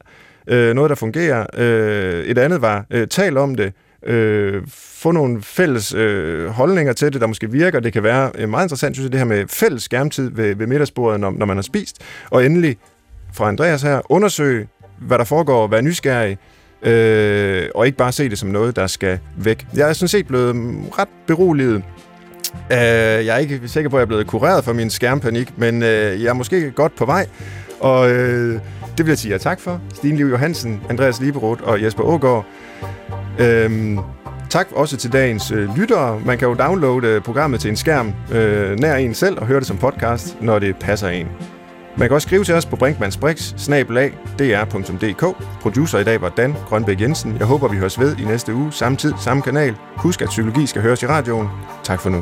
Øh, 0.47 0.73
noget, 0.73 0.89
der 0.89 0.95
fungerer. 0.95 1.45
Øh, 1.57 2.25
et 2.25 2.37
andet 2.37 2.61
var, 2.61 2.85
øh, 2.91 3.07
tal 3.07 3.37
om 3.37 3.55
det. 3.55 3.73
Øh, 4.05 4.61
få 4.67 5.11
nogle 5.11 5.41
fælles 5.41 5.93
øh, 5.93 6.47
holdninger 6.47 6.93
til 6.93 7.13
det, 7.13 7.21
der 7.21 7.27
måske 7.27 7.51
virker. 7.51 7.79
Det 7.79 7.93
kan 7.93 8.03
være 8.03 8.31
øh, 8.37 8.49
meget 8.49 8.65
interessant, 8.65 8.95
synes 8.95 9.05
jeg, 9.05 9.11
det 9.11 9.19
her 9.19 9.25
med 9.25 9.47
fælles 9.47 9.83
skærmtid 9.83 10.31
ved, 10.31 10.55
ved 10.55 10.67
middagsbordet, 10.67 11.19
når, 11.19 11.31
når 11.31 11.45
man 11.45 11.57
har 11.57 11.61
spist. 11.61 12.01
Og 12.29 12.45
endelig, 12.45 12.77
fra 13.33 13.47
Andreas 13.47 13.81
her, 13.81 14.11
undersøg, 14.11 14.67
hvad 14.99 15.17
der 15.17 15.23
foregår, 15.23 15.67
vær 15.67 15.81
nysgerrig, 15.81 16.37
øh, 16.83 17.69
og 17.75 17.85
ikke 17.85 17.97
bare 17.97 18.11
se 18.11 18.29
det 18.29 18.37
som 18.37 18.49
noget, 18.49 18.75
der 18.75 18.87
skal 18.87 19.19
væk. 19.37 19.67
Jeg 19.75 19.89
er 19.89 19.93
sådan 19.93 20.07
set 20.07 20.27
blevet 20.27 20.55
ret 20.99 21.07
beroliget 21.27 21.83
Uh, 22.71 22.77
jeg 23.25 23.27
er 23.27 23.37
ikke 23.37 23.61
sikker 23.65 23.89
på, 23.89 23.95
at 23.95 23.99
jeg 23.99 24.03
er 24.03 24.07
blevet 24.07 24.27
kureret 24.27 24.63
for 24.63 24.73
min 24.73 24.89
skærmpanik, 24.89 25.57
men 25.57 25.75
uh, 25.81 25.87
jeg 25.87 26.25
er 26.25 26.33
måske 26.33 26.71
godt 26.71 26.95
på 26.95 27.05
vej. 27.05 27.27
Og 27.79 28.01
uh, 28.01 28.59
det 28.97 29.05
vil 29.05 29.07
jeg 29.07 29.17
sige 29.17 29.31
jer 29.31 29.37
tak 29.37 29.59
for. 29.59 29.81
Stine 29.93 30.17
Liv 30.17 30.29
Johansen, 30.29 30.81
Andreas 30.89 31.21
Liberoth 31.21 31.63
og 31.63 31.83
Jesper 31.83 32.03
Ågaard. 32.03 32.45
Uh, 33.39 33.45
øhm, 33.45 33.99
tak 34.49 34.67
også 34.71 34.97
til 34.97 35.13
dagens 35.13 35.51
øh, 35.51 35.77
lyttere. 35.77 36.19
Man 36.25 36.37
kan 36.37 36.47
jo 36.47 36.53
downloade 36.53 37.21
programmet 37.21 37.59
til 37.59 37.69
en 37.69 37.75
skærm 37.75 38.13
øh, 38.31 38.79
nær 38.79 38.95
en 38.95 39.13
selv 39.13 39.39
og 39.39 39.47
høre 39.47 39.59
det 39.59 39.67
som 39.67 39.77
podcast, 39.77 40.41
når 40.41 40.59
det 40.59 40.75
passer 40.77 41.09
en. 41.09 41.27
Man 41.97 42.07
kan 42.07 42.15
også 42.15 42.27
skrive 42.27 42.43
til 42.43 42.53
os 42.53 42.65
på 42.65 42.75
brinkmannsbrix, 42.75 43.53
dr.dk. 44.39 45.37
Producer 45.61 45.99
i 45.99 46.03
dag 46.03 46.21
var 46.21 46.29
Dan 46.29 46.53
Grønbæk 46.69 47.01
Jensen. 47.01 47.37
Jeg 47.39 47.47
håber, 47.47 47.67
vi 47.67 47.77
høres 47.77 47.99
ved 47.99 48.17
i 48.17 48.23
næste 48.23 48.53
uge. 48.53 48.71
Samme 48.71 48.97
tid, 48.97 49.13
samme 49.19 49.43
kanal. 49.43 49.75
Husk, 49.95 50.21
at 50.21 50.27
psykologi 50.29 50.65
skal 50.65 50.81
høres 50.81 51.03
i 51.03 51.07
radioen. 51.07 51.47
Tak 51.83 51.99
for 51.99 52.09
nu. 52.09 52.21